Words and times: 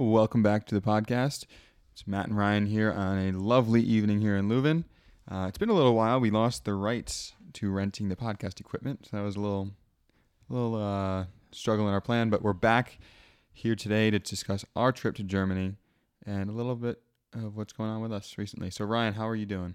Welcome 0.00 0.44
back 0.44 0.64
to 0.66 0.76
the 0.76 0.80
podcast. 0.80 1.44
It's 1.92 2.06
Matt 2.06 2.28
and 2.28 2.36
Ryan 2.36 2.66
here 2.66 2.92
on 2.92 3.18
a 3.18 3.32
lovely 3.32 3.82
evening 3.82 4.20
here 4.20 4.36
in 4.36 4.48
Leuven. 4.48 4.84
Uh, 5.28 5.46
it's 5.48 5.58
been 5.58 5.70
a 5.70 5.74
little 5.74 5.96
while. 5.96 6.20
We 6.20 6.30
lost 6.30 6.64
the 6.64 6.74
rights 6.74 7.32
to 7.54 7.72
renting 7.72 8.08
the 8.08 8.14
podcast 8.14 8.60
equipment, 8.60 9.06
so 9.10 9.16
that 9.16 9.24
was 9.24 9.34
a 9.34 9.40
little, 9.40 9.70
little 10.48 10.76
uh, 10.76 11.24
struggle 11.50 11.88
in 11.88 11.94
our 11.94 12.00
plan. 12.00 12.30
But 12.30 12.42
we're 12.42 12.52
back 12.52 13.00
here 13.52 13.74
today 13.74 14.08
to 14.12 14.20
discuss 14.20 14.64
our 14.76 14.92
trip 14.92 15.16
to 15.16 15.24
Germany 15.24 15.74
and 16.24 16.48
a 16.48 16.52
little 16.52 16.76
bit 16.76 17.02
of 17.34 17.56
what's 17.56 17.72
going 17.72 17.90
on 17.90 18.00
with 18.00 18.12
us 18.12 18.38
recently. 18.38 18.70
So, 18.70 18.84
Ryan, 18.84 19.14
how 19.14 19.26
are 19.26 19.34
you 19.34 19.46
doing? 19.46 19.74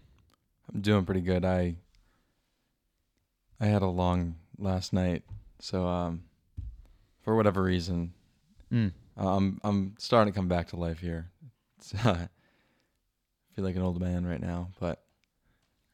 I'm 0.74 0.80
doing 0.80 1.04
pretty 1.04 1.20
good. 1.20 1.44
I 1.44 1.76
I 3.60 3.66
had 3.66 3.82
a 3.82 3.88
long 3.88 4.36
last 4.58 4.94
night, 4.94 5.24
so 5.60 5.86
um, 5.86 6.24
for 7.21 7.36
whatever 7.36 7.62
reason, 7.62 8.14
Mm. 8.71 8.92
I'm 9.18 9.59
I'm 9.64 9.95
starting 10.00 10.34
to 10.34 10.38
come 10.38 10.48
back 10.48 10.70
to 10.70 10.76
life 10.76 10.99
here. 10.99 11.30
Uh, 12.03 12.09
I 12.16 12.27
feel 13.55 13.66
like 13.66 13.76
an 13.76 13.81
old 13.84 13.99
man 13.99 14.26
right 14.26 14.41
now, 14.41 14.70
but 14.80 15.03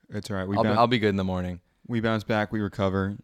It's 0.09 0.29
all 0.31 0.37
right. 0.37 0.47
We 0.47 0.55
I'll, 0.57 0.63
be, 0.63 0.69
I'll 0.69 0.87
be 0.87 0.99
good 0.99 1.09
in 1.09 1.17
the 1.17 1.23
morning. 1.23 1.59
we 1.87 1.99
bounce 1.99 2.23
back. 2.23 2.51
We 2.51 2.61
recover. 2.61 3.17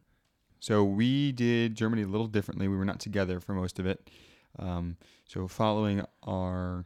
So 0.60 0.84
we 0.84 1.32
did 1.32 1.76
Germany 1.76 2.02
a 2.04 2.08
little 2.08 2.28
differently. 2.28 2.68
We 2.68 2.76
were 2.78 2.86
not 2.86 3.00
together 3.00 3.40
for 3.40 3.54
most 3.54 3.78
of 3.80 3.86
it. 3.86 4.10
Um, 4.58 4.98
so 5.26 5.48
following 5.48 6.04
our 6.24 6.86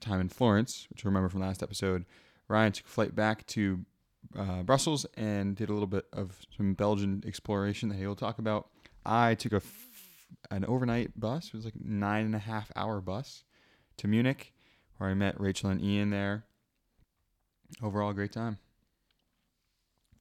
time 0.00 0.20
in 0.20 0.28
Florence, 0.28 0.86
which 0.90 1.02
you 1.02 1.08
remember 1.08 1.28
from 1.28 1.40
last 1.40 1.62
episode, 1.62 2.04
Ryan 2.48 2.72
took 2.72 2.86
a 2.86 2.88
flight 2.88 3.14
back 3.16 3.44
to 3.48 3.84
uh, 4.38 4.62
Brussels 4.62 5.04
and 5.16 5.56
did 5.56 5.68
a 5.68 5.72
little 5.72 5.88
bit 5.88 6.06
of 6.12 6.38
some 6.56 6.74
Belgian 6.74 7.22
exploration 7.26 7.88
that 7.88 7.96
he'll 7.96 8.14
talk 8.14 8.38
about. 8.38 8.68
I 9.04 9.34
took 9.34 9.52
a 9.52 9.56
f- 9.56 9.87
an 10.50 10.64
overnight 10.64 11.18
bus. 11.18 11.48
It 11.48 11.54
was 11.54 11.64
like 11.64 11.74
nine 11.80 12.24
and 12.26 12.34
a 12.34 12.38
half 12.40 12.70
hour 12.76 13.00
bus 13.00 13.44
to 13.98 14.08
Munich, 14.08 14.52
where 14.96 15.10
I 15.10 15.14
met 15.14 15.40
Rachel 15.40 15.70
and 15.70 15.82
Ian 15.82 16.10
there. 16.10 16.44
Overall, 17.82 18.12
great 18.12 18.32
time. 18.32 18.58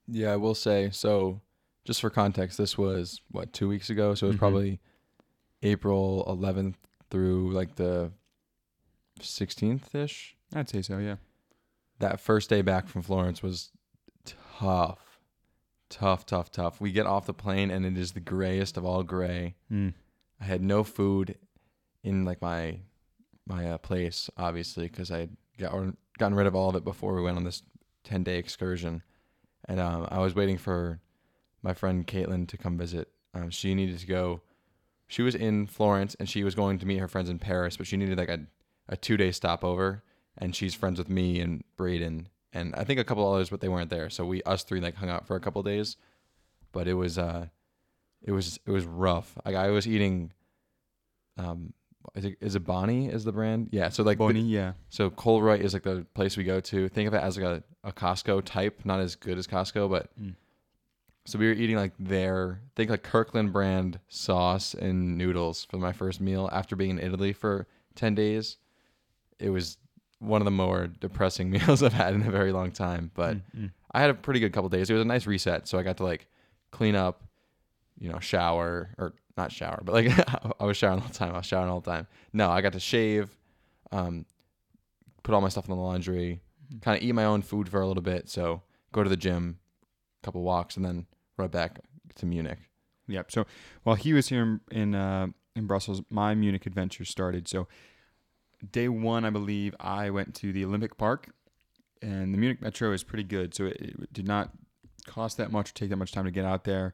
Yeah, 0.07 0.31
I 0.33 0.37
will 0.37 0.55
say 0.55 0.89
so. 0.91 1.41
Just 1.85 2.01
for 2.01 2.09
context, 2.09 2.57
this 2.57 2.77
was 2.77 3.21
what 3.31 3.53
two 3.53 3.67
weeks 3.69 3.89
ago, 3.89 4.13
so 4.15 4.25
it 4.25 4.29
was 4.29 4.35
Mhm. 4.35 4.39
probably 4.39 4.79
April 5.63 6.23
11th 6.27 6.77
through 7.09 7.51
like 7.51 7.75
the 7.75 8.11
16th 9.21 9.95
ish. 9.95 10.35
I'd 10.53 10.69
say 10.69 10.81
so. 10.81 10.97
Yeah. 10.97 11.17
that 11.99 12.19
first 12.19 12.47
day 12.47 12.61
back 12.61 12.87
from 12.87 13.01
Florence 13.01 13.41
was 13.41 13.71
tough. 14.23 14.99
Tough, 15.89 16.25
tough, 16.25 16.51
tough. 16.51 16.81
We 16.81 16.91
get 16.91 17.05
off 17.05 17.25
the 17.25 17.33
plane 17.33 17.71
and 17.71 17.85
it 17.85 17.97
is 17.97 18.11
the 18.11 18.19
grayest 18.19 18.77
of 18.77 18.85
all 18.85 19.03
gray. 19.03 19.55
Mm. 19.71 19.93
I 20.41 20.45
had 20.45 20.61
no 20.61 20.83
food 20.83 21.37
in 22.03 22.25
like 22.25 22.41
my 22.41 22.79
my 23.47 23.71
uh, 23.71 23.77
place, 23.77 24.29
obviously, 24.37 24.87
because 24.87 25.09
I 25.09 25.19
had 25.19 25.37
got, 25.57 25.73
or 25.73 25.93
gotten 26.19 26.35
rid 26.35 26.47
of 26.47 26.55
all 26.55 26.69
of 26.69 26.75
it 26.75 26.83
before 26.83 27.15
we 27.15 27.21
went 27.21 27.37
on 27.37 27.45
this 27.45 27.63
ten 28.03 28.23
day 28.23 28.37
excursion, 28.37 29.03
and 29.65 29.79
um, 29.79 30.07
I 30.11 30.19
was 30.19 30.35
waiting 30.35 30.57
for 30.57 30.99
my 31.61 31.73
friend 31.73 32.05
Caitlin 32.05 32.47
to 32.49 32.57
come 32.57 32.77
visit. 32.77 33.09
Um, 33.33 33.49
she 33.49 33.73
needed 33.73 33.99
to 33.99 34.07
go. 34.07 34.41
She 35.07 35.21
was 35.21 35.35
in 35.35 35.67
Florence 35.67 36.15
and 36.19 36.27
she 36.27 36.43
was 36.43 36.53
going 36.53 36.79
to 36.79 36.85
meet 36.85 36.99
her 36.99 37.07
friends 37.07 37.29
in 37.29 37.39
Paris, 37.39 37.77
but 37.77 37.87
she 37.87 37.95
needed 37.95 38.17
like 38.17 38.29
a, 38.29 38.41
a 38.89 38.97
two 38.97 39.15
day 39.15 39.31
stopover, 39.31 40.03
and 40.37 40.55
she's 40.55 40.75
friends 40.75 40.99
with 40.99 41.09
me 41.09 41.39
and 41.39 41.63
Braden 41.77 42.27
and 42.53 42.73
I 42.75 42.83
think 42.83 42.99
a 42.99 43.03
couple 43.03 43.31
others, 43.31 43.49
but 43.49 43.61
they 43.61 43.69
weren't 43.69 43.89
there. 43.89 44.09
So 44.09 44.25
we 44.25 44.41
us 44.43 44.63
three 44.63 44.79
like 44.81 44.95
hung 44.95 45.09
out 45.09 45.27
for 45.27 45.35
a 45.35 45.39
couple 45.39 45.61
days, 45.63 45.97
but 46.71 46.87
it 46.87 46.93
was 46.93 47.17
uh, 47.17 47.47
it 48.23 48.31
was 48.31 48.59
it 48.65 48.71
was 48.71 48.85
rough. 48.85 49.37
Like 49.45 49.55
I 49.55 49.69
was 49.69 49.87
eating. 49.87 50.31
Um, 51.37 51.73
is 52.15 52.25
it, 52.25 52.37
is 52.39 52.55
it 52.55 52.61
Boni? 52.63 53.09
Is 53.09 53.25
the 53.25 53.31
brand? 53.33 53.69
Yeah. 53.71 53.89
So 53.89 54.01
like 54.01 54.17
the- 54.17 54.23
Boni, 54.23 54.41
yeah. 54.41 54.73
so 54.89 55.09
Colruyt 55.09 55.59
is 55.59 55.73
like 55.73 55.83
the 55.83 56.05
place 56.13 56.37
we 56.37 56.43
go 56.45 56.59
to. 56.61 56.87
Think 56.89 57.07
of 57.07 57.13
it 57.13 57.21
as 57.21 57.37
like 57.37 57.45
a, 57.45 57.63
a 57.89 57.91
Costco 57.91 58.43
type, 58.45 58.81
not 58.85 58.99
as 59.01 59.15
good 59.15 59.37
as 59.37 59.45
Costco, 59.45 59.89
but 59.89 60.09
Mm. 60.19 60.35
so 61.25 61.37
we 61.37 61.47
were 61.47 61.53
eating 61.53 61.75
like 61.75 61.91
their 61.99 62.61
think 62.75 62.89
like 62.89 63.03
Kirkland 63.03 63.51
brand 63.51 63.99
sauce 64.07 64.73
and 64.73 65.17
noodles 65.17 65.65
for 65.65 65.77
my 65.77 65.91
first 65.91 66.21
meal 66.21 66.49
after 66.53 66.75
being 66.77 66.91
in 66.91 66.99
Italy 66.99 67.33
for 67.33 67.67
ten 67.95 68.15
days. 68.15 68.57
It 69.37 69.49
was 69.49 69.77
one 70.19 70.41
of 70.41 70.45
the 70.45 70.51
more 70.51 70.87
depressing 70.87 71.49
meals 71.51 71.83
I've 71.83 71.93
had 71.93 72.13
in 72.13 72.23
a 72.23 72.31
very 72.31 72.51
long 72.51 72.71
time, 72.71 73.11
but 73.13 73.37
Mm, 73.37 73.41
mm. 73.57 73.71
I 73.91 74.01
had 74.01 74.09
a 74.09 74.13
pretty 74.13 74.39
good 74.39 74.53
couple 74.53 74.69
days. 74.69 74.89
It 74.89 74.93
was 74.93 75.01
a 75.01 75.05
nice 75.05 75.25
reset, 75.25 75.67
so 75.67 75.79
I 75.79 75.83
got 75.83 75.97
to 75.97 76.03
like 76.03 76.27
clean 76.71 76.95
up, 76.95 77.23
you 77.97 78.11
know, 78.11 78.19
shower 78.19 78.89
or 78.97 79.13
not 79.37 79.51
shower, 79.51 79.81
but 79.83 79.93
like 79.93 80.11
I 80.59 80.65
was 80.65 80.77
showering 80.77 81.01
all 81.01 81.07
the 81.07 81.13
time. 81.13 81.33
I 81.33 81.37
was 81.37 81.45
showering 81.45 81.69
all 81.69 81.79
the 81.79 81.89
time. 81.91 82.07
No, 82.33 82.49
I 82.49 82.61
got 82.61 82.73
to 82.73 82.79
shave, 82.79 83.35
um, 83.91 84.25
put 85.23 85.33
all 85.33 85.41
my 85.41 85.49
stuff 85.49 85.65
in 85.69 85.75
the 85.75 85.81
laundry, 85.81 86.41
kind 86.81 86.97
of 86.97 87.03
eat 87.03 87.13
my 87.13 87.25
own 87.25 87.41
food 87.41 87.69
for 87.69 87.81
a 87.81 87.87
little 87.87 88.03
bit. 88.03 88.29
So 88.29 88.61
go 88.91 89.03
to 89.03 89.09
the 89.09 89.17
gym, 89.17 89.59
couple 90.23 90.41
walks, 90.41 90.75
and 90.75 90.85
then 90.85 91.05
right 91.37 91.51
back 91.51 91.79
to 92.15 92.25
Munich. 92.25 92.59
Yep. 93.07 93.31
So 93.31 93.45
while 93.83 93.95
he 93.95 94.13
was 94.13 94.27
here 94.29 94.41
in 94.41 94.59
in, 94.71 94.95
uh, 94.95 95.27
in 95.55 95.65
Brussels, 95.65 96.01
my 96.09 96.35
Munich 96.35 96.65
adventure 96.65 97.05
started. 97.05 97.47
So 97.47 97.67
day 98.71 98.87
one, 98.87 99.25
I 99.25 99.29
believe, 99.29 99.75
I 99.79 100.09
went 100.09 100.35
to 100.35 100.51
the 100.51 100.65
Olympic 100.65 100.97
Park, 100.97 101.29
and 102.01 102.33
the 102.33 102.37
Munich 102.37 102.61
Metro 102.61 102.91
is 102.91 103.03
pretty 103.03 103.23
good. 103.23 103.53
So 103.53 103.65
it, 103.65 103.77
it 103.79 104.13
did 104.13 104.27
not 104.27 104.51
cost 105.05 105.37
that 105.37 105.51
much 105.51 105.71
or 105.71 105.73
take 105.73 105.89
that 105.89 105.97
much 105.97 106.11
time 106.11 106.25
to 106.25 106.31
get 106.31 106.45
out 106.45 106.63
there. 106.63 106.93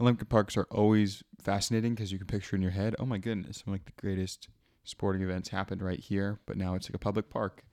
Olympic 0.00 0.28
parks 0.28 0.56
are 0.56 0.66
always 0.70 1.22
fascinating 1.40 1.94
because 1.94 2.10
you 2.10 2.18
can 2.18 2.26
picture 2.26 2.56
in 2.56 2.62
your 2.62 2.70
head, 2.72 2.96
oh 2.98 3.06
my 3.06 3.18
goodness, 3.18 3.62
some 3.64 3.72
like 3.72 3.84
the 3.84 3.92
greatest 4.00 4.48
sporting 4.84 5.22
events 5.22 5.50
happened 5.50 5.82
right 5.82 6.00
here, 6.00 6.40
but 6.46 6.56
now 6.56 6.74
it's 6.74 6.88
like 6.88 6.94
a 6.94 6.98
public 6.98 7.30
park. 7.30 7.64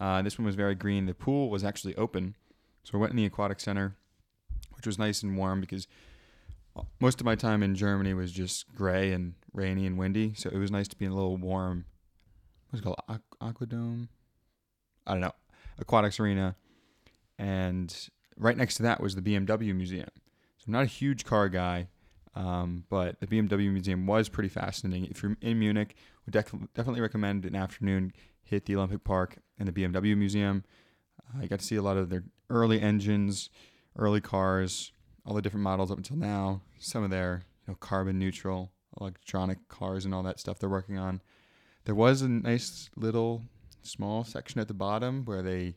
Uh, 0.00 0.20
this 0.22 0.38
one 0.38 0.46
was 0.46 0.54
very 0.54 0.74
green. 0.74 1.06
The 1.06 1.14
pool 1.14 1.48
was 1.48 1.64
actually 1.64 1.94
open, 1.96 2.34
so 2.82 2.92
we 2.94 3.00
went 3.00 3.12
in 3.12 3.16
the 3.16 3.24
aquatic 3.24 3.60
center, 3.60 3.96
which 4.74 4.86
was 4.86 4.98
nice 4.98 5.22
and 5.22 5.36
warm 5.36 5.60
because 5.60 5.86
most 7.00 7.20
of 7.20 7.24
my 7.24 7.34
time 7.34 7.62
in 7.62 7.74
Germany 7.74 8.14
was 8.14 8.32
just 8.32 8.74
gray 8.74 9.12
and 9.12 9.34
rainy 9.52 9.86
and 9.86 9.96
windy. 9.96 10.34
So 10.34 10.50
it 10.50 10.58
was 10.58 10.70
nice 10.70 10.88
to 10.88 10.96
be 10.96 11.04
in 11.04 11.12
a 11.12 11.14
little 11.14 11.36
warm. 11.36 11.86
What's 12.76 12.84
it 12.84 13.06
called? 13.08 13.22
Aqu- 13.40 13.68
Aquadome. 13.68 14.08
I 15.06 15.12
don't 15.12 15.22
know. 15.22 15.32
Aquatics 15.78 16.20
arena, 16.20 16.56
and 17.38 17.94
right 18.36 18.56
next 18.56 18.74
to 18.76 18.82
that 18.82 19.00
was 19.00 19.14
the 19.14 19.22
BMW 19.22 19.74
museum. 19.74 20.08
So 20.58 20.64
I'm 20.66 20.72
not 20.72 20.82
a 20.82 20.86
huge 20.86 21.24
car 21.24 21.48
guy, 21.48 21.88
um, 22.34 22.84
but 22.90 23.18
the 23.20 23.26
BMW 23.26 23.72
museum 23.72 24.06
was 24.06 24.28
pretty 24.28 24.50
fascinating. 24.50 25.06
If 25.06 25.22
you're 25.22 25.36
in 25.40 25.58
Munich, 25.58 25.96
would 26.26 26.34
dec- 26.34 26.68
definitely 26.74 27.00
recommend 27.00 27.46
an 27.46 27.54
afternoon 27.56 28.12
hit 28.42 28.66
the 28.66 28.76
Olympic 28.76 29.04
Park 29.04 29.38
and 29.58 29.66
the 29.68 29.72
BMW 29.72 30.14
museum. 30.16 30.62
Uh, 31.18 31.44
I 31.44 31.46
got 31.46 31.60
to 31.60 31.64
see 31.64 31.76
a 31.76 31.82
lot 31.82 31.96
of 31.96 32.10
their 32.10 32.24
early 32.50 32.80
engines, 32.80 33.48
early 33.96 34.20
cars, 34.20 34.92
all 35.24 35.34
the 35.34 35.42
different 35.42 35.64
models 35.64 35.90
up 35.90 35.96
until 35.96 36.16
now. 36.16 36.60
Some 36.78 37.04
of 37.04 37.10
their 37.10 37.42
you 37.66 37.72
know 37.72 37.76
carbon 37.80 38.18
neutral 38.18 38.72
electronic 39.00 39.66
cars 39.68 40.04
and 40.04 40.14
all 40.14 40.22
that 40.24 40.40
stuff 40.40 40.58
they're 40.58 40.68
working 40.68 40.98
on. 40.98 41.22
There 41.86 41.94
was 41.94 42.20
a 42.20 42.28
nice 42.28 42.90
little 42.96 43.44
small 43.82 44.24
section 44.24 44.60
at 44.60 44.66
the 44.66 44.74
bottom 44.74 45.24
where 45.24 45.40
they 45.40 45.76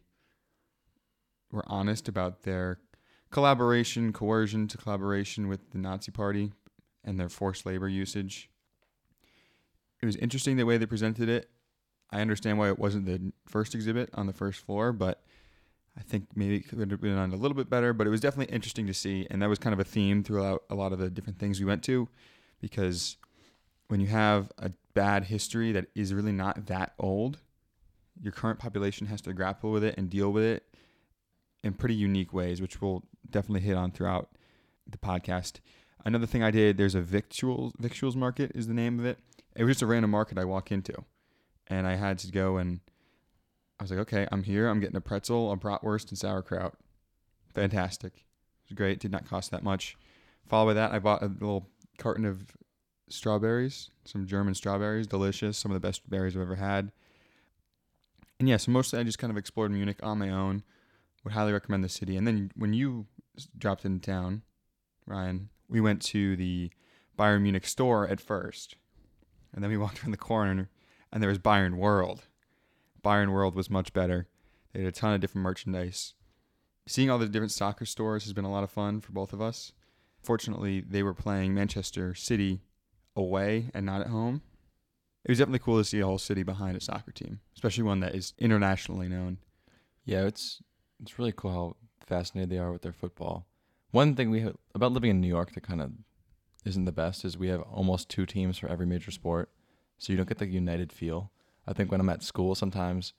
were 1.51 1.63
honest 1.67 2.07
about 2.09 2.41
their 2.41 2.79
collaboration, 3.29 4.11
coercion 4.11 4.67
to 4.69 4.77
collaboration 4.77 5.47
with 5.47 5.69
the 5.69 5.77
Nazi 5.77 6.11
Party 6.11 6.51
and 7.03 7.19
their 7.19 7.29
forced 7.29 7.63
labor 7.63 7.87
usage. 7.87 8.49
It 10.01 10.07
was 10.07 10.15
interesting 10.15 10.57
the 10.57 10.65
way 10.65 10.77
they 10.77 10.87
presented 10.87 11.29
it. 11.29 11.47
I 12.09 12.21
understand 12.21 12.57
why 12.57 12.69
it 12.69 12.79
wasn't 12.79 13.05
the 13.05 13.31
first 13.45 13.75
exhibit 13.75 14.09
on 14.15 14.25
the 14.25 14.33
first 14.33 14.65
floor, 14.65 14.91
but 14.91 15.21
I 15.95 16.01
think 16.01 16.25
maybe 16.33 16.55
it 16.55 16.67
could 16.67 16.89
have 16.89 17.01
been 17.01 17.19
on 17.19 17.33
a 17.33 17.35
little 17.35 17.55
bit 17.55 17.69
better. 17.69 17.93
But 17.93 18.07
it 18.07 18.09
was 18.09 18.21
definitely 18.21 18.51
interesting 18.51 18.87
to 18.87 18.95
see, 18.95 19.27
and 19.29 19.43
that 19.43 19.49
was 19.49 19.59
kind 19.59 19.73
of 19.73 19.79
a 19.79 19.83
theme 19.83 20.23
throughout 20.23 20.63
a 20.71 20.75
lot 20.75 20.91
of 20.91 20.97
the 20.97 21.11
different 21.11 21.37
things 21.37 21.59
we 21.59 21.67
went 21.67 21.83
to, 21.83 22.09
because 22.59 23.17
when 23.89 23.99
you 23.99 24.07
have 24.07 24.51
a 24.57 24.71
bad 24.93 25.25
history 25.25 25.71
that 25.73 25.87
is 25.95 26.13
really 26.13 26.31
not 26.31 26.67
that 26.67 26.93
old, 26.97 27.39
your 28.21 28.31
current 28.31 28.59
population 28.59 29.07
has 29.07 29.21
to 29.21 29.33
grapple 29.33 29.71
with 29.71 29.83
it 29.83 29.95
and 29.97 30.09
deal 30.09 30.31
with 30.31 30.43
it 30.43 30.63
in 31.63 31.73
pretty 31.73 31.95
unique 31.95 32.31
ways, 32.31 32.61
which 32.61 32.81
we'll 32.81 33.03
definitely 33.29 33.61
hit 33.61 33.75
on 33.75 33.91
throughout 33.91 34.29
the 34.87 34.97
podcast. 34.97 35.59
Another 36.05 36.25
thing 36.25 36.43
I 36.43 36.51
did, 36.51 36.77
there's 36.77 36.95
a 36.95 37.01
victuals 37.01 37.73
victuals 37.77 38.15
market 38.15 38.51
is 38.55 38.67
the 38.67 38.73
name 38.73 38.99
of 38.99 39.05
it. 39.05 39.19
It 39.55 39.63
was 39.63 39.75
just 39.75 39.81
a 39.81 39.87
random 39.87 40.11
market 40.11 40.37
I 40.37 40.45
walk 40.45 40.71
into, 40.71 40.93
and 41.67 41.85
I 41.85 41.95
had 41.95 42.19
to 42.19 42.31
go 42.31 42.57
and 42.57 42.79
I 43.79 43.83
was 43.83 43.91
like, 43.91 43.99
okay, 44.01 44.27
I'm 44.31 44.43
here. 44.43 44.67
I'm 44.67 44.79
getting 44.79 44.97
a 44.97 45.01
pretzel, 45.01 45.51
a 45.51 45.57
bratwurst, 45.57 46.09
and 46.09 46.17
sauerkraut. 46.17 46.75
Fantastic. 47.53 48.13
It 48.13 48.69
was 48.69 48.75
great. 48.77 48.99
Did 48.99 49.11
not 49.11 49.27
cost 49.27 49.51
that 49.51 49.63
much. 49.63 49.97
Followed 50.47 50.67
by 50.67 50.73
that, 50.73 50.91
I 50.91 50.99
bought 50.99 51.23
a 51.23 51.27
little 51.27 51.69
carton 51.97 52.25
of 52.25 52.45
strawberries, 53.09 53.89
some 54.05 54.25
German 54.25 54.53
strawberries, 54.53 55.07
delicious, 55.07 55.57
some 55.57 55.71
of 55.71 55.73
the 55.73 55.85
best 55.85 56.09
berries 56.09 56.35
I've 56.35 56.41
ever 56.41 56.55
had. 56.55 56.91
And 58.39 58.47
yeah, 58.47 58.57
so 58.57 58.71
mostly 58.71 58.99
I 58.99 59.03
just 59.03 59.19
kind 59.19 59.31
of 59.31 59.37
explored 59.37 59.71
Munich 59.71 59.99
on 60.01 60.19
my 60.19 60.29
own. 60.29 60.63
Would 61.23 61.33
highly 61.33 61.51
recommend 61.51 61.83
the 61.83 61.89
city. 61.89 62.15
And 62.15 62.25
then 62.25 62.51
when 62.55 62.73
you 62.73 63.07
dropped 63.57 63.83
into 63.83 63.99
town, 63.99 64.43
Ryan, 65.05 65.49
we 65.67 65.81
went 65.81 66.01
to 66.03 66.37
the 66.37 66.71
Bayern 67.17 67.41
Munich 67.41 67.67
store 67.67 68.07
at 68.07 68.21
first, 68.21 68.75
and 69.53 69.61
then 69.61 69.69
we 69.69 69.77
walked 69.79 70.01
around 70.01 70.11
the 70.11 70.17
corner, 70.17 70.69
and 71.11 71.21
there 71.21 71.29
was 71.29 71.39
Bayern 71.39 71.75
World. 71.75 72.23
Bayern 73.03 73.31
World 73.31 73.55
was 73.55 73.69
much 73.69 73.91
better. 73.91 74.27
They 74.71 74.79
had 74.79 74.87
a 74.87 74.91
ton 74.93 75.13
of 75.13 75.19
different 75.19 75.43
merchandise. 75.43 76.13
Seeing 76.87 77.09
all 77.09 77.17
the 77.17 77.27
different 77.27 77.51
soccer 77.51 77.85
stores 77.85 78.23
has 78.23 78.33
been 78.33 78.45
a 78.45 78.51
lot 78.51 78.63
of 78.63 78.71
fun 78.71 79.01
for 79.01 79.11
both 79.11 79.33
of 79.33 79.41
us. 79.41 79.73
Fortunately, 80.23 80.81
they 80.81 81.03
were 81.03 81.13
playing 81.13 81.53
Manchester 81.53 82.15
City 82.15 82.61
away 83.15 83.69
and 83.73 83.85
not 83.85 84.01
at 84.01 84.07
home. 84.07 84.41
It 85.25 85.31
was 85.31 85.37
definitely 85.39 85.59
cool 85.59 85.77
to 85.77 85.83
see 85.83 85.99
a 85.99 86.05
whole 86.05 86.17
city 86.17 86.43
behind 86.43 86.77
a 86.77 86.81
soccer 86.81 87.11
team, 87.11 87.39
especially 87.55 87.83
one 87.83 87.99
that 87.99 88.15
is 88.15 88.33
internationally 88.37 89.09
known. 89.09 89.37
Yeah, 90.05 90.25
it's 90.25 90.61
it's 91.01 91.19
really 91.19 91.33
cool 91.35 91.51
how 91.51 91.75
fascinated 92.05 92.49
they 92.49 92.57
are 92.57 92.71
with 92.71 92.81
their 92.81 92.93
football. 92.93 93.45
One 93.91 94.15
thing 94.15 94.29
we 94.31 94.41
have 94.41 94.55
about 94.73 94.91
living 94.93 95.09
in 95.11 95.21
New 95.21 95.27
York 95.27 95.53
that 95.53 95.63
kind 95.63 95.81
of 95.81 95.91
isn't 96.65 96.85
the 96.85 96.91
best 96.91 97.25
is 97.25 97.37
we 97.37 97.47
have 97.49 97.61
almost 97.61 98.09
two 98.09 98.25
teams 98.25 98.57
for 98.57 98.67
every 98.67 98.85
major 98.85 99.11
sport, 99.11 99.49
so 99.97 100.11
you 100.13 100.17
don't 100.17 100.27
get 100.29 100.37
the 100.37 100.47
united 100.47 100.91
feel. 100.91 101.31
I 101.67 101.73
think 101.73 101.91
when 101.91 101.99
I'm 102.01 102.09
at 102.09 102.23
school 102.23 102.55
sometimes, 102.55 103.13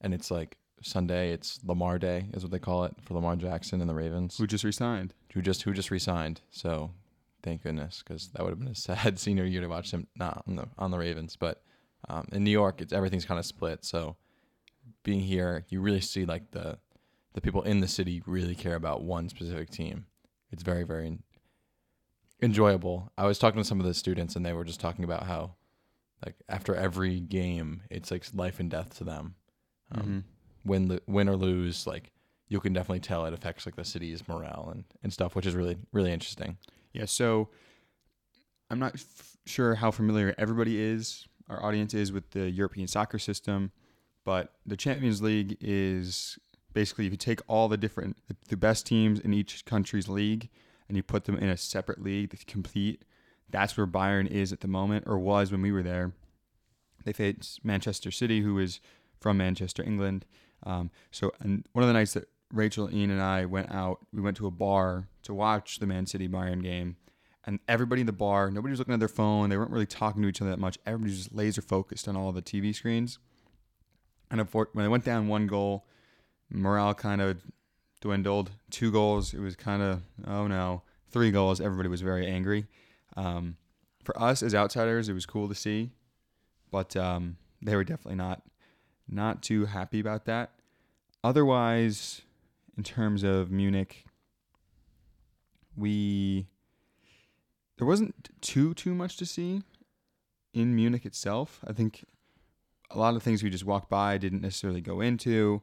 and 0.00 0.12
it's 0.14 0.30
like 0.30 0.56
Sunday, 0.82 1.32
it's 1.32 1.60
Lamar 1.64 1.98
Day 1.98 2.28
is 2.32 2.42
what 2.42 2.52
they 2.52 2.58
call 2.58 2.84
it 2.84 2.94
for 3.02 3.14
Lamar 3.14 3.36
Jackson 3.36 3.80
and 3.80 3.88
the 3.90 3.94
Ravens, 3.94 4.38
Who 4.38 4.46
just 4.46 4.64
resigned? 4.64 5.14
who 5.34 5.42
just 5.42 5.62
who 5.62 5.72
just 5.72 5.90
resigned. 5.90 6.40
So 6.50 6.92
thank 7.42 7.62
goodness, 7.62 8.02
because 8.02 8.28
that 8.30 8.42
would 8.42 8.50
have 8.50 8.58
been 8.58 8.68
a 8.68 8.74
sad 8.74 9.18
senior 9.18 9.44
year 9.44 9.60
to 9.60 9.66
watch 9.68 9.90
him 9.90 10.06
not 10.16 10.44
on 10.46 10.56
the 10.56 10.68
on 10.78 10.90
the 10.90 10.98
Ravens. 10.98 11.36
But 11.36 11.62
um, 12.08 12.26
in 12.32 12.44
New 12.44 12.50
York, 12.50 12.80
it's 12.80 12.92
everything's 12.92 13.24
kind 13.24 13.38
of 13.38 13.46
split. 13.46 13.84
So 13.84 14.16
being 15.02 15.20
here, 15.20 15.64
you 15.68 15.80
really 15.80 16.00
see 16.00 16.24
like 16.24 16.50
the 16.52 16.78
the 17.34 17.40
people 17.40 17.62
in 17.62 17.80
the 17.80 17.88
city 17.88 18.22
really 18.26 18.54
care 18.54 18.74
about 18.74 19.02
one 19.02 19.28
specific 19.28 19.70
team. 19.70 20.06
It's 20.50 20.62
very 20.62 20.84
very 20.84 21.18
enjoyable. 22.42 23.10
I 23.18 23.26
was 23.26 23.38
talking 23.38 23.60
to 23.60 23.66
some 23.68 23.80
of 23.80 23.86
the 23.86 23.94
students, 23.94 24.36
and 24.36 24.44
they 24.44 24.52
were 24.52 24.64
just 24.64 24.80
talking 24.80 25.04
about 25.04 25.24
how 25.24 25.54
like 26.24 26.36
after 26.48 26.74
every 26.74 27.20
game, 27.20 27.82
it's 27.90 28.10
like 28.10 28.24
life 28.34 28.58
and 28.60 28.70
death 28.70 28.96
to 28.98 29.04
them. 29.04 29.34
Um, 29.92 30.02
Mhm. 30.02 30.22
Win 30.64 31.00
win 31.06 31.28
or 31.28 31.36
lose, 31.36 31.86
like 31.86 32.12
you 32.48 32.60
can 32.60 32.72
definitely 32.72 33.00
tell 33.00 33.24
it 33.26 33.32
affects 33.32 33.64
like 33.66 33.76
the 33.76 33.84
city's 33.84 34.26
morale 34.26 34.68
and, 34.72 34.84
and 35.02 35.12
stuff, 35.12 35.34
which 35.34 35.46
is 35.46 35.54
really 35.54 35.76
really 35.92 36.12
interesting. 36.12 36.58
Yeah, 36.92 37.04
so 37.04 37.48
I'm 38.70 38.78
not 38.78 38.94
f- 38.94 39.36
sure 39.46 39.74
how 39.76 39.90
familiar 39.90 40.34
everybody 40.38 40.80
is, 40.80 41.26
our 41.48 41.64
audience 41.64 41.94
is 41.94 42.12
with 42.12 42.30
the 42.30 42.50
European 42.50 42.86
soccer 42.88 43.18
system, 43.18 43.72
but 44.24 44.52
the 44.66 44.76
Champions 44.76 45.22
League 45.22 45.56
is 45.60 46.38
basically 46.74 47.06
if 47.06 47.12
you 47.12 47.16
take 47.16 47.40
all 47.48 47.68
the 47.68 47.76
different 47.76 48.16
the 48.48 48.56
best 48.56 48.86
teams 48.86 49.18
in 49.18 49.32
each 49.32 49.64
country's 49.64 50.08
league 50.08 50.48
and 50.86 50.96
you 50.96 51.02
put 51.02 51.24
them 51.24 51.36
in 51.36 51.48
a 51.48 51.56
separate 51.56 52.02
league 52.02 52.30
to 52.30 52.44
compete, 52.44 53.04
that's 53.50 53.76
where 53.76 53.86
Bayern 53.86 54.26
is 54.26 54.52
at 54.52 54.60
the 54.60 54.68
moment 54.68 55.04
or 55.06 55.18
was 55.18 55.50
when 55.50 55.62
we 55.62 55.72
were 55.72 55.82
there. 55.82 56.12
They 57.04 57.12
face 57.12 57.58
Manchester 57.62 58.10
City, 58.10 58.42
who 58.42 58.58
is 58.58 58.80
from 59.20 59.38
Manchester, 59.38 59.82
England. 59.82 60.26
Um, 60.64 60.90
so, 61.10 61.32
and 61.40 61.66
one 61.72 61.82
of 61.82 61.88
the 61.88 61.94
nights 61.94 62.12
that 62.14 62.28
Rachel, 62.52 62.92
Ian, 62.92 63.10
and 63.10 63.22
I 63.22 63.44
went 63.44 63.70
out, 63.72 63.98
we 64.12 64.20
went 64.20 64.36
to 64.38 64.46
a 64.46 64.50
bar 64.50 65.08
to 65.28 65.34
watch 65.34 65.78
the 65.78 65.86
Man 65.86 66.06
City 66.06 66.26
Bayern 66.26 66.62
game, 66.62 66.96
and 67.44 67.60
everybody 67.68 68.00
in 68.00 68.06
the 68.06 68.12
bar, 68.14 68.50
nobody 68.50 68.70
was 68.70 68.78
looking 68.78 68.94
at 68.94 68.98
their 68.98 69.08
phone. 69.08 69.50
They 69.50 69.58
weren't 69.58 69.70
really 69.70 69.86
talking 69.86 70.22
to 70.22 70.28
each 70.28 70.40
other 70.40 70.50
that 70.50 70.58
much. 70.58 70.78
Everybody 70.86 71.10
was 71.10 71.18
just 71.18 71.34
laser 71.34 71.60
focused 71.60 72.08
on 72.08 72.16
all 72.16 72.32
the 72.32 72.40
TV 72.40 72.74
screens. 72.74 73.18
And 74.30 74.40
when 74.40 74.66
they 74.74 74.88
went 74.88 75.04
down 75.04 75.28
one 75.28 75.46
goal, 75.46 75.86
morale 76.50 76.94
kind 76.94 77.20
of 77.20 77.42
dwindled. 78.00 78.52
Two 78.70 78.90
goals, 78.90 79.34
it 79.34 79.40
was 79.40 79.54
kind 79.54 79.82
of 79.82 80.00
oh 80.26 80.46
no. 80.46 80.82
Three 81.10 81.30
goals, 81.30 81.60
everybody 81.60 81.90
was 81.90 82.00
very 82.00 82.26
angry. 82.26 82.66
Um, 83.16 83.56
for 84.02 84.18
us 84.20 84.42
as 84.42 84.54
outsiders, 84.54 85.10
it 85.10 85.14
was 85.14 85.26
cool 85.26 85.48
to 85.48 85.54
see, 85.54 85.90
but 86.70 86.96
um, 86.96 87.36
they 87.60 87.76
were 87.76 87.84
definitely 87.84 88.16
not 88.16 88.42
not 89.06 89.42
too 89.42 89.66
happy 89.66 90.00
about 90.00 90.24
that. 90.24 90.52
Otherwise, 91.22 92.22
in 92.78 92.82
terms 92.82 93.22
of 93.22 93.50
Munich, 93.50 94.04
we 95.78 96.46
there 97.76 97.86
wasn't 97.86 98.30
too 98.40 98.74
too 98.74 98.94
much 98.94 99.16
to 99.18 99.26
see 99.26 99.62
in 100.52 100.74
Munich 100.74 101.06
itself. 101.06 101.60
I 101.66 101.72
think 101.72 102.04
a 102.90 102.98
lot 102.98 103.14
of 103.14 103.22
things 103.22 103.42
we 103.42 103.50
just 103.50 103.64
walked 103.64 103.88
by 103.88 104.18
didn't 104.18 104.42
necessarily 104.42 104.80
go 104.80 105.00
into. 105.00 105.62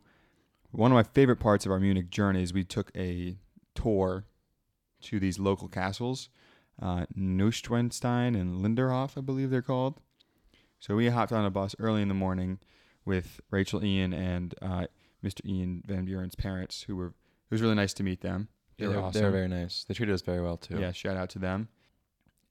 One 0.72 0.92
of 0.92 0.96
my 0.96 1.04
favorite 1.04 1.40
parts 1.40 1.66
of 1.66 1.72
our 1.72 1.80
Munich 1.80 2.10
journey 2.10 2.44
is 2.44 2.54
we 2.54 2.64
took 2.64 2.92
a 2.96 3.38
tour 3.74 4.26
to 5.04 5.20
these 5.20 5.40
local 5.40 5.68
castles, 5.68 6.30
uh, 6.82 7.06
Neuschwanstein 7.18 8.40
and 8.40 8.62
Linderhof, 8.62 9.18
I 9.18 9.22
believe 9.22 9.50
they're 9.50 9.62
called. 9.62 10.02
So 10.80 10.96
we 10.96 11.10
hopped 11.10 11.32
on 11.32 11.46
a 11.46 11.50
bus 11.50 11.76
early 11.80 12.02
in 12.02 12.10
the 12.10 12.14
morning 12.14 12.60
with 13.06 13.40
Rachel 13.50 13.84
Ian 13.84 14.14
and 14.14 14.54
uh, 14.62 14.88
Mr. 15.24 15.46
Ian 15.46 15.84
Van 15.86 16.06
Buren's 16.06 16.36
parents, 16.36 16.84
who 16.84 16.96
were 16.96 17.08
it 17.08 17.52
was 17.52 17.62
really 17.62 17.76
nice 17.76 17.94
to 17.94 18.04
meet 18.04 18.22
them. 18.22 18.50
They 18.78 18.88
they're, 18.88 19.00
awesome. 19.02 19.22
they're 19.22 19.32
very 19.32 19.48
nice. 19.48 19.86
They 19.88 19.94
treated 19.94 20.14
us 20.14 20.22
very 20.22 20.42
well 20.42 20.58
too. 20.58 20.78
Yeah, 20.80 20.92
shout 20.92 21.18
out 21.18 21.30
to 21.32 21.40
them. 21.40 21.70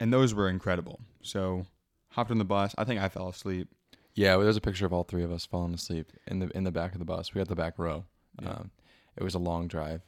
And 0.00 0.12
those 0.12 0.34
were 0.34 0.48
incredible. 0.48 1.00
So 1.22 1.66
hopped 2.10 2.30
on 2.30 2.38
the 2.38 2.44
bus. 2.44 2.74
I 2.78 2.84
think 2.84 3.00
I 3.00 3.08
fell 3.08 3.28
asleep. 3.28 3.68
Yeah, 4.14 4.36
well, 4.36 4.44
there's 4.44 4.56
a 4.56 4.60
picture 4.60 4.86
of 4.86 4.92
all 4.92 5.02
three 5.04 5.24
of 5.24 5.32
us 5.32 5.44
falling 5.44 5.74
asleep 5.74 6.12
in 6.26 6.38
the 6.38 6.48
in 6.56 6.64
the 6.64 6.70
back 6.72 6.92
of 6.92 6.98
the 6.98 7.04
bus. 7.04 7.34
We 7.34 7.40
had 7.40 7.48
the 7.48 7.56
back 7.56 7.78
row. 7.78 8.04
Yeah. 8.42 8.50
Um, 8.50 8.70
it 9.16 9.22
was 9.22 9.34
a 9.34 9.38
long 9.38 9.68
drive. 9.68 10.02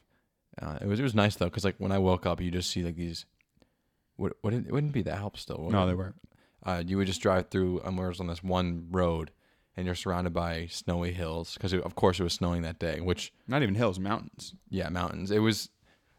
Uh, 0.61 0.77
it 0.81 0.87
was 0.87 0.99
it 0.99 1.03
was 1.03 1.13
nice 1.15 1.35
though, 1.35 1.45
because 1.45 1.63
like 1.65 1.75
when 1.77 1.91
I 1.91 1.97
woke 1.99 2.25
up, 2.25 2.41
you 2.41 2.49
just 2.51 2.69
see 2.71 2.83
like 2.83 2.95
these. 2.95 3.25
What 4.15 4.33
what 4.41 4.53
it 4.53 4.71
wouldn't 4.71 4.93
be 4.93 5.01
the 5.03 5.13
Alps 5.13 5.41
still. 5.41 5.57
would 5.59 5.71
No, 5.73 5.83
it? 5.83 5.87
they 5.87 5.93
weren't. 5.93 6.15
Uh, 6.65 6.83
you 6.85 6.97
would 6.97 7.07
just 7.07 7.21
drive 7.21 7.49
through. 7.49 7.81
Um, 7.83 7.97
we 7.97 8.19
on 8.19 8.27
this 8.27 8.43
one 8.43 8.87
road, 8.89 9.31
and 9.75 9.85
you're 9.85 9.93
surrounded 9.95 10.33
by 10.33 10.67
snowy 10.71 11.11
hills 11.13 11.53
because 11.53 11.73
of 11.73 11.95
course 11.95 12.19
it 12.19 12.23
was 12.23 12.33
snowing 12.33 12.63
that 12.63 12.79
day. 12.79 12.99
Which 12.99 13.31
Not 13.47 13.61
even 13.61 13.75
hills, 13.75 13.99
mountains. 13.99 14.55
yeah, 14.69 14.89
mountains. 14.89 15.29
It 15.31 15.39
was 15.39 15.69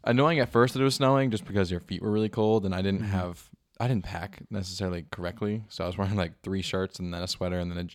annoying 0.04 0.38
at 0.40 0.50
first 0.50 0.74
that 0.74 0.80
it 0.80 0.84
was 0.84 0.94
snowing 0.96 1.30
just 1.30 1.44
because 1.44 1.70
your 1.70 1.80
feet 1.80 2.02
were 2.02 2.10
really 2.10 2.28
cold, 2.28 2.64
and 2.64 2.74
I 2.74 2.82
didn't 2.82 3.02
Mhm. 3.02 3.08
have 3.10 3.50
I 3.80 3.86
didn't 3.86 4.04
pack 4.04 4.42
necessarily 4.50 5.04
correctly, 5.12 5.62
so 5.68 5.84
I 5.84 5.86
was 5.86 5.96
wearing 5.96 6.16
like 6.16 6.40
three 6.42 6.62
shirts 6.62 6.98
and 6.98 7.14
then 7.14 7.22
a 7.22 7.28
sweater 7.28 7.58
and 7.60 7.70
then 7.70 7.90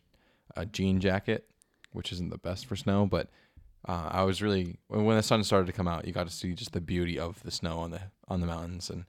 a, 0.55 0.61
a 0.61 0.65
jean 0.65 1.01
jacket, 1.01 1.50
which 1.91 2.11
isn't 2.13 2.29
the 2.29 2.38
best 2.38 2.65
for 2.65 2.75
snow, 2.75 3.05
but. 3.05 3.29
Uh, 3.85 4.07
I 4.11 4.23
was 4.23 4.41
really 4.41 4.77
when 4.88 5.17
the 5.17 5.21
sun 5.21 5.44
started 5.44 5.65
to 5.65 5.73
come 5.73 5.89
out, 5.89 6.07
you 6.07 6.13
got 6.13 6.25
to 6.25 6.33
see 6.33 6.53
just 6.53 6.71
the 6.71 6.79
beauty 6.79 7.19
of 7.19 7.44
the 7.44 7.51
snow 7.51 7.79
on 7.79 7.91
the 7.91 8.00
on 8.29 8.39
the 8.39 8.47
mountains 8.47 8.89
and 8.89 9.03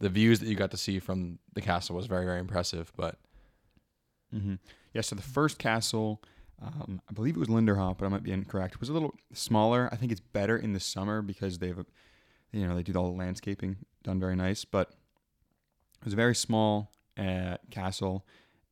the 0.00 0.10
views 0.10 0.38
that 0.40 0.48
you 0.50 0.54
got 0.54 0.70
to 0.72 0.76
see 0.76 0.98
from 0.98 1.38
the 1.54 1.62
castle 1.62 1.96
was 1.96 2.04
very 2.04 2.26
very 2.26 2.38
impressive. 2.38 2.92
But 2.94 3.16
Mm-hmm. 4.34 4.56
Yeah, 4.92 5.00
so 5.00 5.16
the 5.16 5.22
first 5.22 5.58
castle, 5.58 6.22
um, 6.60 7.00
I 7.08 7.12
believe 7.12 7.36
it 7.36 7.40
was 7.40 7.48
Linderhof, 7.48 7.96
but 7.98 8.04
I 8.04 8.08
might 8.08 8.22
be 8.22 8.32
incorrect. 8.32 8.74
It 8.74 8.80
was 8.80 8.88
a 8.90 8.92
little 8.92 9.14
smaller. 9.32 9.88
I 9.92 9.96
think 9.96 10.12
it's 10.12 10.20
better 10.20 10.56
in 10.58 10.72
the 10.74 10.80
summer 10.80 11.22
because 11.22 11.58
they've, 11.58 11.82
you 12.52 12.66
know, 12.66 12.74
they 12.74 12.82
do 12.82 12.92
all 12.94 13.10
the 13.10 13.18
landscaping 13.18 13.76
done 14.02 14.20
very 14.20 14.36
nice. 14.36 14.64
But 14.64 14.90
it 16.00 16.04
was 16.04 16.12
a 16.12 16.16
very 16.16 16.34
small 16.34 16.90
uh, 17.18 17.56
castle, 17.70 18.24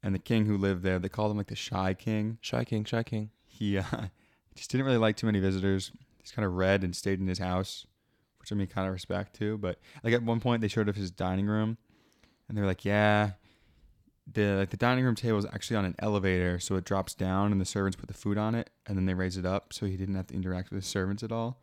and 0.02 0.14
the 0.14 0.18
king 0.18 0.46
who 0.46 0.56
lived 0.56 0.82
there, 0.82 0.98
they 0.98 1.08
called 1.08 1.30
him 1.30 1.36
like 1.36 1.48
the 1.48 1.56
Shy 1.56 1.94
King. 1.94 2.38
Shy 2.40 2.64
King, 2.64 2.84
Shy 2.84 3.02
King. 3.02 3.30
He 3.46 3.78
uh, 3.78 3.84
just 4.54 4.70
didn't 4.70 4.86
really 4.86 4.98
like 4.98 5.16
too 5.16 5.26
many 5.26 5.40
visitors. 5.40 5.92
He's 6.20 6.32
kind 6.32 6.46
of 6.46 6.54
read 6.54 6.82
and 6.84 6.94
stayed 6.94 7.20
in 7.20 7.26
his 7.26 7.38
house, 7.38 7.86
which 8.38 8.52
I 8.52 8.54
mean, 8.54 8.66
kind 8.66 8.86
of 8.86 8.92
respect 8.92 9.34
too. 9.34 9.58
But 9.58 9.78
like 10.02 10.14
at 10.14 10.22
one 10.22 10.40
point, 10.40 10.60
they 10.60 10.68
showed 10.68 10.88
us 10.88 10.96
his 10.96 11.10
dining 11.10 11.46
room, 11.46 11.78
and 12.48 12.56
they 12.56 12.60
were 12.60 12.66
like, 12.66 12.84
"Yeah, 12.84 13.32
the 14.32 14.56
like 14.56 14.70
the 14.70 14.76
dining 14.76 15.04
room 15.04 15.14
table 15.14 15.38
is 15.38 15.46
actually 15.46 15.76
on 15.76 15.84
an 15.84 15.94
elevator, 15.98 16.58
so 16.58 16.76
it 16.76 16.84
drops 16.84 17.14
down, 17.14 17.52
and 17.52 17.60
the 17.60 17.64
servants 17.64 17.96
put 17.96 18.08
the 18.08 18.14
food 18.14 18.38
on 18.38 18.54
it, 18.54 18.70
and 18.86 18.96
then 18.96 19.06
they 19.06 19.14
raise 19.14 19.36
it 19.36 19.46
up, 19.46 19.72
so 19.72 19.86
he 19.86 19.96
didn't 19.96 20.14
have 20.14 20.28
to 20.28 20.34
interact 20.34 20.70
with 20.70 20.80
the 20.80 20.86
servants 20.86 21.22
at 21.22 21.32
all." 21.32 21.60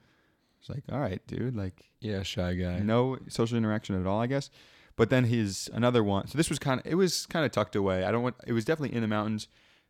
It's 0.64 0.70
like, 0.70 0.84
all 0.90 1.00
right, 1.02 1.20
dude, 1.28 1.58
like 1.58 1.84
Yeah, 2.00 2.24
shy 2.24 2.54
guy. 2.54 2.80
no 2.80 3.18
social 3.28 3.58
interaction 3.58 4.00
at 4.00 4.08
all, 4.08 4.22
I 4.22 4.28
guess. 4.28 4.50
But 4.96 5.10
then 5.10 5.26
his 5.26 5.70
another 5.74 6.04
one. 6.04 6.28
So 6.28 6.38
this 6.38 6.50
was 6.50 6.58
kind 6.58 6.80
of 6.80 6.86
it 6.86 6.96
was 6.96 7.26
kind 7.26 7.46
of 7.46 7.52
tucked 7.52 7.76
away. 7.76 8.06
I 8.06 8.12
don't 8.12 8.24
want. 8.24 8.36
It 8.48 8.54
was 8.54 8.64
definitely 8.64 8.96
in 8.96 9.02
the 9.02 9.08
mountains. 9.10 9.50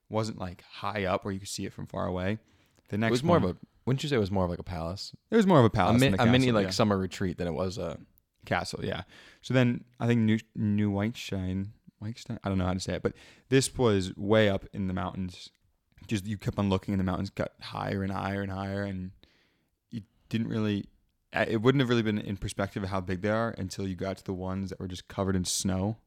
wasn't 0.09 0.39
like 0.39 0.63
high 0.63 1.05
up 1.05 1.23
where 1.25 1.31
you 1.33 1.39
could 1.39 1.49
see 1.49 1.65
it 1.65 1.73
from 1.73 1.85
far 1.85 2.07
away. 2.07 2.39
The 2.89 2.97
next 2.97 3.09
it 3.09 3.11
was 3.11 3.23
more 3.23 3.39
one, 3.39 3.49
of 3.51 3.55
a. 3.57 3.59
Wouldn't 3.85 4.01
you 4.01 4.09
say 4.09 4.15
it 4.15 4.19
was 4.19 4.31
more 4.31 4.45
of 4.45 4.49
like 4.49 4.59
a 4.59 4.63
palace? 4.63 5.13
it 5.29 5.35
was 5.35 5.45
more 5.45 5.59
of 5.59 5.65
a 5.65 5.67
A, 5.67 5.69
palace, 5.69 6.01
mi- 6.01 6.09
than 6.09 6.19
a 6.19 6.25
mini 6.25 6.51
like 6.51 6.65
yeah. 6.65 6.71
summer 6.71 6.97
retreat 6.97 7.37
than 7.37 7.47
it 7.47 7.53
was 7.53 7.77
a. 7.77 7.99
castle, 8.45 8.79
yeah. 8.83 9.03
So 9.41 9.53
then 9.53 9.83
I 9.99 10.07
think 10.07 10.21
New 10.21 10.39
New 10.55 10.91
Whitestein, 10.91 11.67
Whitestein, 12.01 12.39
I 12.43 12.49
don't 12.49 12.57
know 12.57 12.65
how 12.65 12.73
to 12.73 12.79
say 12.79 12.93
it, 12.95 13.03
but 13.03 13.13
this 13.49 13.75
was 13.77 14.15
way 14.17 14.49
up 14.49 14.65
in 14.73 14.87
the 14.87 14.93
mountains. 14.93 15.49
Just 16.07 16.25
you 16.25 16.37
kept 16.37 16.57
on 16.57 16.69
looking, 16.69 16.93
and 16.93 16.99
the 16.99 17.05
mountains 17.05 17.29
got 17.29 17.51
higher 17.61 18.03
and 18.03 18.11
higher 18.11 18.41
and 18.41 18.51
higher, 18.51 18.83
and 18.83 19.11
didn't 20.33 20.47
really. 20.47 20.85
It 21.31 21.61
wouldn't 21.61 21.79
have 21.79 21.89
really 21.89 22.03
been 22.03 22.19
in 22.19 22.37
perspective 22.37 22.83
of 22.83 22.89
how 22.89 23.01
big 23.01 23.21
they 23.21 23.29
are 23.29 23.55
until 23.57 23.87
you 23.87 23.95
got 23.95 24.17
to 24.17 24.23
the 24.23 24.33
ones 24.33 24.69
that 24.69 24.79
were 24.79 24.87
just 24.87 25.07
covered 25.07 25.35
in 25.35 25.45
snow. 25.45 25.97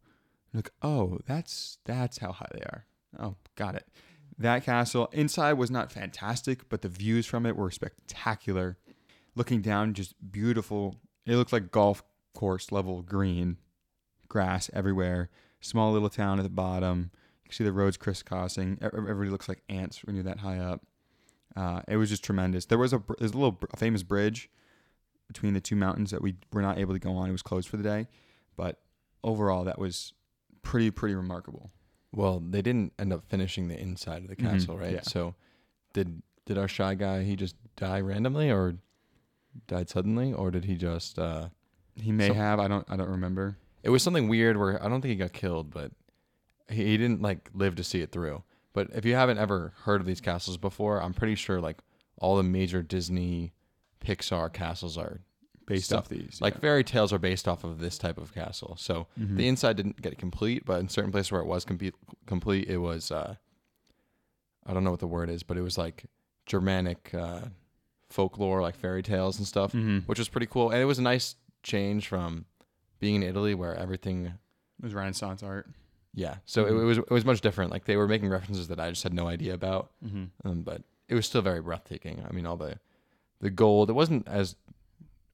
You're 0.52 0.58
like, 0.58 0.70
oh, 0.82 1.18
that's 1.26 1.78
that's 1.84 2.18
how 2.18 2.32
high 2.32 2.48
they 2.52 2.60
are. 2.60 2.86
Oh, 3.18 3.36
got 3.54 3.74
it. 3.74 3.86
That 4.38 4.64
castle 4.64 5.08
inside 5.12 5.54
was 5.54 5.70
not 5.70 5.90
fantastic, 5.90 6.68
but 6.68 6.82
the 6.82 6.88
views 6.88 7.24
from 7.26 7.46
it 7.46 7.56
were 7.56 7.70
spectacular. 7.70 8.78
Looking 9.34 9.62
down, 9.62 9.94
just 9.94 10.14
beautiful. 10.30 10.96
It 11.24 11.36
looked 11.36 11.52
like 11.52 11.70
golf 11.70 12.02
course 12.34 12.70
level 12.70 13.02
green, 13.02 13.56
grass 14.28 14.70
everywhere. 14.72 15.30
Small 15.60 15.92
little 15.92 16.10
town 16.10 16.38
at 16.38 16.42
the 16.42 16.48
bottom. 16.48 17.10
You 17.44 17.48
can 17.48 17.54
see 17.54 17.64
the 17.64 17.72
roads 17.72 17.96
crisscrossing. 17.96 18.78
Everybody 18.80 19.30
looks 19.30 19.48
like 19.48 19.62
ants 19.68 20.04
when 20.04 20.14
you're 20.14 20.24
that 20.24 20.40
high 20.40 20.58
up. 20.58 20.84
Uh, 21.56 21.80
it 21.88 21.96
was 21.96 22.10
just 22.10 22.22
tremendous. 22.22 22.66
There 22.66 22.78
was 22.78 22.92
a 22.92 23.02
there's 23.18 23.32
a 23.32 23.38
little 23.38 23.58
a 23.72 23.76
famous 23.76 24.02
bridge 24.02 24.50
between 25.28 25.54
the 25.54 25.60
two 25.60 25.74
mountains 25.76 26.10
that 26.10 26.22
we 26.22 26.36
were 26.52 26.62
not 26.62 26.78
able 26.78 26.92
to 26.94 27.00
go 27.00 27.12
on. 27.16 27.28
It 27.28 27.32
was 27.32 27.42
closed 27.42 27.68
for 27.68 27.76
the 27.78 27.82
day, 27.82 28.06
but 28.56 28.80
overall 29.24 29.64
that 29.64 29.78
was 29.78 30.12
pretty 30.62 30.90
pretty 30.90 31.14
remarkable. 31.14 31.70
Well, 32.12 32.40
they 32.40 32.62
didn't 32.62 32.92
end 32.98 33.12
up 33.12 33.24
finishing 33.28 33.68
the 33.68 33.78
inside 33.78 34.22
of 34.22 34.28
the 34.28 34.36
Mhm, 34.36 34.50
castle, 34.52 34.78
right? 34.78 34.92
yeah. 34.92 35.00
So, 35.02 35.34
did 35.92 36.22
did 36.44 36.58
our 36.58 36.68
shy 36.68 36.94
guy 36.94 37.24
he 37.24 37.36
just 37.36 37.56
die 37.76 38.00
randomly 38.00 38.50
or 38.50 38.76
died 39.66 39.88
suddenly, 39.88 40.32
or 40.32 40.50
did 40.50 40.64
he 40.66 40.76
just? 40.76 41.18
uh 41.18 41.48
He 41.94 42.12
may 42.12 42.32
have 42.34 42.60
I 42.60 42.68
don't 42.68 42.84
I 42.90 42.96
don't 42.96 43.08
remember. 43.10 43.56
It 43.82 43.90
was 43.90 44.02
something 44.02 44.28
weird 44.28 44.56
where 44.56 44.82
I 44.84 44.88
don't 44.88 45.00
think 45.00 45.10
he 45.10 45.16
got 45.16 45.32
killed, 45.32 45.70
but 45.70 45.92
he, 46.68 46.84
he 46.84 46.96
didn't 46.96 47.22
like 47.22 47.48
live 47.54 47.76
to 47.76 47.84
see 47.84 48.00
it 48.02 48.12
through. 48.12 48.42
But 48.76 48.88
if 48.94 49.06
you 49.06 49.14
haven't 49.14 49.38
ever 49.38 49.72
heard 49.84 50.02
of 50.02 50.06
these 50.06 50.20
castles 50.20 50.58
before, 50.58 51.02
I'm 51.02 51.14
pretty 51.14 51.34
sure 51.34 51.62
like 51.62 51.78
all 52.18 52.36
the 52.36 52.42
major 52.42 52.82
Disney, 52.82 53.54
Pixar 54.02 54.52
castles 54.52 54.98
are 54.98 55.22
Based 55.66 55.88
So, 55.88 55.96
off 55.96 56.08
these, 56.08 56.38
like 56.42 56.60
fairy 56.60 56.84
tales 56.84 57.12
are 57.12 57.18
based 57.18 57.48
off 57.48 57.64
of 57.64 57.80
this 57.80 57.96
type 57.98 58.18
of 58.18 58.32
castle. 58.34 58.76
So 58.78 59.08
yeah. 59.16 59.24
Mhm. 59.24 59.36
the 59.38 59.48
inside 59.48 59.76
didn't 59.78 60.00
get 60.00 60.16
complete, 60.18 60.64
but 60.66 60.78
in 60.78 60.88
certain 60.88 61.10
places 61.10 61.32
where 61.32 61.40
it 61.40 61.46
was 61.46 61.64
complete, 61.64 61.94
complete, 62.26 62.68
it 62.68 62.76
was 62.76 63.10
uh, 63.10 63.34
I 64.66 64.74
don't 64.74 64.84
know 64.84 64.90
what 64.92 65.00
the 65.00 65.06
word 65.08 65.30
is, 65.30 65.42
but 65.42 65.56
it 65.56 65.62
was 65.62 65.78
like 65.78 66.04
Germanic 66.44 67.12
uh, 67.14 67.40
folklore, 68.10 68.60
like 68.62 68.76
fairy 68.76 69.02
tales 69.02 69.38
and 69.38 69.46
stuff, 69.46 69.72
Mhm. 69.72 70.06
which 70.06 70.18
was 70.18 70.28
pretty 70.28 70.46
cool. 70.46 70.70
And 70.70 70.80
it 70.80 70.84
was 70.84 70.98
a 70.98 71.02
nice 71.02 71.34
change 71.64 72.06
from 72.08 72.44
being 73.00 73.16
in 73.16 73.22
Italy 73.24 73.54
where 73.54 73.74
everything, 73.74 74.26
It 74.26 74.32
was 74.84 74.92
Renaissance 74.94 75.42
art. 75.42 75.68
Yeah. 76.16 76.38
So 76.46 76.66
it, 76.66 76.72
Mhm. 76.72 76.80
it 76.80 76.84
was 76.84 76.98
it 76.98 77.10
was 77.10 77.24
much 77.24 77.40
different. 77.42 77.70
Like 77.70 77.84
they 77.84 77.96
were 77.96 78.08
making 78.08 78.28
references 78.30 78.66
that 78.68 78.80
I 78.80 78.90
just 78.90 79.04
had 79.04 79.14
no 79.14 79.28
idea 79.28 79.54
about, 79.54 79.92
Mm-hmm. 80.04 80.24
um, 80.48 80.62
but 80.62 80.82
it 81.08 81.14
was 81.14 81.26
still 81.26 81.42
very 81.42 81.60
breathtaking. 81.62 82.24
I 82.28 82.32
mean, 82.32 82.44
all 82.46 82.56
the 82.56 82.80
the 83.40 83.50
gold. 83.50 83.88
It 83.90 83.92
wasn't 83.92 84.26
as 84.26 84.56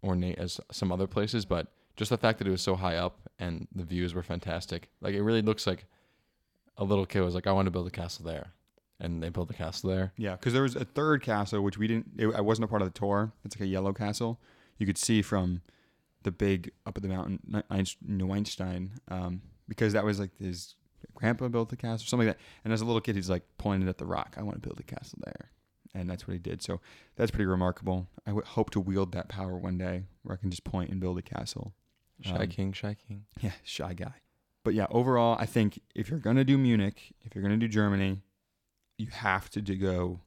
ornate 0.05 0.39
as 0.39 0.61
some 0.71 0.93
other 0.93 1.07
places, 1.07 1.45
but 1.47 1.69
just 1.97 2.11
the 2.11 2.19
fact 2.19 2.39
that 2.39 2.49
it 2.49 2.51
was 2.51 2.61
so 2.63 2.75
high 2.77 2.97
up 2.97 3.31
and 3.39 3.69
the 3.75 3.85
views 3.85 4.13
were 4.15 4.23
fantastic. 4.23 4.91
Like 5.01 5.15
it 5.15 5.23
really 5.23 5.43
looks 5.43 5.67
like 5.67 5.87
a 6.77 6.85
little 6.85 7.07
kid 7.07 7.21
was 7.21 7.35
like, 7.35 7.47
"I 7.47 7.53
want 7.53 7.67
to 7.67 7.71
build 7.71 7.87
a 7.87 7.91
castle 7.91 8.25
there," 8.25 8.53
and 8.99 9.23
they 9.23 9.29
built 9.29 9.51
a 9.51 9.55
castle 9.55 9.91
there. 9.91 10.13
Yeah, 10.17 10.33
because 10.37 10.53
there 10.53 10.63
was 10.63 10.75
a 10.75 10.85
third 10.85 11.23
castle 11.23 11.61
which 11.63 11.79
we 11.79 11.87
didn't. 11.87 12.11
It, 12.19 12.35
I 12.35 12.41
wasn't 12.41 12.65
a 12.65 12.69
part 12.69 12.83
of 12.83 12.93
the 12.93 12.99
tour. 12.99 13.33
It's 13.45 13.55
like 13.57 13.63
a 13.63 13.67
yellow 13.67 13.93
castle. 13.93 14.41
You 14.79 14.87
could 14.87 14.99
see 14.99 15.23
from 15.23 15.61
the 16.25 16.33
big 16.33 16.71
up 16.87 16.97
at 16.97 17.03
the 17.03 17.09
mountain, 17.09 17.39
Ni- 17.47 17.63
Einst- 17.71 17.97
um, 19.09 19.43
because 19.73 19.95
that 19.95 20.05
was 20.05 20.21
like 20.21 20.37
his 20.39 20.75
grandpa 21.15 21.49
built 21.49 21.71
the 21.71 21.77
castle, 21.77 22.05
or 22.05 22.07
something 22.07 22.29
like 22.29 22.37
that. 22.37 22.45
And 22.63 22.73
as 22.75 22.83
a 22.83 22.85
little 22.85 23.01
kid, 23.01 23.17
he's 23.17 23.31
like 23.31 23.43
pointing 23.57 23.89
at 23.89 23.97
the 23.97 24.05
rock. 24.05 24.35
I 24.37 24.43
want 24.43 24.61
to 24.61 24.69
build 24.69 24.79
a 24.79 24.83
castle 24.83 25.19
there, 25.25 25.51
and 25.95 26.11
that's 26.11 26.29
what 26.29 26.33
he 26.35 26.39
did. 26.39 26.63
So 26.63 26.81
that's 27.17 27.31
pretty 27.31 27.47
remarkable. 27.47 28.07
I 28.27 28.31
w- 28.31 28.47
hope 28.47 28.71
to 28.73 28.81
wield 28.81 29.13
that 29.13 29.29
power 29.29 29.57
one 29.57 29.79
day, 29.79 30.05
where 30.23 30.35
I 30.35 30.41
can 30.41 30.51
just 30.51 30.65
point 30.65 30.91
and 30.91 31.01
build 31.01 31.17
a 31.17 31.23
castle. 31.23 31.73
Shy 32.21 32.37
Um, 32.37 32.47
King, 32.49 32.73
Shy 32.73 32.95
King. 33.09 33.25
Yeah, 33.41 33.53
shy 33.65 33.95
guy. 33.95 34.15
But 34.65 34.75
yeah, 34.75 34.87
overall, 34.91 35.37
I 35.41 35.47
think 35.47 35.81
if 35.95 36.11
you're 36.11 36.21
gonna 36.21 36.45
do 36.45 36.59
Munich, 36.59 37.15
if 37.23 37.35
you're 37.35 37.43
gonna 37.43 37.57
do 37.57 37.67
Germany, 37.69 38.21
you 38.99 39.07
have 39.11 39.49
to 39.51 39.61
go 39.61 40.21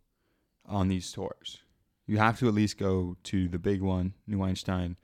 on 0.66 0.88
these 0.88 1.12
tours. 1.12 1.60
You 2.08 2.18
have 2.18 2.38
to 2.40 2.48
at 2.48 2.54
least 2.54 2.78
go 2.78 3.16
to 3.24 3.48
the 3.48 3.60
big 3.60 3.82
one, 3.82 4.14
New 4.28 4.42
Einstein. 4.44 4.98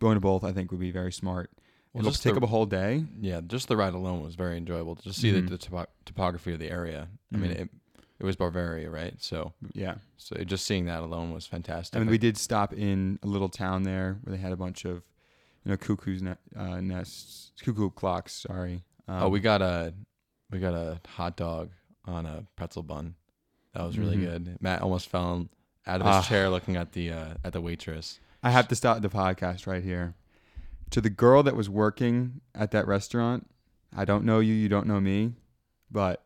Going 0.00 0.16
to 0.16 0.20
both, 0.20 0.42
I 0.42 0.52
think, 0.52 0.70
would 0.70 0.80
be 0.80 0.90
very 0.90 1.12
smart. 1.12 1.50
Well, 1.92 2.00
It'll 2.00 2.10
just 2.12 2.22
take 2.22 2.32
the- 2.32 2.38
up 2.38 2.42
a 2.44 2.46
whole 2.46 2.64
day. 2.66 3.04
Yeah, 3.20 3.40
just 3.46 3.68
the 3.68 3.76
ride 3.76 3.92
alone 3.94 4.22
was 4.22 4.34
very 4.34 4.56
enjoyable. 4.56 4.96
To 4.96 5.12
see 5.12 5.30
Mhm. 5.30 5.44
the, 5.44 5.50
the 5.50 5.58
topo- 5.58 5.86
topography 6.06 6.52
of 6.54 6.58
the 6.58 6.70
area. 6.70 7.08
I 7.32 7.36
mean, 7.36 7.50
Mhm. 7.50 7.60
it 7.60 7.70
it 8.18 8.24
was 8.24 8.36
Bavaria, 8.36 8.88
right? 8.88 9.20
So 9.20 9.52
Yeah, 9.72 9.96
so 10.16 10.36
just 10.44 10.64
seeing 10.64 10.84
that 10.84 11.02
alone 11.02 11.32
was 11.32 11.44
fantastic. 11.44 11.96
I 11.96 11.98
mean, 11.98 12.08
we 12.08 12.18
did 12.18 12.36
stop 12.38 12.72
in 12.72 13.18
a 13.24 13.26
little 13.26 13.48
town 13.48 13.82
there 13.82 14.20
where 14.22 14.36
they 14.36 14.40
had 14.40 14.52
a 14.52 14.56
bunch 14.56 14.84
of, 14.84 15.02
you 15.64 15.70
know, 15.72 15.76
cuckoo's 15.76 16.22
ne- 16.22 16.36
uh, 16.54 16.80
nests, 16.80 17.50
cuckoo 17.64 17.90
clocks. 17.90 18.32
Sorry. 18.32 18.84
Um, 19.08 19.24
oh, 19.24 19.28
we 19.28 19.40
got 19.40 19.60
a 19.60 19.92
we 20.50 20.60
got 20.60 20.72
a 20.74 21.00
hot 21.08 21.36
dog 21.36 21.70
on 22.04 22.24
a 22.26 22.44
pretzel 22.56 22.82
bun. 22.84 23.16
That 23.74 23.82
was 23.82 23.98
really 23.98 24.16
Mhm. 24.18 24.20
good. 24.20 24.58
Matt 24.60 24.82
almost 24.82 25.08
fell 25.08 25.48
out 25.86 26.00
of 26.00 26.06
his 26.06 26.16
Ah. 26.16 26.22
chair 26.22 26.48
looking 26.48 26.76
at 26.76 26.92
the 26.92 27.10
uh, 27.10 27.34
at 27.42 27.52
the 27.52 27.60
waitress. 27.60 28.20
I 28.42 28.50
have 28.50 28.68
to 28.68 28.76
stop 28.76 29.02
the 29.02 29.08
podcast 29.08 29.66
right 29.66 29.82
here. 29.82 30.14
To 30.92 31.00
the 31.00 31.10
girl 31.10 31.42
that 31.42 31.56
was 31.56 31.68
working 31.68 32.40
at 32.54 32.70
that 32.70 32.86
restaurant, 32.86 33.48
I 33.94 34.04
don't 34.04 34.24
know 34.24 34.40
you, 34.40 34.54
you 34.54 34.68
don't 34.68 34.86
know 34.86 35.00
me, 35.00 35.34
but 35.90 36.24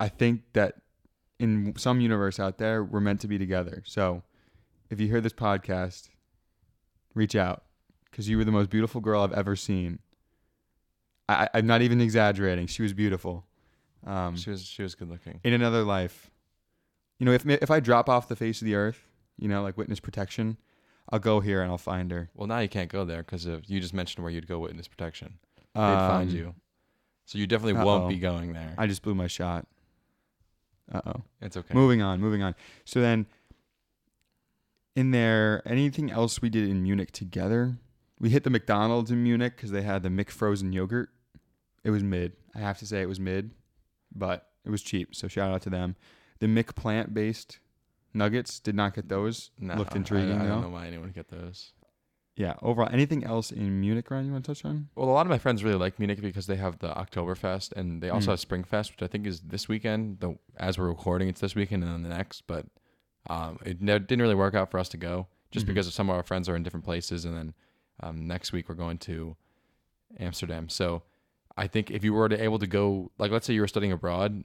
I 0.00 0.08
think 0.08 0.42
that 0.54 0.76
in 1.38 1.74
some 1.76 2.00
universe 2.00 2.40
out 2.40 2.58
there, 2.58 2.82
we're 2.82 3.00
meant 3.00 3.20
to 3.20 3.28
be 3.28 3.38
together. 3.38 3.82
So 3.86 4.22
if 4.90 5.00
you 5.00 5.08
hear 5.08 5.20
this 5.20 5.32
podcast, 5.32 6.08
reach 7.14 7.34
out 7.36 7.62
because 8.10 8.28
you 8.28 8.36
were 8.38 8.44
the 8.44 8.52
most 8.52 8.70
beautiful 8.70 9.00
girl 9.00 9.22
I've 9.22 9.32
ever 9.32 9.54
seen. 9.56 9.98
I, 11.28 11.48
I'm 11.54 11.66
not 11.66 11.82
even 11.82 12.00
exaggerating. 12.00 12.66
She 12.66 12.82
was 12.82 12.92
beautiful. 12.92 13.46
Um, 14.06 14.36
She 14.36 14.50
was 14.50 14.64
she 14.64 14.82
was 14.82 14.94
good 14.94 15.08
looking. 15.08 15.40
in 15.44 15.52
another 15.52 15.84
life. 15.84 16.30
You 17.18 17.26
know, 17.26 17.32
if 17.32 17.46
if 17.46 17.70
I 17.70 17.80
drop 17.80 18.08
off 18.08 18.28
the 18.28 18.36
face 18.36 18.60
of 18.60 18.66
the 18.66 18.74
earth, 18.74 19.06
you 19.38 19.48
know, 19.48 19.62
like 19.62 19.76
witness 19.78 20.00
protection, 20.00 20.56
I'll 21.12 21.18
go 21.18 21.40
here 21.40 21.60
and 21.60 21.70
I'll 21.70 21.78
find 21.78 22.10
her. 22.10 22.30
Well, 22.34 22.48
now 22.48 22.58
you 22.60 22.68
can't 22.68 22.90
go 22.90 23.04
there 23.04 23.22
because 23.22 23.44
you 23.44 23.80
just 23.80 23.92
mentioned 23.92 24.24
where 24.24 24.32
you'd 24.32 24.48
go 24.48 24.58
witness 24.58 24.88
protection. 24.88 25.34
They'd 25.74 25.80
find 25.80 26.30
Um, 26.30 26.36
you, 26.36 26.54
so 27.26 27.38
you 27.38 27.46
definitely 27.46 27.78
uh-oh. 27.78 27.84
won't 27.84 28.08
be 28.08 28.18
going 28.18 28.54
there. 28.54 28.74
I 28.78 28.86
just 28.86 29.02
blew 29.02 29.14
my 29.14 29.26
shot. 29.26 29.66
Uh 30.90 31.00
oh. 31.06 31.22
it's 31.40 31.56
okay. 31.56 31.74
Moving 31.74 32.02
on, 32.02 32.20
moving 32.20 32.42
on. 32.42 32.54
So 32.84 33.00
then, 33.00 33.26
in 34.96 35.10
there, 35.10 35.62
anything 35.64 36.10
else 36.10 36.42
we 36.42 36.50
did 36.50 36.68
in 36.68 36.82
Munich 36.82 37.12
together? 37.12 37.76
We 38.18 38.30
hit 38.30 38.44
the 38.44 38.50
McDonald's 38.50 39.10
in 39.10 39.22
Munich 39.22 39.56
because 39.56 39.70
they 39.70 39.82
had 39.82 40.02
the 40.02 40.08
McFrozen 40.08 40.72
yogurt. 40.72 41.10
It 41.84 41.90
was 41.90 42.02
mid. 42.02 42.32
I 42.54 42.58
have 42.58 42.78
to 42.78 42.86
say 42.86 43.02
it 43.02 43.08
was 43.08 43.20
mid, 43.20 43.52
but 44.14 44.48
it 44.64 44.70
was 44.70 44.82
cheap. 44.82 45.14
So 45.14 45.28
shout 45.28 45.50
out 45.50 45.62
to 45.62 45.70
them. 45.70 45.96
The 46.38 46.48
Mc 46.48 46.74
plant 46.74 47.14
based 47.14 47.58
nuggets 48.14 48.60
did 48.60 48.74
not 48.74 48.94
get 48.94 49.08
those. 49.08 49.50
Nah, 49.58 49.76
Looked 49.76 49.94
I- 49.94 49.96
intriguing 49.96 50.32
I, 50.40 50.44
though. 50.44 50.48
don't 50.48 50.62
know 50.62 50.68
why 50.70 50.86
anyone 50.86 51.06
would 51.06 51.14
get 51.14 51.28
those. 51.28 51.72
Yeah. 52.34 52.54
Overall, 52.62 52.88
anything 52.90 53.24
else 53.24 53.50
in 53.50 53.80
Munich, 53.80 54.10
Ryan? 54.10 54.26
You 54.26 54.32
want 54.32 54.44
to 54.46 54.54
touch 54.54 54.64
on? 54.64 54.88
Well, 54.94 55.08
a 55.08 55.12
lot 55.12 55.26
of 55.26 55.30
my 55.30 55.36
friends 55.38 55.62
really 55.62 55.76
like 55.76 55.98
Munich 55.98 56.20
because 56.22 56.46
they 56.46 56.56
have 56.56 56.78
the 56.78 56.88
Oktoberfest 56.94 57.72
and 57.72 58.02
they 58.02 58.08
also 58.08 58.28
Mm. 58.28 58.30
have 58.32 58.40
Springfest, 58.40 58.90
which 58.92 59.02
I 59.02 59.06
think 59.06 59.26
is 59.26 59.40
this 59.42 59.68
weekend. 59.68 60.20
Though 60.20 60.38
as 60.56 60.78
we're 60.78 60.88
recording, 60.88 61.28
it's 61.28 61.40
this 61.42 61.54
weekend 61.54 61.84
and 61.84 61.92
then 61.92 62.02
the 62.02 62.08
next. 62.08 62.46
But 62.46 62.66
um, 63.28 63.58
it 63.64 63.82
ne- 63.82 63.98
didn't 63.98 64.22
really 64.22 64.34
work 64.34 64.54
out 64.54 64.70
for 64.70 64.78
us 64.80 64.88
to 64.90 64.96
go 64.96 65.26
just 65.50 65.64
Mhm. 65.66 65.68
because 65.68 65.92
some 65.92 66.08
of 66.08 66.16
our 66.16 66.22
friends 66.22 66.48
are 66.48 66.56
in 66.56 66.62
different 66.62 66.84
places, 66.84 67.24
and 67.26 67.36
then 67.36 67.54
um, 68.00 68.26
next 68.26 68.50
week 68.52 68.68
we're 68.68 68.74
going 68.74 68.98
to 68.98 69.36
Amsterdam. 70.18 70.68
So 70.68 71.02
I 71.56 71.66
think 71.66 71.90
if 71.90 72.02
you 72.02 72.14
were 72.14 72.28
to 72.28 72.42
able 72.42 72.58
to 72.58 72.66
go, 72.66 73.12
like 73.18 73.30
let's 73.30 73.46
say 73.46 73.52
you 73.54 73.60
were 73.60 73.68
studying 73.68 73.92
abroad, 73.92 74.42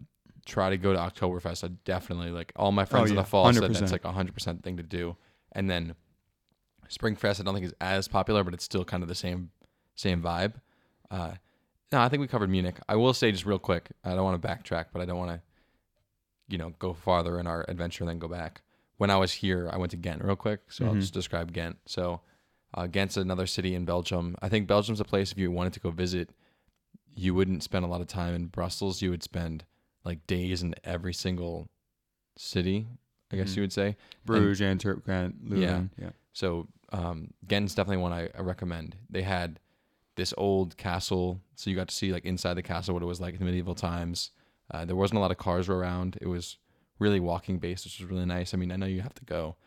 try 0.48 0.70
to 0.70 0.78
go 0.78 0.94
to 0.94 1.00
Oktoberfest. 1.00 1.64
I 1.64 1.68
definitely 1.86 2.32
like 2.32 2.52
all 2.56 2.72
my 2.72 2.86
friends 2.86 3.10
in 3.12 3.16
yeah, 3.18 3.22
the 3.24 3.28
fall 3.28 3.52
said 3.54 3.64
100%. 3.64 3.74
that's 3.74 3.92
like 3.92 4.06
a 4.06 4.12
hundred 4.12 4.34
percent 4.34 4.64
thing 4.64 4.78
to 4.78 4.84
do. 4.84 5.16
And 5.52 5.70
then 5.70 5.96
Springfest, 6.90 7.40
I 7.40 7.44
don't 7.44 7.54
think 7.54 7.66
is 7.66 7.74
as 7.82 8.08
popular, 8.08 8.44
but 8.44 8.54
it's 8.54 8.64
still 8.64 8.86
kind 8.86 9.04
of 9.04 9.10
the 9.10 9.16
same 9.16 9.52
same 9.96 10.22
vibe. 10.22 10.54
Uh, 11.12 11.34
no, 11.92 12.00
I 12.02 12.10
think 12.10 12.22
we 12.22 12.28
covered 12.28 12.50
Munich. 12.50 12.78
I 12.88 12.96
will 12.96 13.14
say 13.14 13.32
just 13.32 13.46
real 13.46 13.60
quick, 13.60 13.90
I 14.04 14.14
don't 14.16 14.24
want 14.24 14.42
to 14.42 14.48
backtrack, 14.48 14.86
but 14.94 15.02
I 15.02 15.06
don't 15.06 15.18
want 15.18 15.32
to, 15.32 15.42
you 16.50 16.58
know, 16.58 16.74
go 16.80 16.94
farther 16.94 17.40
in 17.40 17.48
our 17.48 17.66
adventure 17.68 18.04
and 18.04 18.10
then 18.10 18.20
go 18.20 18.28
back. 18.28 18.62
When 18.98 19.10
I 19.10 19.18
was 19.18 19.32
here, 19.34 19.70
I 19.72 19.78
went 19.78 19.92
to 19.92 19.98
Ghent 19.98 20.24
real 20.24 20.36
quick, 20.36 20.72
so 20.72 20.86
I'll 20.86 20.94
Mhm. 20.96 21.02
just 21.02 21.14
describe 21.14 21.52
Ghent. 21.54 21.78
So, 21.86 22.22
uh, 22.74 22.88
Ghent's 22.88 23.16
another 23.18 23.48
city 23.48 23.74
in 23.76 23.86
Belgium. 23.86 24.36
I 24.42 24.50
think 24.50 24.68
Belgium's 24.68 25.00
a 25.00 25.06
place 25.06 25.32
if 25.32 25.38
you 25.38 25.50
wanted 25.52 25.74
to 25.74 25.80
go 25.80 25.92
visit, 25.92 26.30
you 27.16 27.34
wouldn't 27.34 27.64
spend 27.64 27.86
a 27.86 27.88
lot 27.88 28.02
of 28.02 28.08
time 28.08 28.34
in 28.36 28.48
Brussels. 28.48 29.02
You 29.02 29.10
would 29.12 29.24
spend 29.24 29.66
like 30.08 30.26
days 30.28 30.64
in 30.64 30.74
every 30.84 31.14
single 31.14 31.68
city. 32.38 32.88
I 33.32 33.36
guess 33.36 33.52
Mhm. 33.52 33.56
you 33.58 33.62
would 33.64 33.74
say. 33.74 33.98
Bruges, 34.26 34.62
and, 34.62 34.70
Antwerp, 34.72 35.06
Ghent, 35.06 35.44
Leuven. 35.50 35.90
Yeah. 35.98 36.12
So 36.34 36.68
um, 36.94 37.34
Ghent's 37.46 37.76
definitely 37.76 38.02
one 38.02 38.14
I, 38.14 38.30
I 38.38 38.42
recommend. 38.42 38.96
They 39.10 39.24
had 39.24 39.60
this 40.16 40.34
old 40.38 40.78
castle, 40.78 41.42
so 41.56 41.70
you 41.70 41.76
got 41.76 41.90
to 41.90 41.96
see 41.96 42.14
like 42.14 42.24
inside 42.26 42.54
the 42.54 42.64
castle 42.64 42.94
what 42.94 43.04
it 43.04 43.08
was 43.08 43.20
like 43.20 43.34
in 43.34 43.40
the 43.40 43.46
medieval 43.46 43.76
times. 43.76 44.32
Uh, 44.72 44.86
there 44.86 44.96
wasn't 44.96 45.18
a 45.18 45.22
lot 45.22 45.32
of 45.32 45.38
cars 45.38 45.68
around. 45.68 46.18
It 46.22 46.28
was 46.28 46.58
really 47.00 47.20
walking 47.20 47.60
based, 47.60 47.86
which 47.86 48.00
was 48.00 48.10
really 48.10 48.26
nice. 48.26 48.54
I 48.54 48.58
mean, 48.58 48.72
I 48.72 48.78
know 48.78 48.86
you 48.86 49.02
have 49.02 49.14
to 49.16 49.26
go. 49.26 49.58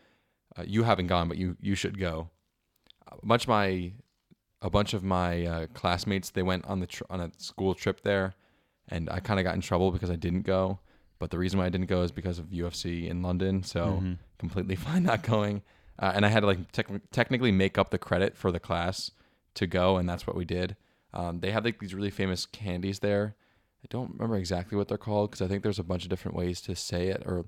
Uh, 0.57 0.65
you 0.67 0.83
haven't 0.85 1.09
gone, 1.09 1.29
but 1.29 1.37
you 1.37 1.57
you 1.61 1.75
should 1.75 1.99
go. 1.99 2.31
Uh, 3.07 3.17
much 3.23 3.47
my 3.47 3.93
a 4.63 4.71
bunch 4.71 4.95
of 4.95 5.05
my 5.05 5.45
uh, 5.47 5.67
classmates 5.75 6.31
they 6.31 6.43
went 6.43 6.65
on 6.65 6.81
the 6.81 6.87
tr- 6.87 7.05
on 7.11 7.21
a 7.21 7.31
school 7.37 7.75
trip 7.75 8.01
there, 8.03 8.35
and 8.91 9.09
I 9.11 9.21
kind 9.21 9.39
of 9.41 9.45
got 9.45 9.55
in 9.55 9.61
trouble 9.61 9.91
because 9.93 10.11
I 10.11 10.17
didn't 10.17 10.43
go. 10.43 10.79
But 11.19 11.31
the 11.31 11.39
reason 11.39 11.59
why 11.59 11.67
I 11.67 11.69
didn't 11.69 11.89
go 11.89 12.03
is 12.03 12.11
because 12.13 12.39
of 12.39 12.47
UFC 12.47 13.07
in 13.09 13.23
London. 13.23 13.63
So 13.63 14.01
Mhm. 14.03 14.19
completely 14.39 14.75
fine 14.87 15.03
not 15.03 15.23
going. 15.23 15.63
Uh, 15.99 16.13
and 16.15 16.25
I 16.25 16.29
had 16.29 16.41
to 16.41 16.47
like 16.47 16.73
tec- 16.73 17.11
technically 17.11 17.53
make 17.53 17.77
up 17.77 17.91
the 17.91 17.99
credit 17.99 18.37
for 18.37 18.51
the 18.51 18.61
class 18.61 19.11
to 19.55 19.67
go, 19.67 19.97
and 19.99 20.09
that's 20.09 20.27
what 20.27 20.35
we 20.37 20.45
did. 20.47 20.77
Um, 21.13 21.41
they 21.41 21.51
have 21.51 21.65
like 21.65 21.79
these 21.79 21.95
really 21.95 22.11
famous 22.11 22.47
candies 22.47 23.01
there. 23.01 23.35
I 23.85 23.87
don't 23.91 24.13
remember 24.13 24.37
exactly 24.37 24.79
what 24.79 24.89
they're 24.89 24.97
called 24.99 25.31
because 25.31 25.43
I 25.43 25.49
think 25.49 25.63
there's 25.63 25.79
a 25.79 25.83
bunch 25.85 26.05
of 26.05 26.09
different 26.11 26.37
ways 26.37 26.61
to 26.63 26.75
say 26.77 27.09
it 27.09 27.23
or 27.27 27.47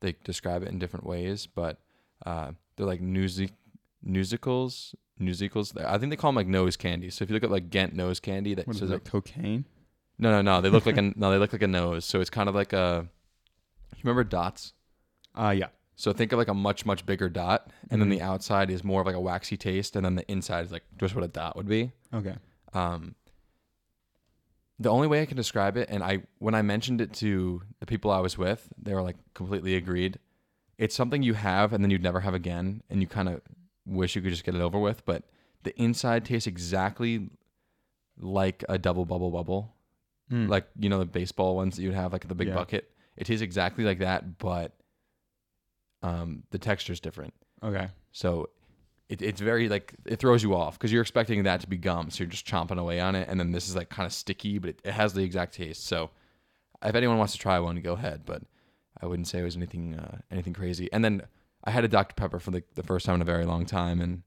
they 0.00 0.16
describe 0.24 0.62
it 0.62 0.68
in 0.68 0.78
different 0.80 1.06
ways. 1.06 1.46
But 1.46 1.78
uh, 2.26 2.52
they're 2.76 2.86
like 2.86 3.00
music 3.00 3.52
musicals, 4.02 4.94
musicals. 5.18 5.76
I 5.76 5.98
think 5.98 6.10
they 6.10 6.16
call 6.16 6.30
them 6.30 6.36
like 6.36 6.46
nose 6.46 6.76
candy. 6.76 7.10
So 7.10 7.22
if 7.22 7.30
you 7.30 7.34
look 7.34 7.44
at 7.44 7.50
like 7.50 7.70
Ghent 7.70 7.94
nose 7.94 8.20
candy, 8.20 8.54
that 8.54 8.66
What 8.66 8.74
is 8.76 8.80
says 8.80 8.90
like 8.90 9.04
cocaine? 9.04 9.64
No, 10.22 10.30
no, 10.30 10.42
no. 10.42 10.60
They 10.60 10.70
look 10.70 10.86
like 10.86 10.96
a 11.02 11.02
no. 11.02 11.30
They 11.30 11.38
look 11.38 11.52
like 11.52 11.62
a 11.62 11.66
nose. 11.68 12.04
So 12.04 12.20
it's 12.20 12.30
kind 12.30 12.48
of 12.48 12.54
like 12.54 12.72
a. 12.72 13.06
You 13.96 14.00
remember 14.04 14.24
dots? 14.24 14.72
Uh, 15.34 15.54
yeah. 15.56 15.68
So 15.96 16.12
think 16.12 16.32
of 16.32 16.38
like 16.38 16.48
a 16.48 16.54
much 16.54 16.84
much 16.86 17.04
bigger 17.06 17.28
dot, 17.28 17.70
and 17.90 18.00
then 18.00 18.08
Mhm. 18.08 18.12
the 18.18 18.22
outside 18.22 18.70
is 18.70 18.82
more 18.82 19.00
of 19.00 19.06
like 19.06 19.14
a 19.16 19.20
waxy 19.20 19.56
taste, 19.56 19.94
and 19.96 20.04
then 20.04 20.14
the 20.16 20.28
inside 20.30 20.64
is 20.64 20.72
like 20.72 20.84
just 20.98 21.14
what 21.14 21.22
a 21.24 21.28
dot 21.28 21.56
would 21.56 21.68
be. 21.68 21.92
Okay. 22.12 22.34
Um, 22.72 23.14
the 24.78 24.88
only 24.90 25.06
way 25.06 25.22
I 25.22 25.26
can 25.26 25.36
describe 25.36 25.76
it, 25.76 25.88
and 25.90 26.02
I 26.02 26.22
when 26.38 26.54
I 26.54 26.62
mentioned 26.62 27.00
it 27.00 27.12
to 27.14 27.62
the 27.80 27.86
people 27.86 28.10
I 28.10 28.18
was 28.20 28.36
with, 28.38 28.68
they 28.80 28.94
were 28.94 29.02
like 29.02 29.16
completely 29.34 29.74
agreed. 29.76 30.18
It's 30.78 30.94
something 30.94 31.22
you 31.22 31.34
have 31.34 31.72
and 31.72 31.84
then 31.84 31.90
you'd 31.90 32.02
never 32.02 32.20
have 32.20 32.34
again, 32.34 32.82
and 32.90 33.00
you 33.00 33.06
kind 33.06 33.28
of 33.28 33.40
wish 33.86 34.16
you 34.16 34.22
could 34.22 34.30
just 34.32 34.44
get 34.44 34.54
it 34.54 34.60
over 34.60 34.78
with. 34.78 35.04
But 35.04 35.22
the 35.62 35.78
inside 35.80 36.24
tastes 36.24 36.46
exactly 36.48 37.30
like 38.18 38.64
a 38.68 38.78
double 38.78 39.04
bubble 39.04 39.30
bubble, 39.30 39.74
Mm. 40.32 40.48
like 40.48 40.66
you 40.78 40.88
know 40.88 40.98
the 40.98 41.04
baseball 41.04 41.54
ones 41.56 41.76
that 41.76 41.82
you'd 41.82 41.94
have 41.94 42.12
like 42.12 42.26
the 42.26 42.34
big 42.34 42.48
Yeah. 42.48 42.54
bucket. 42.54 42.90
It 43.16 43.24
tastes 43.26 43.42
exactly 43.42 43.84
like 43.84 43.98
that, 43.98 44.38
but 44.38 44.72
um, 46.02 46.42
the 46.50 46.58
texture's 46.58 47.00
different. 47.00 47.34
okay. 47.62 47.88
So 48.12 48.48
it, 49.08 49.20
it's 49.22 49.40
very 49.40 49.68
like 49.68 49.94
it 50.06 50.18
throws 50.18 50.42
you 50.42 50.54
off 50.54 50.78
because 50.78 50.90
you're 50.92 51.02
expecting 51.02 51.42
that 51.44 51.60
to 51.60 51.66
be 51.66 51.76
gum, 51.76 52.10
so 52.10 52.24
you're 52.24 52.30
just 52.30 52.46
chomping 52.46 52.78
away 52.78 52.98
on 53.00 53.14
it, 53.14 53.28
and 53.28 53.38
then 53.38 53.52
this 53.52 53.68
is 53.68 53.76
like 53.76 53.88
kind 53.90 54.06
of 54.06 54.12
sticky, 54.12 54.58
but 54.58 54.70
it, 54.70 54.80
it 54.84 54.92
has 54.92 55.12
the 55.12 55.22
exact 55.22 55.54
taste. 55.54 55.86
So 55.86 56.10
if 56.82 56.94
anyone 56.94 57.18
wants 57.18 57.34
to 57.34 57.38
try 57.38 57.58
one, 57.60 57.80
go 57.80 57.92
ahead, 57.92 58.22
but 58.24 58.42
I 59.00 59.06
wouldn't 59.06 59.28
say 59.28 59.40
it 59.40 59.44
was 59.44 59.56
anything 59.56 59.94
uh, 59.96 60.18
anything 60.30 60.52
crazy. 60.54 60.90
And 60.92 61.04
then 61.04 61.22
I 61.64 61.70
had 61.70 61.84
a 61.84 61.88
Dr 61.88 62.14
Pepper 62.14 62.38
for 62.40 62.50
the, 62.50 62.62
the 62.74 62.82
first 62.82 63.06
time 63.06 63.16
in 63.16 63.22
a 63.22 63.26
very 63.26 63.44
long 63.44 63.66
time, 63.66 64.00
and 64.00 64.22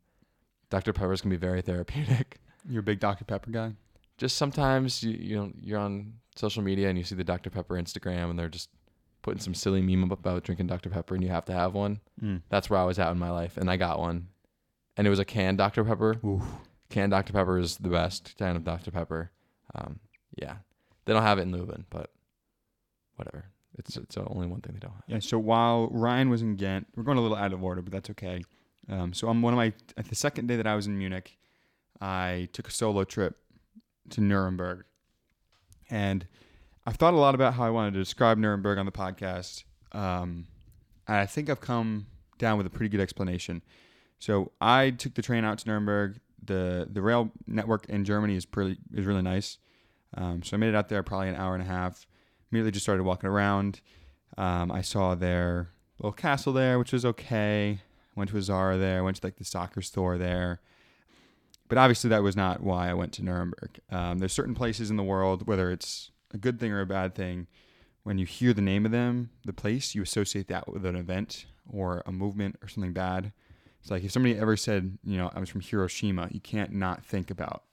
Dr 0.69 0.93
Pepper's 0.93 1.21
can 1.21 1.29
be 1.31 1.35
very 1.38 1.62
therapeutic. 1.62 2.38
You're 2.69 2.79
a 2.79 2.83
big 2.83 3.00
Dr 3.00 3.25
Pepper 3.25 3.51
guy. 3.51 3.74
Just 4.17 4.38
sometimes 4.38 5.03
you 5.03 5.12
you 5.12 5.36
know 5.36 5.51
you're 5.62 5.79
on 5.79 6.13
social 6.36 6.63
media 6.63 6.89
and 6.89 6.98
you 6.98 7.03
see 7.03 7.15
the 7.15 7.24
Dr 7.24 7.50
Pepper 7.50 7.75
Instagram, 7.75 8.29
and 8.29 8.39
they're 8.39 8.50
just 8.50 8.69
putting 9.22 9.41
some 9.41 9.53
silly 9.53 9.81
meme 9.81 10.12
about 10.12 10.43
drinking 10.43 10.67
Dr 10.67 10.89
Pepper, 10.89 11.15
and 11.15 11.24
you 11.24 11.29
have 11.29 11.45
to 11.45 11.53
have 11.53 11.74
one. 11.74 12.00
Mm. 12.22 12.41
That's 12.50 12.69
where 12.69 12.79
I 12.79 12.84
was 12.84 13.00
at 13.00 13.12
in 13.12 13.17
my 13.17 13.31
life, 13.31 13.57
and 13.57 13.69
I 13.69 13.77
got 13.77 14.00
one. 14.00 14.27
And 14.98 15.05
it 15.05 15.10
was 15.10 15.19
a 15.19 15.25
canned 15.25 15.57
Dr. 15.57 15.84
Pepper. 15.84 16.15
Ooh. 16.24 16.41
Canned 16.89 17.12
Dr. 17.12 17.34
Pepper 17.34 17.57
is 17.57 17.77
the 17.77 17.89
best 17.89 18.36
kind 18.38 18.55
of 18.55 18.63
Dr. 18.63 18.91
Pepper. 18.91 19.31
Um, 19.74 20.00
yeah, 20.38 20.57
they 21.05 21.13
don't 21.13 21.24
have 21.24 21.39
it 21.39 21.41
in 21.41 21.51
Leuven, 21.51 21.86
but 21.89 22.12
whatever. 23.15 23.45
It's 23.77 23.98
it's 23.98 24.15
only 24.15 24.48
one 24.48 24.62
thing 24.62 24.74
they 24.74 24.79
don't 24.79 24.93
have. 24.93 25.03
Yeah. 25.07 25.19
So 25.19 25.38
while 25.38 25.89
Ryan 25.89 26.29
was 26.29 26.41
in 26.41 26.55
Ghent, 26.55 26.88
we're 26.95 27.03
going 27.03 27.17
a 27.17 27.22
little 27.22 27.36
out 27.36 27.51
of 27.51 27.63
order, 27.63 27.81
but 27.81 27.91
that's 27.91 28.10
okay. 28.12 28.43
Um, 28.89 29.12
so 29.12 29.27
on 29.27 29.41
one 29.41 29.53
of 29.53 29.57
my 29.57 29.74
the 30.07 30.15
second 30.15 30.48
day 30.48 30.55
that 30.55 30.67
I 30.67 30.75
was 30.75 30.88
in 30.88 30.98
Munich, 30.98 31.38
I 32.00 32.48
took 32.53 32.67
a 32.67 32.72
solo 32.72 33.03
trip 33.03 33.38
to 34.12 34.21
Nuremberg, 34.21 34.85
and 35.89 36.27
I've 36.85 36.95
thought 36.95 37.13
a 37.13 37.17
lot 37.17 37.35
about 37.35 37.55
how 37.55 37.63
I 37.65 37.69
wanted 37.69 37.93
to 37.93 38.00
describe 38.00 38.38
Nuremberg 38.38 38.77
on 38.77 38.85
the 38.85 38.91
podcast. 38.91 39.63
Um, 39.91 40.47
and 41.07 41.17
I 41.17 41.25
think 41.25 41.50
I've 41.50 41.62
come 41.62 42.07
down 42.38 42.57
with 42.57 42.67
a 42.67 42.69
pretty 42.69 42.89
good 42.89 43.01
explanation. 43.01 43.62
So 44.19 44.51
I 44.62 44.91
took 44.91 45.13
the 45.15 45.21
train 45.21 45.43
out 45.43 45.57
to 45.59 45.67
Nuremberg. 45.67 46.19
the 46.43 46.88
The 46.91 47.01
rail 47.01 47.31
network 47.47 47.85
in 47.88 48.05
Germany 48.05 48.35
is 48.35 48.45
pretty 48.45 48.77
is 48.93 49.05
really 49.05 49.21
nice. 49.21 49.57
Um, 50.15 50.43
so 50.43 50.55
I 50.55 50.59
made 50.59 50.69
it 50.69 50.75
out 50.75 50.89
there 50.89 51.03
probably 51.03 51.29
an 51.29 51.35
hour 51.35 51.53
and 51.53 51.63
a 51.63 51.67
half. 51.67 52.05
Immediately 52.51 52.71
just 52.71 52.85
started 52.85 53.03
walking 53.03 53.29
around. 53.29 53.81
Um, 54.38 54.71
I 54.71 54.81
saw 54.81 55.15
their 55.15 55.69
little 56.00 56.13
castle 56.13 56.53
there, 56.53 56.77
which 56.79 56.94
was 56.94 57.05
okay. 57.05 57.79
Went 58.15 58.29
to 58.29 58.37
a 58.37 58.41
Zara 58.41 58.77
there. 58.77 59.03
Went 59.03 59.18
to 59.18 59.25
like 59.25 59.37
the 59.37 59.46
soccer 59.46 59.81
store 59.81 60.18
there. 60.18 60.61
But 61.68 61.78
obviously, 61.78 62.10
that 62.12 62.22
was 62.24 62.36
not 62.36 62.62
why 62.62 62.90
I 62.90 62.94
went 62.94 63.12
to 63.14 63.24
Nuremberg. 63.24 63.80
Um, 63.90 64.20
there's 64.20 64.34
certain 64.34 64.54
places 64.54 64.90
in 64.92 64.98
the 64.98 65.04
world, 65.04 65.48
whether 65.48 65.72
it's 65.72 66.12
a 66.34 66.38
good 66.38 66.60
thing 66.60 66.72
or 66.72 66.82
a 66.82 66.86
bad 66.86 67.16
thing, 67.16 67.48
when 68.04 68.20
you 68.20 68.25
hear 68.28 68.54
the 68.54 68.62
name 68.62 68.86
of 68.86 68.92
them, 68.92 69.32
the 69.46 69.54
place, 69.54 69.96
you 69.96 70.04
associate 70.04 70.48
that 70.50 70.72
with 70.72 70.86
an 70.86 70.96
event 70.96 71.46
or 71.68 72.04
a 72.06 72.12
movement 72.12 72.56
or 72.62 72.68
something 72.68 72.94
bad. 72.94 73.32
It's 73.82 73.90
like 73.90 74.04
if 74.04 74.12
somebody 74.12 74.38
ever 74.38 74.56
said, 74.56 74.98
you 75.04 75.18
know, 75.18 75.32
I 75.34 75.40
was 75.40 75.50
from 75.50 75.62
Hiroshima, 75.62 76.28
you 76.32 76.40
can't 76.40 76.72
not 76.72 77.04
think 77.04 77.32
about 77.32 77.64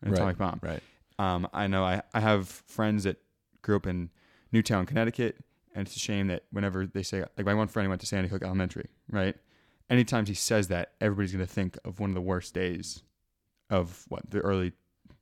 an 0.00 0.10
Right. 0.10 0.16
atomic 0.18 0.38
bomb. 0.38 0.60
Right. 0.62 0.82
Um, 1.18 1.46
I 1.52 1.66
know 1.66 1.84
I, 1.84 2.02
I 2.14 2.20
have 2.20 2.48
friends 2.48 3.04
that 3.04 3.18
grew 3.60 3.76
up 3.76 3.86
in 3.86 4.10
Newtown, 4.52 4.86
Connecticut, 4.86 5.36
and 5.74 5.86
it's 5.86 5.96
a 5.96 5.98
shame 5.98 6.28
that 6.28 6.44
whenever 6.52 6.86
they 6.86 7.02
say, 7.02 7.24
like 7.36 7.44
my 7.44 7.54
one 7.54 7.68
friend 7.68 7.88
went 7.88 8.00
to 8.00 8.06
Sandy 8.06 8.28
Hook 8.30 8.42
Elementary, 8.42 8.88
right? 9.10 9.36
Anytime 9.90 10.24
he 10.24 10.34
says 10.34 10.68
that, 10.68 10.92
everybody's 11.02 11.32
going 11.32 11.46
to 11.46 11.52
think 11.52 11.78
of 11.84 12.00
one 12.00 12.10
of 12.10 12.14
the 12.14 12.20
worst 12.22 12.54
days 12.54 13.02
of 13.70 14.04
what 14.08 14.30
the 14.30 14.40
early 14.40 14.72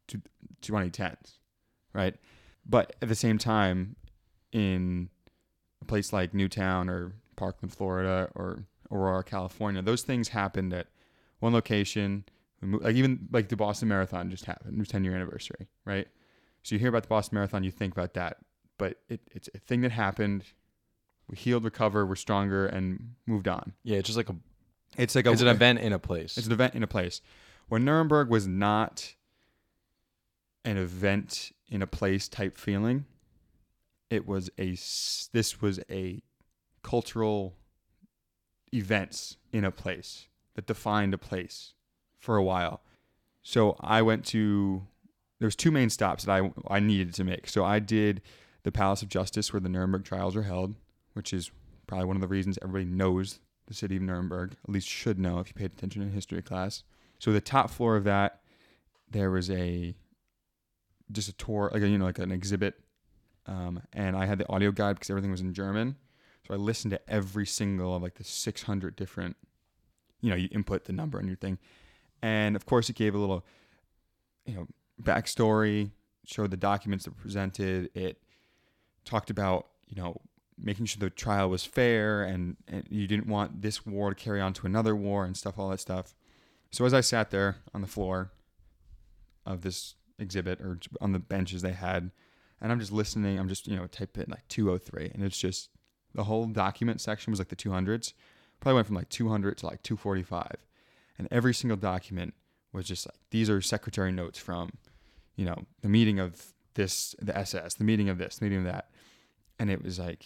two- 0.07 0.23
2010s, 0.63 1.39
right? 1.93 2.15
But 2.67 2.97
at 3.03 3.09
the 3.09 3.15
same 3.15 3.39
time, 3.39 3.97
in 4.53 5.09
a 5.83 5.85
place 5.85 6.13
like 6.13 6.33
Newtown 6.35 6.89
or 6.89 7.13
Parkland, 7.37 7.73
Florida, 7.73 8.31
or 8.35 8.65
Aurora, 8.91 9.23
California, 9.25 9.83
those 9.83 10.03
things 10.03 10.29
happened 10.29 10.73
at 10.73 10.87
one 11.41 11.53
location. 11.53 12.25
Like 12.63 12.95
even 12.95 13.29
like 13.31 13.49
the 13.49 13.57
Boston 13.57 13.89
Marathon 13.89 14.31
just 14.31 14.47
happened, 14.47 14.79
new 14.79 14.85
10 14.85 15.05
year 15.05 15.15
anniversary, 15.15 15.69
right? 15.85 16.09
So 16.63 16.75
you 16.75 16.79
hear 16.79 16.89
about 16.89 17.03
the 17.03 17.09
Boston 17.09 17.35
Marathon, 17.37 17.63
you 17.65 17.71
think 17.71 17.93
about 17.93 18.15
that, 18.15 18.39
but 18.79 18.99
it, 19.09 19.21
it's 19.33 19.51
a 19.55 19.59
thing 19.59 19.83
that 19.83 19.93
happened. 19.93 20.45
We 21.29 21.37
healed, 21.37 21.65
recovered, 21.65 22.07
we're 22.07 22.17
stronger, 22.17 22.67
and 22.67 23.15
moved 23.27 23.49
on. 23.49 23.73
Yeah, 23.83 23.99
it's 23.99 24.07
just 24.07 24.17
like 24.17 24.31
a 24.31 24.37
It's 24.97 25.15
like 25.15 25.27
a, 25.27 25.33
it's 25.33 25.43
an 25.43 25.49
event 25.49 25.81
in 25.81 25.93
a 25.93 25.99
place. 25.99 26.39
it's 26.39 26.47
an 26.47 26.53
event 26.53 26.75
in 26.75 26.83
a 26.83 26.87
place. 26.87 27.21
Where 27.69 27.81
Nuremberg 27.81 28.29
was 28.29 28.47
not 28.47 29.15
an 30.65 30.77
event 30.77 31.53
in 31.69 31.83
a 31.83 31.87
place 31.87 32.29
type 32.29 32.57
feeling. 32.57 33.05
It 34.11 34.27
was 34.27 34.51
a 34.59 34.77
this 35.33 35.61
was 35.61 35.81
a 35.91 36.23
cultural 36.83 37.57
events 38.73 39.37
in 39.53 39.65
a 39.65 39.71
place 39.71 40.29
that 40.55 40.67
defined 40.67 41.15
a 41.15 41.19
place 41.19 41.75
for 42.19 42.37
a 42.37 42.43
while. 42.43 42.83
So 43.43 43.77
I 43.81 44.03
went 44.03 44.25
to 44.27 44.87
there 45.41 45.47
was 45.47 45.57
two 45.57 45.71
main 45.71 45.91
stops 45.91 46.25
that 46.25 46.33
I 46.33 46.53
I 46.69 46.81
needed 46.81 47.15
to 47.15 47.25
make. 47.25 47.49
So 47.49 47.65
I 47.65 47.79
did 47.79 48.23
the 48.63 48.73
Palace 48.73 49.03
of 49.03 49.09
Justice 49.09 49.53
where 49.53 49.61
the 49.61 49.69
Nuremberg 49.69 50.05
trials 50.05 50.37
are 50.37 50.43
held, 50.43 50.75
which 51.13 51.33
is 51.33 51.51
probably 51.87 52.07
one 52.07 52.17
of 52.17 52.23
the 52.23 52.29
reasons 52.29 52.59
everybody 52.63 52.91
knows 52.91 53.41
the 53.67 53.75
city 53.75 53.97
of 53.97 54.03
Nuremberg, 54.03 54.57
at 54.65 54.71
least 54.71 54.89
should 54.89 55.19
know 55.19 55.39
if 55.39 55.49
you 55.49 55.55
paid 55.55 55.73
attention 55.73 56.03
in 56.03 56.13
history 56.13 56.43
class. 56.43 56.83
So 57.25 57.33
the 57.33 57.41
top 57.41 57.71
floor 57.71 57.97
of 57.97 58.05
that, 58.05 58.43
there 59.11 59.31
was 59.31 59.51
a 59.51 59.95
just 61.11 61.31
a 61.31 61.33
tour, 61.33 61.71
like 61.73 61.83
a, 61.83 61.89
you 61.89 61.97
know, 61.97 62.05
like 62.05 62.19
an 62.19 62.31
exhibit, 62.31 62.79
um, 63.47 63.81
and 63.95 64.15
I 64.15 64.27
had 64.27 64.37
the 64.37 64.47
audio 64.51 64.71
guide 64.71 64.97
because 64.97 65.09
everything 65.09 65.31
was 65.31 65.41
in 65.41 65.55
German. 65.55 65.97
So 66.47 66.53
I 66.53 66.59
listened 66.59 66.91
to 66.91 67.01
every 67.11 67.47
single 67.47 67.97
of 67.97 68.03
like 68.03 68.17
the 68.17 68.25
600 68.25 68.95
different, 68.95 69.39
you 70.21 70.29
know, 70.29 70.37
you 70.37 70.51
input 70.53 70.85
the 70.85 70.93
number 70.93 71.17
on 71.17 71.27
your 71.27 71.37
thing, 71.37 71.57
and 72.21 72.57
of 72.57 72.67
course 72.67 72.91
it 72.91 72.97
gave 72.97 73.15
a 73.15 73.19
little, 73.19 73.43
you 74.45 74.57
know, 74.57 74.67
backstory, 75.03 75.93
showed 76.27 76.51
the 76.51 76.59
documents 76.59 77.07
that 77.07 77.13
were 77.13 77.23
presented. 77.23 77.89
It 77.95 78.23
talked 79.07 79.31
about 79.31 79.69
you 79.87 79.97
know 79.97 80.21
making 80.63 80.85
sure 80.85 81.01
the 81.01 81.09
trial 81.09 81.49
was 81.49 81.65
fair 81.65 82.23
and, 82.23 82.59
and 82.69 82.87
you 82.91 83.07
didn't 83.07 83.29
want 83.29 83.63
this 83.63 83.87
war 83.87 84.11
to 84.11 84.15
carry 84.15 84.43
on 84.43 84.53
to 84.53 84.67
another 84.67 84.95
war 84.95 85.25
and 85.25 85.39
stuff, 85.39 85.59
all 85.59 85.71
that 85.71 85.81
stuff. 85.81 86.15
So 86.75 86.85
as 86.85 86.93
I 86.93 87.03
sat 87.03 87.31
there 87.31 87.59
on 87.73 87.83
the 87.83 87.87
floor 87.87 88.33
of 89.47 89.61
this 89.61 89.95
exhibit 90.19 90.61
or 90.61 90.81
on 91.01 91.13
the 91.13 91.21
benches 91.21 91.63
they 91.63 91.71
had, 91.71 92.11
and 92.61 92.73
I'm 92.73 92.81
just 92.81 92.91
listening, 92.91 93.39
I'm 93.39 93.49
just, 93.49 93.69
you 93.69 93.77
know, 93.77 93.87
type 93.87 94.19
in 94.19 94.27
like 94.29 94.49
203 94.49 95.13
and 95.15 95.23
it's 95.23 95.39
just 95.39 95.71
the 96.17 96.25
whole 96.25 96.47
document 96.47 97.01
section 97.01 97.31
was 97.31 97.39
like 97.39 97.47
the 97.47 97.55
200s. 97.55 98.13
Probably 98.59 98.75
went 98.75 98.89
from 98.89 98.97
like 98.97 99.09
200 99.09 99.57
to 99.59 99.67
like 99.67 99.85
245. 99.85 100.67
And 101.17 101.29
every 101.31 101.55
single 101.55 101.77
document 101.77 102.35
was 102.73 102.87
just 102.87 103.07
like, 103.07 103.21
these 103.31 103.49
are 103.49 103.61
secretary 103.61 104.11
notes 104.11 104.41
from, 104.41 104.71
you 105.37 105.45
know, 105.45 105.67
the 105.83 105.89
meeting 105.89 106.19
of 106.19 106.55
this, 106.75 107.15
the 107.23 107.39
SS, 107.39 107.75
the 107.75 107.85
meeting 107.85 108.09
of 108.09 108.19
this, 108.19 108.39
the 108.39 108.47
meeting 108.47 108.59
of 108.59 108.65
that. 108.65 108.91
And 109.61 109.71
it 109.71 109.81
was 109.81 110.01
like, 110.01 110.25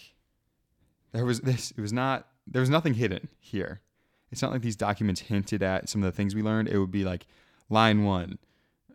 there 1.12 1.26
was 1.26 1.40
this 1.40 1.72
it 1.72 1.80
was 1.80 1.92
not 1.92 2.26
there 2.46 2.60
was 2.60 2.70
nothing 2.70 2.94
hidden 2.94 3.28
here 3.38 3.82
it's 4.30 4.42
not 4.42 4.52
like 4.52 4.62
these 4.62 4.76
documents 4.76 5.22
hinted 5.22 5.62
at 5.62 5.88
some 5.88 6.02
of 6.02 6.06
the 6.06 6.16
things 6.16 6.34
we 6.34 6.42
learned 6.42 6.68
it 6.68 6.78
would 6.78 6.90
be 6.90 7.04
like 7.04 7.26
line 7.68 8.04
one 8.04 8.38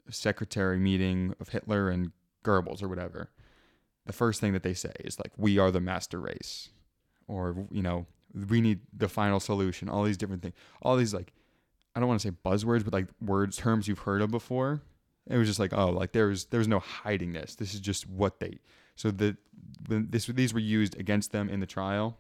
secretary 0.10 0.80
meeting 0.80 1.34
of 1.40 1.50
hitler 1.50 1.90
and 1.90 2.12
goebbels 2.44 2.84
or 2.84 2.88
whatever 2.88 3.30
the 4.06 4.14
first 4.14 4.42
thing 4.42 4.54
that 4.54 4.64
they 4.64 4.74
say 4.74 4.92
is 5.00 5.18
like 5.20 5.32
we 5.38 5.58
are 5.58 5.72
the 5.72 5.80
master 5.80 6.20
race 6.20 6.70
or 7.28 7.68
you 7.72 7.82
know 7.82 8.06
we 8.50 8.62
need 8.62 8.82
the 8.96 9.08
final 9.08 9.40
solution 9.40 9.90
all 9.90 10.04
these 10.04 10.18
different 10.18 10.42
things 10.42 10.56
all 10.82 10.98
these 10.98 11.14
like 11.14 11.32
i 11.96 12.00
don't 12.00 12.10
want 12.10 12.20
to 12.20 12.28
say 12.28 12.36
buzzwords 12.46 12.84
but 12.84 12.94
like 12.94 13.08
words 13.22 13.56
terms 13.56 13.88
you've 13.88 14.00
heard 14.00 14.22
of 14.22 14.30
before 14.32 14.82
It 15.30 15.38
was 15.38 15.48
just 15.48 15.60
like, 15.60 15.72
oh, 15.74 15.90
like 15.90 16.12
there 16.12 16.28
was 16.28 16.68
no 16.68 16.80
hiding 16.80 17.32
this. 17.34 17.56
This 17.56 17.74
is 17.74 17.80
just 17.80 18.10
what 18.10 18.40
they. 18.40 18.60
So 18.96 19.10
the 19.10 19.38
this 19.88 20.26
these 20.28 20.54
were 20.54 20.60
used 20.60 21.00
against 21.00 21.32
them 21.32 21.50
in 21.50 21.60
the 21.60 21.66
trial. 21.66 22.18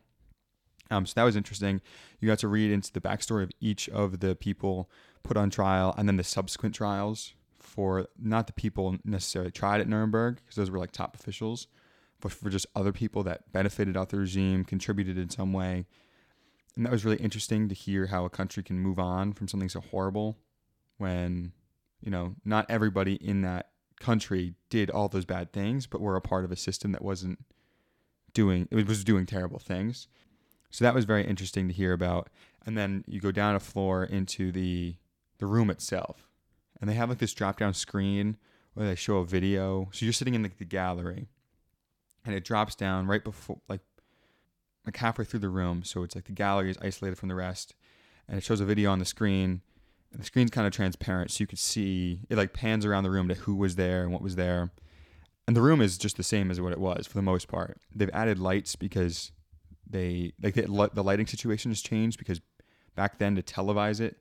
Um, 0.91 1.06
so 1.06 1.13
that 1.15 1.24
was 1.24 1.36
interesting. 1.36 1.82
You 2.19 2.28
got 2.28 2.39
to 2.39 2.48
read 2.48 2.72
into 2.72 2.91
the 2.91 3.02
backstory 3.02 3.43
of 3.43 3.52
each 3.60 3.89
of 3.89 4.19
the 4.19 4.36
people 4.36 4.89
put 5.24 5.38
on 5.38 5.50
trial, 5.50 5.96
and 5.98 6.08
then 6.08 6.17
the 6.17 6.24
subsequent 6.24 6.76
trials 6.76 7.34
for 7.60 8.08
not 8.22 8.48
the 8.48 8.54
people 8.54 8.98
necessarily 9.06 9.52
tried 9.52 9.82
at 9.82 9.88
Nuremberg, 9.88 10.38
because 10.38 10.56
those 10.56 10.69
were 10.69 10.80
like 10.80 10.91
top 10.91 11.15
officials, 11.15 11.67
but 12.19 12.32
for 12.32 12.50
just 12.50 12.67
other 12.76 12.91
people 12.91 13.24
that 13.24 13.52
benefited 13.52 13.98
off 13.98 14.10
the 14.10 14.17
regime, 14.17 14.63
contributed 14.63 15.17
in 15.17 15.30
some 15.30 15.54
way. 15.54 15.86
And 16.76 16.86
that 16.86 16.91
was 16.91 17.06
really 17.06 17.17
interesting 17.17 17.69
to 17.69 17.76
hear 17.76 18.08
how 18.08 18.26
a 18.26 18.30
country 18.30 18.63
can 18.63 18.80
move 18.80 19.00
on 19.00 19.34
from 19.34 19.48
something 19.48 19.69
so 19.69 19.80
horrible 19.80 20.38
when, 20.98 21.54
you 22.02 22.12
know, 22.12 22.36
not 22.43 22.65
everybody 22.69 23.15
in 23.15 23.41
that 23.41 23.69
country 24.00 24.56
did 24.69 24.89
all 24.89 25.08
those 25.08 25.26
bad 25.26 25.54
things, 25.54 25.88
but 25.88 26.02
were 26.02 26.15
a 26.15 26.22
part 26.22 26.43
of 26.43 26.52
a 26.52 26.56
system 26.56 26.91
that 26.91 27.02
wasn't 27.02 27.39
doing 28.34 28.67
it 28.72 28.88
was 28.88 29.04
doing 29.04 29.26
terrible 29.26 29.60
things. 29.60 30.08
So 30.74 30.84
that 30.84 30.96
was 30.96 31.06
very 31.06 31.24
interesting 31.24 31.68
to 31.68 31.74
hear 31.74 31.94
about. 31.94 32.30
And 32.66 32.76
then 32.76 33.04
you 33.08 33.22
go 33.22 33.32
down 33.32 33.56
a 33.56 33.60
floor 33.60 34.04
into 34.04 34.52
the 34.52 34.96
the 35.38 35.46
room 35.46 35.70
itself. 35.70 36.28
And 36.82 36.90
they 36.90 36.96
have 36.96 37.10
like 37.10 37.20
this 37.20 37.34
drop 37.34 37.60
down 37.60 37.76
screen 37.76 38.38
where 38.74 38.88
they 38.88 38.96
show 38.96 39.18
a 39.18 39.26
video. 39.26 39.90
So 39.92 40.04
you're 40.04 40.14
sitting 40.14 40.34
in 40.34 40.42
like 40.42 40.58
the 40.58 40.66
gallery 40.66 41.28
and 42.26 42.34
it 42.34 42.44
drops 42.44 42.74
down 42.74 43.06
right 43.06 43.24
before 43.24 43.60
like 43.70 43.82
like 44.84 44.98
halfway 44.98 45.26
through 45.26 45.42
the 45.42 45.50
room. 45.50 45.84
So 45.84 46.02
it's 46.02 46.16
like 46.16 46.26
the 46.26 46.32
gallery 46.32 46.72
is 46.72 46.78
isolated 46.82 47.20
from 47.20 47.30
the 47.30 47.36
rest. 47.36 47.76
And 48.28 48.38
it 48.38 48.44
shows 48.44 48.60
a 48.60 48.66
video 48.66 48.90
on 48.90 48.98
the 48.98 49.06
screen. 49.06 49.62
And 50.12 50.22
the 50.22 50.26
screen's 50.26 50.52
kind 50.52 50.66
of 50.66 50.74
transparent, 50.74 51.32
so 51.32 51.42
you 51.42 51.48
could 51.48 51.60
see 51.60 52.22
it 52.30 52.38
like 52.38 52.54
pans 52.54 52.86
around 52.86 53.04
the 53.04 53.10
room 53.12 53.28
to 53.30 53.34
who 53.34 53.56
was 53.56 53.76
there 53.76 54.04
and 54.04 54.12
what 54.12 54.22
was 54.22 54.36
there. 54.36 54.72
And 55.48 55.56
the 55.56 55.62
room 55.62 55.82
is 55.82 55.98
just 55.98 56.18
the 56.18 56.24
same 56.24 56.50
as 56.50 56.62
what 56.62 56.72
it 56.72 56.80
was 56.80 57.06
for 57.06 57.16
the 57.16 57.24
most 57.24 57.48
part. 57.48 57.78
They've 57.94 58.10
added 58.14 58.40
lights 58.40 58.76
because 58.76 59.32
they 59.89 60.34
like 60.41 60.56
the, 60.56 60.89
the 60.93 61.04
lighting 61.04 61.28
situation 61.28 61.72
has 61.72 61.82
changed 61.82 62.17
because 62.17 62.41
back 62.96 63.17
then 63.17 63.36
to 63.36 63.43
televise 63.43 64.00
it, 64.00 64.17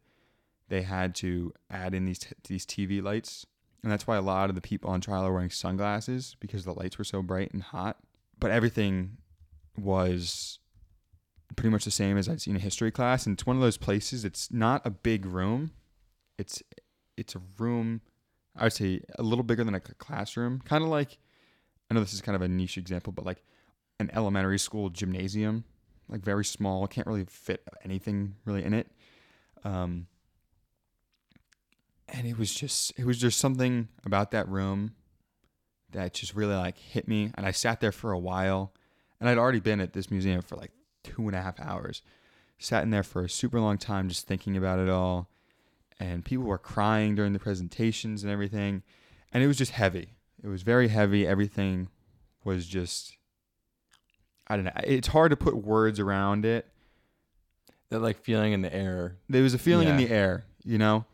they 0.69 0.83
had 0.83 1.15
to 1.17 1.53
add 1.71 1.95
in 1.95 2.05
these 2.05 2.21
t- 2.21 2.35
these 2.49 2.67
TV 2.67 3.03
lights, 3.03 3.47
and 3.83 3.91
that's 3.91 4.07
why 4.07 4.17
a 4.17 4.23
lot 4.23 4.49
of 4.49 4.55
the 4.55 4.61
people 4.61 4.91
on 4.91 5.01
trial 5.01 5.25
are 5.25 5.33
wearing 5.33 5.51
sunglasses 5.51 6.37
because 6.41 6.65
the 6.65 6.75
lights 6.75 6.99
were 6.99 7.05
so 7.05 7.23
bright 7.23 7.53
and 7.53 7.63
hot. 7.63 7.99
But 8.39 8.51
everything 8.51 9.19
was 9.79 10.59
pretty 11.57 11.71
much 11.71 11.85
the 11.85 11.91
same 11.91 12.17
as 12.17 12.29
I'd 12.29 12.41
seen 12.41 12.57
in 12.57 12.63
history 12.63 12.91
class, 12.91 13.27
and 13.27 13.35
it's 13.35 13.47
one 13.47 13.57
of 13.57 13.63
those 13.63 13.77
places. 13.77 14.25
It's 14.25 14.51
not 14.51 14.83
a 14.85 14.91
big 14.91 15.27
room. 15.27 15.73
It's 16.39 16.63
it's 17.17 17.35
a 17.35 17.43
room. 17.59 18.01
I 18.57 18.65
would 18.65 18.73
say 18.73 19.01
a 19.19 19.23
little 19.23 19.45
bigger 19.45 19.65
than 19.65 19.75
a 19.75 19.81
classroom, 19.81 20.61
kind 20.65 20.83
of 20.83 20.91
like. 20.91 21.19
I 21.91 21.95
know 21.95 22.01
this 22.01 22.15
is 22.15 22.23
kind 22.23 22.37
of 22.37 22.41
a 22.41 22.49
niche 22.49 22.79
example, 22.79 23.13
but 23.13 23.27
like 23.27 23.45
an 24.03 24.11
elementary 24.15 24.59
school 24.59 24.91
gymnasium, 24.91 25.65
like 26.09 26.21
very 26.21 26.45
small, 26.45 26.87
can't 26.87 27.07
really 27.07 27.25
fit 27.25 27.67
anything 27.85 28.35
really 28.45 28.65
in 28.65 28.75
it. 28.75 28.91
Um, 29.65 30.07
and 32.09 32.27
it 32.27 32.37
was 32.39 32.53
just 32.55 32.93
it 32.99 33.07
was 33.07 33.19
just 33.19 33.39
something 33.39 33.89
about 34.05 34.33
that 34.33 34.49
room 34.49 34.93
that 35.93 36.15
just 36.15 36.35
really 36.35 36.55
like 36.55 36.79
hit 36.79 37.09
me. 37.09 37.31
And 37.35 37.47
i 37.47 37.51
sat 37.51 37.81
there 37.81 37.93
for 37.93 38.13
a 38.13 38.19
while 38.19 38.73
and 39.21 39.29
i'd 39.29 39.39
already 39.39 39.61
been 39.61 39.81
at 39.81 39.93
this 39.93 40.11
museum 40.11 40.43
for 40.43 40.57
like 40.57 40.73
two 41.03 41.27
and 41.27 41.35
a 41.35 41.41
half 41.41 41.59
hours. 41.61 42.03
Sat 42.59 42.83
in 42.83 42.91
there 42.91 43.03
for 43.03 43.25
a 43.25 43.29
super 43.29 43.61
long 43.61 43.79
time 43.79 44.09
just 44.09 44.27
thinking 44.27 44.57
about 44.57 44.79
it 44.79 44.89
all. 44.89 45.29
And 45.99 46.25
people 46.25 46.45
were 46.45 46.59
crying 46.59 47.15
during 47.15 47.33
the 47.33 47.39
presentations 47.39 48.23
and 48.23 48.33
everything. 48.33 48.83
And 49.33 49.43
it 49.43 49.47
was 49.47 49.57
just 49.57 49.73
heavy. 49.73 50.15
It 50.43 50.49
was 50.49 50.63
very 50.63 50.89
heavy. 50.89 51.27
Everything 51.27 51.89
was 52.45 52.67
just 52.67 53.17
i 54.53 54.57
don't 54.57 54.65
know. 54.67 54.73
It's 54.85 55.09
hard 55.09 55.31
to 55.31 55.37
put 55.37 55.57
words 55.57 55.99
around 55.99 56.45
it. 56.45 56.67
That 57.91 58.01
like 58.01 58.23
feeling 58.23 58.53
in 58.53 58.63
the 58.63 58.75
air. 58.75 59.17
There 59.29 59.43
was 59.43 59.55
a 59.55 59.59
feeling 59.59 59.89
in 59.89 59.97
the 59.97 60.11
air 60.11 60.45
you 60.65 60.79
know? 60.79 61.05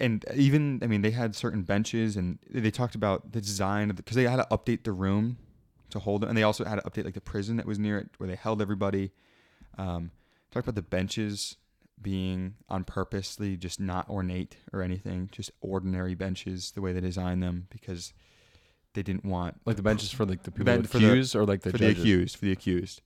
And 0.00 0.24
even 0.34 0.80
i 0.82 0.86
mean 0.86 1.02
they 1.02 1.12
had 1.12 1.36
certain 1.36 1.62
benches 1.62 2.16
and 2.16 2.40
they 2.50 2.72
talked 2.72 2.96
about 2.96 3.32
the 3.32 3.40
design 3.40 3.88
of 3.90 3.96
because 3.96 4.16
they 4.16 4.24
had 4.24 4.36
to 4.36 4.46
update 4.50 4.82
the 4.82 4.92
room 4.92 5.38
to 5.90 6.00
hold 6.00 6.22
them, 6.22 6.28
and 6.28 6.36
they 6.36 6.42
also 6.42 6.64
had 6.64 6.82
to 6.82 6.90
update 6.90 7.04
like 7.04 7.14
the 7.14 7.20
prison 7.20 7.56
that 7.58 7.66
was 7.66 7.78
near 7.78 7.98
it 7.98 8.08
where 8.18 8.28
they 8.28 8.34
held 8.34 8.60
everybody. 8.60 9.12
Um 9.78 10.10
talked 10.50 10.66
about 10.66 10.74
the 10.74 10.82
benches 10.82 11.56
being 12.02 12.54
on 12.68 12.82
purposely 12.82 13.56
just 13.56 13.78
not 13.78 14.08
ornate 14.10 14.56
or 14.72 14.82
anything 14.82 15.28
just 15.30 15.50
ordinary 15.60 16.14
benches 16.14 16.72
the 16.72 16.80
way 16.80 16.92
they 16.92 17.00
designed 17.00 17.42
them 17.42 17.68
because 17.70 18.12
they 18.96 19.02
didn't 19.04 19.24
want 19.24 19.60
like 19.64 19.76
the 19.76 19.82
benches 19.82 20.10
for 20.10 20.24
like 20.24 20.42
the 20.42 20.50
people 20.50 20.64
Ben- 20.64 20.82
for 20.82 20.98
the- 20.98 21.06
accused 21.06 21.36
or 21.36 21.44
like 21.44 21.60
the 21.62 21.70
for 21.70 21.78
judges? 21.78 21.94
the 21.96 22.00
accused 22.02 22.36
for 22.36 22.44
the 22.46 22.52
accused. 22.52 23.02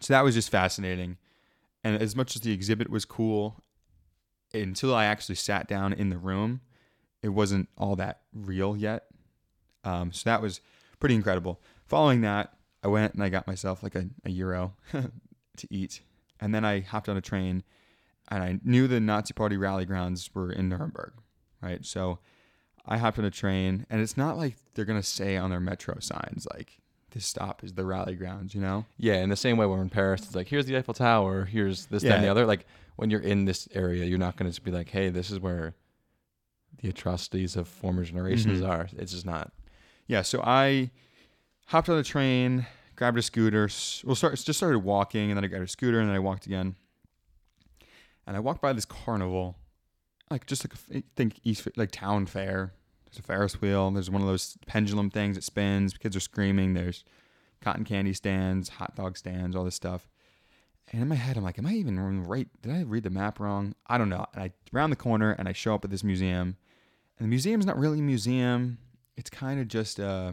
So 0.00 0.12
that 0.14 0.24
was 0.24 0.34
just 0.34 0.50
fascinating. 0.50 1.18
And 1.84 2.02
as 2.02 2.16
much 2.16 2.34
as 2.34 2.42
the 2.42 2.52
exhibit 2.52 2.90
was 2.90 3.04
cool 3.04 3.62
until 4.54 4.94
i 4.94 5.04
actually 5.04 5.34
sat 5.34 5.68
down 5.68 5.92
in 5.92 6.08
the 6.08 6.16
room 6.18 6.60
it 7.22 7.28
wasn't 7.30 7.68
all 7.76 7.96
that 7.96 8.20
real 8.32 8.76
yet. 8.76 9.06
Um, 9.84 10.12
so 10.12 10.30
that 10.30 10.40
was 10.40 10.60
pretty 11.00 11.14
incredible. 11.14 11.60
Following 11.86 12.22
that 12.22 12.52
i 12.82 12.88
went 12.88 13.14
and 13.14 13.22
i 13.22 13.28
got 13.28 13.46
myself 13.46 13.82
like 13.82 13.94
a, 13.94 14.06
a 14.24 14.30
euro 14.30 14.74
to 14.92 15.66
eat. 15.70 16.00
And 16.40 16.54
then 16.54 16.64
i 16.64 16.80
hopped 16.80 17.08
on 17.08 17.16
a 17.16 17.20
train 17.22 17.62
and 18.28 18.42
i 18.42 18.58
knew 18.64 18.88
the 18.88 18.98
nazi 19.00 19.34
party 19.34 19.56
rally 19.56 19.84
grounds 19.84 20.30
were 20.34 20.50
in 20.50 20.68
nuremberg 20.68 21.12
right? 21.62 21.84
So 21.84 22.18
i 22.86 22.96
hopped 22.98 23.18
on 23.18 23.24
a 23.24 23.30
train 23.30 23.86
and 23.90 24.00
it's 24.00 24.16
not 24.16 24.36
like 24.36 24.56
they're 24.74 24.84
going 24.84 25.00
to 25.00 25.06
say 25.06 25.36
on 25.36 25.50
their 25.50 25.60
metro 25.60 25.98
signs 26.00 26.46
like 26.54 26.78
this 27.10 27.24
stop 27.26 27.64
is 27.64 27.72
the 27.74 27.84
rally 27.84 28.14
grounds 28.14 28.54
you 28.54 28.60
know 28.60 28.84
Yeah, 28.98 29.22
in 29.22 29.28
the 29.30 29.36
same 29.36 29.56
way 29.56 29.64
when 29.66 29.78
we're 29.78 29.82
in 29.84 29.90
Paris, 29.90 30.22
it's 30.22 30.34
like 30.34 30.48
here's 30.48 30.66
the 30.66 30.76
Eiffel 30.76 30.92
Tower, 30.94 31.44
here's 31.46 31.86
this, 31.86 32.02
that, 32.02 32.16
and 32.16 32.24
the 32.24 32.28
other. 32.28 32.44
Like 32.44 32.66
when 32.96 33.08
you're 33.10 33.20
in 33.22 33.46
this 33.46 33.68
area, 33.72 34.04
you're 34.04 34.18
not 34.18 34.36
going 34.36 34.50
to 34.52 34.60
be 34.60 34.70
like, 34.70 34.90
hey, 34.90 35.08
this 35.08 35.30
is 35.30 35.40
where 35.40 35.74
the 36.82 36.88
atrocities 36.90 37.56
of 37.56 37.68
former 37.68 38.04
generations 38.04 38.60
Mhm. 38.60 38.68
are. 38.68 38.88
It's 38.98 39.12
just 39.12 39.24
not. 39.24 39.50
yeah 40.06 40.20
so 40.22 40.40
i 40.44 40.90
hopped 41.68 41.88
on 41.88 41.96
the 41.96 42.02
train 42.02 42.66
grabbed 42.96 43.16
a 43.18 43.22
scooter 43.22 43.68
well 44.04 44.14
start, 44.14 44.34
just 44.36 44.58
started 44.58 44.80
walking 44.80 45.30
and 45.30 45.36
then 45.38 45.44
i 45.44 45.46
got 45.48 45.62
a 45.62 45.66
scooter 45.68 45.98
and 46.00 46.08
then 46.10 46.14
i 46.16 46.18
walked 46.20 46.44
again 46.46 46.76
and 48.26 48.36
i 48.36 48.40
walked 48.40 48.60
by 48.60 48.72
this 48.74 48.84
carnival 48.84 49.56
like 50.30 50.46
just 50.46 50.64
like 50.64 50.74
a 50.74 50.96
f- 50.98 51.02
think 51.14 51.40
east 51.44 51.68
like 51.76 51.90
town 51.90 52.26
fair. 52.26 52.72
There's 53.04 53.18
a 53.18 53.22
ferris 53.22 53.60
wheel. 53.60 53.90
There's 53.90 54.10
one 54.10 54.22
of 54.22 54.28
those 54.28 54.56
pendulum 54.66 55.10
things 55.10 55.36
that 55.36 55.44
spins. 55.44 55.94
Kids 55.94 56.16
are 56.16 56.20
screaming. 56.20 56.74
There's 56.74 57.04
cotton 57.60 57.84
candy 57.84 58.12
stands 58.12 58.68
hot 58.68 58.94
dog 58.94 59.16
stands 59.16 59.56
all 59.56 59.64
this 59.64 59.74
stuff. 59.74 60.08
And 60.92 61.02
in 61.02 61.08
my 61.08 61.14
head 61.16 61.36
i'm 61.36 61.42
like 61.42 61.58
am 61.58 61.66
i 61.66 61.72
even 61.72 62.24
right? 62.24 62.48
Did 62.62 62.72
i 62.72 62.82
read 62.82 63.04
the 63.04 63.10
map 63.10 63.40
wrong? 63.40 63.74
I 63.86 63.98
don't 63.98 64.08
know. 64.08 64.26
And 64.34 64.42
i 64.42 64.52
round 64.72 64.92
the 64.92 64.96
corner 64.96 65.32
and 65.32 65.48
i 65.48 65.52
show 65.52 65.74
up 65.74 65.84
at 65.84 65.90
this 65.90 66.04
museum. 66.04 66.56
And 67.18 67.26
the 67.26 67.28
museum's 67.28 67.66
not 67.66 67.78
really 67.78 68.00
a 68.00 68.02
museum. 68.02 68.78
It's 69.16 69.30
kind 69.30 69.60
of 69.60 69.68
just 69.68 70.00
uh 70.00 70.32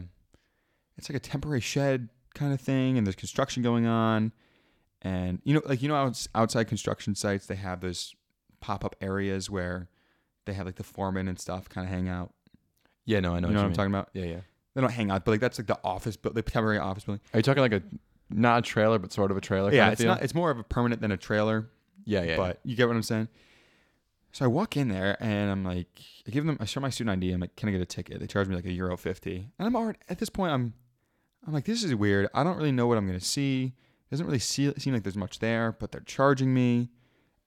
it's 0.96 1.08
like 1.08 1.16
a 1.16 1.20
temporary 1.20 1.60
shed 1.60 2.08
kind 2.34 2.52
of 2.52 2.60
thing 2.60 2.98
and 2.98 3.06
there's 3.06 3.16
construction 3.16 3.62
going 3.62 3.86
on. 3.86 4.32
And 5.02 5.40
you 5.44 5.54
know 5.54 5.62
like 5.64 5.82
you 5.82 5.88
know 5.88 6.12
outside 6.34 6.64
construction 6.64 7.14
sites 7.14 7.46
they 7.46 7.56
have 7.56 7.80
those 7.80 8.14
pop-up 8.64 8.94
areas 9.00 9.50
where 9.50 9.88
they 10.46 10.52
have 10.54 10.66
like 10.66 10.76
the 10.76 10.84
foreman 10.84 11.28
and 11.28 11.38
stuff 11.38 11.68
kind 11.68 11.86
of 11.86 11.92
hang 11.92 12.08
out 12.08 12.32
Yeah, 13.04 13.20
no, 13.20 13.34
I 13.34 13.40
know. 13.40 13.48
you 13.48 13.54
know 13.54 13.60
what 13.60 13.64
i'm 13.64 13.70
mean. 13.70 13.76
talking 13.76 13.92
about 13.94 14.08
Yeah, 14.12 14.24
yeah. 14.24 14.40
they 14.74 14.80
don't 14.80 14.90
hang 14.92 15.10
out 15.10 15.24
but 15.24 15.32
like 15.32 15.40
that's 15.40 15.58
like 15.58 15.66
the 15.66 15.78
office 15.84 16.16
but 16.16 16.34
the 16.34 16.42
temporary 16.42 16.78
office 16.78 17.04
building 17.04 17.20
Are 17.32 17.38
you 17.38 17.42
talking 17.42 17.60
like 17.62 17.72
a 17.72 17.82
not 18.30 18.58
a 18.60 18.62
trailer, 18.62 18.98
but 18.98 19.12
sort 19.12 19.30
of 19.30 19.36
a 19.36 19.40
trailer? 19.40 19.72
yeah 19.72 19.82
kind 19.84 19.92
it's 19.92 20.00
of 20.00 20.04
feel? 20.04 20.14
not 20.14 20.22
it's 20.22 20.34
more 20.34 20.50
of 20.50 20.58
a 20.58 20.64
permanent 20.64 21.00
than 21.02 21.12
a 21.12 21.16
trailer 21.16 21.68
Yeah, 22.04 22.22
yeah. 22.22 22.36
but 22.36 22.60
you 22.64 22.74
get 22.76 22.86
what 22.88 22.96
I'm 22.96 23.02
saying. 23.02 23.28
So 24.32 24.44
I 24.44 24.48
walk 24.48 24.76
in 24.76 24.88
there 24.88 25.16
and 25.22 25.48
I'm 25.50 25.62
like, 25.64 25.86
I 26.26 26.30
give 26.32 26.44
them, 26.44 26.56
I 26.60 26.64
show 26.64 26.80
my 26.80 26.90
student 26.90 27.12
ID. 27.18 27.30
I'm 27.32 27.40
like, 27.40 27.54
can 27.54 27.68
I 27.68 27.72
get 27.72 27.80
a 27.80 27.86
ticket? 27.86 28.18
They 28.18 28.26
charge 28.26 28.48
me 28.48 28.56
like 28.56 28.64
a 28.64 28.72
euro 28.72 28.96
fifty, 28.96 29.48
and 29.58 29.66
I'm 29.68 29.76
already 29.76 30.00
at 30.08 30.18
this 30.18 30.28
point. 30.28 30.52
I'm, 30.52 30.74
I'm 31.46 31.52
like, 31.52 31.66
this 31.66 31.84
is 31.84 31.94
weird. 31.94 32.28
I 32.34 32.42
don't 32.42 32.56
really 32.56 32.72
know 32.72 32.88
what 32.88 32.98
I'm 32.98 33.06
gonna 33.06 33.20
see. 33.20 33.74
It 34.06 34.10
Doesn't 34.10 34.26
really 34.26 34.40
see, 34.40 34.72
seem 34.76 34.92
like 34.94 35.04
there's 35.04 35.16
much 35.16 35.38
there, 35.38 35.76
but 35.78 35.92
they're 35.92 36.00
charging 36.00 36.52
me. 36.52 36.90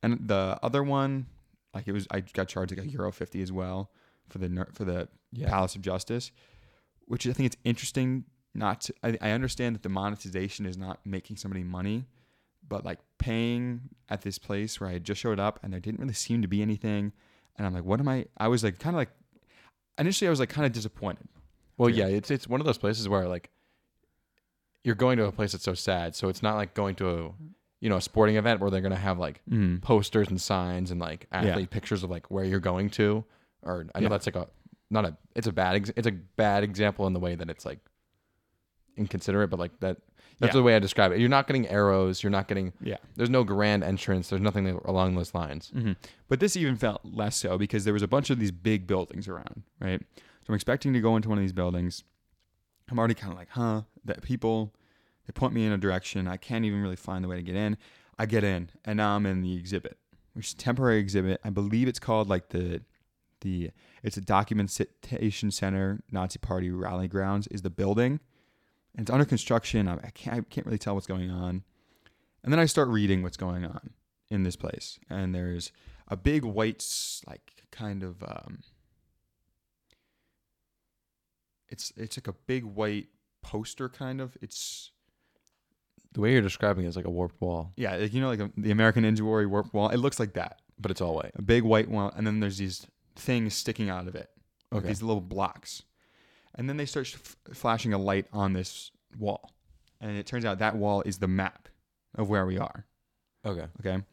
And 0.04 0.28
the 0.28 0.60
other 0.62 0.84
one, 0.84 1.26
like 1.74 1.88
it 1.88 1.92
was, 1.92 2.08
I 2.12 2.22
got 2.22 2.48
charged 2.48 2.76
like 2.76 2.86
a 2.86 2.90
euro 2.90 3.12
fifty 3.12 3.42
as 3.42 3.52
well 3.52 3.92
for 4.30 4.38
the 4.38 4.68
for 4.74 4.86
the 4.86 5.08
yeah. 5.32 5.50
Palace 5.50 5.76
of 5.76 5.82
Justice, 5.82 6.32
which 7.06 7.28
I 7.28 7.34
think 7.34 7.48
it's 7.48 7.58
interesting. 7.64 8.26
Not 8.56 8.82
to, 8.82 8.94
I, 9.04 9.18
I 9.22 9.32
understand 9.32 9.76
that 9.76 9.84
the 9.84 9.90
monetization 9.90 10.66
is 10.66 10.78
not 10.78 11.00
making 11.06 11.38
somebody 11.38 11.64
money, 11.64 12.06
but 12.68 12.84
like 12.84 12.98
paying 13.20 13.82
at 14.10 14.22
this 14.24 14.40
place 14.40 14.80
where 14.82 14.90
I 14.90 14.94
had 14.94 15.04
just 15.04 15.22
showed 15.22 15.40
up 15.40 15.60
and 15.62 15.72
there 15.72 15.80
didn't 15.80 16.00
really 16.00 16.14
seem 16.14 16.42
to 16.42 16.48
be 16.48 16.64
anything, 16.64 17.12
and 17.56 17.68
I'm 17.68 17.74
like, 17.74 17.84
what 17.84 18.00
am 18.00 18.08
I? 18.08 18.26
I 18.38 18.48
was 18.48 18.64
like, 18.64 18.80
kind 18.80 18.96
of 18.96 18.98
like, 18.98 19.12
initially 20.00 20.28
I 20.28 20.32
was 20.32 20.40
like 20.40 20.50
kind 20.50 20.66
of 20.66 20.72
disappointed. 20.72 21.28
Well, 21.78 21.90
Yeah. 21.90 22.08
yeah, 22.08 22.16
it's 22.16 22.32
it's 22.32 22.48
one 22.48 22.60
of 22.60 22.66
those 22.66 22.80
places 22.80 23.08
where 23.08 23.28
like 23.28 23.52
you're 24.84 24.96
going 24.96 25.18
to 25.18 25.26
a 25.26 25.32
place 25.32 25.52
that's 25.52 25.64
so 25.66 25.76
sad, 25.76 26.16
so 26.16 26.28
it's 26.30 26.42
not 26.42 26.56
like 26.56 26.74
going 26.74 26.96
to 26.96 27.10
a 27.10 27.32
you 27.80 27.90
know 27.90 27.98
a 27.98 28.02
sporting 28.02 28.36
event 28.38 28.60
where 28.60 28.70
they're 28.72 28.82
gonna 28.82 28.96
have 28.96 29.20
like 29.20 29.42
Mm. 29.50 29.82
posters 29.82 30.28
and 30.30 30.40
signs 30.42 30.92
and 30.92 31.00
like 31.00 31.28
athlete 31.32 31.70
pictures 31.70 32.04
of 32.04 32.10
like 32.10 32.30
where 32.32 32.44
you're 32.46 32.60
going 32.60 32.90
to 32.92 33.24
Or 33.63 33.86
I 33.94 34.00
know 34.00 34.06
Yeah. 34.06 34.10
that's 34.10 34.26
like 34.26 34.36
a 34.36 34.48
not 34.90 35.06
a 35.06 35.18
it's 35.36 35.48
a 35.48 35.52
bad 35.52 35.76
ex- 35.76 35.92
it's 35.96 36.08
a 36.08 36.12
bad 36.12 36.63
example 36.63 37.06
in 37.08 37.13
the 37.13 37.20
way 37.20 37.36
that 37.36 37.50
it's 37.50 37.66
like 37.66 37.80
inconsiderate, 38.98 39.50
but 39.50 39.60
like 39.60 39.80
that 39.82 39.98
that's 40.40 40.54
Yeah. 40.54 40.60
the 40.60 40.63
way 40.63 40.76
I 40.76 40.80
describe 40.80 41.12
it. 41.12 41.20
You're 41.20 41.30
not 41.30 41.48
getting 41.48 41.68
arrows. 41.68 42.22
You're 42.22 42.30
not 42.30 42.48
getting. 42.48 42.72
Yeah. 42.80 42.98
There's 43.16 43.30
no 43.30 43.44
grand 43.44 43.84
entrance. 43.84 44.30
There's 44.30 44.42
nothing 44.42 44.68
along 44.86 45.16
those 45.16 45.34
lines. 45.34 45.70
hmm 45.72 45.94
But 46.28 46.40
this 46.40 46.56
even 46.56 46.76
felt 46.76 47.02
less 47.04 47.36
so 47.36 47.58
because 47.58 47.86
there 47.86 47.94
was 47.94 48.04
a 48.04 48.08
bunch 48.08 48.30
of 48.30 48.38
these 48.40 48.52
big 48.52 48.86
buildings 48.86 49.28
around, 49.28 49.63
right? 49.80 50.00
So 50.16 50.50
I'm 50.50 50.56
expecting 50.56 50.94
to 50.94 51.02
go 51.02 51.16
into 51.16 51.28
one 51.30 51.40
of 51.40 51.44
these 51.44 51.54
buildings. 51.54 52.04
I'm 52.90 53.00
already 53.00 53.16
kind 53.16 53.34
of 53.34 53.38
like, 53.40 53.50
huh? 53.50 53.82
That 54.06 54.22
people, 54.22 54.74
they 55.28 55.34
point 55.34 55.54
me 55.54 55.66
in 55.66 55.72
a 55.72 55.78
direction. 55.78 56.28
I 56.28 56.38
can't 56.38 56.66
even 56.66 56.82
really 56.82 56.96
find 56.96 57.24
the 57.24 57.28
way 57.28 57.36
to 57.36 57.44
get 57.44 57.56
in. 57.56 57.78
I 58.18 58.26
get 58.26 58.44
in, 58.44 58.70
and 58.86 58.98
now 58.98 59.16
I'm 59.16 59.26
in 59.26 59.42
the 59.42 59.56
exhibit, 59.56 59.98
which 60.34 60.48
is 60.48 60.54
a 60.54 60.58
temporary 60.58 61.00
exhibit. 61.00 61.40
I 61.44 61.50
believe 61.52 61.88
it's 61.88 62.00
called 62.00 62.30
like 62.30 62.50
the, 62.50 62.82
the 63.42 63.72
it's 64.02 64.18
a 64.18 64.22
documentation 64.22 65.52
center, 65.52 66.00
Nazi 66.12 66.40
Party 66.40 66.72
rally 66.72 67.08
grounds 67.08 67.48
is 67.48 67.62
the 67.62 67.70
building, 67.70 68.20
and 68.96 69.04
it's 69.04 69.12
under 69.12 69.26
construction. 69.26 69.88
I, 69.88 69.98
can't 70.16 70.38
I 70.38 70.42
can't 70.50 70.66
really 70.66 70.80
tell 70.80 70.96
what's 70.96 71.06
going 71.06 71.30
on, 71.30 71.63
and 72.44 72.52
then 72.52 72.60
I 72.60 72.66
start 72.66 72.88
reading 72.88 73.22
what's 73.22 73.38
going 73.38 73.66
on 73.66 73.92
in 74.30 74.44
this 74.44 74.56
place, 74.56 74.98
and 75.10 75.36
there's 75.36 75.72
a 76.08 76.18
big 76.18 76.44
white 76.44 76.84
like 77.28 77.52
kind 77.70 78.02
of 78.02 78.24
um 78.24 78.60
it's 81.70 81.92
it's 81.98 82.18
like 82.18 82.28
a 82.28 82.34
big 82.34 82.63
white 82.63 83.08
poster 83.42 83.90
kind 83.90 84.22
of 84.22 84.38
it's 84.42 84.92
The 86.13 86.22
way 86.22 86.32
you're 86.34 86.41
describing 86.41 86.86
it 86.86 86.88
is 86.89 86.96
like 86.96 87.06
a 87.06 87.10
warped 87.12 87.39
wall, 87.41 87.72
yeah 87.76 87.96
like, 87.96 88.13
you 88.13 88.22
know 88.22 88.28
like 88.30 88.39
a, 88.39 88.52
the 88.58 88.72
american 88.72 89.04
ninja 89.04 89.22
warrior 89.22 89.48
warp 89.50 89.74
wall 89.74 89.89
it 89.89 89.98
looks 89.98 90.20
like 90.20 90.34
that 90.34 90.62
but 90.80 90.89
it's 90.91 91.02
all 91.02 91.15
white. 91.15 91.32
a 91.36 91.41
big 91.41 91.63
white 91.63 91.89
wall 91.89 92.12
and 92.15 92.26
then 92.26 92.39
there's 92.39 92.58
these 92.58 92.88
things 93.15 93.54
sticking 93.54 93.89
out 93.89 94.08
of 94.08 94.15
it 94.15 94.30
like 94.72 94.80
Okay. 94.80 94.88
these 94.88 95.02
little 95.04 95.22
blocks 95.22 95.84
and 96.56 96.67
then 96.67 96.78
they 96.78 96.86
start 96.86 97.12
f- 97.13 97.36
flashing 97.54 97.93
a 97.93 97.98
light 97.98 98.26
on 98.34 98.54
this 98.54 98.91
wall 99.20 99.52
and 100.02 100.15
it 100.17 100.26
turns 100.26 100.46
out 100.46 100.60
that 100.60 100.76
wall 100.76 101.02
is 101.06 101.17
the 101.20 101.28
map 101.28 101.67
of 102.15 102.30
where 102.30 102.46
we 102.46 102.58
are 102.58 102.86
Okay. 103.46 103.67
okay 103.80 104.04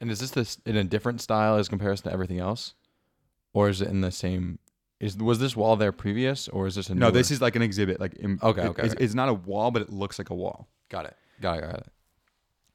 And 0.00 0.10
is 0.10 0.20
this 0.20 0.30
this 0.30 0.58
in 0.66 0.76
a 0.76 0.84
different 0.84 1.20
style 1.20 1.56
as 1.56 1.68
comparison 1.68 2.04
to 2.08 2.12
everything 2.12 2.38
else, 2.38 2.74
or 3.52 3.68
is 3.68 3.80
it 3.80 3.88
in 3.88 4.00
the 4.02 4.10
same? 4.10 4.58
Is 5.00 5.16
was 5.16 5.38
this 5.38 5.56
wall 5.56 5.76
there 5.76 5.92
previous, 5.92 6.48
or 6.48 6.66
is 6.66 6.74
this 6.74 6.88
a 6.90 6.94
no 6.94 7.10
this 7.10 7.30
is 7.30 7.40
like 7.40 7.56
an 7.56 7.62
exhibit 7.62 8.00
like 8.00 8.14
in, 8.14 8.38
Okay, 8.42 8.62
it- 8.62 8.68
okay, 8.70 8.82
it's, 8.84 8.94
okay. 8.94 9.04
it's 9.04 9.14
not 9.14 9.28
a 9.28 9.34
wall 9.34 9.70
but 9.70 9.82
it 9.82 9.90
looks 9.90 10.18
like 10.18 10.30
a 10.30 10.34
wall 10.34 10.68
got 10.88 11.06
it, 11.06 11.16
got 11.40 11.58
it, 11.58 11.62
got 11.62 11.78
it. 11.78 11.86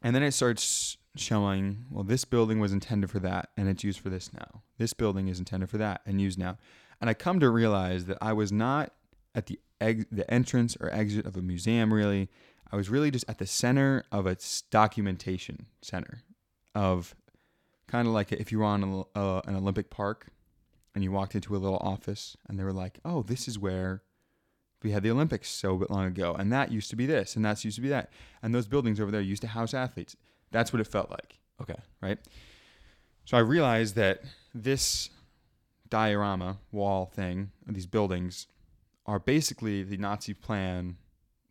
And 0.01 0.15
then 0.15 0.23
it 0.23 0.31
starts 0.31 0.97
showing, 1.15 1.85
well, 1.89 2.03
this 2.03 2.23
building 2.25 2.59
was 2.59 2.71
intended 2.71 3.09
for 3.09 3.19
that 3.19 3.49
and 3.57 3.67
it's 3.67 3.83
used 3.83 3.99
for 3.99 4.09
this 4.09 4.31
now. 4.33 4.63
This 4.77 4.93
building 4.93 5.27
is 5.27 5.39
intended 5.39 5.69
for 5.69 5.77
that 5.77 6.01
and 6.05 6.21
used 6.21 6.39
now. 6.39 6.57
And 7.01 7.09
I 7.09 7.13
come 7.13 7.39
to 7.39 7.49
realize 7.49 8.05
that 8.05 8.17
I 8.21 8.33
was 8.33 8.51
not 8.51 8.93
at 9.35 9.47
the 9.47 9.59
ex- 9.81 10.05
the 10.11 10.29
entrance 10.31 10.77
or 10.79 10.89
exit 10.93 11.25
of 11.25 11.35
a 11.35 11.41
museum 11.41 11.93
really. 11.93 12.29
I 12.71 12.75
was 12.75 12.89
really 12.89 13.09
just 13.11 13.25
at 13.27 13.39
the 13.39 13.47
center 13.47 14.03
of 14.11 14.27
a 14.27 14.31
s- 14.31 14.63
documentation 14.69 15.65
center 15.81 16.21
of 16.75 17.15
kind 17.87 18.07
of 18.07 18.13
like 18.13 18.31
if 18.31 18.51
you 18.51 18.59
were 18.59 18.65
on 18.65 18.83
a, 18.83 19.19
uh, 19.19 19.41
an 19.47 19.55
Olympic 19.55 19.89
park 19.89 20.27
and 20.93 21.03
you 21.03 21.11
walked 21.11 21.35
into 21.35 21.55
a 21.55 21.57
little 21.57 21.79
office 21.79 22.37
and 22.47 22.59
they 22.59 22.63
were 22.63 22.73
like, 22.73 22.99
"Oh, 23.03 23.23
this 23.23 23.47
is 23.47 23.57
where 23.57 24.03
we 24.83 24.91
had 24.91 25.03
the 25.03 25.11
Olympics 25.11 25.49
so 25.49 25.85
long 25.89 26.05
ago, 26.05 26.35
and 26.37 26.51
that 26.51 26.71
used 26.71 26.89
to 26.89 26.95
be 26.95 27.05
this, 27.05 27.35
and 27.35 27.43
that 27.45 27.63
used 27.63 27.75
to 27.75 27.81
be 27.81 27.89
that, 27.89 28.11
and 28.41 28.53
those 28.53 28.67
buildings 28.67 28.99
over 28.99 29.11
there 29.11 29.21
used 29.21 29.41
to 29.41 29.47
house 29.47 29.73
athletes." 29.73 30.15
That's 30.51 30.73
what 30.73 30.79
it 30.79 30.87
felt 30.87 31.09
like. 31.11 31.39
Okay. 31.61 31.75
right? 32.01 32.17
So 33.25 33.37
I 33.37 33.41
realized 33.41 33.95
that 33.95 34.23
this 34.55 35.09
diorama 35.89 36.57
wall 36.71 37.05
thing, 37.05 37.51
these 37.67 37.85
buildings, 37.85 38.47
are 39.05 39.19
basically 39.19 39.83
the 39.83 39.97
Nazi 39.97 40.33
plan 40.33 40.97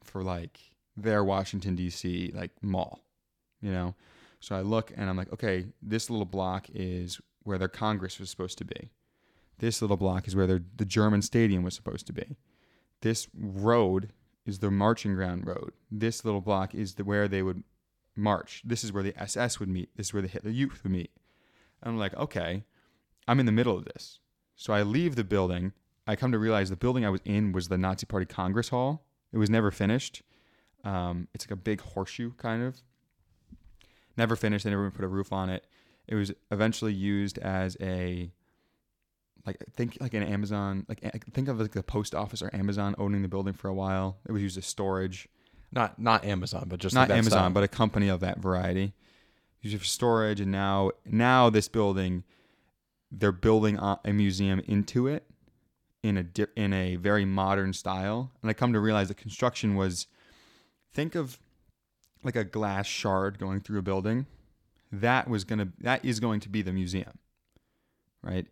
for 0.03 0.23
like 0.23 0.59
their 0.97 1.23
Washington 1.23 1.77
D.C. 1.77 2.33
like 2.35 2.51
mall, 2.63 3.01
you 3.61 3.71
know. 3.71 3.95
So 4.41 4.57
I 4.57 4.63
look 4.63 4.93
and 4.97 5.09
I'm 5.09 5.17
like, 5.17 5.33
okay, 5.33 5.67
this 5.83 6.11
little 6.11 6.25
block 6.25 6.67
is 6.73 7.21
where 7.43 7.59
their 7.59 7.69
Congress 7.69 8.19
was 8.19 8.31
supposed 8.31 8.59
to 8.59 8.65
be. 8.65 8.91
This 9.59 9.83
little 9.83 9.97
block 9.97 10.29
is 10.29 10.37
where 10.37 10.47
their, 10.47 10.63
the 10.77 10.85
German 10.85 11.23
stadium 11.23 11.65
was 11.65 11.75
supposed 11.75 12.07
to 12.07 12.13
be. 12.13 12.37
This 13.01 13.29
road 13.35 14.13
is 14.45 14.59
the 14.59 14.71
marching 14.71 15.15
ground 15.15 15.47
road. 15.47 15.73
This 15.91 16.25
little 16.25 16.41
block 16.41 16.75
is 16.75 16.95
the 16.95 17.05
where 17.05 17.29
they 17.29 17.43
would 17.43 17.63
march. 18.17 18.63
This 18.65 18.83
is 18.83 18.93
where 18.93 19.03
the 19.03 19.21
SS 19.21 19.61
would 19.61 19.69
meet. 19.69 19.91
This 19.97 20.09
is 20.09 20.13
where 20.13 20.23
the 20.23 20.29
Hitler 20.29 20.51
Youth 20.51 20.81
would 20.83 20.93
meet. 20.93 21.11
And 21.83 21.93
I'm 21.93 21.99
like, 21.99 22.15
okay, 22.15 22.65
I'm 23.27 23.41
in 23.41 23.47
the 23.47 23.53
middle 23.53 23.77
of 23.77 23.85
this. 23.85 24.21
So 24.57 24.73
I 24.73 24.83
leave 24.83 25.15
the 25.15 25.25
building. 25.25 25.73
I 26.07 26.17
come 26.17 26.33
to 26.33 26.39
realize 26.39 26.71
the 26.71 26.77
building 26.77 27.05
I 27.05 27.11
was 27.11 27.21
in 27.25 27.53
was 27.53 27.69
the 27.69 27.79
Nazi 27.79 28.07
Party 28.07 28.27
Congress 28.27 28.71
Hall. 28.71 29.05
It 29.33 29.39
was 29.39 29.51
never 29.51 29.71
finished. 29.71 30.23
Um, 30.85 31.29
it's 31.35 31.45
like 31.47 31.53
a 31.53 31.57
big 31.57 31.81
horseshoe 31.81 32.33
kind 32.39 32.63
of. 32.63 32.81
Never 34.17 34.35
finished. 34.35 34.65
They 34.65 34.71
never 34.71 34.91
put 34.91 35.05
a 35.05 35.09
roof 35.09 35.33
on 35.33 35.51
it. 35.51 35.67
It 36.09 36.15
was 36.15 36.33
eventually 36.51 36.95
used 36.95 37.39
as 37.39 37.77
a 37.81 38.33
like 39.49 39.65
think 39.77 39.97
like 40.01 40.15
an 40.15 40.23
Amazon 40.23 40.85
like 40.89 41.01
think 41.33 41.49
of 41.49 41.59
like 41.61 41.73
the 41.73 41.83
post 41.83 42.15
office 42.15 42.43
or 42.43 42.51
Amazon 42.55 42.95
owning 42.99 43.23
the 43.23 43.29
building 43.29 43.55
for 43.55 43.69
a 43.69 43.75
while. 43.75 44.19
It 44.29 44.33
was 44.33 44.43
used 44.43 44.59
as 44.59 44.67
storage 44.67 45.29
Not 45.73 45.99
not 45.99 46.25
Amazon, 46.25 46.67
but 46.69 46.79
just 46.81 46.95
not 46.95 47.03
like 47.03 47.09
that 47.09 47.19
Amazon, 47.19 47.39
style. 47.39 47.51
but 47.51 47.65
a 47.65 47.69
company 47.69 48.09
of 48.09 48.21
that 48.21 48.39
variety. 48.39 48.93
Used 49.61 49.75
it 49.75 49.79
for 49.79 49.85
storage, 49.85 50.41
and 50.41 50.53
now 50.53 50.93
now 51.05 51.51
this 51.51 51.67
building, 51.69 52.23
they're 53.11 53.33
building 53.33 53.77
a 53.79 54.13
museum 54.13 54.61
into 54.67 55.09
it 55.09 55.25
in 56.03 56.17
a 56.17 56.23
di- 56.23 56.47
in 56.57 56.73
a 56.73 56.95
very 56.97 57.25
modern 57.25 57.73
style. 57.73 58.31
And 58.41 58.51
I 58.51 58.55
come 58.55 58.73
to 58.73 58.81
realize 58.81 59.09
the 59.09 59.15
construction 59.15 59.75
was, 59.75 60.07
think 60.95 61.15
of 61.17 61.39
like 62.23 62.37
a 62.37 62.45
glass 62.45 62.87
shard 62.87 63.39
going 63.39 63.61
through 63.61 63.79
a 63.81 63.83
building. 63.83 64.27
That 64.93 65.29
was 65.29 65.43
gonna 65.45 65.69
that 65.81 66.05
is 66.05 66.21
going 66.21 66.41
to 66.41 66.49
be 66.49 66.63
the 66.63 66.73
museum, 66.73 67.19
right? 68.23 68.47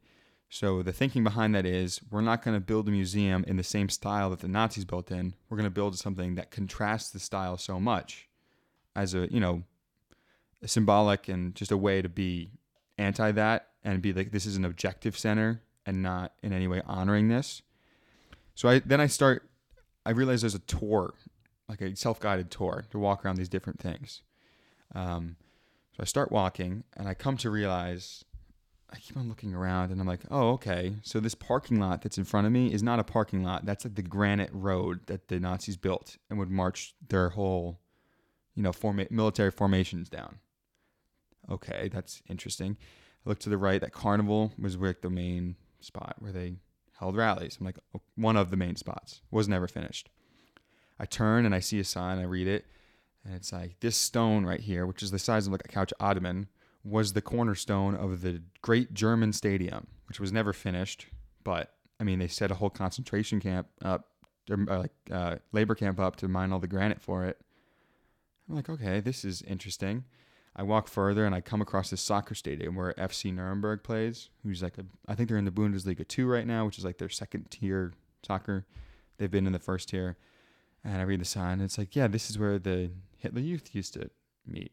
So 0.48 0.82
the 0.82 0.92
thinking 0.92 1.24
behind 1.24 1.54
that 1.54 1.66
is 1.66 2.00
we're 2.10 2.20
not 2.20 2.42
going 2.42 2.56
to 2.56 2.60
build 2.60 2.88
a 2.88 2.92
museum 2.92 3.44
in 3.46 3.56
the 3.56 3.64
same 3.64 3.88
style 3.88 4.30
that 4.30 4.40
the 4.40 4.48
Nazis 4.48 4.84
built 4.84 5.10
in. 5.10 5.34
We're 5.48 5.56
going 5.56 5.64
to 5.64 5.70
build 5.70 5.98
something 5.98 6.36
that 6.36 6.50
contrasts 6.50 7.10
the 7.10 7.18
style 7.18 7.58
so 7.58 7.80
much 7.80 8.28
as 8.94 9.12
a, 9.14 9.30
you 9.32 9.40
know, 9.40 9.64
a 10.62 10.68
symbolic 10.68 11.28
and 11.28 11.54
just 11.54 11.72
a 11.72 11.76
way 11.76 12.00
to 12.00 12.08
be 12.08 12.50
anti 12.98 13.32
that 13.32 13.68
and 13.84 14.00
be 14.00 14.12
like 14.12 14.32
this 14.32 14.46
is 14.46 14.56
an 14.56 14.64
objective 14.64 15.18
center 15.18 15.62
and 15.84 16.02
not 16.02 16.32
in 16.42 16.52
any 16.52 16.66
way 16.66 16.82
honoring 16.86 17.28
this. 17.28 17.62
So 18.54 18.68
I 18.68 18.78
then 18.78 19.00
I 19.00 19.06
start 19.06 19.48
I 20.04 20.10
realize 20.10 20.40
there's 20.40 20.54
a 20.54 20.60
tour, 20.60 21.14
like 21.68 21.80
a 21.80 21.94
self-guided 21.96 22.50
tour 22.50 22.84
to 22.90 22.98
walk 22.98 23.24
around 23.24 23.36
these 23.36 23.48
different 23.48 23.80
things. 23.80 24.22
Um, 24.94 25.36
so 25.92 25.98
I 26.00 26.04
start 26.04 26.30
walking 26.30 26.84
and 26.96 27.08
I 27.08 27.14
come 27.14 27.36
to 27.38 27.50
realize 27.50 28.24
I 28.90 28.98
keep 28.98 29.16
on 29.16 29.28
looking 29.28 29.54
around 29.54 29.90
and 29.90 30.00
I'm 30.00 30.06
like, 30.06 30.20
oh, 30.30 30.50
okay. 30.50 30.94
So 31.02 31.18
this 31.18 31.34
parking 31.34 31.80
lot 31.80 32.02
that's 32.02 32.18
in 32.18 32.24
front 32.24 32.46
of 32.46 32.52
me 32.52 32.72
is 32.72 32.82
not 32.82 33.00
a 33.00 33.04
parking 33.04 33.42
lot. 33.42 33.66
That's 33.66 33.84
like 33.84 33.96
the 33.96 34.02
granite 34.02 34.50
road 34.52 35.00
that 35.06 35.28
the 35.28 35.40
Nazis 35.40 35.76
built 35.76 36.16
and 36.30 36.38
would 36.38 36.50
march 36.50 36.94
their 37.08 37.30
whole, 37.30 37.80
you 38.54 38.62
know, 38.62 38.72
forma- 38.72 39.08
military 39.10 39.50
formations 39.50 40.08
down. 40.08 40.38
Okay, 41.50 41.90
that's 41.92 42.22
interesting. 42.28 42.76
I 43.24 43.28
look 43.28 43.38
to 43.40 43.48
the 43.48 43.58
right. 43.58 43.80
That 43.80 43.92
carnival 43.92 44.52
was 44.58 44.76
like 44.76 45.00
the 45.02 45.10
main 45.10 45.56
spot 45.80 46.16
where 46.18 46.32
they 46.32 46.56
held 46.98 47.16
rallies. 47.16 47.58
I'm 47.60 47.66
like, 47.66 47.78
oh, 47.94 48.00
one 48.14 48.36
of 48.36 48.50
the 48.50 48.56
main 48.56 48.76
spots 48.76 49.22
was 49.30 49.48
never 49.48 49.68
finished. 49.68 50.10
I 50.98 51.04
turn 51.04 51.44
and 51.44 51.54
I 51.54 51.60
see 51.60 51.78
a 51.78 51.84
sign. 51.84 52.18
I 52.18 52.24
read 52.24 52.46
it, 52.46 52.66
and 53.24 53.34
it's 53.34 53.52
like 53.52 53.78
this 53.80 53.96
stone 53.96 54.44
right 54.44 54.60
here, 54.60 54.86
which 54.86 55.02
is 55.02 55.10
the 55.10 55.18
size 55.18 55.46
of 55.46 55.52
like 55.52 55.64
a 55.64 55.68
couch 55.68 55.92
ottoman, 56.00 56.48
was 56.86 57.12
the 57.12 57.22
cornerstone 57.22 57.94
of 57.94 58.20
the 58.22 58.42
Great 58.62 58.94
German 58.94 59.32
Stadium, 59.32 59.88
which 60.08 60.20
was 60.20 60.32
never 60.32 60.52
finished. 60.52 61.06
But 61.42 61.72
I 61.98 62.04
mean, 62.04 62.18
they 62.18 62.28
set 62.28 62.50
a 62.50 62.54
whole 62.54 62.70
concentration 62.70 63.40
camp 63.40 63.66
up, 63.82 64.08
uh, 64.50 64.78
like 64.78 64.92
uh, 65.10 65.36
labor 65.52 65.74
camp 65.74 65.98
up 65.98 66.16
to 66.16 66.28
mine 66.28 66.52
all 66.52 66.60
the 66.60 66.68
granite 66.68 67.00
for 67.00 67.24
it. 67.24 67.38
I'm 68.48 68.54
like, 68.54 68.68
okay, 68.68 69.00
this 69.00 69.24
is 69.24 69.42
interesting. 69.42 70.04
I 70.54 70.62
walk 70.62 70.88
further 70.88 71.26
and 71.26 71.34
I 71.34 71.40
come 71.40 71.60
across 71.60 71.90
this 71.90 72.00
soccer 72.00 72.34
stadium 72.34 72.76
where 72.76 72.94
FC 72.94 73.34
Nuremberg 73.34 73.82
plays, 73.82 74.30
who's 74.42 74.62
like 74.62 74.78
a, 74.78 74.86
I 75.06 75.14
think 75.14 75.28
they're 75.28 75.38
in 75.38 75.44
the 75.44 75.50
Bundesliga 75.50 76.06
2 76.06 76.26
right 76.26 76.46
now, 76.46 76.64
which 76.64 76.78
is 76.78 76.84
like 76.84 76.98
their 76.98 77.08
second 77.08 77.50
tier 77.50 77.92
soccer. 78.24 78.64
They've 79.18 79.30
been 79.30 79.46
in 79.46 79.52
the 79.52 79.58
first 79.58 79.88
tier. 79.88 80.16
And 80.84 80.98
I 80.98 81.02
read 81.02 81.20
the 81.20 81.24
sign, 81.24 81.54
and 81.54 81.62
it's 81.62 81.78
like, 81.78 81.96
yeah, 81.96 82.06
this 82.06 82.30
is 82.30 82.38
where 82.38 82.60
the 82.60 82.92
Hitler 83.18 83.40
Youth 83.40 83.74
used 83.74 83.94
to 83.94 84.08
meet. 84.46 84.70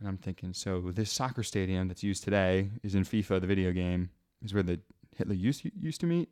And 0.00 0.08
I'm 0.08 0.16
thinking, 0.16 0.54
so 0.54 0.90
this 0.92 1.12
soccer 1.12 1.42
stadium 1.42 1.88
that's 1.88 2.02
used 2.02 2.24
today 2.24 2.70
is 2.82 2.94
in 2.94 3.04
FIFA, 3.04 3.42
the 3.42 3.46
video 3.46 3.70
game, 3.70 4.08
is 4.42 4.54
where 4.54 4.62
the 4.62 4.80
Hitler 5.14 5.34
Youth 5.34 5.62
u- 5.62 5.70
used 5.78 6.00
to 6.00 6.06
meet. 6.06 6.30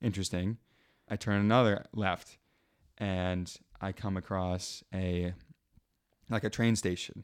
Interesting. 0.00 0.56
I 1.08 1.16
turn 1.16 1.40
another 1.40 1.84
left, 1.92 2.38
and 2.96 3.54
I 3.80 3.92
come 3.92 4.16
across 4.16 4.82
a 4.94 5.34
like 6.30 6.44
a 6.44 6.50
train 6.50 6.74
station. 6.74 7.22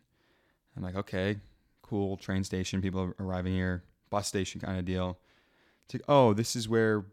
I'm 0.76 0.82
like, 0.82 0.94
okay, 0.94 1.37
cool 1.80 2.18
train 2.18 2.44
station. 2.44 2.82
People 2.82 3.14
arriving 3.18 3.54
here, 3.54 3.82
bus 4.11 4.28
station 4.28 4.61
kind 4.61 4.78
of 4.78 4.85
deal. 4.85 5.18
It's 5.87 5.94
like, 5.94 6.04
oh, 6.06 6.35
this 6.35 6.54
is 6.54 6.68
where 6.68 7.06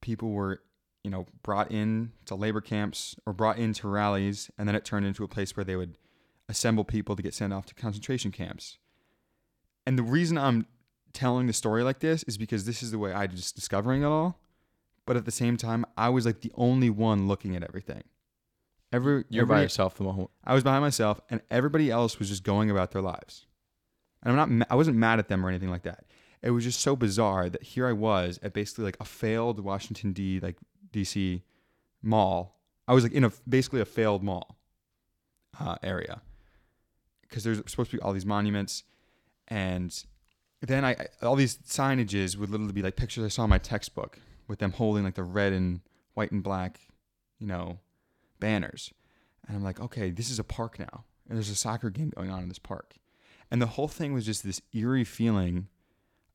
people 0.00 0.30
were, 0.30 0.60
you 1.04 1.10
know, 1.10 1.26
brought 1.42 1.70
in 1.70 2.12
to 2.26 2.34
labor 2.34 2.60
camps 2.60 3.16
or 3.24 3.32
brought 3.32 3.58
into 3.58 3.86
rallies, 3.86 4.50
and 4.58 4.68
then 4.68 4.74
it 4.74 4.84
turned 4.84 5.06
into 5.06 5.22
a 5.22 5.28
place 5.28 5.56
where 5.56 5.64
they 5.64 5.76
would 5.76 5.96
assemble 6.48 6.84
people 6.84 7.16
to 7.16 7.22
get 7.22 7.34
sent 7.34 7.52
off 7.52 7.66
to 7.66 7.74
concentration 7.74 8.30
camps. 8.30 8.78
And 9.86 9.98
the 9.98 10.02
reason 10.02 10.38
I'm 10.38 10.66
telling 11.12 11.46
the 11.46 11.52
story 11.52 11.82
like 11.82 12.00
this 12.00 12.22
is 12.24 12.36
because 12.36 12.64
this 12.64 12.82
is 12.82 12.90
the 12.90 12.98
way 12.98 13.12
I 13.12 13.26
just 13.26 13.54
discovering 13.54 14.02
it 14.02 14.06
all. 14.06 14.38
But 15.06 15.16
at 15.16 15.24
the 15.24 15.30
same 15.30 15.56
time, 15.56 15.84
I 15.96 16.08
was 16.08 16.24
like 16.26 16.40
the 16.40 16.52
only 16.54 16.90
one 16.90 17.28
looking 17.28 17.54
at 17.56 17.62
everything. 17.62 18.02
Every 18.92 19.24
You're 19.28 19.46
by 19.46 19.62
yourself 19.62 19.96
the 19.96 20.04
moment. 20.04 20.30
I 20.44 20.54
was 20.54 20.62
by 20.62 20.78
myself, 20.78 21.20
and 21.28 21.40
everybody 21.50 21.90
else 21.90 22.18
was 22.18 22.28
just 22.28 22.44
going 22.44 22.70
about 22.70 22.92
their 22.92 23.02
lives. 23.02 23.46
And 24.22 24.40
I'm 24.40 24.58
not, 24.58 24.66
I 24.70 24.76
wasn't 24.76 24.96
mad 24.96 25.18
at 25.18 25.28
them 25.28 25.44
or 25.44 25.48
anything 25.48 25.68
like 25.68 25.82
that. 25.82 26.04
It 26.42 26.50
was 26.50 26.64
just 26.64 26.80
so 26.80 26.94
bizarre 26.94 27.50
that 27.50 27.62
here 27.62 27.86
I 27.86 27.92
was 27.92 28.38
at 28.42 28.52
basically 28.54 28.84
like 28.84 28.96
a 29.00 29.04
failed 29.04 29.60
Washington 29.60 30.12
D 30.12 30.40
like 30.40 30.56
DC 30.92 31.42
mall. 32.02 32.60
I 32.86 32.94
was 32.94 33.02
like 33.02 33.12
in 33.12 33.24
a 33.24 33.32
basically 33.48 33.80
a 33.80 33.86
failed 33.86 34.22
mall 34.22 34.56
uh, 35.58 35.76
area 35.82 36.22
because 37.34 37.42
there's 37.42 37.58
supposed 37.66 37.90
to 37.90 37.96
be 37.96 38.00
all 38.00 38.12
these 38.12 38.24
monuments, 38.24 38.84
and 39.48 40.04
then 40.60 40.84
I 40.84 41.08
all 41.20 41.34
these 41.34 41.56
signages 41.58 42.36
would 42.36 42.48
literally 42.48 42.72
be 42.72 42.80
like 42.80 42.94
pictures 42.94 43.24
I 43.24 43.28
saw 43.28 43.42
in 43.42 43.50
my 43.50 43.58
textbook 43.58 44.20
with 44.46 44.60
them 44.60 44.70
holding 44.70 45.02
like 45.02 45.16
the 45.16 45.24
red 45.24 45.52
and 45.52 45.80
white 46.14 46.30
and 46.30 46.44
black, 46.44 46.78
you 47.40 47.48
know, 47.48 47.80
banners. 48.38 48.92
And 49.48 49.56
I'm 49.56 49.64
like, 49.64 49.80
okay, 49.80 50.10
this 50.10 50.30
is 50.30 50.38
a 50.38 50.44
park 50.44 50.78
now. 50.78 51.04
And 51.28 51.36
there's 51.36 51.50
a 51.50 51.56
soccer 51.56 51.90
game 51.90 52.12
going 52.14 52.30
on 52.30 52.40
in 52.44 52.48
this 52.48 52.60
park. 52.60 52.94
And 53.50 53.60
the 53.60 53.66
whole 53.66 53.88
thing 53.88 54.12
was 54.12 54.24
just 54.24 54.44
this 54.44 54.62
eerie 54.72 55.02
feeling 55.02 55.66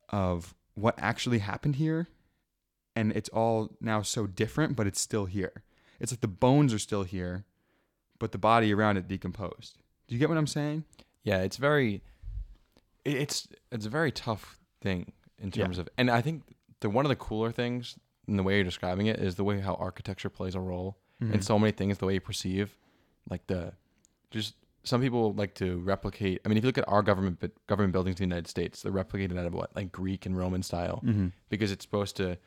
of 0.10 0.54
what 0.74 0.96
actually 0.98 1.40
happened 1.40 1.78
here. 1.78 2.10
And 2.94 3.14
it's 3.14 3.30
all 3.30 3.78
now 3.80 4.02
so 4.02 4.28
different, 4.28 4.76
but 4.76 4.86
it's 4.86 5.00
still 5.00 5.28
here. 5.28 5.64
It's 6.02 6.12
like 6.12 6.22
the 6.22 6.28
bones 6.28 6.74
are 6.74 6.80
still 6.80 7.04
here, 7.04 7.46
but 8.20 8.34
the 8.34 8.38
body 8.38 8.74
around 8.74 8.98
it 8.98 9.08
decomposed. 9.08 9.78
Do 10.10 10.16
you 10.16 10.20
get 10.20 10.28
what 10.28 10.38
I'm 10.38 10.48
saying? 10.48 10.84
Yeah, 11.24 11.40
it's 11.42 11.56
very 11.58 12.02
it- 13.06 13.16
it's 13.18 13.48
it's 13.72 13.86
a 13.86 13.90
very 13.90 14.12
tough 14.12 14.60
thing 14.82 15.14
in 15.38 15.52
Yeah. 15.54 15.64
terms 15.64 15.78
of 15.78 15.88
and 15.98 16.10
I 16.12 16.22
think 16.22 16.44
the 16.82 16.90
one 16.90 17.06
of 17.06 17.10
the 17.10 17.16
cooler 17.16 17.52
things 17.52 17.98
in 18.28 18.36
the 18.38 18.44
way 18.44 18.56
you're 18.56 18.64
describing 18.64 19.08
it 19.08 19.20
is 19.20 19.36
the 19.36 19.44
way 19.44 19.60
how 19.62 19.76
architecture 19.76 20.30
plays 20.30 20.56
a 20.56 20.60
role 20.60 20.98
Mm-hmm. 21.22 21.34
in 21.34 21.42
so 21.42 21.60
many 21.60 21.72
things, 21.74 21.98
the 21.98 22.06
way 22.06 22.14
you 22.16 22.22
perceive 22.22 22.78
like 23.30 23.46
the 23.48 23.74
just 24.32 24.56
some 24.84 25.02
people 25.02 25.34
like 25.34 25.54
to 25.56 25.80
replicate 25.80 26.42
I 26.44 26.48
mean 26.50 26.58
if 26.58 26.64
you 26.64 26.68
look 26.70 26.78
at 26.78 26.88
our 26.88 27.04
government 27.04 27.40
bu- 27.42 27.50
government 27.68 27.92
buildings 27.94 28.20
in 28.20 28.30
the 28.30 28.34
United 28.36 28.48
States, 28.48 28.82
they're 28.82 28.92
replicated 28.92 29.38
out 29.38 29.46
of 29.46 29.54
what? 29.54 29.76
Like 29.76 29.92
Greek 29.92 30.26
and 30.26 30.38
Roman 30.38 30.64
style 30.64 31.02
Mm-hmm. 31.06 31.28
because 31.50 31.72
it's 31.72 31.84
supposed 31.86 32.16
to 32.18 32.38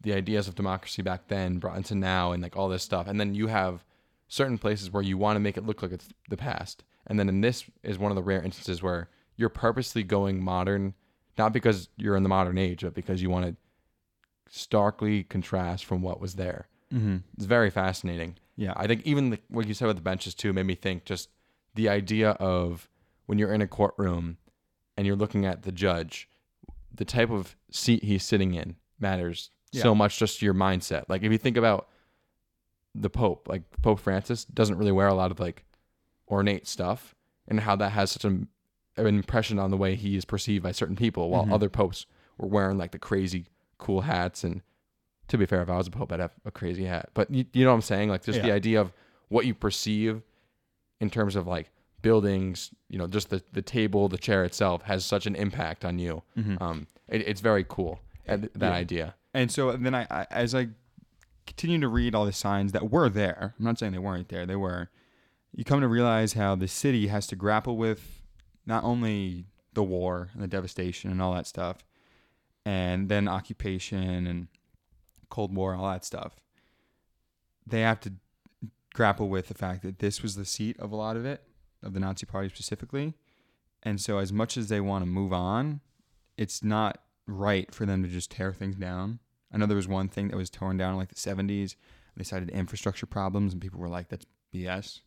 the 0.00 0.12
ideas 0.12 0.46
of 0.48 0.54
democracy 0.54 1.02
back 1.02 1.28
then 1.28 1.58
brought 1.58 1.76
into 1.76 1.94
now 1.94 2.32
and 2.32 2.42
like 2.42 2.56
all 2.56 2.68
this 2.68 2.82
stuff 2.82 3.06
and 3.08 3.18
then 3.20 3.34
you 3.34 3.46
have 3.48 3.84
certain 4.28 4.58
places 4.58 4.90
where 4.90 5.02
you 5.02 5.16
want 5.18 5.36
to 5.36 5.40
make 5.40 5.56
it 5.56 5.64
look 5.66 5.82
like 5.82 5.92
it's 5.92 6.08
the 6.28 6.36
past 6.36 6.84
and 7.06 7.18
then 7.18 7.28
in 7.28 7.40
this 7.40 7.64
is 7.82 7.98
one 7.98 8.12
of 8.12 8.16
the 8.16 8.22
rare 8.22 8.42
instances 8.42 8.82
where 8.82 9.08
you're 9.36 9.48
purposely 9.48 10.02
going 10.02 10.42
modern 10.42 10.94
not 11.38 11.52
because 11.52 11.88
you're 11.96 12.16
in 12.16 12.22
the 12.22 12.28
modern 12.28 12.58
age 12.58 12.82
but 12.82 12.94
because 12.94 13.22
you 13.22 13.30
want 13.30 13.46
to 13.46 13.56
starkly 14.50 15.24
contrast 15.24 15.84
from 15.84 16.02
what 16.02 16.20
was 16.20 16.34
there 16.34 16.68
Mm-hmm. 16.92 17.16
it's 17.36 17.44
very 17.44 17.68
fascinating 17.68 18.38
Yeah. 18.56 18.72
I 18.74 18.86
think 18.86 19.02
even 19.04 19.28
the, 19.28 19.38
what 19.48 19.66
you 19.68 19.74
said 19.74 19.84
about 19.84 19.96
the 19.96 20.02
benches 20.02 20.34
too 20.34 20.54
made 20.54 20.64
me 20.64 20.74
think 20.74 21.04
just 21.04 21.28
the 21.74 21.86
idea 21.86 22.30
of 22.30 22.88
when 23.26 23.38
you're 23.38 23.52
in 23.52 23.60
a 23.60 23.66
courtroom 23.66 24.38
and 24.96 25.06
you're 25.06 25.14
looking 25.14 25.44
at 25.44 25.64
the 25.64 25.70
judge, 25.70 26.30
the 26.94 27.04
type 27.04 27.28
of 27.30 27.56
seat 27.70 28.02
he's 28.04 28.24
sitting 28.24 28.54
in 28.54 28.76
matters 28.98 29.50
so 29.82 29.94
much 29.94 30.18
just 30.18 30.38
to 30.38 30.46
your 30.46 30.54
mindset. 30.54 31.04
Like 31.10 31.22
if 31.22 31.30
you 31.30 31.36
think 31.36 31.58
about 31.58 31.88
the 33.00 33.10
Pope, 33.10 33.48
like 33.48 33.62
Pope 33.82 34.00
Francis 34.00 34.44
doesn't 34.44 34.76
really 34.78 34.92
wear 34.92 35.08
a 35.08 35.14
lot 35.14 35.30
of 35.30 35.38
like 35.40 35.64
ornate 36.30 36.66
stuff 36.66 37.14
and 37.46 37.60
how 37.60 37.74
that 37.76 37.90
has 37.90 38.10
such 38.10 38.24
an, 38.24 38.48
an 38.96 39.06
impression 39.06 39.58
on 39.58 39.70
the 39.70 39.76
way 39.76 39.94
he 39.94 40.16
is 40.16 40.24
perceived 40.24 40.62
by 40.62 40.72
certain 40.72 40.96
people 40.96 41.30
while 41.30 41.46
Mhm. 41.46 41.52
other 41.52 41.68
popes 41.68 42.06
were 42.36 42.48
wearing 42.48 42.76
like 42.78 42.92
the 42.92 42.98
crazy 42.98 43.46
cool 43.78 44.02
hats 44.02 44.44
and 44.44 44.62
to 45.28 45.36
be 45.38 45.44
fair, 45.44 45.60
if 45.62 45.68
I 45.68 45.76
was 45.76 45.86
a 45.86 45.90
pope, 45.90 46.10
I'd 46.12 46.20
have 46.20 46.32
a 46.46 46.50
crazy 46.50 46.84
hat. 46.86 47.10
But 47.12 47.30
you, 47.30 47.44
you 47.52 47.64
know 47.64 47.70
what 47.70 47.76
I'm 47.76 47.82
saying? 47.82 48.08
Like 48.08 48.24
just 48.24 48.40
the 48.40 48.50
idea 48.52 48.80
of 48.80 48.92
what 49.28 49.44
you 49.44 49.54
perceive 49.54 50.22
in 51.00 51.10
terms 51.10 51.36
of 51.36 51.46
like 51.46 51.70
buildings, 52.00 52.70
you 52.88 52.98
know, 52.98 53.06
just 53.06 53.28
the, 53.28 53.42
the 53.52 53.60
table, 53.60 54.08
the 54.08 54.16
chair 54.16 54.42
itself 54.44 54.82
has 54.82 55.04
such 55.04 55.26
an 55.26 55.34
impact 55.36 55.84
on 55.84 55.98
you. 55.98 56.22
Mhm. 56.36 56.60
Um, 56.62 56.86
it, 57.08 57.28
it's 57.28 57.40
very 57.42 57.64
cool. 57.68 58.00
uh, 58.28 58.38
That 58.38 58.50
Yeah. 58.54 58.72
idea. 58.72 59.14
And 59.34 59.50
so 59.52 59.72
then 59.76 59.94
I, 59.94 60.06
I 60.10 60.26
as 60.30 60.54
I 60.54 60.68
continue 61.48 61.80
to 61.80 61.88
read 61.88 62.14
all 62.14 62.24
the 62.24 62.32
signs 62.32 62.72
that 62.72 62.90
were 62.90 63.08
there, 63.08 63.54
I'm 63.58 63.64
not 63.64 63.78
saying 63.78 63.92
they 63.92 63.98
weren't 63.98 64.28
there, 64.28 64.46
they 64.46 64.56
were. 64.56 64.90
You 65.54 65.64
come 65.64 65.80
to 65.80 65.88
realize 65.88 66.34
how 66.34 66.54
the 66.54 66.68
city 66.68 67.08
has 67.08 67.26
to 67.28 67.36
grapple 67.36 67.76
with 67.76 68.22
not 68.66 68.84
only 68.84 69.46
the 69.72 69.82
war 69.82 70.28
and 70.34 70.42
the 70.42 70.46
devastation 70.46 71.10
and 71.10 71.22
all 71.22 71.34
that 71.34 71.46
stuff, 71.46 71.84
and 72.64 73.08
then 73.08 73.28
occupation 73.28 74.26
and 74.26 74.48
Cold 75.30 75.54
War, 75.54 75.74
all 75.74 75.90
that 75.90 76.04
stuff. 76.04 76.36
They 77.66 77.80
have 77.80 78.00
to 78.00 78.12
grapple 78.94 79.28
with 79.28 79.48
the 79.48 79.54
fact 79.54 79.82
that 79.82 79.98
this 79.98 80.22
was 80.22 80.36
the 80.36 80.44
seat 80.44 80.78
of 80.78 80.92
a 80.92 80.96
lot 80.96 81.16
of 81.16 81.24
it, 81.24 81.42
of 81.82 81.94
the 81.94 82.00
Nazi 82.00 82.26
Party 82.26 82.48
specifically. 82.48 83.14
And 83.82 84.00
so, 84.00 84.18
as 84.18 84.32
much 84.32 84.56
as 84.56 84.68
they 84.68 84.80
want 84.80 85.02
to 85.02 85.06
move 85.06 85.32
on, 85.32 85.80
it's 86.36 86.62
not 86.62 86.98
right 87.26 87.72
for 87.74 87.86
them 87.86 88.02
to 88.02 88.08
just 88.08 88.30
tear 88.30 88.52
things 88.52 88.76
down. 88.76 89.20
I 89.52 89.56
know 89.56 89.66
there 89.66 89.76
was 89.76 89.88
one 89.88 90.08
thing 90.08 90.28
that 90.28 90.36
was 90.36 90.50
torn 90.50 90.76
down 90.76 90.92
in 90.92 90.98
like 90.98 91.08
the 91.08 91.14
70s. 91.14 91.74
They 92.16 92.24
cited 92.24 92.50
infrastructure 92.50 93.06
problems, 93.06 93.52
and 93.52 93.62
people 93.62 93.80
were 93.80 93.88
like, 93.88 94.08
that's 94.08 94.26
BS. 94.52 95.00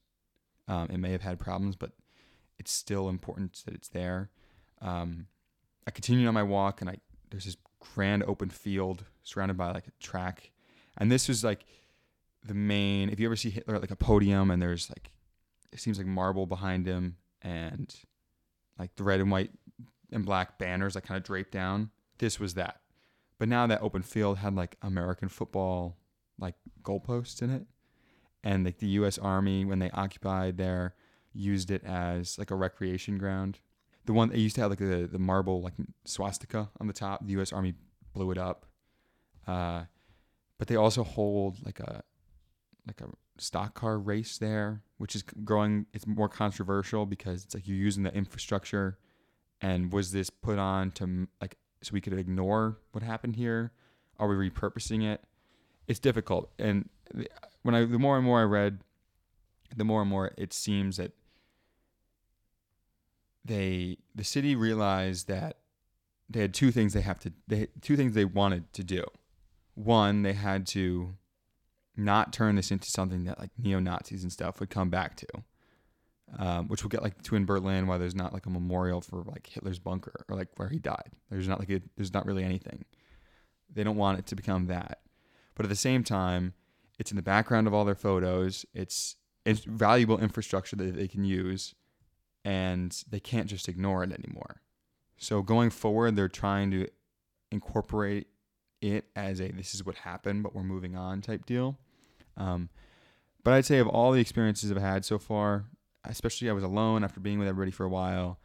Um, 0.68 0.88
it 0.90 0.98
may 0.98 1.12
have 1.12 1.22
had 1.22 1.40
problems, 1.40 1.76
but 1.76 1.92
it's 2.58 2.72
still 2.72 3.10
important 3.10 3.62
that 3.66 3.74
it's 3.74 3.90
there. 3.90 4.30
Um, 4.82 5.28
I 5.86 5.92
continued 5.92 6.28
on 6.28 6.34
my 6.34 6.44
walk, 6.44 6.82
and 6.82 6.90
I 6.90 6.98
there's 7.30 7.46
this 7.46 7.58
grand 7.96 8.24
open 8.24 8.50
field 8.50 9.06
surrounded 9.24 9.58
by 9.58 9.72
like 9.72 9.88
a 9.88 9.92
track, 10.00 10.52
and 10.98 11.12
this 11.12 11.28
was 11.28 11.44
like 11.44 11.66
the 12.46 12.54
main. 12.54 13.10
If 13.10 13.20
you 13.20 13.28
ever 13.28 13.36
see 13.36 13.50
Hitler 13.50 13.76
at 13.76 13.82
like 13.82 13.92
a 13.92 13.96
podium, 13.96 14.52
and 14.52 14.62
there's 14.62 14.90
like 14.90 15.12
it 15.72 15.80
seems 15.80 15.98
like 15.98 16.08
marble 16.08 16.46
behind 16.46 16.86
him, 16.86 17.18
and 17.42 17.94
like 18.78 18.96
the 18.96 19.04
red 19.04 19.20
and 19.20 19.32
white 19.32 19.52
and 20.12 20.26
black 20.26 20.58
banners 20.58 20.94
that 20.94 21.02
kind 21.02 21.18
of 21.18 21.24
draped 21.24 21.52
down. 21.52 21.90
This 22.18 22.40
was 22.40 22.54
that. 22.56 22.81
But 23.42 23.50
now 23.50 23.66
that 23.66 23.82
open 23.82 24.04
field 24.04 24.38
had 24.38 24.54
like 24.54 24.78
American 24.84 25.28
football 25.28 25.98
like 26.38 26.54
goalposts 26.84 27.42
in 27.42 27.50
it. 27.50 27.66
And 28.44 28.64
like 28.64 28.78
the 28.78 28.90
US 29.00 29.18
Army 29.18 29.66
when 29.66 29.80
they 29.80 29.90
occupied 29.90 30.58
there 30.58 30.94
used 31.34 31.72
it 31.72 31.84
as 31.84 32.38
like 32.38 32.52
a 32.52 32.56
recreation 32.56 33.18
ground. 33.18 33.58
The 34.06 34.14
one 34.14 34.30
they 34.30 34.38
used 34.38 34.54
to 34.58 34.62
have 34.62 34.70
like 34.70 34.78
the, 34.78 35.10
the 35.12 35.18
marble 35.18 35.60
like 35.60 35.74
swastika 36.06 36.70
on 36.80 36.86
the 36.86 36.94
top. 36.94 37.26
The 37.26 37.42
US 37.42 37.52
Army 37.52 37.74
blew 38.14 38.30
it 38.30 38.38
up. 38.38 38.68
Uh, 39.48 39.86
but 40.60 40.68
they 40.68 40.76
also 40.76 41.04
hold 41.04 41.66
like 41.66 41.80
a 41.80 42.04
like 42.86 43.02
a 43.02 43.08
stock 43.40 43.74
car 43.74 43.98
race 43.98 44.38
there, 44.38 44.84
which 45.00 45.16
is 45.16 45.24
growing. 45.24 45.88
It's 45.94 46.06
more 46.06 46.30
controversial 46.30 47.08
because 47.08 47.44
it's 47.44 47.56
like 47.56 47.68
you're 47.68 47.76
using 47.76 48.04
the 48.04 48.14
infrastructure, 48.14 49.00
and 49.62 49.92
was 49.92 50.12
this 50.12 50.30
put 50.30 50.60
on 50.60 50.92
to 50.92 51.28
like 51.42 51.58
so 51.82 51.92
we 51.94 52.02
could 52.02 52.14
ignore 52.14 52.78
what 52.92 53.04
happened 53.04 53.36
here? 53.36 53.72
Are 54.20 54.28
we 54.28 54.50
repurposing 54.50 55.04
it? 55.04 55.24
It's 55.88 56.00
difficult, 56.00 56.52
and 56.60 56.90
when 57.64 57.76
I 57.76 57.86
the 57.86 58.00
more 58.00 58.18
and 58.18 58.26
more 58.26 58.40
I 58.40 58.44
read, 58.44 58.80
the 59.76 59.84
more 59.84 60.02
and 60.02 60.10
more 60.10 60.32
it 60.38 60.54
seems 60.54 60.98
that 60.98 61.12
they 63.44 63.98
the 64.14 64.24
city 64.24 64.56
realized 64.56 65.28
that 65.28 65.58
they 66.30 66.42
had 66.42 66.54
two 66.54 66.72
things 66.72 66.94
they 66.94 67.02
have 67.02 67.20
to 67.20 67.34
they 67.48 67.68
two 67.82 67.98
things 67.98 68.14
they 68.14 68.26
wanted 68.26 68.72
to 68.74 68.84
do. 68.84 69.04
One, 69.74 70.22
they 70.22 70.34
had 70.34 70.68
to 70.68 71.16
not 71.98 72.32
turn 72.32 72.56
this 72.56 72.72
into 72.72 72.90
something 72.90 73.24
that 73.26 73.40
like 73.40 73.52
neo 73.58 73.80
Nazis 73.80 74.24
and 74.24 74.32
stuff 74.32 74.60
would 74.60 74.70
come 74.70 74.90
back 74.90 75.16
to, 75.18 75.28
um, 76.38 76.68
which 76.68 76.84
we'll 76.84 76.90
get 76.90 77.04
like 77.04 77.22
to 77.24 77.36
in 77.36 77.46
Berlin, 77.46 77.88
why 77.88 77.98
there's 77.98 78.16
not 78.16 78.34
like 78.34 78.46
a 78.46 78.50
memorial 78.50 79.02
for 79.02 79.24
like 79.24 79.48
Hitler's 79.48 79.80
bunker 79.80 80.26
or 80.30 80.36
like 80.36 80.48
where 80.58 80.70
he 80.70 80.80
died. 80.80 81.12
There's 81.30 81.48
not 81.48 81.60
like 81.60 81.70
a, 81.70 81.82
there's 81.96 82.14
not 82.14 82.26
really 82.26 82.44
anything. 82.44 82.86
They 83.74 83.84
don't 83.84 83.98
want 83.98 84.20
it 84.20 84.26
to 84.28 84.36
become 84.36 84.68
that, 84.68 85.00
but 85.56 85.66
at 85.66 85.70
the 85.70 85.76
same 85.76 86.04
time, 86.04 86.54
it's 87.00 87.12
in 87.12 87.16
the 87.16 87.24
background 87.24 87.68
of 87.68 87.74
all 87.74 87.86
their 87.86 87.96
photos. 87.96 88.66
It's 88.74 89.16
it's 89.46 89.64
valuable 89.64 90.20
infrastructure 90.20 90.76
that 90.76 90.96
they 90.96 91.08
can 91.08 91.24
use, 91.24 91.74
and 92.46 93.04
they 93.10 93.20
can't 93.20 93.48
just 93.48 93.68
ignore 93.68 94.04
it 94.04 94.12
anymore. 94.12 94.62
So 95.18 95.42
going 95.42 95.70
forward, 95.70 96.16
they're 96.16 96.28
trying 96.28 96.72
to 96.72 96.88
incorporate 97.52 98.28
it 98.82 99.06
as 99.16 99.40
a 99.40 99.52
this 99.52 99.76
is 99.76 99.86
what 99.86 99.96
happened, 99.96 100.44
but 100.44 100.56
we're 100.56 100.64
moving 100.64 100.96
on 100.96 101.22
type 101.22 101.46
deal. 101.46 101.78
Um, 102.38 102.70
but 103.44 103.54
I'd 103.54 103.66
say 103.66 103.80
of 103.80 103.88
all 103.88 104.12
the 104.12 104.22
experiences 104.22 104.72
I've 104.72 104.78
had 104.78 105.06
so 105.06 105.20
far, 105.20 105.66
especially 106.06 106.50
I 106.50 106.54
was 106.54 106.64
alone 106.64 107.04
after 107.04 107.20
being 107.20 107.40
with 107.40 107.48
everybody 107.48 107.72
for 107.72 107.86
a 107.86 107.90
while, 107.90 108.40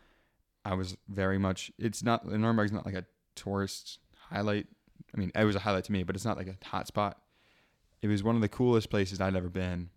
I 0.65 0.75
was 0.75 0.97
very 1.09 1.39
much. 1.39 1.71
It's 1.79 2.03
not 2.03 2.27
Nuremberg's 2.27 2.73
not 2.73 2.87
like 2.87 2.95
a 2.95 3.05
tourist 3.35 3.99
highlight 4.31 4.67
I 5.15 5.19
mean, 5.19 5.33
it 5.35 5.45
was 5.45 5.57
a 5.57 5.61
highlight 5.61 5.85
to 5.85 5.93
me, 5.93 6.03
but 6.03 6.15
it's 6.15 6.25
not 6.25 6.37
like 6.37 6.49
a 6.49 6.57
hot 6.67 6.87
spot. 6.87 7.19
It 8.03 8.09
was 8.09 8.23
one 8.23 8.35
of 8.35 8.43
the 8.43 8.49
coolest 8.49 8.91
places 8.91 9.21
I'd 9.21 9.35
ever 9.35 9.49
been, 9.49 9.89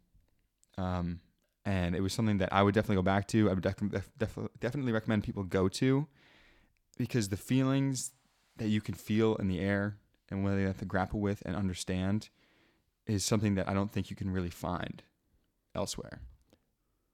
um, 0.77 1.19
and 1.65 1.95
it 1.95 2.01
was 2.01 2.13
something 2.13 2.37
that 2.37 2.53
I 2.53 2.63
would 2.63 2.73
definitely 2.73 2.95
go 2.95 3.01
back 3.01 3.27
to. 3.29 3.49
I 3.49 3.53
would 3.53 3.63
definitely 3.63 4.01
definitely 4.17 4.51
definitely 4.59 4.91
recommend 4.93 5.23
people 5.23 5.43
go 5.43 5.67
to 5.67 6.07
because 6.97 7.29
the 7.29 7.37
feelings 7.37 8.11
that 8.57 8.69
you 8.69 8.81
can 8.81 8.95
feel 8.95 9.35
in 9.35 9.47
the 9.47 9.59
air 9.59 9.97
and 10.29 10.43
what 10.43 10.55
they 10.55 10.63
have 10.63 10.77
to 10.79 10.85
grapple 10.85 11.19
with 11.19 11.43
and 11.45 11.55
understand 11.55 12.29
is 13.05 13.25
something 13.25 13.55
that 13.55 13.67
I 13.67 13.73
don't 13.73 13.91
think 13.91 14.09
you 14.09 14.15
can 14.15 14.31
really 14.31 14.49
find 14.49 15.03
elsewhere. 15.75 16.21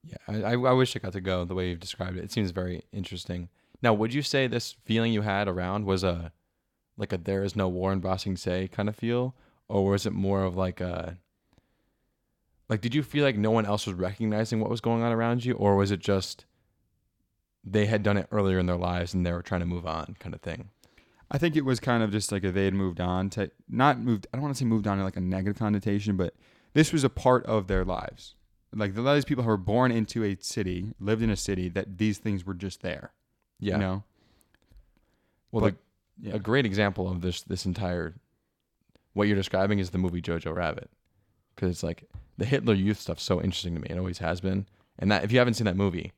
Yeah, 0.06 0.46
I, 0.46 0.52
I 0.52 0.72
wish 0.72 0.94
I 0.94 1.00
got 1.00 1.12
to 1.12 1.20
go 1.20 1.44
the 1.44 1.54
way 1.54 1.70
you've 1.70 1.80
described 1.80 2.16
it. 2.16 2.24
It 2.24 2.32
seems 2.32 2.50
very 2.50 2.84
interesting. 2.92 3.48
Now, 3.82 3.92
would 3.94 4.14
you 4.14 4.22
say 4.22 4.46
this 4.46 4.76
feeling 4.84 5.12
you 5.12 5.22
had 5.22 5.48
around 5.48 5.84
was 5.84 6.04
a 6.04 6.32
like 6.96 7.12
a 7.12 7.18
there 7.18 7.42
is 7.42 7.56
no 7.56 7.68
war 7.68 7.92
in 7.92 8.00
Ba 8.00 8.18
Sing 8.18 8.36
Se 8.36 8.68
kind 8.68 8.88
of 8.88 8.96
feel, 8.96 9.34
or 9.68 9.90
was 9.90 10.06
it 10.06 10.12
more 10.12 10.44
of 10.44 10.56
like 10.56 10.80
a 10.80 11.18
like 12.68 12.80
did 12.80 12.94
you 12.94 13.02
feel 13.02 13.24
like 13.24 13.36
no 13.36 13.50
one 13.50 13.66
else 13.66 13.86
was 13.86 13.94
recognizing 13.94 14.60
what 14.60 14.70
was 14.70 14.80
going 14.80 15.02
on 15.02 15.12
around 15.12 15.44
you, 15.44 15.54
or 15.54 15.76
was 15.76 15.90
it 15.90 16.00
just 16.00 16.46
they 17.64 17.86
had 17.86 18.02
done 18.02 18.16
it 18.16 18.28
earlier 18.30 18.58
in 18.58 18.66
their 18.66 18.76
lives 18.76 19.12
and 19.12 19.26
they 19.26 19.32
were 19.32 19.42
trying 19.42 19.60
to 19.60 19.66
move 19.66 19.86
on 19.86 20.16
kind 20.20 20.34
of 20.34 20.40
thing? 20.40 20.70
I 21.30 21.38
think 21.38 21.56
it 21.56 21.64
was 21.64 21.80
kind 21.80 22.02
of 22.02 22.12
just 22.12 22.30
like 22.30 22.44
a 22.44 22.52
they 22.52 22.66
had 22.66 22.74
moved 22.74 23.00
on 23.00 23.30
to 23.30 23.50
not 23.68 24.00
moved. 24.00 24.26
I 24.32 24.36
don't 24.36 24.42
want 24.42 24.54
to 24.54 24.58
say 24.58 24.64
moved 24.64 24.86
on 24.86 24.98
in 24.98 25.04
like 25.04 25.16
a 25.16 25.20
negative 25.20 25.58
connotation, 25.58 26.16
but 26.16 26.34
this 26.72 26.92
was 26.92 27.04
a 27.04 27.10
part 27.10 27.44
of 27.46 27.66
their 27.66 27.84
lives. 27.84 28.34
Like 28.78 28.96
a 28.96 29.00
lot 29.00 29.12
of 29.12 29.16
these 29.16 29.24
people 29.24 29.42
who 29.44 29.48
were 29.50 29.56
born 29.56 29.90
into 29.90 30.22
a 30.24 30.36
city, 30.40 30.92
lived 31.00 31.22
in 31.22 31.30
a 31.30 31.36
city, 31.36 31.68
that 31.70 31.98
these 31.98 32.18
things 32.18 32.44
were 32.44 32.54
just 32.54 32.82
there. 32.82 33.12
Yeah. 33.58 33.74
You 33.74 33.80
know. 33.80 34.04
well, 35.50 35.62
but- 35.62 35.74
the, 36.18 36.28
Yeah. 36.28 36.34
a 36.36 36.38
great 36.38 36.64
example 36.66 37.08
of 37.10 37.20
this 37.20 37.42
this 37.42 37.66
entire 37.66 38.14
what 39.12 39.28
you're 39.28 39.36
describing 39.36 39.78
is 39.78 39.90
the 39.90 39.98
movie 39.98 40.20
Jojo 40.22 40.54
Rabbit, 40.54 40.90
because 41.54 41.70
it's 41.70 41.82
like 41.82 42.04
the 42.38 42.44
Hitler 42.44 42.74
Youth 42.74 42.98
stuff's 43.00 43.22
so 43.22 43.40
interesting 43.40 43.74
to 43.74 43.80
me. 43.80 43.88
It 43.90 43.98
always 43.98 44.18
has 44.18 44.40
been. 44.40 44.66
And 44.98 45.10
that 45.10 45.24
if 45.24 45.32
you 45.32 45.38
haven't 45.38 45.54
seen 45.54 45.64
that 45.66 45.76
movie, 45.76 46.12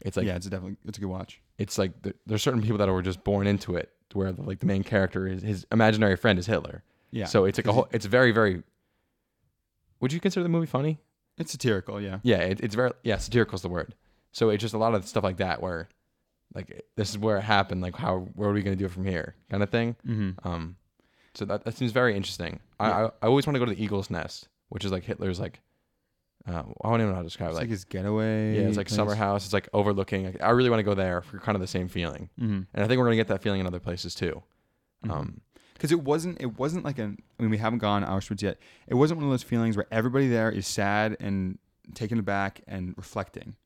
it's 0.00 0.16
like 0.16 0.26
yeah, 0.26 0.36
it's 0.36 0.46
definitely 0.46 0.76
it's 0.86 0.98
a 0.98 1.00
good 1.00 1.08
watch. 1.10 1.40
it's 1.58 1.78
like 1.78 2.02
the, 2.02 2.14
there's 2.26 2.42
certain 2.42 2.62
people 2.62 2.78
that 2.78 2.88
were 2.88 3.02
just 3.02 3.22
born 3.24 3.46
into 3.46 3.76
it, 3.76 3.92
to 4.10 4.18
where 4.18 4.32
the, 4.32 4.42
like 4.42 4.58
the 4.60 4.66
main 4.66 4.82
character 4.82 5.26
is 5.28 5.42
his 5.42 5.66
imaginary 5.72 6.16
friend 6.16 6.38
is 6.38 6.46
Hitler. 6.46 6.82
Yeah. 7.12 7.26
So 7.26 7.44
it's 7.44 7.58
like 7.58 7.66
a 7.66 7.72
whole. 7.72 7.86
It's 7.92 8.06
very 8.06 8.32
very. 8.32 8.62
Would 10.00 10.12
you 10.12 10.18
consider 10.20 10.42
the 10.42 10.48
movie 10.48 10.66
funny? 10.66 10.98
It's 11.38 11.52
satirical. 11.52 12.00
Yeah. 12.00 12.18
Yeah, 12.22 12.38
it, 12.38 12.60
it's 12.60 12.74
very 12.74 12.92
yeah 13.02 13.16
satirical 13.18 13.56
is 13.56 13.62
the 13.62 13.68
word. 13.68 13.94
So 14.32 14.50
it's 14.50 14.60
just 14.60 14.74
a 14.74 14.78
lot 14.78 14.94
of 14.94 15.06
stuff 15.06 15.24
like 15.24 15.36
that 15.38 15.62
where, 15.62 15.88
like 16.54 16.84
this 16.96 17.10
is 17.10 17.18
where 17.18 17.38
it 17.38 17.42
happened. 17.42 17.80
Like 17.82 17.96
how 17.96 18.20
where 18.34 18.48
are 18.50 18.52
we 18.52 18.62
gonna 18.62 18.76
do 18.76 18.84
it 18.86 18.90
from 18.92 19.04
here 19.04 19.34
kind 19.50 19.62
of 19.62 19.70
thing. 19.70 19.96
Mm-hmm. 20.06 20.46
Um, 20.48 20.76
so 21.34 21.44
that, 21.46 21.64
that 21.64 21.76
seems 21.76 21.92
very 21.92 22.16
interesting. 22.16 22.60
I, 22.78 22.88
Yeah. 22.88 22.96
I 22.96 23.04
I 23.22 23.26
always 23.26 23.46
want 23.46 23.54
to 23.56 23.58
go 23.58 23.64
to 23.64 23.74
the 23.74 23.82
Eagle's 23.82 24.10
Nest, 24.10 24.48
which 24.68 24.84
is 24.84 24.92
like 24.92 25.04
Hitler's 25.04 25.40
like, 25.40 25.60
uh, 26.46 26.62
I 26.82 26.88
don't 26.90 27.00
even 27.00 27.08
know 27.08 27.14
how 27.14 27.22
to 27.22 27.26
describe 27.26 27.48
It's 27.50 27.54
it. 27.56 27.60
like, 27.60 27.62
Like, 27.62 27.70
his 27.70 27.84
getaway. 27.84 28.54
yeah, 28.56 28.68
it's 28.68 28.76
like 28.76 28.86
place. 28.88 28.96
summer 28.96 29.14
house. 29.14 29.44
It's 29.44 29.52
like 29.54 29.68
overlooking. 29.72 30.26
Like, 30.26 30.42
I 30.42 30.50
really 30.50 30.70
want 30.70 30.78
to 30.80 30.84
go 30.84 30.94
there 30.94 31.22
for 31.22 31.38
kind 31.38 31.56
of 31.56 31.60
the 31.60 31.66
same 31.66 31.88
feeling, 31.88 32.28
Mm-hmm. 32.40 32.60
and 32.74 32.84
I 32.84 32.86
think 32.86 32.98
we're 32.98 33.06
gonna 33.06 33.16
get 33.16 33.28
that 33.28 33.42
feeling 33.42 33.60
in 33.60 33.66
other 33.66 33.80
places 33.80 34.14
too. 34.14 34.42
Mhm. 35.04 35.10
Um, 35.10 35.40
because 35.74 35.92
it 35.92 36.00
wasn't 36.02 36.40
it 36.40 36.58
wasn't 36.58 36.84
like 36.84 36.98
an 36.98 37.18
I 37.38 37.42
mean 37.42 37.50
we 37.50 37.58
haven't 37.58 37.80
gone 37.80 38.04
Auschwitz 38.04 38.42
yet. 38.42 38.58
It 38.86 38.94
wasn't 38.94 39.18
one 39.18 39.26
of 39.26 39.30
those 39.30 39.42
feelings 39.42 39.76
where 39.76 39.86
everybody 39.90 40.28
there 40.28 40.50
is 40.50 40.66
sad 40.66 41.16
and 41.20 41.58
taken 41.94 42.18
aback 42.18 42.62
and 42.66 42.94
reflecting. 42.96 43.56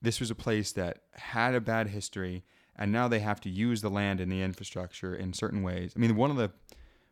This 0.00 0.20
was 0.20 0.30
a 0.30 0.34
place 0.34 0.72
that 0.72 0.98
had 1.12 1.54
a 1.54 1.60
bad 1.60 1.88
history 1.88 2.44
and 2.76 2.92
now 2.92 3.08
they 3.08 3.20
have 3.20 3.40
to 3.40 3.50
use 3.50 3.82
the 3.82 3.90
land 3.90 4.20
and 4.20 4.30
the 4.30 4.42
infrastructure 4.42 5.14
in 5.14 5.32
certain 5.32 5.62
ways. 5.62 5.92
I 5.96 5.98
mean 5.98 6.16
one 6.16 6.30
of 6.30 6.36
the 6.36 6.52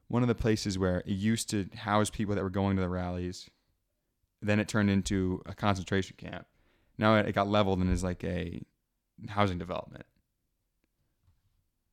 one 0.08 0.22
of 0.22 0.28
the 0.28 0.34
places 0.34 0.78
where 0.78 0.98
it 0.98 1.06
used 1.06 1.48
to 1.50 1.68
house 1.76 2.10
people 2.10 2.34
that 2.34 2.42
were 2.42 2.50
going 2.50 2.76
to 2.76 2.82
the 2.82 2.88
rallies, 2.88 3.48
then 4.42 4.58
it 4.58 4.68
turned 4.68 4.90
into 4.90 5.40
a 5.46 5.54
concentration 5.54 6.16
camp. 6.18 6.46
Now 6.98 7.16
it, 7.16 7.28
it 7.28 7.32
got 7.32 7.48
leveled 7.48 7.78
and 7.78 7.90
is 7.90 8.04
like 8.04 8.24
a 8.24 8.60
housing 9.28 9.58
development. 9.58 10.04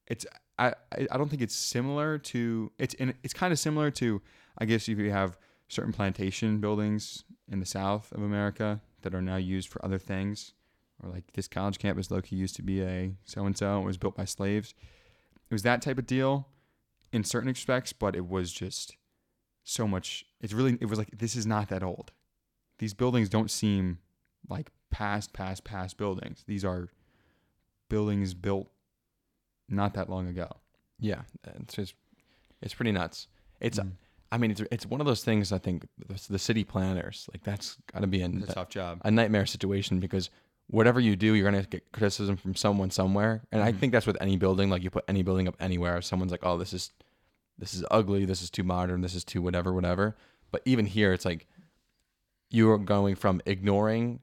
It's 0.07 0.25
I, 0.59 0.73
I 1.11 1.17
don't 1.17 1.29
think 1.29 1.41
it's 1.41 1.55
similar 1.55 2.17
to 2.17 2.71
it's 2.79 2.93
in 2.95 3.13
it's 3.23 3.33
kind 3.33 3.53
of 3.53 3.59
similar 3.59 3.91
to 3.91 4.21
I 4.57 4.65
guess 4.65 4.89
if 4.89 4.97
you 4.97 5.11
have 5.11 5.37
certain 5.67 5.93
plantation 5.93 6.59
buildings 6.59 7.23
in 7.51 7.59
the 7.59 7.65
South 7.65 8.11
of 8.11 8.21
America 8.23 8.81
that 9.01 9.13
are 9.13 9.21
now 9.21 9.35
used 9.35 9.69
for 9.69 9.83
other 9.83 9.99
things, 9.99 10.53
or 11.03 11.09
like 11.09 11.25
this 11.33 11.47
college 11.47 11.77
campus 11.77 12.09
low 12.09 12.21
key 12.21 12.35
used 12.35 12.55
to 12.55 12.63
be 12.63 12.81
a 12.81 13.13
so 13.25 13.45
and 13.45 13.57
so 13.57 13.77
and 13.77 13.85
was 13.85 13.97
built 13.97 14.15
by 14.15 14.25
slaves. 14.25 14.73
It 15.49 15.53
was 15.53 15.63
that 15.63 15.81
type 15.81 15.97
of 15.97 16.07
deal 16.07 16.47
in 17.13 17.23
certain 17.23 17.49
respects, 17.49 17.93
but 17.93 18.15
it 18.15 18.27
was 18.27 18.51
just 18.51 18.97
so 19.63 19.87
much. 19.87 20.25
It's 20.41 20.53
really 20.53 20.77
it 20.81 20.89
was 20.89 20.97
like 20.97 21.17
this 21.17 21.35
is 21.35 21.45
not 21.45 21.69
that 21.69 21.83
old. 21.83 22.11
These 22.79 22.93
buildings 22.93 23.29
don't 23.29 23.51
seem 23.51 23.99
like 24.49 24.71
past 24.89 25.33
past 25.33 25.63
past 25.63 25.97
buildings. 25.97 26.43
These 26.47 26.65
are 26.65 26.89
buildings 27.89 28.33
built 28.33 28.69
not 29.69 29.93
that 29.95 30.09
long 30.09 30.27
ago. 30.27 30.47
yeah, 30.99 31.21
it's 31.59 31.75
just 31.75 31.93
it's 32.61 32.73
pretty 32.73 32.91
nuts. 32.91 33.27
It's 33.59 33.79
Mm. 33.79 33.91
I 34.31 34.37
mean 34.37 34.51
it's 34.51 34.61
it's 34.71 34.85
one 34.85 34.99
of 34.99 35.07
those 35.07 35.23
things. 35.23 35.51
I 35.51 35.57
think 35.57 35.87
the, 36.07 36.19
the 36.29 36.39
city 36.39 36.63
planners 36.63 37.29
like 37.33 37.43
that's 37.43 37.77
got 37.93 38.01
to 38.01 38.07
be 38.07 38.21
a, 38.21 38.25
a 38.25 38.47
tough 38.47 38.69
job. 38.69 39.01
a 39.05 39.11
nightmare 39.11 39.45
situation 39.45 39.99
because 39.99 40.29
whatever 40.67 40.99
you 40.99 41.15
do, 41.15 41.33
you're 41.33 41.49
gonna 41.49 41.63
get 41.63 41.91
criticism 41.93 42.35
from 42.35 42.53
someone 42.55 42.89
somewhere. 42.91 43.43
And 43.51 43.61
I 43.63 43.71
Mhm. 43.71 43.79
think 43.79 43.91
that's 43.93 44.05
with 44.07 44.17
any 44.21 44.35
building. 44.37 44.69
Like 44.69 44.83
you 44.83 44.89
put 44.89 45.05
any 45.07 45.23
building 45.23 45.47
up 45.47 45.55
anywhere, 45.59 46.01
someone's 46.01 46.31
like, 46.31 46.43
"Oh, 46.45 46.57
this 46.57 46.73
is 46.73 46.91
this 47.57 47.73
is 47.73 47.85
ugly. 47.89 48.25
This 48.25 48.41
is 48.41 48.49
too 48.49 48.63
modern. 48.63 49.01
This 49.01 49.15
is 49.15 49.23
too 49.23 49.41
whatever, 49.41 49.71
whatever." 49.73 50.17
But 50.51 50.61
even 50.65 50.85
here, 50.87 51.13
it's 51.13 51.25
like 51.25 51.47
you 52.49 52.69
are 52.71 52.77
going 52.77 53.15
from 53.15 53.41
ignoring. 53.45 54.19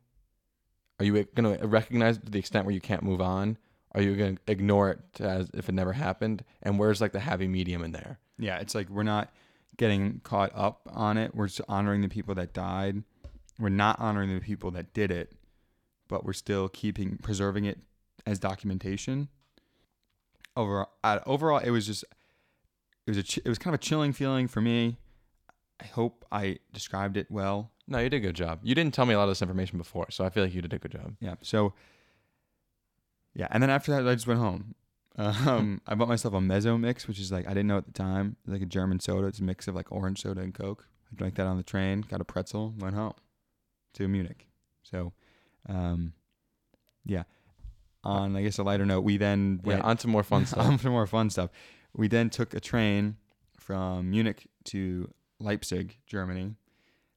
Are 0.98 1.04
you 1.04 1.24
going 1.34 1.58
to 1.58 1.66
recognize 1.66 2.18
to 2.18 2.30
the 2.30 2.38
extent 2.38 2.64
where 2.66 2.74
you 2.74 2.80
can't 2.80 3.02
move 3.02 3.20
on? 3.20 3.58
Are 3.94 4.02
you 4.02 4.16
going 4.16 4.36
to 4.36 4.42
ignore 4.52 4.90
it 4.90 5.20
as 5.20 5.48
if 5.54 5.68
it 5.68 5.72
never 5.72 5.92
happened? 5.92 6.44
And 6.62 6.78
where's 6.78 7.00
like 7.00 7.12
the 7.12 7.20
happy 7.20 7.46
medium 7.46 7.82
in 7.84 7.92
there? 7.92 8.18
Yeah, 8.38 8.58
it's 8.58 8.74
like 8.74 8.88
we're 8.88 9.04
not 9.04 9.32
getting 9.76 10.20
caught 10.24 10.50
up 10.54 10.88
on 10.92 11.16
it. 11.16 11.34
We're 11.34 11.46
just 11.46 11.60
honoring 11.68 12.00
the 12.00 12.08
people 12.08 12.34
that 12.34 12.52
died. 12.52 13.02
We're 13.58 13.68
not 13.68 14.00
honoring 14.00 14.34
the 14.34 14.40
people 14.40 14.72
that 14.72 14.92
did 14.94 15.10
it, 15.10 15.32
but 16.08 16.24
we're 16.24 16.32
still 16.32 16.68
keeping 16.68 17.18
preserving 17.18 17.66
it 17.66 17.78
as 18.26 18.38
documentation. 18.38 19.28
Overall, 20.56 20.90
uh, 21.02 21.20
overall, 21.26 21.58
it 21.58 21.70
was 21.70 21.86
just 21.86 22.04
it 23.06 23.10
was 23.10 23.18
a 23.18 23.22
ch- 23.22 23.38
it 23.38 23.48
was 23.48 23.58
kind 23.58 23.74
of 23.74 23.80
a 23.80 23.82
chilling 23.82 24.12
feeling 24.12 24.48
for 24.48 24.60
me. 24.60 24.98
I 25.80 25.86
hope 25.86 26.24
I 26.32 26.58
described 26.72 27.16
it 27.16 27.30
well. 27.30 27.70
No, 27.86 27.98
you 27.98 28.08
did 28.08 28.18
a 28.18 28.20
good 28.20 28.36
job. 28.36 28.60
You 28.62 28.74
didn't 28.74 28.94
tell 28.94 29.06
me 29.06 29.14
a 29.14 29.18
lot 29.18 29.24
of 29.24 29.30
this 29.30 29.42
information 29.42 29.78
before, 29.78 30.06
so 30.10 30.24
I 30.24 30.30
feel 30.30 30.44
like 30.44 30.54
you 30.54 30.62
did 30.62 30.72
a 30.72 30.78
good 30.78 30.92
job. 30.92 31.16
Yeah. 31.20 31.34
So, 31.42 31.74
yeah, 33.34 33.48
and 33.50 33.62
then 33.62 33.70
after 33.70 33.92
that, 33.92 34.08
I 34.08 34.14
just 34.14 34.26
went 34.26 34.40
home. 34.40 34.74
Um, 35.16 35.80
I 35.86 35.94
bought 35.94 36.08
myself 36.08 36.34
a 36.34 36.40
mezzo 36.40 36.76
mix, 36.78 37.06
which 37.08 37.18
is 37.20 37.30
like 37.32 37.46
I 37.46 37.50
didn't 37.50 37.66
know 37.68 37.78
at 37.78 37.86
the 37.86 37.92
time. 37.92 38.36
Like 38.46 38.62
a 38.62 38.66
German 38.66 39.00
soda. 39.00 39.26
It's 39.28 39.38
a 39.40 39.44
mix 39.44 39.68
of 39.68 39.74
like 39.74 39.90
orange 39.92 40.22
soda 40.22 40.40
and 40.40 40.54
Coke. 40.54 40.86
I 41.12 41.16
drank 41.16 41.34
that 41.36 41.46
on 41.46 41.56
the 41.56 41.62
train. 41.62 42.02
Got 42.02 42.20
a 42.20 42.24
pretzel. 42.24 42.74
Went 42.78 42.94
home 42.96 43.14
to 43.94 44.08
Munich. 44.08 44.48
So, 44.82 45.12
um, 45.68 46.12
yeah. 47.04 47.24
On 48.02 48.36
I 48.36 48.42
guess 48.42 48.58
a 48.58 48.62
lighter 48.62 48.84
note, 48.84 49.00
we 49.02 49.16
then 49.16 49.60
Yeah, 49.64 49.68
went 49.74 49.82
on 49.84 49.96
to 49.98 50.08
more 50.08 50.22
fun 50.22 50.46
stuff. 50.46 50.66
on 50.66 50.78
to 50.78 50.90
more 50.90 51.06
fun 51.06 51.30
stuff. 51.30 51.50
We 51.96 52.08
then 52.08 52.28
took 52.30 52.52
a 52.54 52.60
train 52.60 53.16
from 53.58 54.10
Munich 54.10 54.46
to 54.64 55.10
Leipzig, 55.38 55.96
Germany. 56.06 56.56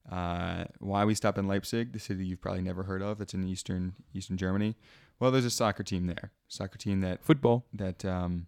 Uh, 0.10 0.64
why 0.80 1.04
we 1.04 1.14
stop 1.14 1.38
in 1.38 1.48
Leipzig, 1.48 1.92
the 1.92 2.00
city 2.00 2.26
you've 2.26 2.40
probably 2.40 2.62
never 2.62 2.84
heard 2.84 3.02
of. 3.02 3.20
It's 3.20 3.34
in 3.34 3.44
eastern 3.44 3.96
eastern 4.14 4.38
Germany. 4.38 4.76
Well, 5.20 5.32
there's 5.32 5.46
a 5.46 5.50
soccer 5.50 5.84
team 5.84 6.08
there. 6.08 6.32
Soccer 6.48 6.78
team 6.78 7.02
that 7.02 7.24
Football. 7.24 7.66
that 7.74 8.06
um, 8.06 8.48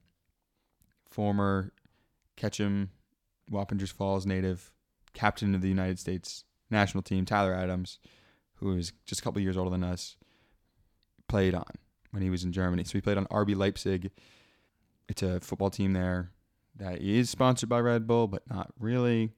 former 1.09 1.73
Ketcham, 2.37 2.89
Wappingers 3.51 3.91
Falls 3.91 4.25
native, 4.25 4.71
captain 5.13 5.55
of 5.55 5.61
the 5.61 5.67
United 5.67 5.99
States 5.99 6.43
national 6.69 7.01
team, 7.01 7.25
Tyler 7.25 7.53
Adams, 7.53 7.99
who 8.55 8.77
is 8.77 8.93
just 9.05 9.21
a 9.21 9.23
couple 9.23 9.41
years 9.41 9.57
older 9.57 9.71
than 9.71 9.83
us, 9.83 10.15
played 11.27 11.55
on 11.55 11.65
when 12.11 12.21
he 12.21 12.29
was 12.29 12.43
in 12.43 12.51
Germany. 12.51 12.83
So 12.83 12.93
he 12.93 13.01
played 13.01 13.17
on 13.17 13.25
RB 13.27 13.55
Leipzig. 13.55 14.11
It's 15.07 15.23
a 15.23 15.39
football 15.39 15.71
team 15.71 15.93
there 15.93 16.31
that 16.75 17.01
is 17.01 17.29
sponsored 17.29 17.69
by 17.69 17.79
Red 17.79 18.05
Bull, 18.05 18.27
but 18.27 18.43
not 18.47 18.71
really. 18.79 19.31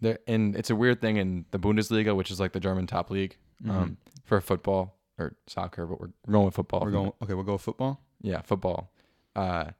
There, 0.00 0.18
and 0.26 0.56
it's 0.56 0.70
a 0.70 0.76
weird 0.76 1.00
thing 1.00 1.16
in 1.18 1.44
the 1.52 1.58
Bundesliga, 1.58 2.16
which 2.16 2.32
is 2.32 2.40
like 2.40 2.52
the 2.52 2.60
German 2.60 2.88
top 2.88 3.10
league 3.10 3.36
um, 3.68 3.96
for 4.24 4.40
football 4.40 4.96
or 5.18 5.36
soccer, 5.46 5.86
but 5.86 6.00
we're 6.00 6.10
going 6.30 6.46
with 6.46 6.54
football. 6.54 6.80
We're 6.80 6.90
going 6.90 7.12
okay. 7.22 7.34
We'll 7.34 7.44
go 7.44 7.52
with 7.52 7.62
football. 7.62 8.00
yeah, 8.20 8.40
football. 8.42 8.90
Uh, 9.36 9.70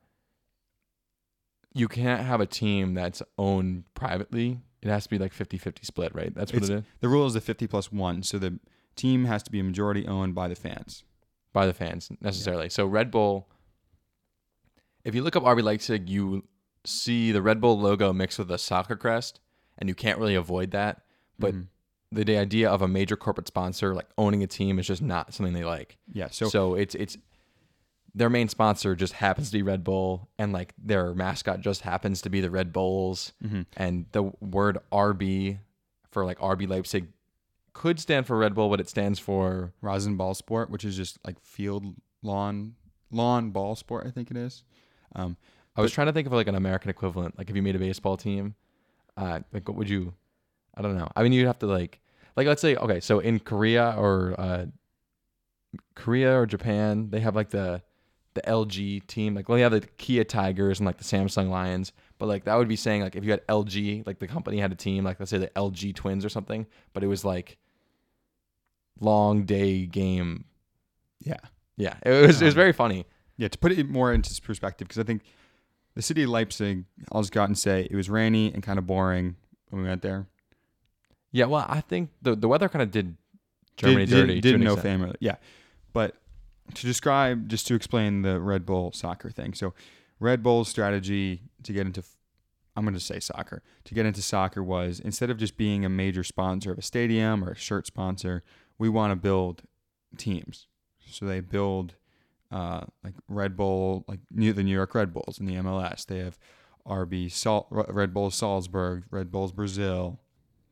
you 1.75 1.89
can't 1.89 2.23
have 2.23 2.41
a 2.41 2.47
team 2.47 2.95
that's 2.95 3.23
owned 3.37 3.85
privately. 3.95 4.61
It 4.83 4.89
has 4.89 5.05
to 5.05 5.11
be 5.11 5.19
like 5.19 5.33
50-50 5.33 5.85
split, 5.85 6.15
right? 6.15 6.33
That's 6.35 6.53
what 6.53 6.63
It's- 6.63 6.71
it 6.71 6.85
is 6.85 6.85
The 7.01 7.09
rule 7.09 7.27
is 7.27 7.35
the 7.35 7.41
fifty 7.41 7.67
plus 7.67 7.91
one, 7.91 8.23
so 8.23 8.39
the 8.39 8.59
team 8.97 9.25
has 9.25 9.43
to 9.45 9.51
be 9.51 9.59
a 9.61 9.65
majority 9.65 10.07
owned 10.07 10.35
by 10.35 10.49
the 10.49 10.55
fans. 10.55 11.05
by 11.53 11.67
the 11.67 11.73
fans 11.73 12.11
necessarily. 12.21 12.69
So 12.69 12.85
Red 12.85 13.13
Bull. 13.13 13.49
If 15.05 15.15
you 15.15 15.23
look 15.23 15.37
up 15.37 15.45
RB 15.45 15.63
Leipzig, 15.63 16.09
you 16.11 16.49
see 16.85 17.31
the 17.31 17.41
Red 17.41 17.61
Bull 17.61 17.79
logo 17.79 18.13
mixed 18.13 18.41
with 18.41 18.51
a 18.51 18.59
soccer 18.59 18.97
crest, 18.97 19.39
and 19.79 19.89
you 19.89 19.95
can't 19.95 20.19
really 20.19 20.35
avoid 20.35 20.73
that. 20.73 21.03
But 21.39 21.55
Mhm. 21.55 21.67
The, 22.15 22.25
the 22.25 22.39
idea 22.39 22.71
of 22.71 22.81
a 22.83 22.89
major 22.89 23.17
corporate 23.17 23.47
sponsor 23.49 23.95
like 23.95 24.07
owning 24.17 24.43
a 24.43 24.47
team 24.47 24.79
is 24.79 24.87
just 24.87 25.03
not 25.03 25.35
something 25.35 25.53
they 25.53 25.65
like. 25.65 25.97
yeah. 26.13 26.29
So, 26.31 26.49
So, 26.49 26.75
it's 26.75 26.95
it's 26.95 27.17
their 28.15 28.31
main 28.31 28.49
sponsor 28.49 28.95
just 28.95 29.15
happens 29.15 29.51
to 29.51 29.57
be 29.59 29.63
Red 29.63 29.83
Bull, 29.83 30.29
and 30.39 30.53
like 30.53 30.73
their 30.79 31.15
mascot 31.15 31.61
just 31.61 31.81
happens 31.83 32.23
to 32.23 32.31
be 32.31 32.41
the 32.41 32.51
Red 32.51 32.73
Bulls, 32.73 33.33
Mhm. 33.45 33.67
and 33.77 34.07
the 34.13 34.23
word 34.41 34.79
RB 34.93 35.59
for 36.13 36.25
like 36.25 36.39
RB 36.39 36.69
Leipzig 36.69 37.09
could 37.73 37.99
stand 37.99 38.25
for 38.27 38.39
Red 38.39 38.55
Bull, 38.55 38.69
but 38.71 38.79
it 38.79 38.89
stands 38.89 39.19
for 39.19 39.73
Rasenballsport, 39.83 40.71
which 40.71 40.85
is 40.85 40.97
just 40.97 41.19
like 41.27 41.41
field 41.41 41.97
lawn 42.23 42.77
lawn 43.11 43.51
ball 43.51 43.75
sport, 43.75 44.07
I 44.07 44.11
think 44.11 44.31
it 44.31 44.37
is. 44.37 44.63
Um, 45.17 45.37
I 45.77 45.81
was 45.81 45.91
trying 45.93 46.07
to 46.07 46.13
think 46.13 46.27
of 46.29 46.33
like 46.33 46.47
an 46.47 46.55
American 46.55 46.91
equivalent. 46.91 47.37
Like 47.37 47.51
if 47.51 47.57
you 47.57 47.63
made 47.63 47.75
a 47.75 47.81
baseball 47.81 48.17
team, 48.17 48.55
uh, 49.17 49.41
like 49.53 49.67
what 49.69 49.77
would 49.77 49.89
you? 49.91 50.15
I 50.77 50.83
don't 50.83 50.97
know. 50.97 51.09
I 51.17 51.23
mean, 51.25 51.33
you'd 51.33 51.47
have 51.47 51.59
to 51.61 51.67
like, 51.67 52.01
like 52.37 52.47
let's 52.47 52.61
say 52.63 52.77
okay, 52.77 53.01
so 53.01 53.19
in 53.19 53.39
Korea 53.41 53.95
or 53.97 54.35
uh, 54.39 54.67
Korea 55.95 56.39
or 56.39 56.47
Japan, 56.47 57.11
they 57.11 57.21
have 57.21 57.35
like 57.37 57.51
the 57.51 57.83
the 58.35 58.43
LG 58.43 59.07
team. 59.07 59.35
Like 59.35 59.49
well, 59.49 59.57
they 59.57 59.63
have 59.63 59.73
the 59.73 59.81
Kia 59.83 60.25
Tigers 60.25 60.81
and 60.81 60.87
like 60.87 60.99
the 60.99 61.05
Samsung 61.05 61.49
Lions. 61.51 61.93
But 62.19 62.27
like 62.27 62.45
that 62.45 62.57
would 62.57 62.69
be 62.69 62.77
saying 62.77 63.03
like 63.03 63.17
if 63.17 63.25
you 63.25 63.31
had 63.31 63.47
LG, 63.47 64.07
like 64.07 64.19
the 64.19 64.27
company 64.29 64.59
had 64.59 64.73
a 64.73 64.77
team, 64.77 65.05
like 65.05 65.21
let's 65.21 65.31
say 65.31 65.39
the 65.39 65.49
LG 65.49 65.95
Twins 65.95 66.25
or 66.25 66.29
something, 66.29 66.67
but 66.93 67.03
it 67.05 67.07
was 67.09 67.25
like 67.25 67.59
long 69.01 69.45
day 69.45 69.87
game. 69.87 70.45
yeah. 71.21 71.39
Yeah, 71.77 71.95
it 72.07 72.27
was 72.27 72.41
it 72.41 72.45
was 72.45 72.55
Um, 72.55 72.57
very 72.57 72.73
funny. 72.73 73.05
Yeah, 73.37 73.49
to 73.49 73.59
put 73.59 73.73
it 73.73 73.89
more 73.89 74.13
into 74.13 74.41
perspective, 74.41 74.87
because 74.87 75.01
I 75.01 75.03
think 75.03 75.23
the 75.97 76.03
city 76.03 76.23
of 76.23 76.31
Leipzig, 76.31 76.85
I'll 77.11 77.23
just 77.23 77.33
go 77.33 77.43
out 77.43 77.49
and 77.49 77.59
say 77.59 77.89
it 77.91 77.97
was 77.97 78.09
rainy 78.09 78.53
and 78.55 78.63
kind 78.63 78.79
of 78.79 78.87
boring 78.87 79.35
when 79.71 79.83
we 79.83 79.89
went 79.89 80.03
there. 80.03 80.29
Yeah, 81.35 81.47
well, 81.47 81.67
I 81.69 81.81
think 81.81 82.11
the 82.23 82.37
the 82.37 82.47
weather 82.47 82.69
kind 82.69 82.81
of 82.81 82.93
did 82.93 83.17
Germany 83.77 84.07
did, 84.07 84.15
dirty. 84.15 84.35
Did, 84.41 84.53
to 84.53 84.59
did 84.59 84.61
no 84.61 84.75
extent. 84.75 85.01
family. 85.01 85.17
Yeah, 85.19 85.35
but 85.93 86.15
to 86.75 86.87
describe, 86.87 87.49
just 87.49 87.67
to 87.67 87.75
explain 87.75 88.23
the 88.23 88.39
Red 88.41 88.65
Bull 88.65 88.93
soccer 88.93 89.31
thing. 89.31 89.53
So, 89.53 89.75
Red 90.21 90.45
Bull's 90.45 90.69
strategy 90.69 91.43
to 91.65 91.73
get 91.73 91.87
into, 91.87 92.05
I'm 92.77 92.85
going 92.85 92.95
to 92.95 93.01
say 93.01 93.19
soccer, 93.19 93.65
to 93.85 93.95
get 93.95 94.07
into 94.07 94.23
soccer 94.23 94.63
was 94.63 95.01
instead 95.01 95.29
of 95.29 95.37
just 95.37 95.57
being 95.57 95.85
a 95.85 95.89
major 95.89 96.23
sponsor 96.23 96.71
of 96.71 96.79
a 96.79 96.83
stadium 96.83 97.43
or 97.43 97.51
a 97.51 97.57
shirt 97.57 97.89
sponsor, 97.89 98.45
we 98.79 98.89
want 98.89 99.11
to 99.11 99.17
build 99.17 99.63
teams. 100.17 100.69
So 101.05 101.27
they 101.27 101.41
build 101.41 101.95
uh, 102.53 102.83
like 103.03 103.15
Red 103.29 103.57
Bull, 103.57 104.05
like 104.07 104.21
New, 104.31 104.53
the 104.53 104.63
New 104.63 104.73
York 104.73 104.95
Red 104.95 105.13
Bulls 105.13 105.41
in 105.41 105.47
the 105.47 105.57
MLS. 105.57 106.07
They 106.07 106.19
have 106.19 106.39
RB 106.87 107.29
Salt, 107.33 107.67
Red 107.71 108.15
Bull 108.15 108.31
Salzburg, 108.31 109.03
Red 109.11 109.33
Bulls 109.33 109.51
Brazil. 109.51 110.21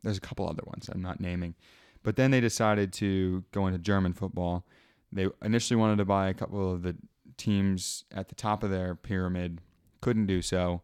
There's 0.03 0.17
a 0.17 0.21
couple 0.21 0.47
other 0.47 0.63
ones 0.65 0.89
I'm 0.89 1.01
not 1.01 1.19
naming. 1.19 1.55
But 2.03 2.17
then 2.17 2.31
they 2.31 2.41
decided 2.41 2.91
to 2.93 3.43
go 3.51 3.67
into 3.67 3.79
German 3.79 4.13
football. 4.13 4.65
They 5.11 5.27
initially 5.43 5.77
wanted 5.77 5.97
to 5.99 6.05
buy 6.05 6.29
a 6.29 6.33
couple 6.33 6.71
of 6.71 6.83
the 6.83 6.95
teams 7.37 8.03
at 8.11 8.29
the 8.29 8.35
top 8.35 8.63
of 8.63 8.69
their 8.69 8.95
pyramid, 8.95 9.61
couldn't 10.01 10.25
do 10.25 10.41
so. 10.41 10.81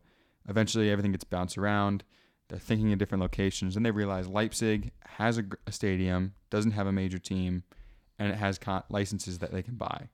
Eventually, 0.48 0.90
everything 0.90 1.12
gets 1.12 1.24
bounced 1.24 1.58
around. 1.58 2.04
They're 2.48 2.58
thinking 2.58 2.92
of 2.94 3.00
different 3.00 3.22
locations, 3.22 3.76
and 3.76 3.86
they 3.86 3.92
realize 3.92 4.28
Leipzig 4.28 4.92
has 5.02 5.38
a, 5.38 5.44
a 5.68 5.72
stadium, 5.72 6.34
doesn't 6.50 6.72
have 6.72 6.88
a 6.88 6.92
major 6.92 7.20
team, 7.20 7.64
and 8.18 8.32
it 8.32 8.36
has 8.36 8.60
licenses 8.90 9.40
that 9.40 9.52
they 9.52 9.62
can 9.62 9.76
buy. 9.76 10.10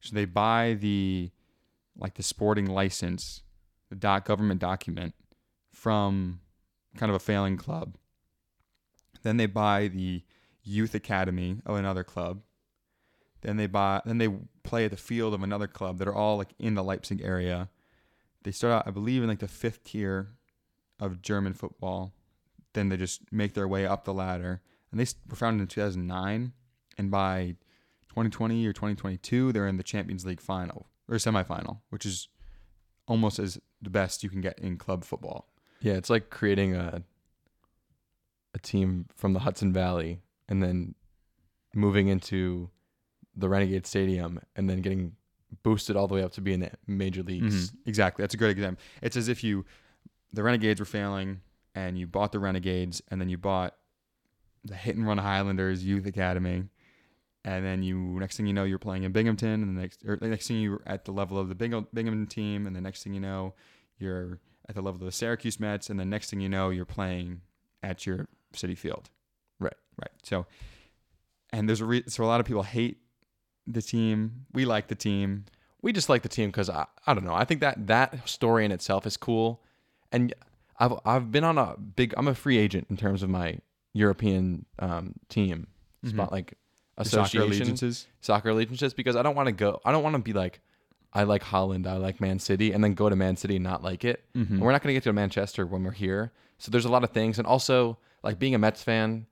So 0.00 0.14
they 0.14 0.24
buy 0.24 0.76
the 0.78 1.30
like 1.96 2.14
the 2.14 2.22
sporting 2.22 2.66
license, 2.66 3.42
the 3.88 3.96
doc 3.96 4.24
government 4.24 4.60
document 4.60 5.14
from 5.72 6.40
kind 6.96 7.10
of 7.10 7.16
a 7.16 7.20
failing 7.20 7.56
club. 7.56 7.96
Then 9.22 9.36
they 9.36 9.46
buy 9.46 9.88
the 9.88 10.22
youth 10.62 10.94
academy 10.94 11.60
of 11.66 11.76
another 11.76 12.04
club. 12.04 12.42
Then 13.42 13.56
they 13.56 13.66
buy 13.66 14.00
then 14.04 14.18
they 14.18 14.28
play 14.62 14.84
at 14.84 14.90
the 14.90 14.96
field 14.96 15.34
of 15.34 15.42
another 15.42 15.66
club 15.66 15.98
that 15.98 16.08
are 16.08 16.14
all 16.14 16.36
like 16.36 16.54
in 16.58 16.74
the 16.74 16.84
Leipzig 16.84 17.20
area. 17.22 17.68
They 18.44 18.52
start 18.52 18.72
out, 18.72 18.86
I 18.86 18.90
believe, 18.90 19.22
in 19.22 19.28
like 19.28 19.40
the 19.40 19.48
fifth 19.48 19.84
tier 19.84 20.30
of 21.00 21.22
German 21.22 21.52
football. 21.54 22.12
Then 22.72 22.88
they 22.88 22.96
just 22.96 23.20
make 23.32 23.54
their 23.54 23.68
way 23.68 23.86
up 23.86 24.04
the 24.04 24.14
ladder. 24.14 24.62
And 24.90 25.00
they 25.00 25.06
were 25.28 25.36
founded 25.36 25.62
in 25.62 25.66
2009. 25.68 26.52
And 26.98 27.10
by 27.10 27.56
2020 28.08 28.66
or 28.66 28.72
2022, 28.72 29.52
they're 29.52 29.66
in 29.66 29.76
the 29.76 29.82
Champions 29.82 30.24
League 30.24 30.40
final 30.40 30.86
or 31.08 31.16
semifinal, 31.16 31.78
which 31.90 32.06
is 32.06 32.28
almost 33.06 33.38
as 33.38 33.58
the 33.80 33.90
best 33.90 34.22
you 34.22 34.30
can 34.30 34.40
get 34.40 34.58
in 34.58 34.76
club 34.76 35.04
football. 35.04 35.48
Yeah, 35.80 35.94
it's 35.94 36.10
like 36.10 36.30
creating 36.30 36.74
a 36.74 37.02
a 38.54 38.58
team 38.58 39.06
from 39.16 39.32
the 39.32 39.40
Hudson 39.40 39.72
Valley 39.72 40.20
and 40.48 40.62
then 40.62 40.94
moving 41.74 42.08
into 42.08 42.70
the 43.36 43.48
Renegade 43.48 43.86
Stadium 43.86 44.40
and 44.56 44.68
then 44.68 44.80
getting 44.82 45.12
boosted 45.62 45.96
all 45.96 46.06
the 46.08 46.14
way 46.14 46.22
up 46.22 46.32
to 46.32 46.40
be 46.40 46.52
in 46.52 46.60
the 46.60 46.70
major 46.86 47.22
leagues. 47.22 47.70
Mhm, 47.70 47.76
Exactly. 47.86 48.22
That's 48.22 48.34
a 48.34 48.38
great 48.38 48.50
example. 48.50 48.82
It's 49.00 49.16
as 49.16 49.28
if 49.28 49.42
you, 49.44 49.64
the 50.32 50.42
Renegades 50.42 50.80
were 50.80 50.86
failing, 50.86 51.40
and 51.74 51.98
you 51.98 52.06
bought 52.06 52.32
the 52.32 52.38
Renegades, 52.38 53.00
and 53.08 53.20
then 53.20 53.28
you 53.30 53.38
bought 53.38 53.74
the 54.64 54.74
Hit 54.74 54.96
and 54.96 55.06
Run 55.06 55.18
Highlanders 55.18 55.82
Youth 55.84 56.06
Academy, 56.06 56.64
and 57.44 57.64
then 57.64 57.82
you 57.82 57.96
next 58.20 58.36
thing 58.36 58.46
you 58.46 58.52
know 58.52 58.64
you're 58.64 58.78
playing 58.78 59.02
in 59.04 59.12
Binghamton, 59.12 59.62
and 59.62 59.76
the 59.76 59.80
next 59.80 60.04
or 60.06 60.16
the 60.16 60.28
next 60.28 60.46
thing 60.48 60.60
you're 60.60 60.82
at 60.86 61.04
the 61.06 61.12
level 61.12 61.38
of 61.38 61.48
the 61.48 61.54
Bing- 61.54 61.86
Binghamton 61.92 62.26
team, 62.26 62.66
and 62.66 62.76
the 62.76 62.80
next 62.80 63.02
thing 63.02 63.14
you 63.14 63.20
know 63.20 63.54
you're 63.98 64.38
at 64.68 64.74
the 64.74 64.82
level 64.82 65.00
of 65.00 65.04
the 65.06 65.12
Syracuse 65.12 65.58
Mets, 65.58 65.88
and 65.90 65.98
the 65.98 66.04
next 66.04 66.30
thing 66.30 66.40
you 66.40 66.48
know 66.48 66.70
you're 66.70 66.84
playing 66.84 67.40
at 67.82 68.06
your 68.06 68.28
Citi 68.52 68.76
Field. 68.76 69.10
Right. 69.60 69.74
Right. 70.00 70.10
So, 70.22 70.46
and 71.52 71.68
there's 71.68 71.80
a 71.80 71.84
re- 71.84 72.04
so 72.06 72.24
a 72.24 72.26
lot 72.26 72.40
of 72.40 72.46
people 72.46 72.62
hate 72.62 72.98
the 73.66 73.82
team. 73.82 74.46
We 74.52 74.64
like 74.64 74.88
the 74.88 74.94
team. 74.94 75.44
We 75.82 75.92
just 75.92 76.08
like 76.08 76.22
the 76.22 76.28
team 76.28 76.50
because 76.50 76.70
I, 76.70 76.86
I 77.06 77.14
don't 77.14 77.24
know. 77.24 77.34
I 77.34 77.44
think 77.44 77.60
that 77.60 77.86
that 77.88 78.28
story 78.28 78.64
in 78.64 78.72
itself 78.72 79.06
is 79.06 79.16
cool, 79.16 79.62
and 80.12 80.32
I've 80.78 80.94
I've 81.04 81.30
been 81.32 81.44
on 81.44 81.58
a 81.58 81.76
big. 81.76 82.14
I'm 82.16 82.28
a 82.28 82.34
free 82.34 82.58
agent 82.58 82.86
in 82.90 82.96
terms 82.96 83.22
of 83.22 83.30
my 83.30 83.58
European 83.92 84.64
um, 84.78 85.14
team 85.28 85.66
spot 86.06 86.28
Mhm. 86.28 86.32
like 86.32 86.54
Your 86.98 87.04
Soccer 87.04 87.26
association 87.26 87.62
allegiances. 87.62 88.06
soccer 88.20 88.48
allegiances 88.50 88.94
because 88.94 89.16
I 89.16 89.22
don't 89.22 89.34
want 89.36 89.46
to 89.48 89.52
go. 89.52 89.80
I 89.84 89.92
don't 89.92 90.02
want 90.02 90.14
to 90.16 90.22
be 90.22 90.32
like 90.32 90.60
I 91.12 91.24
like 91.24 91.42
Holland, 91.42 91.86
I 91.86 91.98
like 91.98 92.20
Man 92.20 92.38
City, 92.38 92.72
and 92.72 92.82
then 92.82 92.94
go 92.94 93.10
to 93.10 93.16
Man 93.16 93.36
City 93.36 93.56
and 93.56 93.62
not 93.64 93.82
like 93.82 94.02
it. 94.04 94.24
Mhm. 94.34 94.50
And 94.50 94.60
we're 94.62 94.72
not 94.72 94.82
going 94.82 94.88
to 94.94 94.94
get 94.94 95.02
to 95.04 95.12
Manchester 95.12 95.66
when 95.66 95.84
we're 95.84 95.90
here. 95.90 96.32
So 96.58 96.70
there's 96.70 96.86
a 96.86 96.88
lot 96.88 97.04
of 97.04 97.10
things, 97.10 97.38
and 97.38 97.46
also 97.46 97.98
like 98.22 98.38
being 98.38 98.54
a 98.54 98.58
Mets 98.58 98.82
fan. 98.82 99.26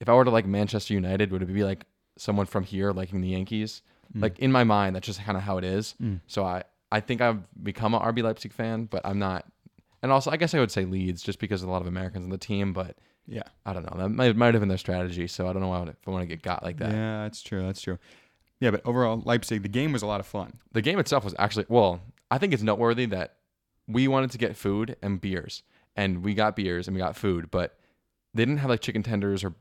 If 0.00 0.08
I 0.08 0.14
were 0.14 0.24
to 0.24 0.30
like 0.30 0.46
Manchester 0.46 0.94
United, 0.94 1.32
would 1.32 1.42
it 1.42 1.46
be 1.52 1.64
like 1.64 1.84
someone 2.18 2.46
from 2.46 2.64
here 2.64 2.92
liking 2.92 3.20
the 3.20 3.28
Yankees? 3.28 3.82
Mm. 4.16 4.22
Like 4.22 4.38
in 4.38 4.52
my 4.52 4.64
mind, 4.64 4.94
that's 4.96 5.06
just 5.06 5.20
kind 5.22 5.36
of 5.38 5.42
how 5.44 5.58
it 5.58 5.64
is. 5.64 5.94
Mm. 6.02 6.20
So 6.26 6.44
I 6.44 6.64
I 6.92 7.00
think 7.00 7.20
I've 7.20 7.40
become 7.62 7.94
a 7.94 8.00
RB 8.00 8.22
Leipzig 8.22 8.52
fan, 8.52 8.84
but 8.84 9.02
I'm 9.04 9.18
not. 9.18 9.44
And 10.02 10.12
also, 10.12 10.30
I 10.30 10.36
guess 10.36 10.54
I 10.54 10.60
would 10.60 10.70
say 10.70 10.84
Leeds 10.84 11.22
just 11.22 11.38
because 11.40 11.62
a 11.62 11.68
lot 11.68 11.80
of 11.82 11.88
Americans 11.88 12.24
on 12.24 12.30
the 12.30 12.38
team, 12.38 12.72
but 12.72 12.96
Yeah. 13.26 13.42
I 13.64 13.72
don't 13.72 13.84
know. 13.90 13.98
That 14.00 14.08
might, 14.10 14.36
might 14.36 14.54
have 14.54 14.60
been 14.60 14.68
their 14.68 14.78
strategy. 14.78 15.26
So 15.26 15.48
I 15.48 15.52
don't 15.52 15.60
know 15.62 15.68
why 15.68 15.78
I 15.78 15.80
would- 15.80 15.88
if 15.88 16.06
I 16.06 16.10
want 16.12 16.22
to 16.22 16.26
get 16.28 16.42
got 16.42 16.62
like 16.62 16.76
that. 16.78 16.92
Yeah, 16.92 17.22
that's 17.24 17.42
true. 17.42 17.66
That's 17.66 17.80
true. 17.80 17.98
Yeah, 18.60 18.70
but 18.70 18.82
overall, 18.86 19.20
Leipzig, 19.24 19.62
the 19.62 19.68
game 19.68 19.92
was 19.92 20.02
a 20.02 20.06
lot 20.06 20.20
of 20.20 20.26
fun. 20.26 20.58
the 20.72 20.80
game 20.82 20.98
itself 20.98 21.24
was 21.24 21.34
actually 21.38 21.66
well 21.68 22.00
i 22.30 22.38
think 22.38 22.52
it's 22.52 22.62
noteworthy 22.62 23.06
that 23.06 23.36
we 23.88 24.06
wanted 24.08 24.30
to 24.30 24.38
get 24.38 24.56
food 24.56 24.96
and 25.02 25.20
beers 25.20 25.62
and 25.96 26.22
we 26.24 26.34
got 26.34 26.54
beers 26.56 26.86
and 26.88 26.94
we 26.96 26.98
got 27.00 27.16
food 27.16 27.50
but 27.50 27.78
they 28.36 28.44
didn't 28.44 28.58
have 28.58 28.70
like 28.70 28.80
chicken 28.80 29.02
tenders 29.02 29.44
or 29.44 29.54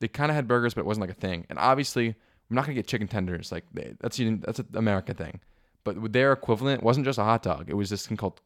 they 0.00 0.08
kind 0.08 0.30
of 0.30 0.34
had 0.34 0.48
burgers 0.48 0.74
but 0.74 0.80
it 0.80 0.86
wasn't 0.86 1.00
like 1.00 1.10
a 1.10 1.20
thing 1.20 1.46
and 1.48 1.58
obviously 1.58 2.08
i'm 2.08 2.54
not 2.54 2.64
going 2.64 2.74
to 2.74 2.78
get 2.80 2.86
chicken 2.86 3.08
tenders 3.08 3.50
like 3.52 3.64
they, 3.72 3.94
that's 4.00 4.18
that's 4.18 4.58
an 4.58 4.66
america 4.74 5.14
thing 5.14 5.40
but 5.84 6.12
their 6.12 6.32
equivalent 6.32 6.82
wasn't 6.82 7.04
just 7.04 7.18
a 7.18 7.24
hot 7.24 7.42
dog 7.42 7.66
it 7.68 7.74
was 7.74 7.90
this 7.90 8.06
thing 8.06 8.16
called 8.16 8.40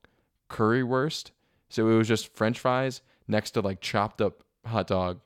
currywurst 0.51 1.31
so 1.69 1.89
it 1.89 1.97
was 1.97 2.09
just 2.09 2.35
french 2.37 2.59
fries 2.59 3.01
next 3.29 3.53
to 3.53 3.61
like 3.61 3.81
chopped 3.81 4.21
up 4.21 4.43
hot 4.67 4.87
dog 4.87 5.21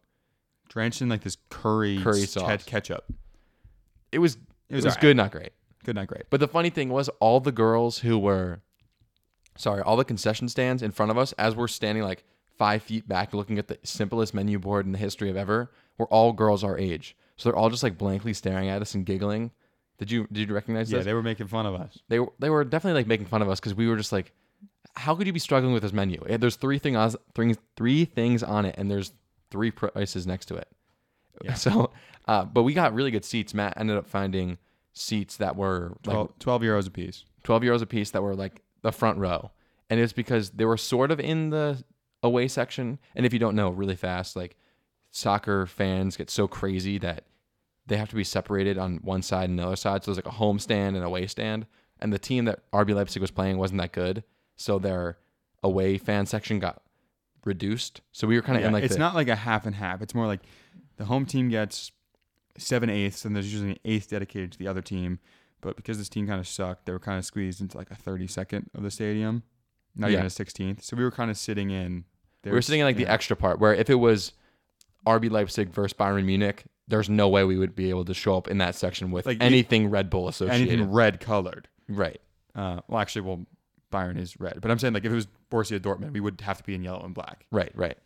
Drenched 0.69 1.01
in 1.01 1.09
like 1.09 1.23
this 1.23 1.39
curry, 1.49 1.97
Curry 1.97 2.27
sauce. 2.27 2.63
ketchup. 2.65 3.11
it 4.13 4.19
was 4.19 4.35
It 4.35 4.41
it 4.69 4.75
was, 4.77 4.85
was, 4.85 4.93
alright. 4.93 5.01
good 5.01 5.17
not 5.17 5.31
great 5.31 5.53
Good, 5.85 5.95
not 5.95 6.07
great. 6.09 6.25
But 6.29 6.41
the 6.41 6.49
funny 6.49 6.69
thing 6.69 6.91
was, 6.91 7.09
all 7.21 7.41
the 7.41 7.53
girls 7.53 8.01
who 8.01 8.19
were, 8.19 8.61
sorry, 9.57 9.81
all 9.81 9.97
the 9.97 10.05
concession 10.05 10.49
stands 10.51 10.83
in 10.83 10.91
front 10.91 11.11
of 11.11 11.17
us, 11.17 11.33
as 11.39 11.57
we're 11.57 11.69
standing 11.69 12.05
like 12.05 12.25
five 12.59 12.83
feet 12.83 13.07
back 13.09 13.33
looking 13.33 13.59
at 13.59 13.69
the 13.69 13.79
simplest 13.85 14.35
menu 14.35 14.59
board 14.59 14.85
in 14.87 14.93
the 14.93 14.99
history 14.99 15.31
of 15.31 15.37
ever, 15.37 15.71
were 15.97 16.07
all 16.07 16.33
girls 16.33 16.63
our 16.65 16.77
age. 16.79 17.17
So 17.37 17.49
they're 17.49 17.57
all 17.57 17.71
just 17.71 17.83
like 17.83 17.97
blankly 17.97 18.33
staring 18.33 18.69
at 18.69 18.83
us 18.83 18.95
and 18.95 19.07
giggling. 19.07 19.53
Did 19.99 20.11
you 20.11 20.27
did 20.33 20.49
you 20.49 20.55
recognize 20.55 20.91
Yeah, 20.91 20.99
this? 20.99 21.07
they 21.07 21.15
were 21.15 21.23
making 21.23 21.47
fun 21.49 21.67
of 21.67 21.75
us. 21.75 21.99
They 22.09 22.19
were 22.21 22.33
they 22.39 22.51
were 22.51 22.65
definitely 22.65 23.01
like 23.01 23.07
making 23.07 23.27
fun 23.27 23.43
of 23.43 23.49
us 23.49 23.59
because 23.61 23.75
we 23.75 23.89
were 23.89 23.97
just 23.97 24.13
like, 24.13 24.33
how 24.97 25.15
could 25.15 25.27
you 25.27 25.33
be 25.33 25.39
struggling 25.41 25.73
with 25.73 25.83
this 25.83 25.93
menu? 25.93 26.21
There's 26.39 26.57
three 26.57 26.79
things 26.79 27.17
three 27.35 27.55
three 27.77 28.05
things 28.05 28.43
on 28.43 28.65
it, 28.65 28.75
and 28.79 28.91
there's 28.91 29.13
three 29.51 29.71
prices 29.71 30.27
next 30.27 30.47
to 30.47 30.57
it. 30.57 30.69
Yeah. 31.45 31.55
So, 31.55 31.93
uh, 32.27 32.45
but 32.45 32.65
we 32.65 32.75
got 32.75 32.93
really 32.95 33.11
good 33.13 33.25
seats. 33.25 33.55
Matt 33.55 33.75
ended 33.77 33.97
up 33.97 34.07
finding 34.09 34.59
seats 34.93 35.37
that 35.37 35.55
were 35.57 35.97
like 36.05 36.15
12, 36.15 36.39
12 36.41 36.63
euros 36.63 36.87
a 36.89 36.91
piece. 36.91 37.25
12 37.45 37.63
euros 37.63 37.83
a 37.83 37.87
piece 37.87 38.11
that 38.11 38.23
were 38.23 38.35
like 38.35 38.61
the 38.83 38.91
front 38.93 39.19
row. 39.19 39.51
and 39.89 40.01
it's 40.01 40.13
because 40.13 40.51
they 40.51 40.65
were 40.65 40.77
sort 40.77 41.11
of 41.13 41.21
in 41.21 41.51
the 41.51 41.83
away 42.23 42.49
section. 42.49 42.99
And 43.15 43.25
if 43.25 43.33
you 43.33 43.39
don't 43.39 43.57
know, 43.57 43.71
really 43.71 43.97
fast, 43.97 44.37
like 44.37 44.57
soccer 45.11 45.67
fans 45.67 46.17
get 46.17 46.31
so 46.31 46.47
crazy 46.49 46.99
that 46.99 47.25
they 47.87 47.97
have 47.97 48.11
to 48.11 48.17
be 48.17 48.25
separated 48.25 48.77
on 48.79 48.99
one 48.99 49.23
side 49.23 49.49
and 49.49 49.59
the 49.59 49.67
other 49.67 49.77
side. 49.77 50.05
So 50.05 50.11
there's 50.11 50.19
like 50.25 50.33
a 50.33 50.37
home 50.37 50.59
stand 50.59 50.97
and 50.97 51.05
a 51.05 51.09
away 51.09 51.27
stand. 51.27 51.67
And 52.01 52.13
the 52.13 52.19
team 52.19 52.45
that 52.45 52.71
RB 52.73 52.95
Leipzig 52.95 53.21
was 53.21 53.31
playing 53.31 53.59
wasn't 53.59 53.81
that 53.81 53.93
good, 53.93 54.23
so 54.57 54.79
their 54.79 55.19
away 55.63 55.99
fan 55.99 56.27
section 56.27 56.61
got 56.61 56.83
reduced. 57.45 58.03
So 58.13 58.27
we 58.29 58.37
were 58.37 58.43
kind 58.43 58.57
of 58.57 58.63
Yeah, 58.63 58.69
in 58.69 58.73
like 58.73 58.85
it's 58.85 58.95
the, 58.95 59.01
not 59.01 59.15
like 59.15 59.29
a 59.29 59.35
half 59.35 59.67
and 59.67 59.75
half. 59.75 60.01
It's 60.03 60.15
more 60.15 60.27
like 60.27 60.41
the 60.97 61.07
home 61.07 61.27
team 61.27 61.49
gets 61.49 61.91
seven 62.57 62.89
eighths, 62.91 63.25
and 63.25 63.35
there's 63.35 63.53
usually 63.53 63.73
an 63.73 63.79
eighth 63.85 64.11
dedicated 64.11 64.53
to 64.53 64.59
the 64.59 64.69
other 64.69 64.83
team. 64.83 65.19
But 65.61 65.75
because 65.75 65.99
this 65.99 66.09
team 66.09 66.29
kind 66.29 66.39
of 66.39 66.47
sucked, 66.47 66.87
they 66.87 66.93
were 66.93 67.01
kind 67.01 67.19
of 67.19 67.25
squeezed 67.25 67.61
into 67.61 67.77
like 67.77 67.91
a 67.91 67.97
thirty 67.97 68.29
second 68.29 68.71
of 68.75 68.85
the 68.85 68.93
stadium, 68.93 69.43
not 69.99 70.11
Yeah. 70.11 70.19
even 70.19 70.27
a 70.27 70.31
sixteenth. 70.31 70.83
So 70.83 70.97
we 70.97 71.05
were 71.05 71.11
kind 71.11 71.31
of 71.31 71.37
sitting 71.37 71.71
in. 71.71 72.05
we 72.45 72.53
were 72.53 72.63
sitting 72.63 72.81
in 72.81 72.87
like 72.87 72.97
the 72.97 73.07
extra 73.07 73.37
part 73.37 73.59
where 73.59 73.75
if 73.75 73.91
it 73.91 73.97
was 73.97 74.33
RB 75.07 75.31
Leipzig 75.31 75.71
versus 75.71 75.97
Bayern 75.97 76.25
Munich, 76.25 76.65
there's 76.87 77.09
no 77.11 77.29
way 77.29 77.45
we 77.45 77.57
would 77.59 77.75
be 77.75 77.91
able 77.91 78.05
to 78.07 78.15
show 78.15 78.37
up 78.37 78.49
in 78.49 78.59
that 78.59 78.75
section 78.75 79.11
with 79.11 79.27
Like, 79.27 79.39
anything 79.43 79.91
Red 79.91 80.09
Bull 80.11 80.29
associated. 80.29 80.69
anything 80.69 80.91
red 80.91 81.21
colored. 81.21 81.69
Right. 81.89 82.21
Uh, 82.55 82.81
well, 82.89 83.01
actually, 83.01 83.23
well, 83.23 83.47
Bayern 83.93 84.19
is 84.19 84.39
red, 84.41 84.61
but 84.61 84.71
I'm 84.71 84.79
saying 84.79 84.95
like 84.95 85.05
if 85.05 85.13
it 85.13 85.15
was 85.15 85.27
Borussia 85.51 85.79
Dortmund, 85.81 86.13
we 86.13 86.21
would 86.21 86.41
have 86.43 86.59
to 86.59 86.65
be 86.65 86.75
in 86.75 86.83
yellow 86.83 87.05
and 87.05 87.15
black. 87.15 87.47
Right. 87.51 87.73
Right. 87.75 87.97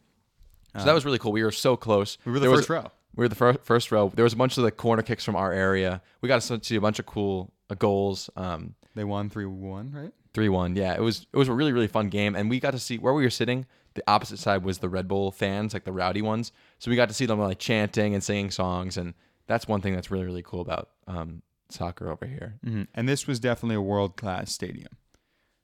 So 0.75 0.81
Um, 0.81 0.87
that 0.87 0.93
was 0.95 1.05
really 1.05 1.19
cool. 1.19 1.33
We 1.33 1.43
were 1.45 1.51
so 1.53 1.77
close. 1.77 2.19
We 2.25 2.33
were 2.33 2.39
the 2.39 2.43
There 2.43 2.51
was- 2.51 2.61
first 2.61 2.71
row. 2.71 2.91
We 3.15 3.25
were 3.25 3.29
the 3.29 3.35
fir- 3.35 3.59
first 3.63 3.93
row. 3.93 4.11
There 4.15 4.23
was 4.25 4.33
a 4.33 4.37
bunch 4.37 4.57
of 4.57 4.65
like 4.65 4.77
corner 4.79 5.03
kicks 5.03 5.23
from 5.25 5.37
our 5.37 5.53
area. 5.53 6.01
We 6.23 6.29
got 6.29 6.41
to 6.41 6.61
see 6.65 6.77
a 6.77 6.81
bunch 6.81 6.99
of 6.99 7.05
cool 7.07 7.53
uh, 7.69 7.75
goals. 7.75 8.31
Um, 8.37 8.75
They 8.95 9.05
won 9.05 9.29
three 9.29 9.45
one, 9.45 9.91
right? 9.93 10.13
Three 10.35 10.49
one. 10.49 10.77
Yeah, 10.77 10.95
it 10.95 11.01
was 11.01 11.27
it 11.33 11.37
was 11.37 11.49
a 11.49 11.53
really 11.53 11.73
really 11.73 11.89
fun 11.89 12.09
game, 12.09 12.35
and 12.37 12.49
we 12.51 12.61
got 12.61 12.73
to 12.73 12.79
see 12.79 12.99
where 12.99 13.13
we 13.15 13.23
were 13.25 13.31
sitting. 13.31 13.67
The 13.95 14.03
opposite 14.07 14.39
side 14.39 14.65
was 14.65 14.79
the 14.79 14.89
Red 14.89 15.07
Bull 15.07 15.31
fans, 15.31 15.75
like 15.75 15.85
the 15.85 15.93
rowdy 15.93 16.23
ones. 16.23 16.51
So 16.79 16.91
we 16.91 16.97
got 16.97 17.09
to 17.09 17.15
see 17.15 17.27
them 17.27 17.39
like 17.39 17.59
chanting 17.59 18.15
and 18.15 18.23
singing 18.25 18.51
songs, 18.51 18.97
and 18.97 19.15
that's 19.47 19.69
one 19.69 19.81
thing 19.81 19.95
that's 19.95 20.11
really 20.11 20.25
really 20.25 20.43
cool 20.43 20.61
about 20.63 20.91
um, 21.07 21.43
soccer 21.69 22.11
over 22.11 22.25
here. 22.27 22.55
Mm-hmm. 22.65 22.83
And 22.95 23.09
this 23.09 23.27
was 23.27 23.39
definitely 23.41 23.77
a 23.77 23.81
world 23.83 24.17
class 24.17 24.53
stadium. 24.53 24.89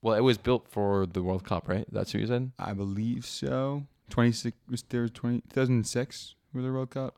Well, 0.03 0.15
it 0.15 0.21
was 0.21 0.39
built 0.39 0.69
for 0.69 1.07
the 1.07 1.23
World 1.23 1.45
Cup, 1.45 1.69
right? 1.69 1.87
That's 1.91 2.15
what 2.15 2.21
you 2.21 2.27
said. 2.27 2.53
I 2.59 2.73
believe 2.73 3.25
so. 3.27 3.87
Twenty 4.11 4.33
six 4.33 4.57
was 4.69 4.83
there 4.91 5.03
was 5.03 5.11
20, 5.11 5.41
2006 5.49 6.35
was 6.55 6.65
the 6.65 6.73
World 6.73 6.91
Cup, 6.91 7.17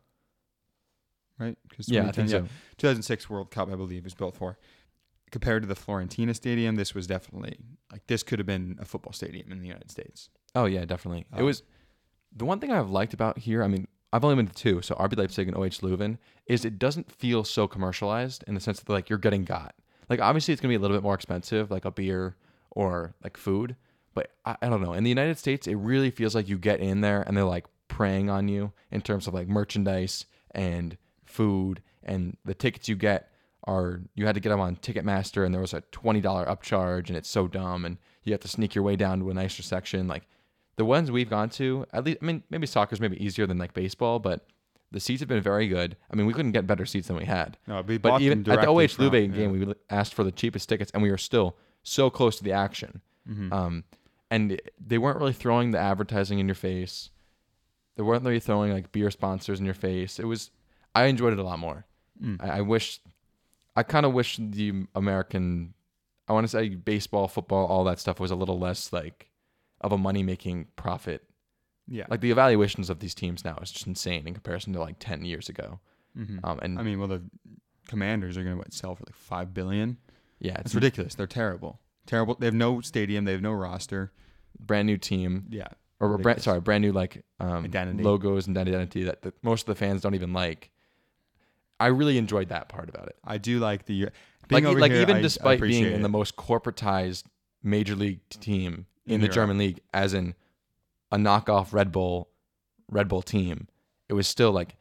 right? 1.39 1.57
'Cause 1.69 1.89
Yeah, 1.89 2.03
I 2.03 2.13
think 2.13 2.29
2010 2.29 2.47
so. 2.49 2.53
2006 2.79 3.31
World 3.31 3.51
Cup, 3.51 3.71
I 3.71 3.77
believe, 3.77 4.05
was 4.05 4.15
built 4.15 4.35
for. 4.37 4.59
Compared 5.31 5.63
to 5.63 5.69
the 5.69 5.75
Fiorentina 5.75 6.35
Stadium, 6.35 6.77
this 6.77 6.95
was 6.95 7.07
definitely 7.07 7.59
like 7.93 8.07
this 8.07 8.23
could 8.23 8.39
have 8.39 8.47
been 8.47 8.77
a 8.81 8.85
football 8.85 9.13
stadium 9.13 9.53
in 9.53 9.61
the 9.61 9.67
United 9.67 9.91
States. 9.91 10.29
Oh 10.55 10.65
yeah, 10.65 10.85
definitely. 10.85 11.27
it 11.33 11.41
Um, 11.41 11.45
was 11.45 11.63
the 12.35 12.45
one 12.45 12.59
thing 12.61 12.71
I've 12.73 12.91
liked 12.91 13.15
about 13.15 13.39
here. 13.39 13.63
I 13.63 13.69
mean, 13.69 13.87
I've 14.13 14.25
only 14.25 14.37
been 14.37 14.49
to 14.49 14.55
two, 14.55 14.83
so 14.83 14.95
RB 14.97 15.17
Leipzig 15.17 15.47
and 15.47 15.57
OH 15.57 15.83
Leuven, 15.83 16.19
is 16.47 16.65
it 16.65 16.79
doesn't 16.79 17.13
feel 17.13 17.45
so 17.45 17.69
commercialized 17.69 18.43
in 18.49 18.55
the 18.55 18.61
sense 18.61 18.81
that 18.81 18.93
like 18.93 19.09
you're 19.09 19.19
getting 19.19 19.45
got. 19.45 19.75
Like 20.09 20.21
obviously 20.21 20.53
it's 20.53 20.61
gonna 20.61 20.73
be 20.73 20.77
a 20.77 20.81
little 20.81 20.97
bit 20.97 21.05
more 21.05 21.15
expensive, 21.15 21.71
like 21.71 21.85
a 21.85 21.91
beer 21.93 22.37
or 22.73 23.15
like 23.23 23.37
food, 23.37 23.77
but 24.15 24.33
I, 24.45 24.57
I 24.63 24.69
don't 24.69 24.83
know. 24.83 24.93
In 24.95 25.05
the 25.05 25.11
United 25.11 25.39
States, 25.39 25.67
it 25.69 25.77
really 25.77 26.11
feels 26.11 26.35
like 26.35 26.49
you 26.49 26.59
get 26.59 26.81
in 26.81 27.01
there 27.03 27.23
and 27.23 27.37
they're 27.37 27.45
like 27.45 27.67
preying 27.87 28.29
on 28.31 28.49
you 28.49 28.73
in 28.91 29.01
terms 29.01 29.27
of 29.29 29.35
like 29.35 29.47
merchandise 29.49 30.25
and 30.53 30.97
food, 31.25 31.81
and 32.03 32.37
the 32.45 32.55
tickets 32.55 32.89
you 32.89 32.97
get 32.97 33.31
are 33.65 34.01
you 34.15 34.27
had 34.27 34.35
to 34.35 34.41
get 34.41 34.51
them 34.51 34.61
on 34.61 34.77
Ticketmaster, 34.77 35.45
and 35.45 35.55
there 35.55 35.61
was 35.61 35.75
a 35.75 35.83
twenty 35.93 36.21
dollar 36.21 36.47
upcharge, 36.47 37.09
and 37.09 37.17
it's 37.17 37.29
so 37.29 37.47
dumb, 37.47 37.85
and 37.85 37.99
you 38.25 38.33
have 38.33 38.41
to 38.41 38.49
sneak 38.49 38.75
your 38.75 38.85
way 38.85 38.97
down 38.97 39.21
to 39.21 39.31
a 39.31 39.35
nicer 39.35 39.63
section, 39.63 40.07
like 40.09 40.25
the 40.77 40.85
ones 40.85 41.11
we've 41.11 41.29
gone 41.29 41.51
to, 41.51 41.85
at 41.93 42.05
least, 42.05 42.19
I 42.23 42.25
mean, 42.25 42.43
maybe 42.49 42.67
soccer's 42.67 43.01
maybe 43.01 43.23
easier 43.23 43.47
than 43.47 43.59
like 43.59 43.75
baseball, 43.75 44.19
but 44.19 44.47
the 44.93 45.01
seats 45.01 45.21
have 45.21 45.29
been 45.29 45.43
very 45.43 45.69
good. 45.69 45.97
I 46.11 46.17
mean, 46.17 46.27
we 46.27 46.33
couldn't 46.33 46.53
get 46.53 46.67
better 46.67 46.87
seats 46.87 47.09
than 47.09 47.17
we 47.17 47.25
had. 47.27 47.59
No, 47.67 47.83
we 47.83 47.99
But 47.99 48.23
even 48.23 48.41
at 48.51 48.63
the 48.63 48.69
OH 48.69 48.97
Leuven 48.97 49.31
yeah. 49.31 49.37
game, 49.37 49.53
we 49.53 49.75
asked 49.91 50.15
for 50.15 50.25
the 50.25 50.33
cheapest 50.33 50.69
tickets, 50.69 50.91
and 50.93 51.03
we 51.03 51.11
were 51.11 51.19
still 51.19 51.57
so 51.83 52.09
close 52.11 52.37
to 52.39 52.45
the 52.45 52.53
action. 52.53 53.03
Mhm. 53.29 53.53
Um, 53.53 53.85
and 54.31 54.61
they 54.85 54.99
weren't 54.99 55.19
really 55.19 55.33
throwing 55.33 55.71
the 55.73 55.79
advertising 55.79 56.39
in 56.39 56.49
your 56.49 56.55
face. 56.55 57.11
They 57.97 58.03
weren't 58.03 58.25
really 58.25 58.41
throwing 58.41 58.73
like 58.73 58.91
beer 58.93 59.11
sponsors 59.11 59.61
in 59.61 59.65
your 59.67 59.75
face. 59.75 60.19
It 60.19 60.25
was, 60.25 60.51
I 60.95 61.05
enjoyed 61.05 61.33
it 61.35 61.39
a 61.39 61.43
lot 61.43 61.59
more. 61.59 61.85
Mm. 62.23 62.43
I, 62.43 62.59
I 62.59 62.61
wish, 62.63 63.01
I 63.81 63.83
kind 63.83 64.05
of 64.07 64.13
wish 64.13 64.37
the 64.39 64.85
American, 64.95 65.75
I 66.29 66.33
want 66.33 66.45
to 66.45 66.49
say 66.49 66.69
baseball, 66.71 67.27
football, 67.29 67.67
all 67.67 67.85
that 67.85 67.99
stuff 67.99 68.21
was 68.21 68.31
a 68.31 68.37
little 68.37 68.59
less 68.59 68.93
like 68.93 69.31
of 69.81 69.93
a 69.93 69.99
money 69.99 70.23
making 70.23 70.67
profit. 70.77 71.25
yeah, 71.89 72.05
Like 72.09 72.21
the 72.21 72.31
evaluations 72.31 72.91
of 72.91 73.01
these 73.01 73.15
teams 73.15 73.45
now 73.45 73.57
is 73.63 73.71
just 73.73 73.87
insane 73.87 74.27
in 74.27 74.35
comparison 74.35 74.73
to 74.75 74.81
like 74.81 74.97
ten 74.99 75.25
years 75.25 75.49
ago. 75.49 75.81
Mhm. 76.17 76.41
Um, 76.45 76.59
and 76.63 76.79
I 76.79 76.83
mean, 76.83 76.99
well, 76.99 77.09
the 77.09 77.23
Commanders 77.89 78.37
are 78.37 78.45
going 78.45 78.61
to 78.61 78.71
sell 78.73 78.95
for 78.95 79.05
like 79.07 79.17
five 79.17 79.53
billion. 79.55 79.97
yeah, 80.39 80.53
It's 80.59 80.67
it's 80.67 80.75
ridiculous. 80.75 81.15
They're 81.15 81.27
terrible. 81.27 81.81
Terrible. 82.07 82.37
They 82.39 82.47
have 82.47 82.55
no 82.55 82.81
stadium. 82.81 83.25
They 83.25 83.33
have 83.33 83.43
no 83.43 83.53
roster. 83.53 84.13
brand 84.59 84.87
new 84.87 84.97
team 84.99 85.47
Yeah. 85.51 85.69
or 86.01 86.19
brand, 86.19 86.43
sorry, 86.43 86.61
brand 86.61 86.83
new 86.83 86.93
like 86.93 87.25
um, 87.41 87.65
Identity. 87.65 88.03
logos 88.05 88.47
and 88.47 88.57
identity 88.59 89.05
that 89.05 89.23
the, 89.23 89.33
most 89.43 89.63
of 89.63 89.67
the 89.67 89.75
fans 89.75 90.03
don't 90.03 90.15
even 90.15 90.33
like. 90.33 90.71
I 91.81 91.87
really 91.89 92.19
enjoyed 92.19 92.51
that 92.51 92.69
part 92.69 92.89
about 92.89 93.09
it. 93.09 93.17
I 93.25 93.39
do 93.39 93.59
like 93.59 93.87
the 93.87 94.05
Like, 94.05 94.13
being 94.49 94.67
over 94.67 94.79
like 94.81 94.93
here, 94.93 95.01
even 95.03 95.17
I- 95.17 95.19
I 95.21 95.23
despite 95.23 95.61
being 95.61 95.73
appreciate 95.83 95.93
in 95.95 96.03
the 96.03 96.09
most 96.09 96.37
corporatized 96.37 97.25
major 97.63 97.95
league 97.97 98.21
team 98.29 98.87
in, 99.07 99.15
In 99.15 99.21
the 99.21 99.27
Europe. 99.27 99.35
German 99.35 99.59
league, 99.59 99.81
as 99.95 100.15
in 100.15 100.35
a 101.11 101.17
knockoff 101.17 101.73
Red 101.73 101.91
Bull, 101.91 102.29
Red 102.91 103.09
Bull 103.09 103.23
team, 103.23 103.67
it 104.09 104.15
was 104.15 104.29
still 104.29 104.53
like, 104.53 104.77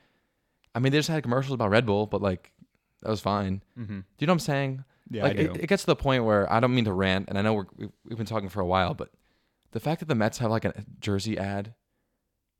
I 0.75 0.79
mean, 0.79 0.91
they 0.91 0.97
just 0.99 1.09
had 1.09 1.23
commercials 1.23 1.53
about 1.53 1.69
Red 1.71 1.85
Bull, 1.85 2.05
but 2.05 2.21
like 2.21 2.51
that 3.01 3.09
was 3.09 3.21
fine. 3.21 3.63
Mhm. 3.77 3.87
Do 3.87 3.93
you 4.19 4.27
know 4.27 4.31
what 4.31 4.35
I'm 4.35 4.39
saying? 4.39 4.83
Yeah, 5.09 5.23
like 5.23 5.39
I 5.39 5.43
do. 5.43 5.51
It, 5.53 5.63
it 5.63 5.67
gets 5.67 5.83
to 5.83 5.87
the 5.87 5.95
point 5.95 6.23
where 6.25 6.51
I 6.51 6.59
don't 6.59 6.73
mean 6.75 6.85
to 6.85 6.93
rant, 6.93 7.29
and 7.29 7.37
I 7.37 7.41
know 7.41 7.53
we're, 7.55 7.65
we've, 8.05 8.17
been 8.17 8.25
talking 8.27 8.49
for 8.49 8.59
a 8.59 8.65
while, 8.65 8.93
but 8.93 9.09
the 9.71 9.79
fact 9.79 9.99
that 10.01 10.07
the 10.07 10.15
Mets 10.15 10.37
have 10.39 10.51
like 10.51 10.65
a 10.65 10.73
jersey 10.99 11.37
ad, 11.37 11.73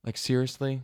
like 0.03 0.17
seriously, 0.17 0.81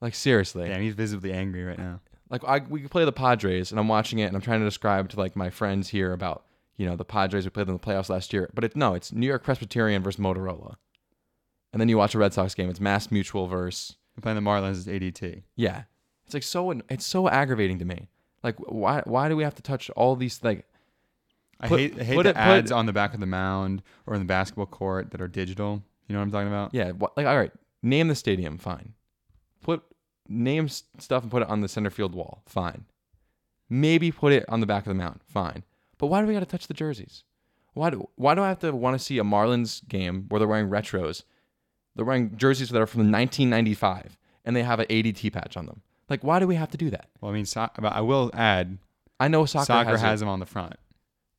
like 0.00 0.14
seriously, 0.14 0.68
Damn, 0.68 0.80
he's 0.80 0.94
visibly 0.94 1.32
angry 1.32 1.64
right 1.64 1.78
now. 1.78 2.00
Like 2.32 2.42
I 2.44 2.58
we 2.68 2.88
play 2.88 3.04
the 3.04 3.12
Padres, 3.12 3.70
and 3.70 3.78
I'm 3.78 3.86
watching 3.88 4.18
it, 4.18 4.24
and 4.24 4.34
I'm 4.34 4.42
trying 4.42 4.58
to 4.60 4.66
describe 4.66 5.08
to 5.10 5.18
like 5.20 5.36
my 5.36 5.50
friends 5.50 5.90
here 5.90 6.12
about 6.12 6.44
you 6.76 6.86
know 6.86 6.96
the 6.96 7.04
Padres 7.04 7.44
we 7.44 7.50
played 7.50 7.68
in 7.68 7.74
the 7.74 7.78
playoffs 7.78 8.08
last 8.08 8.32
year, 8.32 8.50
but 8.54 8.64
it 8.64 8.74
no, 8.74 8.94
it's 8.94 9.12
New 9.12 9.26
York 9.28 9.44
Presbyterian 9.44 10.02
versus 10.02 10.18
Motorola, 10.20 10.74
and 11.72 11.80
then 11.80 11.88
you 11.88 11.96
watch 11.98 12.14
a 12.14 12.18
Red 12.18 12.32
Sox 12.34 12.54
game, 12.54 12.68
it's 12.68 12.80
Mass 12.80 13.10
Mutual 13.12 13.46
versus 13.46 13.96
playing 14.20 14.36
the 14.36 14.42
Marlins 14.42 14.70
as 14.72 14.86
ADT. 14.86 15.42
yeah, 15.56 15.82
it's 16.24 16.34
like 16.34 16.42
so 16.42 16.70
it's 16.88 17.06
so 17.06 17.28
aggravating 17.28 17.78
to 17.78 17.84
me. 17.84 18.08
Like 18.42 18.56
why 18.58 19.02
why 19.04 19.28
do 19.28 19.36
we 19.36 19.44
have 19.44 19.54
to 19.54 19.62
touch 19.62 19.88
all 19.90 20.16
these 20.16 20.42
like 20.42 20.64
I 21.60 21.68
Put- 21.68 21.78
hate 21.80 22.00
I 22.00 22.04
hate 22.04 22.14
put 22.16 22.22
the 22.24 22.30
it- 22.30 22.34
put- 22.34 22.40
ads 22.40 22.72
on 22.72 22.86
the 22.86 22.92
back 22.92 23.14
of 23.14 23.20
the 23.20 23.26
mound 23.26 23.82
or 24.06 24.14
in 24.14 24.20
the 24.20 24.26
basketball 24.26 24.66
court 24.66 25.10
that 25.12 25.20
are 25.20 25.28
digital. 25.28 25.82
You 26.08 26.14
know 26.14 26.18
what 26.18 26.24
I'm 26.24 26.30
talking 26.32 26.48
about? 26.48 26.74
Yeah, 26.74 26.90
what, 26.90 27.16
like 27.16 27.26
all 27.26 27.36
right, 27.38 27.52
name 27.82 28.08
the 28.08 28.14
stadium, 28.16 28.58
fine. 28.58 28.94
Name 30.32 30.68
stuff 30.68 31.22
and 31.22 31.30
put 31.30 31.42
it 31.42 31.48
on 31.48 31.60
the 31.60 31.68
center 31.68 31.90
field 31.90 32.14
wall, 32.14 32.42
fine. 32.46 32.86
Maybe 33.68 34.10
put 34.10 34.32
it 34.32 34.44
on 34.48 34.60
the 34.60 34.66
back 34.66 34.84
of 34.84 34.88
the 34.88 34.94
mound, 34.94 35.20
fine. 35.26 35.64
But 35.98 36.06
why 36.06 36.20
do 36.20 36.26
we 36.26 36.32
got 36.32 36.40
to 36.40 36.46
touch 36.46 36.66
the 36.66 36.74
jerseys? 36.74 37.24
Why 37.74 37.90
do 37.90 38.08
why 38.16 38.34
do 38.34 38.42
I 38.42 38.48
have 38.48 38.58
to 38.60 38.72
want 38.72 38.98
to 38.98 39.04
see 39.04 39.18
a 39.18 39.24
Marlins 39.24 39.86
game 39.88 40.26
where 40.28 40.38
they're 40.38 40.48
wearing 40.48 40.68
retros? 40.68 41.22
They're 41.94 42.04
wearing 42.04 42.36
jerseys 42.36 42.70
that 42.70 42.80
are 42.80 42.86
from 42.86 43.00
1995 43.00 44.18
and 44.44 44.56
they 44.56 44.62
have 44.62 44.80
an 44.80 44.86
ADT 44.86 45.32
patch 45.32 45.56
on 45.56 45.66
them. 45.66 45.82
Like 46.08 46.22
why 46.22 46.38
do 46.38 46.46
we 46.46 46.54
have 46.56 46.70
to 46.70 46.76
do 46.76 46.90
that? 46.90 47.08
Well, 47.20 47.30
I 47.30 47.34
mean, 47.34 47.46
so, 47.46 47.68
but 47.78 47.92
I 47.92 48.00
will 48.00 48.30
add, 48.34 48.78
I 49.20 49.28
know 49.28 49.46
soccer, 49.46 49.66
soccer, 49.66 49.90
has, 49.90 50.00
has, 50.00 50.20
them 50.20 50.28
on 50.28 50.40
the 50.40 50.46
front. 50.46 50.76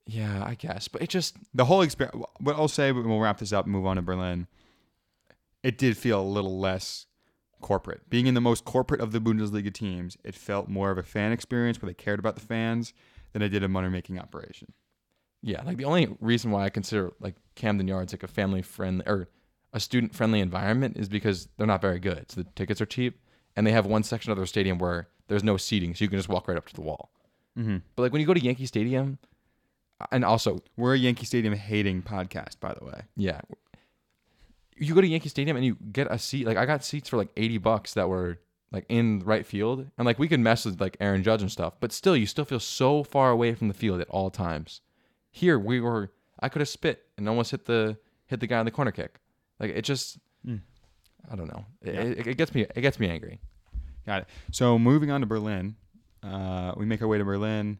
Yeah, 0.05 0.43
I 0.45 0.55
guess, 0.55 0.87
but 0.87 1.01
it 1.01 1.09
just 1.09 1.37
The 1.53 1.65
whole 1.65 1.81
experience. 1.81 2.23
What 2.39 2.55
I'll 2.55 2.67
say, 2.67 2.91
we'll 2.91 3.19
wrap 3.19 3.39
this 3.39 3.53
up 3.53 3.65
and 3.65 3.71
move 3.71 3.85
on 3.85 3.95
to 3.97 4.01
Berlin. 4.01 4.47
It 5.61 5.77
did 5.77 5.97
feel 5.97 6.21
a 6.21 6.23
little 6.23 6.59
less 6.59 7.05
corporate. 7.63 8.07
Being 8.09 8.27
in 8.27 8.35
the 8.35 8.41
most 8.41 8.65
corporate 8.65 9.01
of 9.01 9.11
the 9.11 9.19
Bundesliga 9.19 9.73
teams, 9.73 10.17
it 10.23 10.35
felt 10.35 10.67
more 10.67 10.91
of 10.91 10.99
a 10.99 11.03
fan 11.03 11.31
experience 11.31 11.81
where 11.81 11.87
they 11.87 11.95
cared 11.95 12.19
about 12.19 12.35
the 12.35 12.41
fans 12.41 12.93
than 13.31 13.41
it 13.41 13.49
did 13.49 13.63
a 13.63 13.67
money 13.67 13.89
making 13.89 14.19
operation. 14.19 14.73
Yeah, 15.41 15.63
like 15.63 15.77
the 15.77 15.85
only 15.85 16.15
reason 16.21 16.51
why 16.51 16.63
I 16.63 16.69
consider 16.69 17.11
like 17.19 17.35
Camden 17.55 17.87
Yards 17.87 18.13
like 18.13 18.23
a 18.23 18.27
family 18.27 18.61
friendly 18.61 19.05
or 19.07 19.27
a 19.73 19.79
student 19.79 20.13
friendly 20.15 20.39
environment 20.39 20.97
is 20.97 21.09
because 21.09 21.49
they're 21.57 21.67
not 21.67 21.81
very 21.81 21.99
good. 21.99 22.31
So 22.31 22.43
the 22.43 22.49
tickets 22.55 22.79
are 22.79 22.85
cheap, 22.85 23.19
and 23.55 23.65
they 23.65 23.71
have 23.71 23.85
one 23.85 24.03
section 24.03 24.31
of 24.31 24.37
their 24.37 24.45
stadium 24.45 24.77
where 24.77 25.07
there's 25.27 25.43
no 25.43 25.57
seating, 25.57 25.95
so 25.95 26.03
you 26.03 26.09
can 26.09 26.19
just 26.19 26.29
walk 26.29 26.47
right 26.47 26.57
up 26.57 26.67
to 26.67 26.73
the 26.75 26.81
wall. 26.81 27.11
Mm-hmm. 27.57 27.77
But 27.95 28.03
like 28.03 28.11
when 28.11 28.21
you 28.21 28.27
go 28.27 28.33
to 28.33 28.43
Yankee 28.43 28.65
Stadium, 28.65 29.17
and 30.11 30.25
also 30.25 30.61
We're 30.75 30.95
a 30.95 30.97
Yankee 30.97 31.25
Stadium 31.25 31.53
hating 31.53 32.03
podcast, 32.03 32.59
by 32.59 32.73
the 32.73 32.85
way. 32.85 33.01
yeah, 33.15 33.41
you 34.77 34.93
go 34.95 35.01
to 35.01 35.07
Yankee 35.07 35.29
Stadium 35.29 35.55
and 35.57 35.65
you 35.65 35.77
get 35.91 36.07
a 36.11 36.17
seat. 36.19 36.45
Like 36.45 36.57
I 36.57 36.65
got 36.65 36.83
seats 36.83 37.09
for 37.09 37.17
like 37.17 37.29
eighty 37.37 37.57
bucks 37.57 37.93
that 37.93 38.09
were 38.09 38.39
like 38.71 38.85
in 38.89 39.19
right 39.25 39.45
field, 39.45 39.87
and 39.97 40.05
like 40.05 40.17
we 40.19 40.27
could 40.27 40.39
mess 40.39 40.65
with 40.65 40.81
like 40.81 40.97
Aaron 40.99 41.21
Judge 41.23 41.41
and 41.41 41.51
stuff, 41.51 41.73
but 41.79 41.91
still, 41.91 42.17
you 42.17 42.25
still 42.25 42.45
feel 42.45 42.59
so 42.59 43.03
far 43.03 43.29
away 43.31 43.53
from 43.53 43.67
the 43.67 43.73
field 43.73 44.01
at 44.01 44.09
all 44.09 44.29
times. 44.31 44.81
Here 45.29 45.57
we 45.59 45.79
were, 45.79 46.11
I 46.39 46.49
could 46.49 46.59
have 46.61 46.69
spit 46.69 47.03
and 47.17 47.27
almost 47.29 47.51
hit 47.51 47.65
the 47.65 47.97
hit 48.25 48.39
the 48.39 48.47
guy 48.47 48.57
on 48.57 48.65
the 48.65 48.71
corner 48.71 48.91
kick. 48.91 49.19
Like 49.59 49.71
it 49.71 49.83
just, 49.83 50.17
Mm. 50.45 50.61
I 51.31 51.35
don't 51.35 51.47
know. 51.47 51.65
It, 51.81 51.93
Yeah. 51.93 52.01
it, 52.01 52.27
it 52.27 52.37
gets 52.37 52.53
me. 52.53 52.61
It 52.75 52.81
gets 52.81 52.99
me 52.99 53.07
angry. 53.09 53.39
Got 54.05 54.23
it. 54.23 54.27
So 54.51 54.77
moving 54.79 55.09
on 55.11 55.21
to 55.21 55.27
Berlin, 55.27 55.75
uh, 56.23 56.73
we 56.75 56.85
make 56.85 57.01
our 57.01 57.07
way 57.07 57.17
to 57.17 57.23
Berlin, 57.23 57.77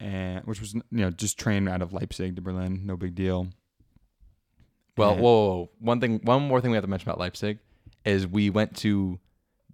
and 0.00 0.44
which 0.44 0.60
was 0.60 0.74
you 0.74 0.82
know 0.90 1.10
just 1.10 1.38
train 1.38 1.68
out 1.68 1.82
of 1.82 1.92
Leipzig 1.92 2.36
to 2.36 2.42
Berlin, 2.42 2.82
no 2.84 2.96
big 2.96 3.14
deal. 3.14 3.48
Well, 4.96 5.16
whoa, 5.16 5.20
whoa, 5.22 5.48
whoa. 5.48 5.70
One 5.80 6.00
thing, 6.00 6.20
one 6.22 6.42
more 6.42 6.60
thing 6.60 6.70
we 6.70 6.76
have 6.76 6.84
to 6.84 6.90
mention 6.90 7.08
about 7.08 7.18
Leipzig 7.18 7.58
is 8.04 8.26
we 8.26 8.50
went 8.50 8.76
to 8.78 9.18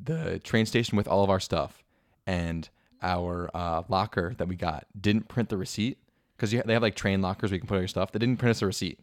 the 0.03 0.39
train 0.41 0.67
station 0.67 0.97
with 0.97 1.09
all 1.09 1.25
of 1.25 1.31
our 1.31 1.41
stuff, 1.41 1.83
and 2.27 2.69
our 3.03 3.51
uh, 3.55 3.83
locker 3.89 4.35
that 4.39 4.49
we 4.49 4.57
got 4.57 4.87
didn't 4.99 5.29
print 5.29 5.49
the 5.49 5.57
receipt 5.57 5.99
because 6.37 6.51
they 6.51 6.73
have 6.73 6.83
like 6.83 6.95
train 6.95 7.21
lockers 7.21 7.51
where 7.51 7.57
you 7.57 7.61
can 7.61 7.69
put 7.69 7.75
all 7.75 7.81
your 7.81 7.89
stuff. 7.89 8.13
They 8.13 8.19
didn't 8.19 8.39
print 8.39 8.51
us 8.51 8.63
a 8.63 8.67
receipt, 8.67 9.01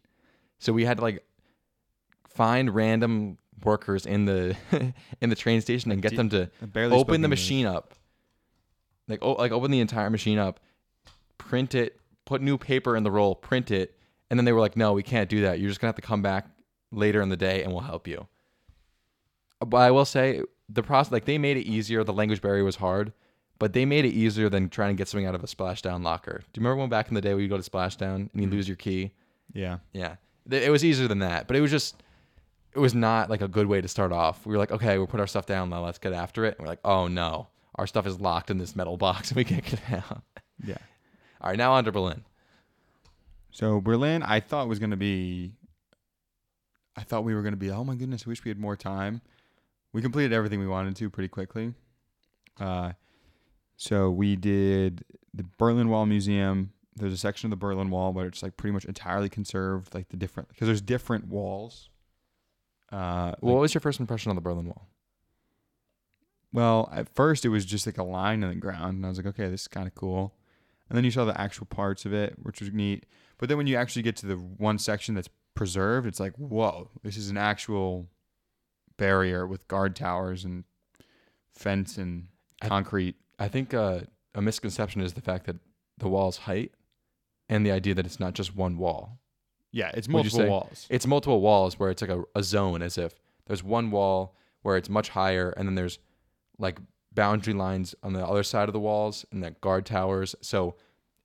so 0.58 0.72
we 0.72 0.84
had 0.84 0.98
to 0.98 1.02
like 1.02 1.24
find 2.28 2.74
random 2.74 3.38
workers 3.64 4.06
in 4.06 4.24
the 4.24 4.56
in 5.20 5.28
the 5.30 5.36
train 5.36 5.60
station 5.60 5.90
and 5.90 6.00
get 6.02 6.16
them 6.16 6.30
to 6.30 6.50
open 6.74 7.20
the 7.20 7.26
English. 7.26 7.30
machine 7.30 7.66
up, 7.66 7.94
like 9.08 9.18
oh, 9.22 9.32
like 9.32 9.52
open 9.52 9.70
the 9.70 9.80
entire 9.80 10.10
machine 10.10 10.38
up, 10.38 10.60
print 11.38 11.74
it, 11.74 12.00
put 12.24 12.40
new 12.40 12.58
paper 12.58 12.96
in 12.96 13.02
the 13.02 13.10
roll, 13.10 13.34
print 13.34 13.70
it, 13.70 13.95
and 14.30 14.38
then 14.38 14.44
they 14.44 14.52
were 14.52 14.60
like, 14.60 14.76
"No, 14.76 14.92
we 14.92 15.02
can't 15.02 15.28
do 15.28 15.42
that. 15.42 15.58
You're 15.60 15.68
just 15.68 15.80
gonna 15.80 15.88
have 15.88 15.96
to 15.96 16.02
come 16.02 16.22
back 16.22 16.46
later 16.90 17.20
in 17.20 17.28
the 17.28 17.36
day, 17.36 17.62
and 17.62 17.72
we'll 17.72 17.82
help 17.82 18.06
you." 18.06 18.26
But 19.60 19.78
I 19.78 19.90
will 19.90 20.04
say 20.04 20.42
the 20.68 20.82
process, 20.82 21.12
like 21.12 21.24
they 21.24 21.38
made 21.38 21.56
it 21.56 21.66
easier. 21.66 22.04
The 22.04 22.12
language 22.12 22.42
barrier 22.42 22.64
was 22.64 22.76
hard, 22.76 23.12
but 23.58 23.72
they 23.72 23.84
made 23.84 24.04
it 24.04 24.10
easier 24.10 24.48
than 24.48 24.68
trying 24.68 24.94
to 24.94 24.98
get 24.98 25.08
something 25.08 25.26
out 25.26 25.34
of 25.34 25.42
a 25.42 25.46
splashdown 25.46 26.02
locker. 26.02 26.42
Do 26.52 26.60
you 26.60 26.64
remember 26.64 26.82
when 26.82 26.90
back 26.90 27.08
in 27.08 27.14
the 27.14 27.20
day 27.20 27.34
when 27.34 27.42
you 27.42 27.48
go 27.48 27.56
to 27.56 27.70
splashdown 27.70 28.14
and 28.14 28.30
you 28.34 28.42
mm-hmm. 28.42 28.52
lose 28.52 28.68
your 28.68 28.76
key? 28.76 29.12
Yeah, 29.52 29.78
Yeah, 29.92 30.16
it 30.50 30.70
was 30.70 30.84
easier 30.84 31.08
than 31.08 31.20
that, 31.20 31.46
but 31.46 31.56
it 31.56 31.60
was 31.60 31.70
just 31.70 32.02
it 32.74 32.78
was 32.78 32.94
not 32.94 33.30
like 33.30 33.40
a 33.40 33.48
good 33.48 33.66
way 33.66 33.80
to 33.80 33.88
start 33.88 34.12
off. 34.12 34.44
We 34.44 34.52
were 34.52 34.58
like, 34.58 34.70
okay, 34.70 34.98
we'll 34.98 35.06
put 35.06 35.18
our 35.18 35.26
stuff 35.26 35.46
down 35.46 35.70
now. 35.70 35.84
Let's 35.84 35.98
get 35.98 36.12
after 36.12 36.44
it. 36.44 36.56
And 36.58 36.60
we're 36.60 36.70
like, 36.70 36.80
oh 36.84 37.08
no, 37.08 37.48
our 37.76 37.86
stuff 37.86 38.06
is 38.06 38.20
locked 38.20 38.50
in 38.50 38.58
this 38.58 38.76
metal 38.76 38.96
box 38.98 39.30
and 39.30 39.36
we 39.36 39.44
can't 39.44 39.64
get 39.64 39.74
it 39.74 39.92
out. 39.92 40.22
yeah. 40.64 40.76
All 41.40 41.50
right, 41.50 41.58
now 41.58 41.72
on 41.72 41.84
to 41.84 41.92
Berlin. 41.92 42.22
So 43.50 43.80
Berlin, 43.80 44.22
I 44.22 44.40
thought 44.40 44.68
was 44.68 44.78
gonna 44.78 44.96
be. 44.96 45.52
I 46.96 47.02
thought 47.02 47.24
we 47.24 47.34
were 47.34 47.42
gonna 47.42 47.56
be. 47.56 47.70
Oh 47.70 47.84
my 47.84 47.94
goodness! 47.94 48.24
I 48.26 48.30
wish 48.30 48.44
we 48.44 48.50
had 48.50 48.58
more 48.58 48.76
time. 48.76 49.20
We 49.92 50.02
completed 50.02 50.32
everything 50.32 50.60
we 50.60 50.66
wanted 50.66 50.96
to 50.96 51.08
pretty 51.10 51.28
quickly. 51.28 51.74
Uh, 52.60 52.92
so 53.76 54.10
we 54.10 54.36
did 54.36 55.04
the 55.32 55.44
Berlin 55.58 55.88
Wall 55.88 56.06
Museum. 56.06 56.72
There's 56.96 57.12
a 57.12 57.16
section 57.18 57.46
of 57.46 57.50
the 57.50 57.56
Berlin 57.56 57.90
Wall 57.90 58.12
where 58.12 58.26
it's 58.26 58.42
like 58.42 58.56
pretty 58.56 58.72
much 58.72 58.84
entirely 58.86 59.28
conserved, 59.28 59.94
like 59.94 60.08
the 60.08 60.16
different 60.16 60.48
because 60.48 60.66
there's 60.66 60.80
different 60.82 61.28
walls. 61.28 61.90
Uh, 62.92 63.34
What 63.40 63.52
like- 63.54 63.60
was 63.62 63.74
your 63.74 63.80
first 63.80 64.00
impression 64.00 64.30
on 64.30 64.36
the 64.36 64.42
Berlin 64.42 64.66
Wall? 64.66 64.86
well, 66.52 66.88
at 66.92 67.08
first 67.14 67.44
it 67.44 67.50
was 67.50 67.66
just 67.66 67.84
like 67.84 67.98
a 67.98 68.02
line 68.02 68.42
in 68.42 68.48
the 68.48 68.54
ground, 68.54 68.96
and 68.96 69.04
I 69.04 69.08
was 69.10 69.18
like, 69.18 69.26
okay, 69.26 69.48
this 69.50 69.62
is 69.62 69.68
kind 69.68 69.86
of 69.86 69.94
cool. 69.94 70.32
And 70.88 70.96
then 70.96 71.04
you 71.04 71.10
saw 71.10 71.24
the 71.24 71.40
actual 71.40 71.66
parts 71.66 72.04
of 72.04 72.12
it, 72.12 72.36
which 72.42 72.60
was 72.60 72.72
neat. 72.72 73.06
But 73.38 73.48
then 73.48 73.58
when 73.58 73.66
you 73.66 73.76
actually 73.76 74.02
get 74.02 74.16
to 74.16 74.26
the 74.26 74.36
one 74.36 74.78
section 74.78 75.14
that's 75.14 75.28
preserved, 75.54 76.06
it's 76.06 76.20
like, 76.20 76.34
whoa, 76.36 76.90
this 77.02 77.16
is 77.16 77.28
an 77.28 77.36
actual 77.36 78.08
barrier 78.96 79.46
with 79.46 79.66
guard 79.68 79.96
towers 79.96 80.44
and 80.44 80.64
fence 81.52 81.96
and 81.96 82.28
concrete. 82.60 83.16
I 83.38 83.48
think 83.48 83.74
uh, 83.74 84.00
a 84.34 84.42
misconception 84.42 85.00
is 85.00 85.14
the 85.14 85.20
fact 85.20 85.46
that 85.46 85.56
the 85.98 86.08
wall's 86.08 86.38
height 86.38 86.72
and 87.48 87.64
the 87.64 87.70
idea 87.70 87.94
that 87.94 88.06
it's 88.06 88.20
not 88.20 88.34
just 88.34 88.56
one 88.56 88.78
wall. 88.78 89.18
Yeah, 89.72 89.90
it's 89.92 90.08
multiple 90.08 90.46
walls. 90.46 90.86
It's 90.88 91.06
multiple 91.06 91.40
walls 91.40 91.78
where 91.78 91.90
it's 91.90 92.00
like 92.00 92.10
a, 92.10 92.22
a 92.34 92.42
zone, 92.42 92.80
as 92.80 92.96
if 92.96 93.14
there's 93.46 93.62
one 93.62 93.90
wall 93.90 94.34
where 94.62 94.76
it's 94.76 94.88
much 94.88 95.10
higher, 95.10 95.50
and 95.50 95.68
then 95.68 95.74
there's 95.74 95.98
like 96.58 96.78
boundary 97.16 97.54
lines 97.54 97.96
on 98.04 98.12
the 98.12 98.24
other 98.24 98.44
side 98.44 98.68
of 98.68 98.72
the 98.72 98.78
walls 98.78 99.26
and 99.32 99.42
that 99.42 99.60
guard 99.60 99.84
towers. 99.86 100.36
So 100.40 100.76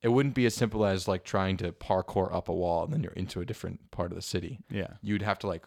it 0.02 0.08
wouldn't 0.08 0.34
be 0.34 0.46
as 0.46 0.54
simple 0.54 0.84
as 0.84 1.06
like 1.06 1.22
trying 1.22 1.56
to 1.58 1.70
parkour 1.70 2.34
up 2.34 2.48
a 2.48 2.52
wall 2.52 2.82
and 2.82 2.92
then 2.92 3.04
you're 3.04 3.12
into 3.12 3.40
a 3.40 3.44
different 3.44 3.92
part 3.92 4.10
of 4.10 4.16
the 4.16 4.22
city. 4.22 4.58
Yeah, 4.68 4.94
You'd 5.00 5.22
have 5.22 5.38
to 5.40 5.46
like 5.46 5.64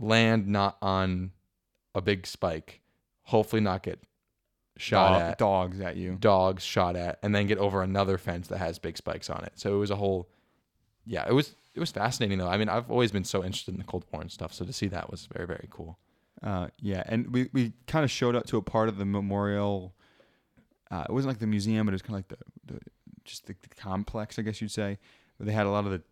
land 0.00 0.48
not 0.48 0.76
on 0.82 1.30
a 1.94 2.00
big 2.00 2.26
spike, 2.26 2.80
hopefully 3.22 3.62
not 3.62 3.84
get 3.84 4.00
shot 4.78 5.12
Dog- 5.12 5.22
at, 5.22 5.38
dogs 5.38 5.80
at 5.80 5.96
you. 5.96 6.16
dogs 6.18 6.64
shot 6.64 6.96
at, 6.96 7.18
and 7.22 7.32
then 7.34 7.46
get 7.46 7.58
over 7.58 7.82
another 7.82 8.18
fence 8.18 8.48
that 8.48 8.58
has 8.58 8.78
big 8.80 8.96
spikes 8.96 9.30
on 9.30 9.44
it. 9.44 9.52
So 9.54 9.74
it 9.74 9.78
was 9.78 9.90
a 9.92 9.96
whole, 9.96 10.28
yeah, 11.06 11.24
it 11.28 11.32
was 11.34 11.54
it 11.74 11.80
was 11.80 11.90
fascinating 11.92 12.38
though. 12.38 12.48
I 12.48 12.56
mean, 12.56 12.68
I've 12.68 12.90
always 12.90 13.12
been 13.12 13.24
so 13.24 13.44
interested 13.44 13.72
in 13.74 13.78
the 13.78 13.84
Cold 13.86 14.04
War 14.12 14.22
and 14.22 14.30
stuff, 14.30 14.52
so 14.52 14.64
to 14.64 14.72
see 14.72 14.88
that 14.88 15.10
was 15.10 15.26
very 15.32 15.46
very 15.46 15.68
cool. 15.70 15.98
Uh, 16.42 16.68
yeah, 16.80 17.02
and 17.06 17.32
we, 17.32 17.48
we 17.52 17.72
kind 17.86 18.04
of 18.04 18.10
showed 18.10 18.34
up 18.34 18.46
to 18.46 18.56
a 18.56 18.62
part 18.62 18.88
of 18.88 18.96
the 18.98 19.04
memorial. 19.04 19.94
Uh, 20.90 21.04
it 21.08 21.12
wasn't 21.12 21.30
like 21.30 21.38
the 21.38 21.46
museum, 21.46 21.86
but 21.86 21.92
it 21.92 21.94
was 21.94 22.02
kind 22.02 22.14
of 22.18 22.18
like 22.18 22.28
the, 22.66 22.74
the 22.74 22.80
just 23.24 23.46
the, 23.46 23.54
the 23.62 23.68
complex, 23.76 24.38
I 24.38 24.42
guess 24.42 24.60
you'd 24.60 24.70
say. 24.72 24.98
Where 25.36 25.46
they 25.46 25.52
had 25.52 25.66
a 25.66 25.70
lot 25.70 25.84
of 25.84 25.92
the 25.92 26.02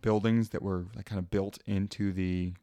buildings 0.00 0.48
that 0.50 0.62
were 0.62 0.86
like 0.94 1.04
kind 1.04 1.18
of 1.18 1.30
built 1.30 1.58
into 1.66 2.12
the 2.12 2.54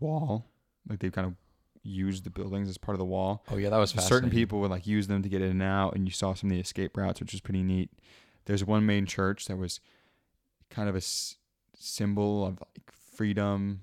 wall, 0.00 0.46
like 0.88 1.00
they 1.00 1.10
kind 1.10 1.26
of 1.26 1.34
used 1.82 2.24
the 2.24 2.30
buildings 2.30 2.68
as 2.68 2.78
part 2.78 2.94
of 2.94 2.98
the 2.98 3.04
wall. 3.04 3.44
Oh 3.50 3.56
yeah, 3.56 3.70
that 3.70 3.76
was 3.76 3.90
So 3.90 4.00
certain 4.00 4.30
people 4.30 4.60
would 4.60 4.70
like 4.70 4.86
use 4.86 5.06
them 5.08 5.22
to 5.22 5.28
get 5.28 5.42
in 5.42 5.50
and 5.50 5.62
out, 5.62 5.94
and 5.94 6.06
you 6.06 6.12
saw 6.12 6.34
some 6.34 6.50
of 6.50 6.54
the 6.54 6.60
escape 6.60 6.96
routes, 6.96 7.20
which 7.20 7.32
was 7.32 7.40
pretty 7.40 7.62
neat. 7.62 7.90
There's 8.44 8.64
one 8.64 8.86
main 8.86 9.06
church 9.06 9.46
that 9.46 9.56
was 9.56 9.80
kind 10.70 10.88
of 10.88 10.94
a 10.94 10.98
s- 10.98 11.36
symbol 11.76 12.44
of 12.46 12.60
like 12.60 12.92
freedom. 13.14 13.82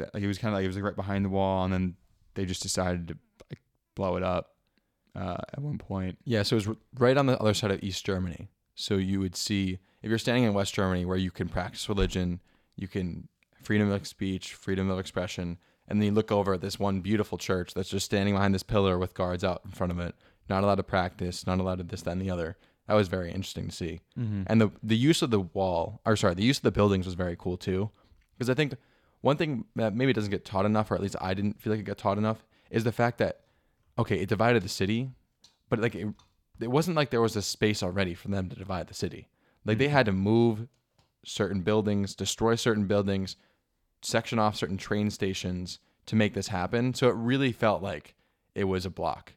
That 0.00 0.14
like 0.14 0.22
it 0.22 0.26
was 0.26 0.38
kind 0.38 0.52
of 0.52 0.58
like 0.58 0.64
it 0.64 0.68
was 0.68 0.76
like 0.76 0.84
right 0.84 0.96
behind 0.96 1.24
the 1.24 1.30
wall, 1.30 1.64
and 1.64 1.72
then 1.72 1.94
they 2.34 2.44
just 2.44 2.62
decided 2.62 3.08
to 3.08 3.16
like 3.50 3.60
blow 3.94 4.16
it 4.16 4.22
up 4.22 4.54
uh, 5.14 5.38
at 5.52 5.60
one 5.60 5.78
point. 5.78 6.18
Yeah, 6.24 6.42
so 6.42 6.56
it 6.56 6.66
was 6.66 6.76
right 6.98 7.16
on 7.16 7.26
the 7.26 7.38
other 7.38 7.54
side 7.54 7.70
of 7.70 7.82
East 7.82 8.04
Germany. 8.04 8.48
So 8.74 8.94
you 8.94 9.20
would 9.20 9.36
see 9.36 9.78
if 10.02 10.08
you're 10.08 10.18
standing 10.18 10.44
in 10.44 10.54
West 10.54 10.74
Germany 10.74 11.04
where 11.04 11.16
you 11.16 11.30
can 11.30 11.48
practice 11.48 11.88
religion, 11.88 12.40
you 12.76 12.88
can 12.88 13.28
freedom 13.62 13.90
of 13.90 14.06
speech, 14.06 14.54
freedom 14.54 14.90
of 14.90 14.98
expression, 14.98 15.58
and 15.86 16.00
then 16.00 16.06
you 16.06 16.12
look 16.12 16.32
over 16.32 16.54
at 16.54 16.60
this 16.60 16.78
one 16.78 17.00
beautiful 17.00 17.36
church 17.36 17.74
that's 17.74 17.90
just 17.90 18.06
standing 18.06 18.34
behind 18.34 18.54
this 18.54 18.62
pillar 18.62 18.98
with 18.98 19.14
guards 19.14 19.44
out 19.44 19.60
in 19.64 19.70
front 19.70 19.92
of 19.92 19.98
it, 19.98 20.14
not 20.48 20.64
allowed 20.64 20.76
to 20.76 20.82
practice, 20.82 21.46
not 21.46 21.58
allowed 21.58 21.78
to 21.78 21.84
this, 21.84 22.02
that, 22.02 22.12
and 22.12 22.22
the 22.22 22.30
other. 22.30 22.56
That 22.86 22.94
was 22.94 23.08
very 23.08 23.28
interesting 23.28 23.68
to 23.68 23.74
see. 23.74 24.00
Mm-hmm. 24.18 24.44
And 24.46 24.60
the 24.60 24.70
the 24.82 24.96
use 24.96 25.20
of 25.20 25.30
the 25.30 25.40
wall, 25.40 26.00
or 26.06 26.16
sorry, 26.16 26.34
the 26.34 26.42
use 26.42 26.58
of 26.58 26.62
the 26.62 26.72
buildings 26.72 27.06
was 27.06 27.14
very 27.14 27.36
cool 27.38 27.56
too, 27.56 27.90
because 28.36 28.48
I 28.48 28.54
think 28.54 28.74
one 29.20 29.36
thing 29.36 29.64
that 29.76 29.94
maybe 29.94 30.12
doesn't 30.12 30.30
get 30.30 30.44
taught 30.44 30.66
enough, 30.66 30.90
or 30.90 30.94
at 30.94 31.02
least 31.02 31.16
I 31.20 31.34
didn't 31.34 31.60
feel 31.60 31.72
like 31.72 31.80
it 31.80 31.84
got 31.84 31.98
taught 31.98 32.18
enough, 32.18 32.44
is 32.70 32.84
the 32.84 32.92
fact 32.92 33.18
that 33.18 33.40
okay, 33.98 34.20
it 34.20 34.28
divided 34.28 34.62
the 34.62 34.68
city, 34.68 35.10
but 35.68 35.78
like 35.78 35.94
it, 35.94 36.08
it 36.60 36.70
wasn't 36.70 36.96
like 36.96 37.10
there 37.10 37.20
was 37.20 37.36
a 37.36 37.42
space 37.42 37.82
already 37.82 38.14
for 38.14 38.28
them 38.28 38.48
to 38.48 38.56
divide 38.56 38.88
the 38.88 38.94
city. 38.94 39.28
Like 39.64 39.78
they 39.78 39.88
had 39.88 40.06
to 40.06 40.12
move 40.12 40.68
certain 41.24 41.60
buildings, 41.60 42.14
destroy 42.14 42.54
certain 42.54 42.86
buildings, 42.86 43.36
section 44.02 44.38
off 44.38 44.56
certain 44.56 44.78
train 44.78 45.10
stations 45.10 45.78
to 46.06 46.16
make 46.16 46.34
this 46.34 46.48
happen. 46.48 46.94
So 46.94 47.08
it 47.08 47.14
really 47.14 47.52
felt 47.52 47.82
like 47.82 48.14
it 48.54 48.64
was 48.64 48.86
a 48.86 48.90
block. 48.90 49.34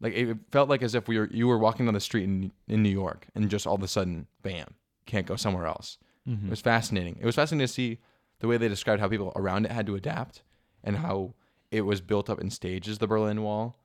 Like 0.00 0.14
it 0.14 0.36
felt 0.52 0.68
like 0.68 0.82
as 0.82 0.94
if 0.94 1.08
we 1.08 1.18
were 1.18 1.28
you 1.32 1.48
were 1.48 1.58
walking 1.58 1.86
down 1.86 1.94
the 1.94 2.00
street 2.00 2.24
in 2.24 2.52
in 2.68 2.82
New 2.82 2.90
York 2.90 3.26
and 3.34 3.50
just 3.50 3.66
all 3.66 3.74
of 3.74 3.82
a 3.82 3.88
sudden, 3.88 4.26
bam, 4.42 4.74
can't 5.06 5.26
go 5.26 5.36
somewhere 5.36 5.66
else. 5.66 5.98
Mm-hmm. 6.28 6.46
It 6.46 6.50
was 6.50 6.60
fascinating. 6.60 7.18
It 7.20 7.26
was 7.26 7.34
fascinating 7.34 7.66
to 7.66 7.72
see 7.72 7.98
the 8.40 8.48
way 8.48 8.56
they 8.56 8.68
described 8.68 9.00
how 9.00 9.08
people 9.08 9.32
around 9.36 9.66
it 9.66 9.72
had 9.72 9.86
to 9.86 9.94
adapt 9.94 10.42
and 10.82 10.96
how 10.96 11.34
it 11.70 11.82
was 11.82 12.00
built 12.00 12.28
up 12.28 12.40
in 12.40 12.50
stages, 12.50 12.98
the 12.98 13.06
Berlin 13.06 13.42
Wall. 13.42 13.78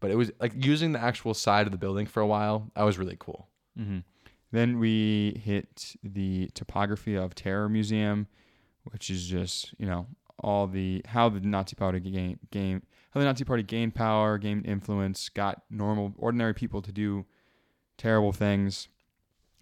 But 0.00 0.10
it 0.10 0.16
was 0.16 0.30
like 0.40 0.52
using 0.56 0.92
the 0.92 1.00
actual 1.00 1.34
side 1.34 1.66
of 1.66 1.72
the 1.72 1.78
building 1.78 2.06
for 2.06 2.20
a 2.20 2.26
while. 2.26 2.70
That 2.74 2.82
was 2.82 2.98
really 2.98 3.16
cool. 3.18 3.48
Mm-hmm. 3.78 3.98
Then 4.50 4.78
we 4.78 5.40
hit 5.44 5.96
the 6.02 6.50
Topography 6.54 7.14
of 7.14 7.34
Terror 7.34 7.68
Museum, 7.68 8.26
which 8.84 9.10
is 9.10 9.26
just 9.26 9.74
you 9.78 9.86
know 9.86 10.06
all 10.40 10.66
the 10.66 11.02
how 11.06 11.28
the 11.28 11.40
Nazi 11.40 11.76
Party 11.76 12.00
gain 12.00 12.38
game 12.50 12.82
how 13.12 13.20
the 13.20 13.26
Nazi 13.26 13.44
Party 13.44 13.62
gained 13.62 13.94
power, 13.94 14.38
gained 14.38 14.66
influence, 14.66 15.28
got 15.28 15.62
normal 15.70 16.14
ordinary 16.16 16.54
people 16.54 16.80
to 16.80 16.92
do 16.92 17.26
terrible 17.98 18.32
things, 18.32 18.88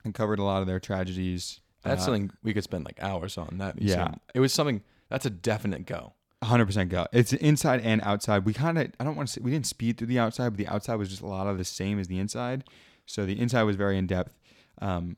and 0.05 0.15
covered 0.15 0.39
a 0.39 0.45
lot 0.45 0.61
of 0.61 0.69
their 0.69 0.79
tragedies. 0.79 1.61
That's 1.83 2.03
Uh, 2.03 2.07
something 2.07 2.31
we 2.43 2.53
could 2.53 2.65
spend 2.65 2.85
like 2.85 3.03
hours 3.03 3.39
on. 3.39 3.59
That 3.59 3.81
Yeah. 3.81 4.15
it 4.35 4.41
was 4.41 4.53
something 4.53 4.83
that's 5.09 5.27
a 5.27 5.31
definite 5.31 5.87
go. 5.87 6.15
100% 6.43 6.89
go. 6.89 7.07
It's 7.13 7.33
inside 7.35 7.81
and 7.81 8.01
outside. 8.03 8.45
We 8.45 8.53
kind 8.55 8.79
of, 8.79 8.91
I 8.99 9.05
don't 9.05 9.15
want 9.17 9.29
to 9.29 9.33
say, 9.35 9.41
we 9.43 9.51
didn't 9.51 9.67
speed 9.67 9.99
through 9.99 10.07
the 10.07 10.19
outside, 10.19 10.51
but 10.51 10.57
the 10.59 10.69
outside 10.69 10.95
was 10.97 11.09
just 11.11 11.21
a 11.23 11.27
lot 11.27 11.47
of 11.47 11.59
the 11.59 11.65
same 11.65 11.99
as 11.99 12.09
the 12.09 12.19
inside. 12.19 12.65
So 13.07 13.27
the 13.27 13.39
inside 13.39 13.65
was 13.65 13.77
very 13.77 13.99
in 13.99 14.07
depth. 14.07 14.39
Um, 14.81 15.17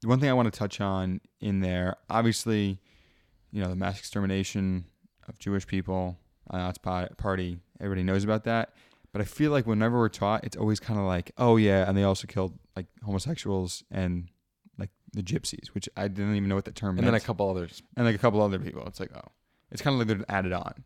the 0.00 0.08
one 0.08 0.20
thing 0.20 0.30
I 0.30 0.32
want 0.32 0.52
to 0.52 0.56
touch 0.58 0.80
on 0.80 1.20
in 1.40 1.60
there, 1.60 1.96
obviously, 2.08 2.78
you 3.50 3.60
know, 3.62 3.68
the 3.68 3.76
mass 3.76 3.98
extermination 3.98 4.84
of 5.28 5.38
Jewish 5.38 5.66
people, 5.66 6.18
uh, 6.50 6.58
Nazi 6.58 6.78
party, 7.16 7.58
everybody 7.80 8.02
knows 8.04 8.24
about 8.24 8.44
that. 8.44 8.72
But 9.12 9.22
I 9.22 9.24
feel 9.24 9.50
like 9.50 9.66
whenever 9.66 9.98
we're 9.98 10.08
taught, 10.08 10.44
it's 10.44 10.56
always 10.56 10.80
kind 10.80 10.98
of 11.00 11.06
like, 11.06 11.32
oh 11.36 11.56
yeah, 11.56 11.86
and 11.88 11.96
they 11.98 12.04
also 12.04 12.26
killed 12.26 12.58
like 12.76 12.86
homosexuals 13.04 13.82
and 13.90 14.28
the 15.12 15.22
gypsies, 15.22 15.68
which 15.68 15.88
I 15.96 16.08
didn't 16.08 16.34
even 16.36 16.48
know 16.48 16.54
what 16.54 16.64
the 16.64 16.72
term 16.72 16.90
and 16.90 16.96
meant. 16.98 17.06
then 17.06 17.14
a 17.14 17.20
couple 17.20 17.48
others. 17.48 17.82
and 17.96 18.06
like 18.06 18.14
a 18.14 18.18
couple 18.18 18.42
other 18.42 18.58
people. 18.58 18.86
It's 18.86 19.00
like, 19.00 19.10
oh, 19.14 19.30
it's 19.70 19.82
kind 19.82 19.94
of 19.94 20.06
like 20.06 20.18
they're 20.18 20.26
added 20.36 20.52
on. 20.52 20.84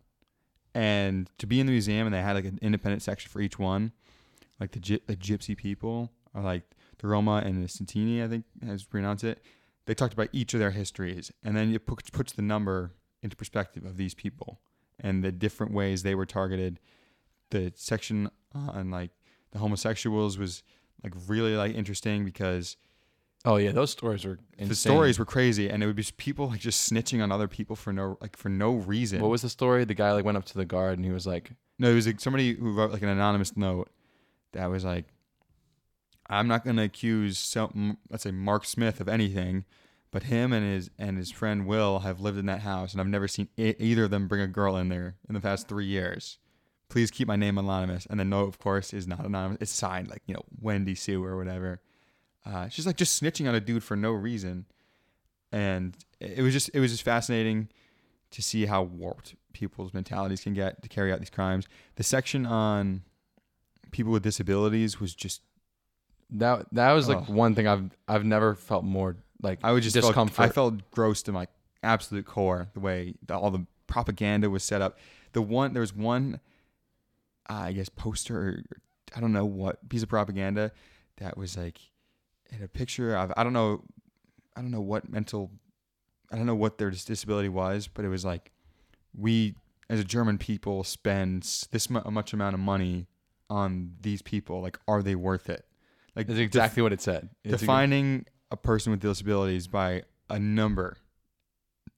And 0.75 1.29
to 1.39 1.47
be 1.47 1.61
in 1.61 1.67
the 1.67 1.73
museum 1.73 2.07
and 2.07 2.15
they 2.15 2.23
had 2.23 2.35
like 2.37 2.45
an 2.47 2.59
independent 2.63 3.03
section 3.03 3.31
for 3.31 3.41
each 3.41 3.59
one, 3.59 3.93
like 4.59 4.71
the 4.73 4.81
gy- 4.81 5.03
the 5.07 5.17
gypsy 5.17 5.57
people 5.57 6.11
are 6.35 6.43
like 6.43 6.63
the 6.99 7.09
Roma 7.09 7.43
and 7.45 7.63
the 7.63 7.69
Santini, 7.69 8.23
I 8.23 8.29
think 8.29 8.45
as 8.67 8.85
pronounce 8.85 9.23
it. 9.25 9.43
They 9.87 9.95
talked 9.95 10.13
about 10.15 10.29
each 10.33 10.55
of 10.55 10.61
their 10.61 10.71
histories, 10.71 11.33
and 11.43 11.57
then 11.57 11.75
it 11.75 11.85
puts 11.87 12.33
the 12.33 12.43
number 12.43 12.93
into 13.23 13.37
perspective 13.37 13.85
of 13.85 13.97
these 13.97 14.15
people 14.15 14.61
and 15.01 15.23
the 15.25 15.33
different 15.33 15.73
ways 15.73 16.03
they 16.03 16.15
were 16.15 16.27
targeted. 16.27 16.79
The 17.51 17.73
section 17.77 18.31
on 18.55 18.91
like 18.91 19.11
the 19.51 19.59
homosexuals 19.59 20.39
was 20.39 20.63
like 21.03 21.13
really 21.27 21.57
like 21.57 21.75
interesting 21.75 22.25
because 22.25 22.77
Oh 23.45 23.57
yeah, 23.57 23.73
those 23.73 23.91
stories 23.91 24.25
are 24.25 24.39
insane. 24.57 24.69
the 24.69 24.75
stories 24.75 25.19
were 25.19 25.25
crazy, 25.25 25.69
and 25.69 25.83
it 25.83 25.87
would 25.87 25.97
be 25.97 26.07
people 26.17 26.49
like 26.49 26.61
just 26.61 26.91
snitching 26.91 27.23
on 27.23 27.33
other 27.33 27.49
people 27.49 27.75
for 27.75 27.93
no 27.93 28.17
like 28.21 28.37
for 28.37 28.49
no 28.49 28.75
reason. 28.75 29.21
What 29.21 29.31
was 29.31 29.43
the 29.43 29.49
story? 29.49 29.85
The 29.85 29.95
guy 29.95 30.13
like 30.13 30.25
went 30.25 30.39
up 30.39 30.45
to 30.47 30.55
the 30.55 30.65
guard 30.65 30.99
and 30.99 31.05
he 31.05 31.11
was 31.11 31.27
like, 31.27 31.51
no, 31.79 31.91
it 31.91 31.95
was 31.95 32.07
like 32.07 32.21
somebody 32.21 32.55
who 32.55 32.73
wrote 32.73 32.93
like 32.93 33.03
an 33.03 33.09
anonymous 33.09 33.57
note 33.57 33.91
that 34.53 34.67
was 34.67 34.85
like, 34.85 35.07
"I'm 36.29 36.47
not 36.47 36.63
going 36.65 36.77
to 36.77 36.85
accuse 36.85 37.37
some, 37.39 37.99
let's 38.11 38.23
say 38.23 38.31
Mark 38.31 38.65
Smith 38.65 39.01
of 39.01 39.09
anything, 39.09 39.65
but 40.13 40.25
him 40.25 40.53
and 40.53 40.65
his 40.65 40.91
and 40.97 41.19
his 41.19 41.33
friend 41.33 41.67
Will 41.67 42.01
have 42.01 42.21
lived 42.21 42.39
in 42.39 42.47
that 42.47 42.61
house, 42.61 42.93
and 42.93 43.01
I've 43.01 43.09
never 43.09 43.27
seen 43.27 43.49
e- 43.57 43.75
either 43.79 44.05
of 44.05 44.11
them 44.11 44.29
bring 44.29 44.43
a 44.43 44.47
girl 44.47 44.77
in 44.77 44.89
there 44.89 45.17
in 45.29 45.35
the 45.35 45.41
past 45.41 45.67
three 45.67 45.87
years. 45.87 46.39
Please 46.89 47.11
keep 47.11 47.27
my 47.27 47.37
name 47.37 47.59
anonymous." 47.59 48.07
And 48.07 48.21
the 48.21 48.25
note, 48.25 48.47
of 48.49 48.61
course, 48.61 48.93
is 48.93 49.09
not 49.09 49.25
anonymous; 49.27 49.59
it's 49.61 49.73
signed 49.73 50.09
like 50.09 50.23
you 50.27 50.35
know 50.35 50.45
Wendy 50.61 50.95
Sue 50.95 51.25
or 51.25 51.37
whatever. 51.37 51.81
Uh, 52.45 52.69
she's 52.69 52.87
like 52.87 52.97
just 52.97 53.23
snitching 53.23 53.49
on 53.49 53.55
a 53.55 53.61
dude 53.61 53.85
for 53.85 53.97
no 53.97 54.13
reason, 54.13 54.67
and 55.53 55.97
it 56.21 56.43
was 56.43 56.53
just 56.53 56.71
it 56.75 56.81
was 56.81 56.91
just 56.91 57.03
fascinating 57.03 57.69
to 58.31 58.43
see 58.43 58.67
how 58.67 58.83
warped 58.83 59.35
people's 59.53 59.95
mentalities 59.95 60.41
can 60.43 60.55
get 60.55 60.83
to 60.83 60.89
carry 60.89 61.13
out 61.13 61.21
these 61.21 61.31
crimes. 61.31 61.67
The 61.97 62.03
section 62.03 62.47
on 62.47 63.03
people 63.91 64.11
with 64.11 64.23
disabilities 64.23 64.99
was 64.99 65.15
just 65.15 65.43
that 66.31 66.67
that 66.73 66.93
was 66.93 67.09
like 67.09 67.29
one 67.29 67.55
thing 67.55 67.69
I've 67.69 67.91
I've 68.09 68.25
never 68.25 68.55
felt 68.55 68.85
more 68.85 69.17
like 69.43 69.61
I 69.63 69.73
would 69.73 69.83
just 69.83 69.95
discomfort. 69.95 70.35
Felt, 70.35 70.51
I 70.51 70.53
felt 70.53 70.91
gross 70.91 71.23
to 71.25 71.33
my 71.33 71.47
absolute 71.83 72.27
core 72.27 72.69
the 72.75 72.81
way 72.81 73.15
the, 73.27 73.37
all 73.37 73.51
the 73.51 73.67
propaganda 73.87 74.49
was 74.51 74.65
set 74.65 74.83
up. 74.83 74.99
The 75.33 75.43
one 75.43 75.75
there 75.75 75.81
was 75.81 75.95
one, 75.95 76.41
uh, 77.49 77.55
I 77.55 77.73
guess 77.73 77.89
poster 77.89 78.37
or 78.37 78.63
I 79.15 79.21
don't 79.21 79.33
know 79.33 79.45
what 79.45 79.89
piece 79.89 80.03
of 80.03 80.09
propaganda 80.09 80.73
that 81.19 81.37
was 81.37 81.57
like 81.57 81.79
in 82.55 82.63
a 82.63 82.69
picture 82.69 83.17
of 83.17 83.33
I 83.37 83.43
don't 83.45 83.53
know 83.53 83.83
I 84.57 84.61
don't 84.61 84.71
know 84.71 84.81
what 84.81 85.09
mental 85.09 85.51
I 86.31 86.37
don't 86.37 86.47
know 86.47 86.55
what 86.55 86.79
their 86.79 86.91
disability 86.91 87.49
was, 87.49 87.89
but 87.89 88.05
it 88.05 88.09
was 88.09 88.25
like 88.25 88.53
we 89.17 89.55
as 89.91 90.01
a 90.01 90.05
German 90.05 90.39
people 90.39 90.85
spend 90.85 91.43
this 91.71 91.91
mu- 91.91 92.03
much 92.11 92.33
amount 92.33 92.55
of 92.55 92.61
money 92.61 93.07
on 93.51 93.93
these 94.01 94.23
people. 94.23 94.63
Like, 94.63 94.79
are 94.89 95.03
they 95.03 95.15
worth 95.15 95.51
it? 95.51 95.67
Like 96.17 96.27
That's 96.27 96.39
exactly 96.39 96.83
what 96.83 96.93
it 96.93 97.03
said. 97.03 97.29
It's 97.45 97.55
a- 97.55 97.59
defining 97.59 98.27
a 98.51 98.57
person 98.57 98.91
with 98.93 99.01
disabilities 99.01 99.67
by 99.67 100.05
a 100.31 100.39
number 100.39 100.97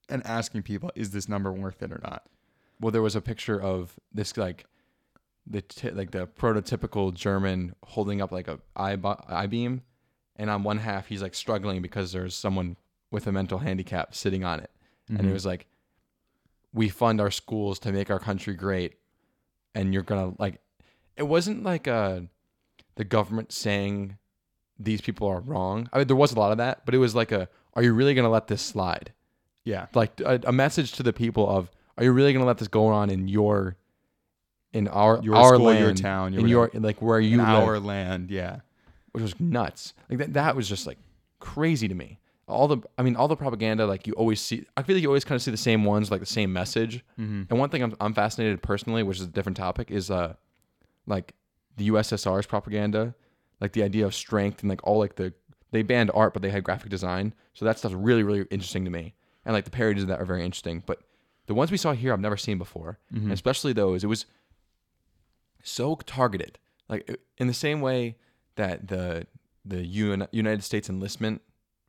and 0.09 0.27
asking 0.27 0.63
people, 0.63 0.91
is 0.95 1.11
this 1.11 1.29
number 1.29 1.53
worth 1.53 1.83
it 1.83 1.93
or 1.93 2.01
not? 2.03 2.27
well, 2.81 2.91
there 2.91 3.03
was 3.03 3.15
a 3.17 3.21
picture 3.21 3.61
of 3.61 3.99
this 4.13 4.37
like 4.37 4.67
the 5.47 5.63
t- 5.63 5.91
like 5.91 6.11
the 6.11 6.27
prototypical 6.27 7.15
German 7.15 7.75
holding 7.85 8.21
up 8.21 8.33
like 8.33 8.49
a 8.49 8.59
eye 8.77 8.99
I 9.29 9.47
beam, 9.47 9.83
and 10.37 10.51
on 10.51 10.63
one 10.63 10.79
half 10.79 11.07
he's 11.07 11.23
like 11.23 11.35
struggling 11.35 11.83
because 11.83 12.13
there's 12.13 12.35
someone 12.35 12.77
with 13.11 13.27
a 13.27 13.33
mental 13.33 13.59
handicap 13.59 14.15
sitting 14.15 14.45
on 14.45 14.61
it, 14.61 14.71
and 15.09 15.19
Mm-hmm. 15.19 15.29
it 15.29 15.33
was 15.33 15.47
like, 15.47 15.67
we 16.73 16.89
fund 16.89 17.21
our 17.21 17.31
schools 17.31 17.79
to 17.81 17.93
make 17.93 18.11
our 18.11 18.19
country 18.19 18.55
great, 18.55 18.95
and 19.75 19.93
you're 19.95 20.03
gonna 20.03 20.33
like, 20.39 20.61
it 21.17 21.23
wasn't 21.25 21.63
like 21.63 21.87
uh 21.87 22.21
the 22.97 23.05
government 23.05 23.53
saying 23.53 24.17
these 24.79 25.01
people 25.01 25.29
are 25.29 25.41
wrong. 25.41 25.89
I 25.93 25.99
mean, 25.99 26.07
there 26.07 26.17
was 26.17 26.33
a 26.33 26.39
lot 26.39 26.53
of 26.53 26.59
that, 26.59 26.85
but 26.85 26.95
it 26.95 26.99
was 26.99 27.15
like 27.15 27.31
a, 27.33 27.49
are 27.75 27.83
you 27.83 27.93
really 27.93 28.15
gonna 28.15 28.31
let 28.31 28.49
this 28.49 28.63
slide? 28.63 29.13
yeah, 29.65 29.87
like 29.95 30.21
a, 30.21 30.41
a 30.45 30.53
message 30.53 30.93
to 30.93 31.03
the 31.03 31.13
people 31.13 31.49
of 31.49 31.71
are 31.97 32.05
you 32.05 32.13
really 32.13 32.33
going 32.35 32.43
to 32.43 32.47
let 32.47 32.59
this 32.59 32.69
go 32.69 32.89
on 32.89 33.09
in 33.09 33.29
your 33.29 33.77
in 34.75 34.89
our 34.89 35.21
your 35.23 35.37
our 35.37 35.55
school, 35.55 35.67
land 35.67 35.81
your 35.81 35.95
town, 35.95 36.33
your 36.35 36.41
in 36.43 36.49
your 36.49 36.71
like 36.75 37.01
where 37.01 37.19
you 37.21 37.41
in 37.41 37.47
live, 37.47 37.63
our 37.65 37.79
land. 37.79 38.31
Yeah, 38.31 38.59
which 39.15 39.23
was 39.23 39.39
nuts. 39.41 39.95
Like 40.11 40.19
that 40.19 40.33
that 40.35 40.57
was 40.57 40.69
just 40.69 40.87
like 40.87 40.99
crazy 41.41 41.89
to 41.89 41.95
me. 41.95 42.19
All 42.47 42.69
the 42.69 42.79
i 42.99 43.03
mean 43.03 43.17
all 43.17 43.27
the 43.27 43.37
propaganda 43.37 43.87
like 43.87 44.07
you 44.07 44.13
always 44.13 44.39
see 44.39 44.67
i 44.77 44.83
feel 44.83 44.95
like 44.97 45.03
you 45.03 45.09
always 45.09 45.25
kind 45.25 45.37
of 45.37 45.41
see 45.43 45.51
the 45.51 45.57
same 45.57 45.83
ones 45.83 46.11
like 46.11 46.21
the 46.21 46.27
same 46.27 46.53
message. 46.53 47.03
Mm-hmm. 47.19 47.45
and 47.49 47.59
one 47.59 47.71
thing 47.71 47.83
I'm, 47.83 47.97
I'm 48.01 48.13
fascinated 48.13 48.61
personally 48.61 49.03
which 49.03 49.17
is 49.19 49.25
a 49.25 49.29
different 49.29 49.57
topic 49.57 49.91
is 49.91 50.11
uh 50.11 50.35
like 51.07 51.33
the 51.79 51.89
ussr's 51.89 52.45
propaganda 52.45 53.15
like 53.63 53.73
the 53.73 53.83
idea 53.83 54.05
of 54.05 54.15
strength 54.15 54.61
and 54.61 54.69
like 54.69 54.87
all 54.87 54.99
like 54.99 55.17
the 55.17 55.33
they 55.71 55.81
banned 55.83 56.11
art 56.13 56.35
but 56.35 56.43
they 56.43 56.51
had 56.51 56.63
graphic 56.65 56.91
design. 56.91 57.33
So 57.55 57.65
that 57.65 57.79
stuff's 57.79 57.95
really 57.95 58.23
really 58.23 58.45
interesting 58.51 58.85
to 58.85 58.91
me. 58.91 59.15
And 59.47 59.55
like 59.55 59.65
the 59.65 59.71
parodies 59.71 60.03
of 60.03 60.11
that 60.11 60.21
are 60.21 60.27
very 60.27 60.45
interesting. 60.45 60.83
But 60.85 61.01
the 61.47 61.55
ones 61.55 61.71
we 61.71 61.79
saw 61.79 61.93
here 61.95 62.13
i've 62.13 62.21
never 62.21 62.37
seen 62.37 62.59
before. 62.59 62.99
Mm-hmm. 63.13 63.31
especially 63.31 63.73
those 63.73 64.05
it 64.05 64.09
was 64.09 64.27
so 65.63 65.97
targeted. 66.05 66.59
Like 66.91 67.19
in 67.39 67.47
the 67.47 67.55
same 67.55 67.81
way 67.81 68.17
that 68.57 68.89
the 68.89 69.27
the 69.65 69.85
UN, 69.87 70.27
united 70.33 70.63
states 70.63 70.89
enlistment 70.91 71.41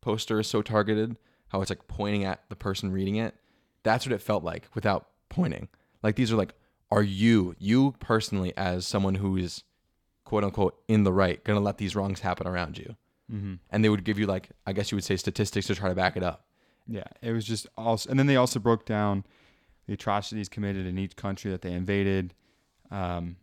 poster 0.02 0.40
is 0.40 0.48
so 0.48 0.62
targeted 0.62 1.18
how 1.50 1.62
it's 1.62 1.70
like 1.70 1.88
pointing 1.88 2.24
at 2.24 2.42
the 2.50 2.56
person 2.56 2.92
reading 2.92 3.16
it 3.16 3.36
that's 3.84 4.06
what 4.06 4.14
it 4.14 4.22
felt 4.22 4.44
like 4.44 4.68
without 4.74 5.08
pointing 5.30 5.68
like 6.04 6.16
these 6.16 6.32
are 6.32 6.36
like 6.38 6.54
are 6.92 7.04
you 7.04 7.56
you 7.60 7.94
personally 8.00 8.54
as 8.56 8.86
someone 8.86 9.16
who 9.16 9.36
is 9.36 9.64
quote 10.24 10.44
unquote 10.44 10.80
in 10.88 11.04
the 11.04 11.12
right 11.14 11.44
gonna 11.44 11.60
let 11.60 11.78
these 11.78 11.96
wrongs 11.96 12.20
happen 12.22 12.48
around 12.48 12.78
you 12.78 12.96
Mm-hmm. 13.34 13.56
and 13.72 13.84
they 13.84 13.90
would 13.90 14.04
give 14.04 14.20
you 14.20 14.28
like 14.28 14.50
i 14.68 14.72
guess 14.72 14.92
you 14.92 14.96
would 14.98 15.04
say 15.04 15.16
statistics 15.18 15.66
to 15.66 15.74
try 15.74 15.90
to 15.90 15.96
back 15.96 16.16
it 16.16 16.22
up 16.22 16.46
yeah. 16.88 17.08
It 17.22 17.32
was 17.32 17.46
just 17.46 17.66
also, 17.76 18.08
and 18.10 18.20
then 18.20 18.28
they 18.28 18.36
also 18.36 18.60
broke 18.60 18.86
down 18.86 19.24
the 19.88 19.94
atrocities 19.94 20.50
committed 20.50 20.86
in 20.86 21.00
each 21.00 21.16
country 21.16 21.50
that 21.50 21.64
they 21.64 21.72
invaded. 21.72 22.36
Um, 22.92 23.38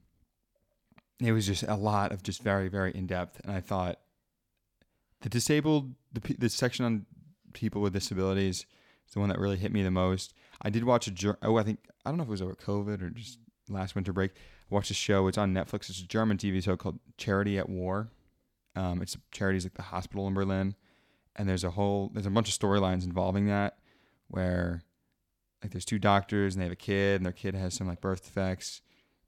it 1.27 1.33
was 1.33 1.47
just 1.47 1.63
a 1.65 1.75
lot 1.75 2.13
of 2.13 2.23
just 2.23 2.43
very 2.43 2.69
very 2.69 2.93
in 2.93 3.07
depth, 3.07 3.41
and 3.45 3.53
I 3.53 3.61
thought 3.61 3.99
the 5.21 5.29
disabled 5.29 5.95
the 6.13 6.21
the 6.39 6.49
section 6.49 6.85
on 6.85 7.07
people 7.53 7.81
with 7.83 7.93
disabilities 7.93 8.67
is 9.07 9.15
the 9.15 9.21
one 9.21 9.29
that 9.29 9.39
really 9.39 9.57
hit 9.57 9.73
me 9.73 9.83
the 9.83 9.91
most. 9.91 10.35
I 10.61 10.71
did 10.71 10.85
watch 10.85 11.09
a 11.09 11.37
oh 11.43 11.57
I 11.57 11.63
think 11.63 11.81
I 12.05 12.11
don't 12.11 12.19
know 12.19 12.25
if 12.25 12.29
it 12.29 12.33
was 12.33 12.43
over 12.43 12.55
COVID 12.55 13.03
or 13.03 13.11
just 13.11 13.39
last 13.69 13.95
winter 13.95 14.13
break. 14.13 14.33
I 14.71 14.75
watched 14.75 14.91
a 14.91 14.95
show. 14.95 15.27
It's 15.29 15.39
on 15.39 15.55
Netflix. 15.55 15.91
It's 15.91 16.01
a 16.01 16.07
German 16.07 16.39
TV 16.39 16.63
show 16.63 16.77
called 16.77 16.99
Charité 17.19 17.59
at 17.59 17.69
War. 17.69 18.11
Um, 18.75 19.03
it's 19.03 19.17
Charité's 19.33 19.65
like 19.65 19.75
the 19.75 19.83
hospital 19.83 20.27
in 20.27 20.35
Berlin, 20.35 20.75
and 21.37 21.49
there's 21.49 21.65
a 21.65 21.71
whole 21.71 22.11
there's 22.15 22.27
a 22.27 22.31
bunch 22.31 22.49
of 22.49 22.59
storylines 22.59 23.05
involving 23.05 23.47
that 23.47 23.79
where 24.29 24.83
like 25.63 25.73
there's 25.73 25.85
two 25.85 25.99
doctors 25.99 26.55
and 26.55 26.61
they 26.61 26.65
have 26.65 26.73
a 26.73 26.77
kid 26.77 27.17
and 27.17 27.27
their 27.27 27.33
kid 27.33 27.55
has 27.55 27.75
some 27.75 27.87
like 27.87 28.01
birth 28.01 28.25
defects 28.25 28.81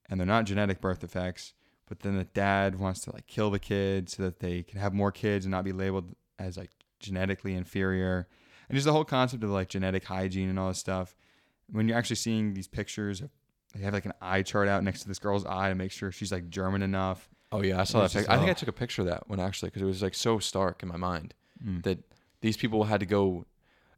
and 0.09 0.19
they're 0.19 0.27
not 0.27 0.47
genetic 0.47 0.81
birth 0.81 1.01
defects 1.01 1.53
but 1.87 2.01
then 2.01 2.17
the 2.17 2.25
dad 2.25 2.79
wants 2.79 3.01
to 3.01 3.13
like 3.13 3.27
kill 3.27 3.51
the 3.51 3.59
kid 3.59 4.09
so 4.09 4.23
that 4.23 4.41
they 4.41 4.63
can 4.63 4.79
have 4.81 4.93
more 4.95 5.13
kids 5.13 5.45
and 5.45 5.53
not 5.53 5.65
be 5.65 5.73
labeled 5.73 6.15
as 6.39 6.57
like 6.57 6.71
genetically 7.01 7.55
inferior 7.55 8.27
and 8.69 8.77
just 8.77 8.87
the 8.87 8.93
whole 8.93 9.05
concept 9.05 9.45
of 9.45 9.51
like 9.51 9.69
genetic 9.69 10.05
hygiene 10.05 10.49
and 10.49 10.59
all 10.59 10.69
this 10.69 10.79
stuff 10.79 11.15
when 11.71 11.87
you're 11.89 11.97
actually 11.99 12.17
seeing 12.17 12.55
these 12.55 12.67
pictures 12.69 13.21
of 13.21 13.31
they 13.75 13.83
have 13.83 13.93
like 13.93 14.05
an 14.07 14.13
eye 14.23 14.43
chart 14.43 14.69
out 14.69 14.83
next 14.85 15.03
to 15.03 15.09
this 15.09 15.19
girl's 15.19 15.45
eye 15.45 15.69
to 15.69 15.75
make 15.75 15.91
sure 15.93 16.11
she's 16.13 16.33
like 16.33 16.49
german 16.49 16.81
enough 16.83 17.29
oh 17.53 17.63
yeah 17.63 17.81
i 17.81 17.85
saw 17.85 18.01
that 18.03 18.11
just- 18.11 18.29
i 18.31 18.37
think 18.37 18.49
i 18.49 18.53
oh. 18.53 18.55
took 18.55 18.69
a 18.69 18.73
picture 18.73 19.03
of 19.03 19.09
that 19.09 19.29
one 19.29 19.39
actually 19.41 19.69
because 19.69 19.83
it 19.83 19.87
was 19.87 20.03
like 20.03 20.15
so 20.15 20.39
stark 20.39 20.83
in 20.83 20.89
my 20.89 20.97
mind 20.97 21.35
Mm. 21.65 21.85
that 21.85 21.99
these 22.41 22.57
people 22.57 22.83
had 22.85 22.99
to 23.01 23.07
go 23.07 23.47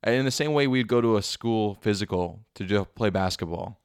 and 0.04 0.14
in 0.14 0.24
the 0.26 0.30
same 0.30 0.52
way 0.52 0.66
we'd 0.66 0.86
go 0.88 1.00
to 1.00 1.16
a 1.16 1.22
school 1.22 1.74
physical 1.80 2.44
to 2.54 2.64
just 2.64 2.94
play 2.94 3.08
basketball 3.08 3.80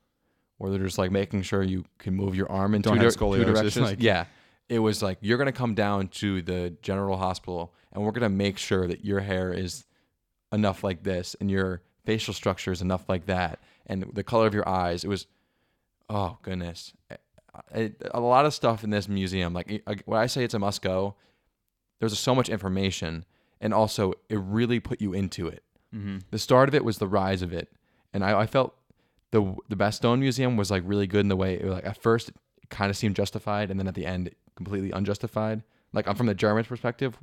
where 0.61 0.71
they're 0.71 0.85
just 0.85 0.97
like 0.97 1.11
making 1.11 1.41
sure 1.41 1.63
you 1.63 1.83
can 1.97 2.13
move 2.15 2.35
your 2.35 2.51
arm 2.51 2.75
in 2.75 2.81
Don't 2.81 2.97
two, 2.97 3.01
dir- 3.01 3.11
two 3.11 3.43
directions? 3.45 3.77
Like- 3.85 4.01
yeah. 4.01 4.25
it 4.69 4.79
was 4.79 5.01
like 5.01 5.17
you're 5.21 5.37
gonna 5.37 5.51
come 5.51 5.73
down 5.75 6.07
to 6.09 6.41
the 6.41 6.73
general 6.81 7.17
hospital 7.17 7.73
and 7.91 8.03
we're 8.03 8.11
gonna 8.11 8.29
make 8.29 8.57
sure 8.57 8.87
that 8.87 9.03
your 9.03 9.19
hair 9.21 9.51
is 9.51 9.85
enough 10.53 10.83
like 10.83 11.03
this 11.03 11.35
and 11.39 11.49
your 11.49 11.81
facial 12.05 12.33
structure 12.33 12.71
is 12.71 12.81
enough 12.81 13.07
like 13.09 13.25
that 13.25 13.59
and 13.87 14.05
the 14.13 14.23
color 14.23 14.45
of 14.47 14.53
your 14.53 14.67
eyes 14.67 15.03
it 15.03 15.07
was 15.07 15.27
oh 16.09 16.37
goodness. 16.41 16.93
A 17.73 18.19
lot 18.19 18.45
of 18.45 18.53
stuff 18.53 18.83
in 18.83 18.89
this 18.91 19.09
museum 19.09 19.53
like 19.53 19.83
when 20.05 20.19
i 20.19 20.25
say 20.25 20.43
it's 20.43 20.53
a 20.53 20.59
must 20.59 20.81
go 20.81 21.15
there's 21.99 22.17
so 22.17 22.33
much 22.33 22.47
information 22.49 23.25
and 23.59 23.73
also 23.73 24.13
it 24.29 24.39
really 24.39 24.79
put 24.79 25.01
you 25.01 25.13
into 25.13 25.47
it. 25.47 25.63
Mm-hmm. 25.93 26.19
the 26.31 26.39
start 26.39 26.69
of 26.69 26.75
it 26.75 26.85
was 26.85 26.97
the 26.99 27.07
rise 27.07 27.41
of 27.41 27.51
it 27.51 27.69
and 28.13 28.23
i, 28.23 28.39
I 28.41 28.45
felt 28.45 28.73
the 29.31 29.55
the 29.69 29.75
bastogne 29.75 30.19
museum 30.19 30.57
was 30.57 30.69
like 30.71 30.83
really 30.85 31.07
good 31.07 31.21
in 31.21 31.27
the 31.29 31.35
way 31.35 31.55
it 31.55 31.63
was 31.65 31.73
like 31.73 31.85
at 31.85 32.01
first 32.01 32.29
it 32.29 32.35
kind 32.69 32.89
of 32.89 32.97
seemed 32.97 33.15
justified 33.15 33.69
and 33.71 33.79
then 33.79 33.87
at 33.87 33.95
the 33.95 34.05
end 34.05 34.29
completely 34.55 34.91
unjustified 34.91 35.63
like 35.93 36.07
i'm 36.07 36.15
from 36.15 36.27
the 36.27 36.35
german 36.35 36.63
perspective 36.63 37.17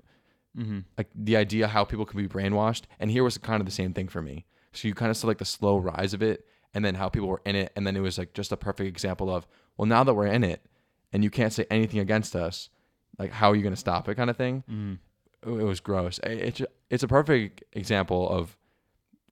Mm-hmm. 0.56 0.78
like 0.96 1.08
the 1.14 1.36
idea 1.36 1.68
how 1.68 1.84
people 1.84 2.04
can 2.06 2.18
be 2.20 2.26
brainwashed 2.26 2.82
and 2.98 3.10
here 3.10 3.22
was 3.22 3.38
kind 3.38 3.60
of 3.60 3.66
the 3.66 3.70
same 3.72 3.92
thing 3.92 4.08
for 4.08 4.20
me 4.22 4.46
so 4.72 4.88
you 4.88 4.94
kind 4.94 5.10
of 5.10 5.16
saw 5.16 5.28
like 5.28 5.38
the 5.38 5.44
slow 5.44 5.76
rise 5.76 6.14
of 6.14 6.22
it 6.22 6.44
and 6.74 6.84
then 6.84 6.94
how 6.96 7.08
people 7.08 7.28
were 7.28 7.42
in 7.44 7.54
it 7.54 7.70
and 7.76 7.86
then 7.86 7.94
it 7.94 8.00
was 8.00 8.18
like 8.18 8.32
just 8.32 8.50
a 8.50 8.56
perfect 8.56 8.88
example 8.88 9.32
of 9.32 9.46
well 9.76 9.86
now 9.86 10.02
that 10.02 10.14
we're 10.14 10.26
in 10.26 10.42
it 10.42 10.64
and 11.12 11.22
you 11.22 11.30
can't 11.30 11.52
say 11.52 11.64
anything 11.70 12.00
against 12.00 12.34
us 12.34 12.70
like 13.18 13.30
how 13.30 13.50
are 13.52 13.56
you 13.56 13.62
going 13.62 13.74
to 13.74 13.78
stop 13.78 14.08
it 14.08 14.14
kind 14.16 14.30
of 14.30 14.36
thing 14.36 14.64
Mm-hmm. 14.68 15.60
it 15.60 15.64
was 15.64 15.78
gross 15.80 16.18
it's 16.24 16.62
it's 16.90 17.02
a 17.04 17.08
perfect 17.08 17.62
example 17.74 18.28
of 18.28 18.56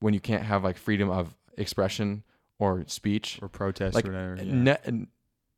when 0.01 0.14
you 0.14 0.20
can't 0.20 0.45
have 0.45 0.62
like 0.62 0.77
freedom 0.77 1.11
of 1.11 1.35
expression 1.57 2.22
or 2.59 2.84
speech 2.86 3.38
Or 3.42 3.48
protest 3.48 3.94
like 3.94 4.07
or 4.07 4.12
whatever. 4.12 4.36
Yeah. 4.42 4.76
ne- 4.90 5.07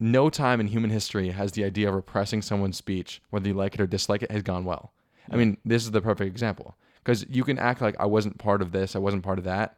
no 0.01 0.31
time 0.31 0.61
in 0.61 0.69
human 0.69 0.91
history 0.91 1.31
has 1.31 1.53
the 1.53 1.65
idea 1.65 1.89
of 1.89 1.95
repressing 1.95 2.41
someone's 2.43 2.77
speech 2.77 3.21
whether 3.31 3.49
you 3.49 3.55
like 3.55 3.75
it 3.75 3.81
or 3.81 3.87
dislike 3.87 4.23
it 4.23 4.31
has 4.31 4.43
gone 4.43 4.65
well 4.65 4.93
i 5.31 5.37
mean 5.37 5.57
this 5.65 5.83
is 5.85 5.91
the 5.91 6.01
perfect 6.01 6.29
example 6.31 6.77
because 7.03 7.27
you 7.29 7.43
can 7.45 7.59
act 7.59 7.81
like 7.81 7.97
i 7.99 8.07
wasn't 8.07 8.39
part 8.39 8.63
of 8.63 8.71
this 8.73 8.95
i 8.95 8.99
wasn't 8.99 9.23
part 9.23 9.39
of 9.39 9.45
that 9.45 9.77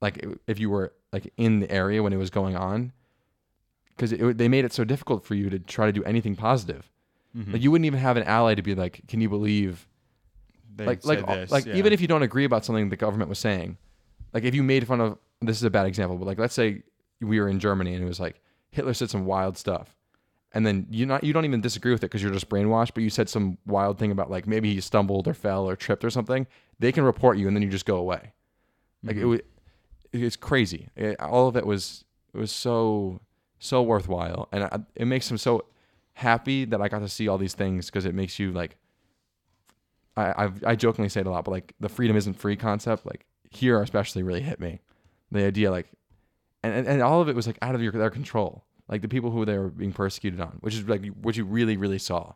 like 0.00 0.24
if 0.46 0.58
you 0.58 0.70
were 0.70 0.92
like 1.12 1.30
in 1.36 1.60
the 1.60 1.70
area 1.70 2.02
when 2.02 2.12
it 2.12 2.16
was 2.16 2.30
going 2.30 2.56
on 2.56 2.92
because 3.96 4.10
they 4.36 4.48
made 4.48 4.64
it 4.64 4.72
so 4.72 4.84
difficult 4.84 5.24
for 5.24 5.34
you 5.34 5.50
to 5.50 5.58
try 5.58 5.84
to 5.86 5.92
do 5.92 6.02
anything 6.04 6.34
positive 6.36 6.90
Mhm. 7.36 7.52
like 7.52 7.62
you 7.62 7.70
wouldn't 7.70 7.84
even 7.84 8.00
have 8.00 8.16
an 8.16 8.22
ally 8.22 8.54
to 8.54 8.62
be 8.62 8.74
like 8.74 9.02
can 9.06 9.20
you 9.20 9.28
believe 9.28 9.86
They 10.76 10.86
like 10.86 11.02
said 11.02 11.08
like 11.22 11.26
this, 11.26 11.50
like 11.50 11.66
yeah. 11.66 11.74
even 11.74 11.92
if 11.92 12.00
you 12.00 12.08
don't 12.08 12.22
agree 12.22 12.44
about 12.44 12.64
something 12.64 12.88
the 12.88 12.96
government 12.96 13.28
was 13.28 13.38
saying 13.38 13.76
like 14.32 14.44
if 14.44 14.54
you 14.54 14.62
made 14.62 14.86
fun 14.86 15.00
of 15.02 15.18
this 15.40 15.56
is 15.56 15.62
a 15.62 15.70
bad 15.70 15.86
example 15.86 16.16
but 16.16 16.26
like 16.26 16.38
let's 16.38 16.54
say 16.54 16.82
we 17.20 17.38
were 17.40 17.48
in 17.48 17.58
germany 17.60 17.94
and 17.94 18.02
it 18.02 18.06
was 18.06 18.20
like 18.20 18.40
hitler 18.70 18.94
said 18.94 19.08
some 19.10 19.24
wild 19.24 19.56
stuff. 19.56 19.94
And 20.54 20.66
then 20.66 20.86
you 20.90 21.04
not 21.04 21.24
you 21.24 21.34
don't 21.34 21.44
even 21.44 21.60
disagree 21.60 21.92
with 21.92 22.02
it 22.02 22.06
because 22.06 22.22
you're 22.22 22.32
just 22.32 22.48
brainwashed 22.48 22.94
but 22.94 23.02
you 23.02 23.10
said 23.10 23.28
some 23.28 23.58
wild 23.66 23.98
thing 23.98 24.10
about 24.10 24.30
like 24.30 24.46
maybe 24.46 24.72
he 24.72 24.80
stumbled 24.80 25.28
or 25.28 25.34
fell 25.34 25.68
or 25.68 25.76
tripped 25.76 26.04
or 26.04 26.10
something. 26.10 26.46
They 26.78 26.90
can 26.90 27.04
report 27.04 27.36
you 27.36 27.46
and 27.48 27.54
then 27.56 27.62
you 27.62 27.68
just 27.68 27.84
go 27.84 27.96
away. 27.98 28.32
Like 29.02 29.16
it 29.16 29.24
Mhm. 29.24 29.28
was 29.28 29.40
it's 30.12 30.36
crazy. 30.36 30.88
It- 30.96 31.20
all 31.20 31.48
of 31.48 31.56
it 31.56 31.66
was 31.66 32.04
it 32.32 32.38
was 32.38 32.50
so 32.50 33.20
so 33.58 33.82
worthwhile. 33.82 34.48
And 34.50 34.64
I, 34.64 34.78
it 34.94 35.04
makes 35.04 35.30
him 35.30 35.36
so 35.36 35.66
happy 36.14 36.64
that 36.64 36.80
i 36.80 36.88
got 36.88 36.98
to 37.00 37.08
see 37.08 37.28
all 37.28 37.38
these 37.38 37.54
things 37.54 37.86
because 37.86 38.04
it 38.06 38.14
makes 38.14 38.38
you 38.38 38.50
like 38.52 38.76
I, 40.16 40.34
I've, 40.44 40.64
I 40.64 40.74
jokingly 40.76 41.08
say 41.10 41.20
it 41.20 41.26
a 41.26 41.30
lot, 41.30 41.44
but 41.44 41.52
like 41.52 41.74
the 41.78 41.88
freedom 41.88 42.16
isn't 42.16 42.34
free 42.34 42.56
concept, 42.56 43.04
like 43.06 43.24
here 43.50 43.80
especially 43.82 44.22
really 44.22 44.40
hit 44.42 44.58
me. 44.60 44.80
The 45.30 45.44
idea, 45.44 45.70
like, 45.70 45.88
and, 46.62 46.74
and, 46.74 46.86
and 46.86 47.02
all 47.02 47.20
of 47.20 47.28
it 47.28 47.36
was 47.36 47.46
like 47.46 47.58
out 47.62 47.74
of 47.74 47.82
your 47.82 47.92
their 47.92 48.10
control. 48.10 48.64
Like 48.88 49.02
the 49.02 49.08
people 49.08 49.30
who 49.30 49.44
they 49.44 49.58
were 49.58 49.68
being 49.68 49.92
persecuted 49.92 50.40
on, 50.40 50.58
which 50.60 50.74
is 50.74 50.88
like 50.88 51.04
what 51.08 51.36
you 51.36 51.44
really, 51.44 51.76
really 51.76 51.98
saw. 51.98 52.32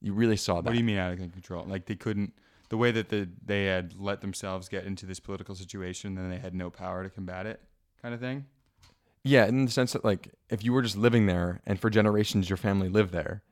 You 0.00 0.12
really 0.12 0.36
saw 0.36 0.56
that. 0.56 0.64
What 0.64 0.72
do 0.72 0.78
you 0.78 0.84
mean 0.84 0.98
out 0.98 1.12
of 1.12 1.18
control? 1.18 1.64
Like 1.66 1.86
they 1.86 1.96
couldn't, 1.96 2.34
the 2.68 2.76
way 2.76 2.90
that 2.90 3.08
the, 3.08 3.28
they 3.44 3.64
had 3.64 3.94
let 3.98 4.20
themselves 4.20 4.68
get 4.68 4.84
into 4.84 5.06
this 5.06 5.18
political 5.18 5.54
situation, 5.54 6.14
then 6.14 6.28
they 6.28 6.38
had 6.38 6.54
no 6.54 6.68
power 6.68 7.02
to 7.02 7.08
combat 7.08 7.46
it, 7.46 7.60
kind 8.02 8.14
of 8.14 8.20
thing. 8.20 8.44
Yeah, 9.24 9.46
in 9.46 9.64
the 9.64 9.70
sense 9.70 9.94
that 9.94 10.04
like 10.04 10.28
if 10.50 10.62
you 10.62 10.72
were 10.72 10.82
just 10.82 10.96
living 10.96 11.26
there 11.26 11.60
and 11.66 11.80
for 11.80 11.90
generations 11.90 12.50
your 12.50 12.58
family 12.58 12.90
lived 12.90 13.12
there, 13.12 13.42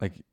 like 0.00 0.24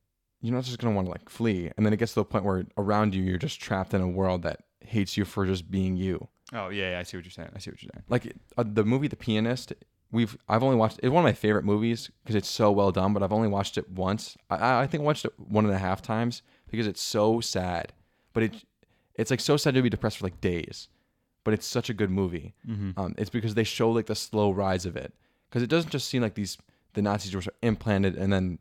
you're 0.41 0.55
not 0.55 0.64
just 0.64 0.80
gonna 0.80 0.95
want 0.95 1.05
to 1.07 1.12
like 1.12 1.30
flee. 1.30 1.72
And 1.78 1.86
then 1.86 1.93
it 1.93 1.97
gets 1.97 2.14
to 2.14 2.22
the 2.22 2.26
point 2.26 2.43
where 2.43 2.66
around 2.78 3.14
you 3.14 3.22
you're 3.22 3.38
just 3.38 3.62
trapped 3.62 3.93
in 3.93 4.01
a 4.01 4.07
world 4.07 4.41
that 4.41 4.64
hates 4.82 5.16
you 5.18 5.24
for 5.24 5.45
just 5.45 5.70
being 5.70 5.95
you. 5.95 6.28
Oh 6.54 6.70
yeah, 6.70 6.91
yeah 6.91 6.99
I 6.99 7.04
see 7.04 7.18
what 7.18 7.26
you're 7.26 7.32
saying. 7.32 7.49
I 7.56 7.60
see 7.60 7.72
what 7.72 7.82
you're 7.82 7.89
saying. 7.93 8.04
like 8.10 8.34
uh, 8.58 8.64
the 8.68 8.84
movie 8.86 9.08
The 9.08 9.16
Pianist. 9.16 9.74
We've 10.12 10.38
I've 10.49 10.64
only 10.64 10.76
watched 10.76 10.99
it's 11.02 11.10
one 11.10 11.24
of 11.24 11.28
my 11.28 11.34
favorite 11.34 11.64
movies 11.64 12.12
because 12.24 12.36
it's 12.36 12.49
so 12.49 12.72
well 12.72 12.91
done. 12.91 13.14
But 13.14 13.24
I've 13.24 13.32
only 13.32 13.47
watched 13.47 13.78
it 13.78 13.89
once. 13.89 14.38
I- 14.49 14.82
I 14.82 14.88
think 14.88 15.02
I 15.02 15.06
watched 15.06 15.24
it 15.26 15.34
one 15.38 15.66
and 15.66 15.74
a 15.74 15.78
half 15.78 16.02
times 16.02 16.41
because 16.70 16.88
it's 16.88 17.02
so 17.02 17.39
sad. 17.39 17.93
But 18.34 18.43
it 18.43 18.56
it's 19.16 19.32
like 19.32 19.39
so 19.39 19.56
sad 19.58 19.74
to 19.76 19.82
be 19.82 19.89
depressed 19.89 20.18
for 20.18 20.26
like 20.26 20.41
days. 20.41 20.89
But 21.43 21.54
it's 21.54 21.66
such 21.66 21.89
a 21.89 21.93
good 21.93 22.10
movie. 22.12 22.54
Mm-hmm. 22.68 22.99
Um, 22.99 23.16
it's 23.18 23.30
because 23.30 23.56
they 23.56 23.64
show 23.64 23.89
like 23.89 24.06
the 24.08 24.16
slow 24.16 24.52
rise 24.52 24.86
of 24.86 24.95
it 24.97 25.14
because 25.49 25.64
it 25.64 25.70
doesn't 25.70 25.91
just 25.91 26.08
seem 26.10 26.22
like 26.22 26.36
these 26.36 26.58
the 26.93 27.02
Nazis 27.02 27.34
were 27.34 27.41
implanted 27.62 28.16
and 28.18 28.32
then 28.34 28.60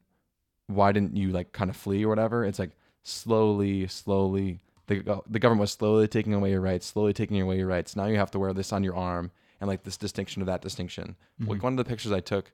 why 0.68 0.92
didn't 0.92 1.16
you 1.16 1.30
like 1.32 1.50
kind 1.52 1.68
of 1.68 1.76
flee 1.76 2.04
or 2.04 2.08
whatever? 2.08 2.44
It's 2.44 2.60
like 2.60 2.70
slowly, 3.02 3.86
slowly 3.88 4.60
the 4.98 5.20
the 5.28 5.38
government 5.38 5.60
was 5.62 5.72
slowly 5.72 6.08
taking 6.08 6.34
away 6.34 6.50
your 6.50 6.60
rights, 6.60 6.86
slowly 6.86 7.12
taking 7.12 7.40
away 7.40 7.56
your 7.58 7.66
rights. 7.66 7.96
Now 7.96 8.06
you 8.06 8.16
have 8.16 8.30
to 8.32 8.38
wear 8.38 8.52
this 8.52 8.72
on 8.72 8.82
your 8.84 8.96
arm 8.96 9.30
and 9.60 9.68
like 9.68 9.84
this 9.84 9.96
distinction 9.96 10.42
of 10.42 10.46
that 10.46 10.60
distinction. 10.62 11.16
Like 11.38 11.58
Mhm. 11.58 11.62
one 11.62 11.72
of 11.74 11.76
the 11.78 11.84
pictures 11.84 12.12
I 12.12 12.20
took 12.20 12.52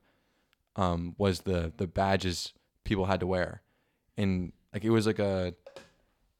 um, 0.75 1.15
was 1.17 1.41
the 1.41 1.73
the 1.77 1.87
badges 1.87 2.53
people 2.83 3.05
had 3.05 3.19
to 3.21 3.27
wear, 3.27 3.61
and 4.15 4.51
like 4.73 4.83
it 4.83 4.89
was 4.91 5.07
like 5.07 5.19
a 5.19 5.55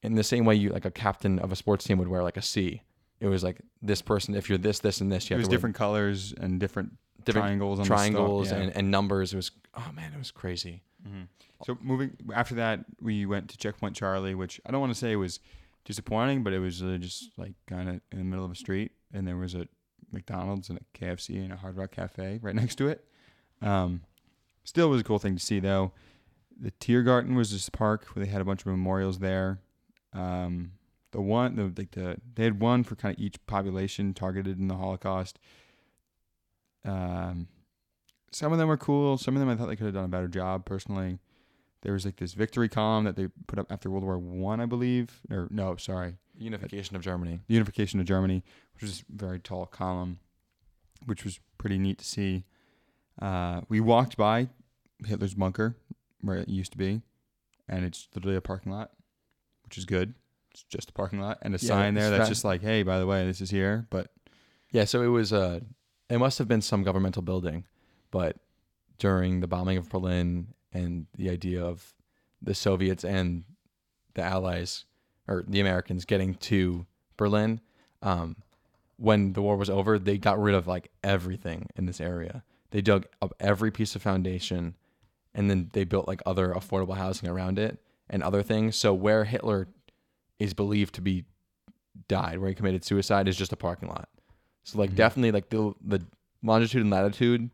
in 0.04 0.16
the 0.16 0.24
same 0.24 0.46
way 0.46 0.56
you 0.56 0.70
like 0.70 0.86
a 0.86 0.92
captain 0.92 1.40
of 1.40 1.52
a 1.52 1.56
sports 1.56 1.84
team 1.86 1.98
would 1.98 2.08
wear 2.08 2.24
like 2.24 2.38
a 2.38 2.42
C. 2.42 2.82
It 3.20 3.28
was 3.28 3.44
like 3.44 3.60
this 3.82 4.02
person. 4.04 4.36
If 4.36 4.48
you're 4.48 4.60
this, 4.60 4.78
this, 4.80 5.02
and 5.02 5.12
this, 5.12 5.28
you 5.30 5.34
It 5.34 5.38
have 5.38 5.40
was 5.40 5.48
to 5.48 5.50
wear 5.50 5.58
different 5.58 5.76
colors 5.76 6.34
and 6.40 6.60
different, 6.60 6.94
different 7.26 7.46
triangles 7.46 7.80
on 7.80 7.86
triangles 7.88 8.50
the 8.50 8.56
stuff. 8.56 8.64
and, 8.68 8.76
and 8.78 8.92
numbers. 8.92 9.34
It 9.34 9.38
was 9.38 9.50
oh 9.76 9.92
man, 9.96 10.14
it 10.14 10.20
was 10.20 10.30
crazy. 10.30 10.84
hmm 11.04 11.24
So 11.66 11.78
moving 11.82 12.16
after 12.36 12.54
that, 12.56 12.86
we 13.02 13.26
went 13.26 13.50
to 13.50 13.58
Checkpoint 13.58 13.96
Charlie, 13.96 14.36
which 14.36 14.62
I 14.68 14.72
don't 14.72 14.82
want 14.82 14.94
to 14.94 15.00
say 15.00 15.16
was 15.16 15.40
disappointing, 15.88 16.44
but 16.44 16.52
it 16.52 16.60
was 16.60 16.80
just 16.80 17.32
like 17.38 17.54
kind 17.66 17.88
of 17.88 18.02
in 18.12 18.18
the 18.18 18.24
middle 18.26 18.44
of 18.44 18.52
a 18.52 18.56
street, 18.56 18.92
and 19.14 19.26
there 19.26 19.38
was 19.38 19.56
a 19.56 19.68
McDonald's 20.12 20.70
and 20.70 20.80
a 20.80 20.98
KFC 20.98 21.42
and 21.44 21.54
a 21.54 21.56
Hard 21.56 21.78
Rock 21.78 21.92
Cafe 21.92 22.40
right 22.42 22.56
next 22.56 22.76
to 22.76 22.90
it. 22.90 23.06
Um, 23.62 24.02
still 24.66 24.90
was 24.90 25.02
a 25.02 25.04
cool 25.04 25.18
thing 25.18 25.36
to 25.38 25.44
see 25.44 25.60
though. 25.60 25.94
The 26.60 26.72
Tiergarten 26.72 27.36
was 27.36 27.52
this 27.52 27.70
park 27.70 28.06
where 28.08 28.26
they 28.26 28.30
had 28.30 28.42
a 28.42 28.46
bunch 28.46 28.62
of 28.62 28.68
memorials 28.68 29.20
there. 29.20 29.60
Um, 30.14 30.74
the 31.12 31.22
one, 31.22 31.56
the 31.56 31.74
like 31.78 31.92
the 31.92 32.18
they 32.36 32.44
had 32.44 32.60
one 32.60 32.84
for 32.84 32.96
kind 32.96 33.16
of 33.16 33.24
each 33.24 33.36
population 33.48 34.14
targeted 34.14 34.60
in 34.60 34.68
the 34.68 34.76
Holocaust. 34.76 35.40
Um, 36.84 37.48
some 38.32 38.52
of 38.52 38.58
them 38.58 38.68
were 38.68 38.78
cool. 38.78 39.18
Some 39.18 39.36
of 39.36 39.40
them 39.40 39.50
I 39.50 39.56
thought 39.56 39.68
they 39.68 39.78
could 39.78 39.86
have 39.86 39.96
done 39.96 40.06
a 40.06 40.10
better 40.10 40.28
job. 40.28 40.66
Personally, 40.66 41.20
there 41.82 41.94
was 41.94 42.06
like 42.06 42.18
this 42.18 42.34
victory 42.34 42.70
column 42.70 43.04
that 43.06 43.16
they 43.16 43.28
put 43.48 43.60
up 43.60 43.72
after 43.72 43.90
World 43.90 44.04
War 44.04 44.18
One, 44.18 44.60
I, 44.60 44.66
believe, 44.66 45.22
or 45.30 45.48
no, 45.52 45.76
sorry, 45.78 46.16
Unification 46.38 46.96
of 46.96 47.02
Germany. 47.02 47.40
the 47.48 47.54
unification 47.54 48.00
of 48.00 48.06
Germany, 48.06 48.44
which 48.74 48.84
was 48.84 49.04
a 49.12 49.18
very 49.18 49.40
tall 49.40 49.66
column, 49.66 50.20
which 51.06 51.24
was 51.24 51.40
pretty 51.58 51.78
neat 51.78 51.98
to 52.00 52.06
see. 52.06 52.44
Uh, 53.22 53.62
we 53.70 53.80
walked 53.80 54.18
by 54.18 54.48
Hitler's 55.06 55.34
bunker 55.34 55.76
where 56.22 56.38
it 56.38 56.50
used 56.50 56.72
to 56.74 56.78
be, 56.78 57.02
and 57.68 57.86
it's 57.86 58.08
literally 58.16 58.38
a 58.38 58.42
parking 58.42 58.72
lot, 58.72 58.92
which 59.64 59.78
is 59.78 59.86
good. 59.86 60.14
It's 60.52 60.64
just 60.64 60.90
a 60.90 60.94
parking 60.94 61.20
lot 61.20 61.38
and 61.44 61.54
a 61.56 61.58
Yeah, 61.60 61.68
sign 61.68 61.94
there 61.94 62.10
that's 62.10 62.26
fa- 62.28 62.32
just 62.32 62.44
like, 62.44 62.62
"Hey, 62.62 62.82
by 62.84 62.98
the 63.00 63.06
way, 63.06 63.26
this 63.26 63.42
is 63.42 63.50
here." 63.52 63.86
But 63.90 64.12
Yeah, 64.72 64.84
so 64.86 65.02
it 65.02 65.08
was 65.08 65.32
uh 65.32 65.62
it 66.10 66.18
must 66.18 66.38
have 66.40 66.48
been 66.48 66.62
some 66.62 66.84
governmental 66.84 67.22
building, 67.22 67.66
but 68.12 68.38
during 68.98 69.40
the 69.42 69.48
bombing 69.48 69.78
of 69.78 69.90
Berlin 69.90 70.48
and 70.74 71.08
the 71.16 71.30
idea 71.30 71.64
of 71.64 71.94
the 72.42 72.54
Soviets 72.54 73.04
and 73.04 73.44
the 74.14 74.22
Allies 74.24 74.86
or 75.28 75.44
the 75.48 75.60
Americans 75.60 76.06
getting 76.06 76.36
to 76.36 76.86
Berlin, 77.18 77.60
um, 78.02 78.36
when 78.98 79.34
the 79.34 79.42
war 79.42 79.58
was 79.58 79.70
over, 79.70 80.00
they 80.00 80.18
got 80.18 80.40
rid 80.42 80.56
of 80.56 80.68
like 80.68 80.90
everything 81.04 81.68
in 81.76 81.86
this 81.86 82.02
area. 82.02 82.44
They 82.72 82.82
dug 82.82 83.06
up 83.22 83.34
every 83.40 83.72
piece 83.72 83.96
of 83.96 84.02
foundation 84.02 84.76
and 85.34 85.50
then 85.50 85.70
they 85.74 85.84
built 85.84 86.08
like 86.08 86.22
other 86.26 86.50
affordable 86.54 86.98
housing 86.98 87.30
around 87.30 87.60
it 87.60 87.80
and 88.10 88.24
other 88.24 88.42
things. 88.44 88.76
So 88.76 88.94
where 88.94 89.24
Hitler 89.26 89.68
is 90.40 90.54
believed 90.54 90.96
to 90.96 91.02
be 91.02 91.26
died, 92.08 92.40
where 92.40 92.50
he 92.50 92.56
committed 92.56 92.84
suicide, 92.84 93.28
is 93.28 93.38
just 93.38 93.54
a 93.54 93.58
parking 93.58 93.90
lot. 93.90 94.10
So 94.64 94.80
like 94.80 94.92
Mhm. 94.92 94.96
definitely 94.96 95.32
like 95.32 95.50
the 95.50 95.74
the 95.82 96.06
longitude 96.44 96.82
and 96.82 96.92
latitude 96.92 97.50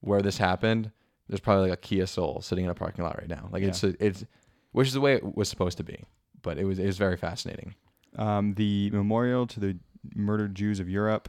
where 0.00 0.22
this 0.22 0.38
happened, 0.38 0.90
there's 1.28 1.40
probably 1.40 1.68
like 1.70 1.78
a 1.78 1.80
Kia 1.80 2.06
Soul 2.06 2.40
sitting 2.40 2.64
in 2.64 2.70
a 2.70 2.74
parking 2.74 3.04
lot 3.04 3.18
right 3.18 3.28
now. 3.28 3.48
Like 3.52 3.62
it's 3.62 3.82
it's 3.84 4.24
which 4.72 4.88
is 4.88 4.94
the 4.94 5.00
way 5.00 5.14
it 5.14 5.36
was 5.36 5.48
supposed 5.48 5.76
to 5.78 5.84
be. 5.84 6.04
But 6.42 6.58
it 6.58 6.64
was 6.64 6.78
it 6.78 6.86
was 6.86 6.98
very 6.98 7.16
fascinating. 7.16 7.74
um, 8.16 8.54
the 8.54 8.90
memorial 8.90 9.46
to 9.48 9.60
the 9.60 9.78
murdered 10.14 10.54
Jews 10.54 10.80
of 10.80 10.88
Europe. 10.88 11.28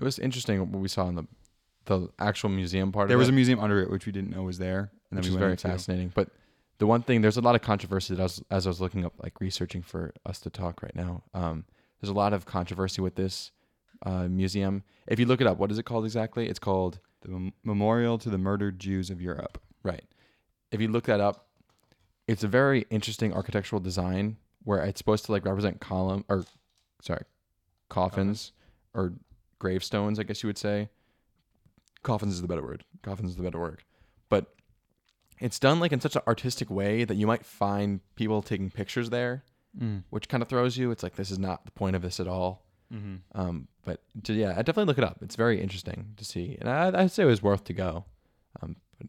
It 0.00 0.04
was 0.04 0.18
interesting 0.18 0.58
what 0.60 0.80
we 0.80 0.88
saw 0.88 1.08
in 1.08 1.14
the 1.16 1.26
the 1.86 2.08
actual 2.18 2.50
museum 2.50 2.92
part 2.92 3.08
There 3.08 3.18
was 3.18 3.28
it, 3.28 3.32
a 3.32 3.34
museum 3.34 3.58
under 3.58 3.80
it 3.80 3.90
which 3.90 4.06
we 4.06 4.12
didn't 4.12 4.30
know 4.30 4.42
was 4.42 4.58
there, 4.58 4.90
and 5.10 5.18
which 5.18 5.24
then 5.24 5.30
is 5.30 5.34
we 5.34 5.38
very 5.38 5.52
into. 5.52 5.68
fascinating. 5.68 6.12
But 6.14 6.28
the 6.78 6.86
one 6.86 7.02
thing 7.02 7.20
there's 7.20 7.36
a 7.36 7.40
lot 7.42 7.54
of 7.54 7.62
controversy 7.62 8.14
that 8.14 8.20
I 8.20 8.24
was 8.24 8.42
as 8.50 8.66
I 8.66 8.70
was 8.70 8.80
looking 8.80 9.04
up 9.04 9.14
like 9.22 9.40
researching 9.40 9.82
for 9.82 10.14
us 10.24 10.38
to 10.40 10.50
talk 10.50 10.82
right 10.82 10.94
now. 10.94 11.22
Um, 11.34 11.64
there's 12.00 12.10
a 12.10 12.14
lot 12.14 12.32
of 12.32 12.46
controversy 12.46 13.02
with 13.02 13.16
this 13.16 13.50
uh, 14.06 14.28
museum. 14.28 14.84
If 15.06 15.18
you 15.18 15.26
look 15.26 15.40
it 15.42 15.46
up, 15.46 15.58
what 15.58 15.70
is 15.70 15.78
it 15.78 15.82
called 15.82 16.04
exactly? 16.04 16.48
It's 16.48 16.58
called 16.58 16.98
The 17.22 17.28
mem- 17.28 17.52
memorial 17.64 18.18
to 18.18 18.30
the 18.30 18.38
murdered 18.38 18.78
Jews 18.78 19.10
of 19.10 19.20
Europe. 19.20 19.60
Right. 19.82 20.04
If 20.72 20.80
you 20.80 20.88
look 20.88 21.04
that 21.04 21.20
up, 21.20 21.48
it's 22.26 22.44
a 22.44 22.48
very 22.48 22.86
interesting 22.90 23.32
architectural 23.32 23.80
design 23.80 24.36
where 24.62 24.82
it's 24.84 24.98
supposed 24.98 25.24
to 25.26 25.32
like 25.32 25.44
represent 25.44 25.80
column 25.80 26.24
or 26.28 26.44
sorry, 27.02 27.24
coffins 27.88 28.52
or 28.94 29.14
gravestones, 29.58 30.18
I 30.18 30.22
guess 30.22 30.42
you 30.42 30.46
would 30.46 30.58
say. 30.58 30.88
Coffins 32.02 32.34
is 32.34 32.42
the 32.42 32.48
better 32.48 32.62
word. 32.62 32.84
Coffins 33.02 33.30
is 33.30 33.36
the 33.36 33.42
better 33.42 33.58
word. 33.60 33.82
But 34.28 34.54
it's 35.40 35.58
done 35.58 35.80
like 35.80 35.92
in 35.92 36.00
such 36.00 36.16
an 36.16 36.22
artistic 36.26 36.70
way 36.70 37.04
that 37.04 37.16
you 37.16 37.26
might 37.26 37.44
find 37.44 38.00
people 38.14 38.42
taking 38.42 38.70
pictures 38.70 39.10
there, 39.10 39.44
Mm. 39.78 40.02
which 40.10 40.28
kind 40.28 40.42
of 40.42 40.48
throws 40.48 40.76
you. 40.76 40.90
It's 40.90 41.02
like 41.04 41.14
this 41.16 41.30
is 41.30 41.38
not 41.38 41.64
the 41.64 41.70
point 41.70 41.94
of 41.94 42.02
this 42.02 42.18
at 42.18 42.26
all. 42.26 42.64
Mm-hmm. 42.92 43.40
Um, 43.40 43.68
but 43.84 44.00
to, 44.24 44.32
yeah, 44.32 44.50
I 44.50 44.62
definitely 44.62 44.86
look 44.86 44.98
it 44.98 45.04
up. 45.04 45.18
It's 45.22 45.36
very 45.36 45.60
interesting 45.60 46.14
to 46.16 46.24
see, 46.24 46.56
and 46.60 46.68
I, 46.68 47.02
I'd 47.02 47.10
say 47.10 47.22
it 47.22 47.26
was 47.26 47.42
worth 47.42 47.64
to 47.64 47.72
go. 47.72 48.04
Um, 48.60 48.76
but 48.98 49.08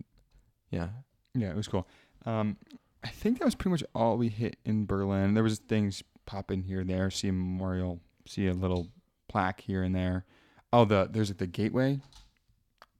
yeah, 0.69 0.89
Yeah, 1.33 1.49
it 1.49 1.55
was 1.55 1.67
cool. 1.67 1.87
Um, 2.25 2.57
I 3.03 3.09
think 3.09 3.39
that 3.39 3.45
was 3.45 3.55
pretty 3.55 3.71
much 3.71 3.83
all 3.95 4.17
we 4.17 4.29
hit 4.29 4.57
in 4.63 4.85
Berlin. 4.85 5.33
There 5.33 5.43
was 5.43 5.59
things 5.59 6.03
popping 6.25 6.63
here 6.63 6.81
and 6.81 6.89
there. 6.89 7.09
See 7.09 7.29
a 7.29 7.33
memorial, 7.33 7.99
see 8.27 8.47
a 8.47 8.53
little 8.53 8.89
plaque 9.27 9.61
here 9.61 9.81
and 9.83 9.95
there. 9.95 10.25
Oh, 10.71 10.85
the 10.85 11.09
there's 11.11 11.29
like 11.29 11.39
the 11.39 11.47
gateway. 11.47 11.99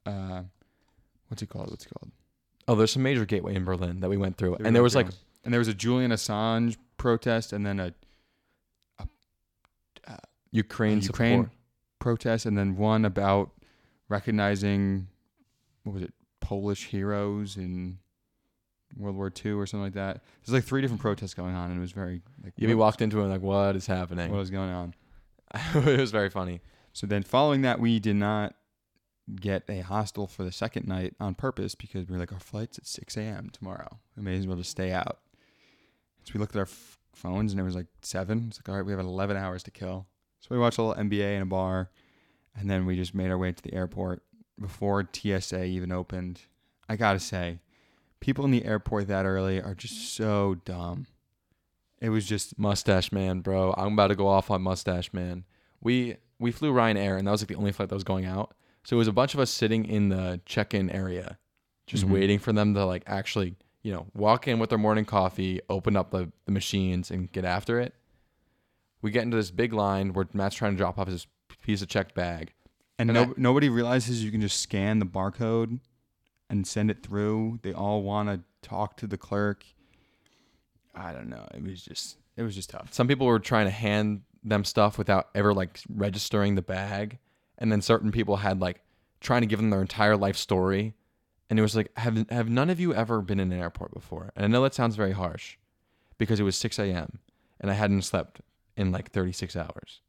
Uh, 0.05 0.43
what's 1.27 1.41
it 1.41 1.49
called? 1.49 1.69
What's 1.69 1.85
it 1.85 1.91
called? 1.97 2.11
Oh, 2.67 2.75
there's 2.75 2.91
some 2.91 3.03
major 3.03 3.25
gateway 3.25 3.55
in 3.55 3.63
Berlin 3.63 3.99
that 3.99 4.09
we 4.09 4.17
went 4.17 4.37
through, 4.37 4.51
That 4.51 4.61
we 4.61 4.65
and 4.67 4.75
there 4.75 4.83
was 4.83 4.95
like 4.95 5.07
and 5.43 5.53
there 5.53 5.59
was 5.59 5.67
a 5.67 5.73
Julian 5.73 6.11
Assange 6.11 6.77
protest, 6.97 7.53
and 7.53 7.65
then 7.65 7.79
a 7.79 7.93
Ukraine, 10.51 11.01
Ukraine 11.01 11.43
support. 11.43 11.49
protest, 11.99 12.45
and 12.45 12.57
then 12.57 12.75
one 12.75 13.05
about 13.05 13.51
recognizing 14.09 15.07
what 15.83 15.93
was 15.93 16.03
it, 16.03 16.13
Polish 16.39 16.87
heroes 16.87 17.57
in 17.57 17.99
World 18.97 19.15
War 19.15 19.31
II 19.43 19.53
or 19.53 19.65
something 19.65 19.83
like 19.83 19.93
that. 19.93 20.21
There's 20.45 20.53
like 20.53 20.63
three 20.65 20.81
different 20.81 21.01
protests 21.01 21.33
going 21.33 21.55
on, 21.55 21.71
and 21.71 21.77
it 21.77 21.81
was 21.81 21.91
very 21.93 22.21
like 22.43 22.53
Yeah, 22.57 22.67
we 22.67 22.75
walked 22.75 23.01
into 23.01 23.19
it 23.19 23.23
and 23.23 23.31
like, 23.31 23.41
what 23.41 23.75
is 23.75 23.87
happening? 23.87 24.31
What 24.31 24.39
is 24.41 24.49
going 24.49 24.69
on. 24.69 24.93
it 25.75 25.99
was 25.99 26.11
very 26.11 26.29
funny. 26.29 26.61
So 26.93 27.07
then, 27.07 27.23
following 27.23 27.61
that, 27.61 27.79
we 27.79 27.99
did 27.99 28.17
not 28.17 28.55
get 29.33 29.63
a 29.69 29.79
hostel 29.79 30.27
for 30.27 30.43
the 30.43 30.51
second 30.51 30.87
night 30.87 31.13
on 31.19 31.35
purpose 31.35 31.73
because 31.73 32.07
we 32.07 32.13
were 32.13 32.19
like, 32.19 32.33
our 32.33 32.39
flight's 32.39 32.77
at 32.77 32.85
6 32.85 33.15
a.m. 33.15 33.49
tomorrow. 33.53 33.99
We 34.17 34.23
may 34.23 34.37
as 34.37 34.45
well 34.45 34.57
just 34.57 34.71
stay 34.71 34.91
out. 34.91 35.19
So 36.25 36.31
we 36.33 36.39
looked 36.39 36.55
at 36.55 36.59
our 36.59 36.65
f- 36.65 36.97
phones 37.15 37.53
and 37.53 37.61
it 37.61 37.63
was 37.63 37.75
like 37.75 37.85
seven. 38.01 38.47
It's 38.49 38.57
like, 38.57 38.67
all 38.67 38.75
right, 38.75 38.85
we 38.85 38.91
have 38.91 38.99
11 38.99 39.37
hours 39.37 39.63
to 39.63 39.71
kill. 39.71 40.07
So 40.41 40.47
we 40.49 40.57
watched 40.59 40.77
a 40.77 40.83
little 40.83 41.01
NBA 41.01 41.35
in 41.35 41.41
a 41.43 41.45
bar, 41.45 41.89
and 42.55 42.69
then 42.69 42.85
we 42.85 42.95
just 42.95 43.13
made 43.15 43.29
our 43.31 43.37
way 43.37 43.51
to 43.51 43.63
the 43.63 43.73
airport 43.73 44.23
before 44.59 45.07
TSA 45.11 45.63
even 45.63 45.91
opened. 45.91 46.41
I 46.89 46.95
gotta 46.97 47.19
say, 47.19 47.59
people 48.19 48.43
in 48.43 48.51
the 48.51 48.65
airport 48.65 49.07
that 49.07 49.25
early 49.25 49.61
are 49.61 49.75
just 49.75 50.13
so 50.15 50.55
dumb. 50.65 51.07
It 52.01 52.09
was 52.09 52.25
just 52.25 52.57
Mustache 52.57 53.11
Man, 53.11 53.41
bro. 53.41 53.73
I'm 53.77 53.93
about 53.93 54.07
to 54.07 54.15
go 54.15 54.27
off 54.27 54.49
on 54.51 54.61
Mustache 54.63 55.13
Man. 55.13 55.45
We 55.79 56.17
we 56.39 56.51
flew 56.51 56.73
Ryanair, 56.73 57.17
and 57.19 57.27
that 57.27 57.31
was 57.31 57.41
like 57.43 57.49
the 57.49 57.55
only 57.55 57.71
flight 57.71 57.89
that 57.89 57.95
was 57.95 58.03
going 58.03 58.25
out. 58.25 58.55
So 58.83 58.95
it 58.95 58.99
was 58.99 59.07
a 59.07 59.13
bunch 59.13 59.35
of 59.35 59.39
us 59.39 59.51
sitting 59.51 59.85
in 59.85 60.09
the 60.09 60.41
check-in 60.47 60.89
area, 60.89 61.37
just 61.85 62.03
Mhm. 62.03 62.09
waiting 62.09 62.39
for 62.39 62.51
them 62.51 62.73
to 62.73 62.83
like 62.83 63.03
actually, 63.05 63.55
you 63.83 63.93
know, 63.93 64.07
walk 64.15 64.47
in 64.47 64.57
with 64.57 64.71
their 64.71 64.79
morning 64.79 65.05
coffee, 65.05 65.61
open 65.69 65.95
up 65.95 66.09
the, 66.09 66.31
the 66.45 66.51
machines, 66.51 67.11
and 67.11 67.31
get 67.31 67.45
after 67.45 67.79
it. 67.79 67.93
We 69.01 69.11
get 69.11 69.23
into 69.23 69.37
this 69.37 69.51
big 69.51 69.73
line 69.73 70.13
where 70.13 70.27
Matt's 70.33 70.55
trying 70.55 70.73
to 70.73 70.77
drop 70.77 70.97
off 70.99 71.07
his 71.07 71.27
piece 71.63 71.81
of 71.81 71.87
checked 71.87 72.13
bag. 72.15 72.53
And, 72.99 73.09
And 73.09 73.15
no, 73.15 73.23
I- 73.31 73.33
nobody 73.37 73.69
realizes 73.69 74.23
you 74.23 74.31
can 74.31 74.41
just 74.41 74.59
scan 74.61 74.99
the 74.99 75.05
barcode 75.05 75.79
and 76.49 76.67
send 76.67 76.91
it 76.91 77.01
through. 77.03 77.59
They 77.63 77.73
all 77.73 78.03
want 78.03 78.29
to 78.29 78.41
talk 78.67 78.97
to 78.97 79.07
the 79.07 79.17
clerk. 79.17 79.65
I 80.93 81.11
don't 81.13 81.29
know. 81.29 81.47
It 81.53 81.63
was 81.63 81.81
just 81.83 82.17
it 82.37 82.43
was 82.43 82.55
just 82.55 82.69
tough. 82.69 82.93
Some 82.93 83.07
people 83.07 83.27
were 83.27 83.39
trying 83.39 83.65
to 83.65 83.71
hand 83.71 84.21
them 84.43 84.63
stuff 84.65 84.97
without 84.97 85.29
ever 85.35 85.53
like 85.53 85.79
registering 85.89 86.55
the 86.55 86.61
bag, 86.61 87.17
and 87.57 87.71
then 87.71 87.81
certain 87.81 88.11
people 88.11 88.37
had 88.37 88.59
like 88.59 88.81
trying 89.19 89.41
to 89.41 89.47
give 89.47 89.59
them 89.59 89.69
their 89.69 89.81
entire 89.81 90.17
life 90.17 90.35
story, 90.37 90.93
and 91.49 91.57
it 91.59 91.61
was 91.61 91.75
like, 91.75 91.91
have 91.97 92.29
have 92.29 92.49
none 92.49 92.69
of 92.69 92.79
you 92.79 92.93
ever 92.93 93.21
been 93.21 93.39
in 93.39 93.51
an 93.51 93.59
airport 93.59 93.93
before? 93.93 94.31
And 94.35 94.43
I 94.43 94.47
know 94.47 94.61
that 94.63 94.73
sounds 94.73 94.95
very 94.95 95.11
harsh, 95.13 95.57
because 96.17 96.39
it 96.39 96.43
was 96.43 96.55
6 96.57 96.77
a.m. 96.79 97.19
and 97.59 97.69
I 97.71 97.75
hadn't 97.75 98.01
slept 98.01 98.41
in 98.77 98.91
like 98.91 99.11
36 99.11 99.55
hours. 99.55 100.01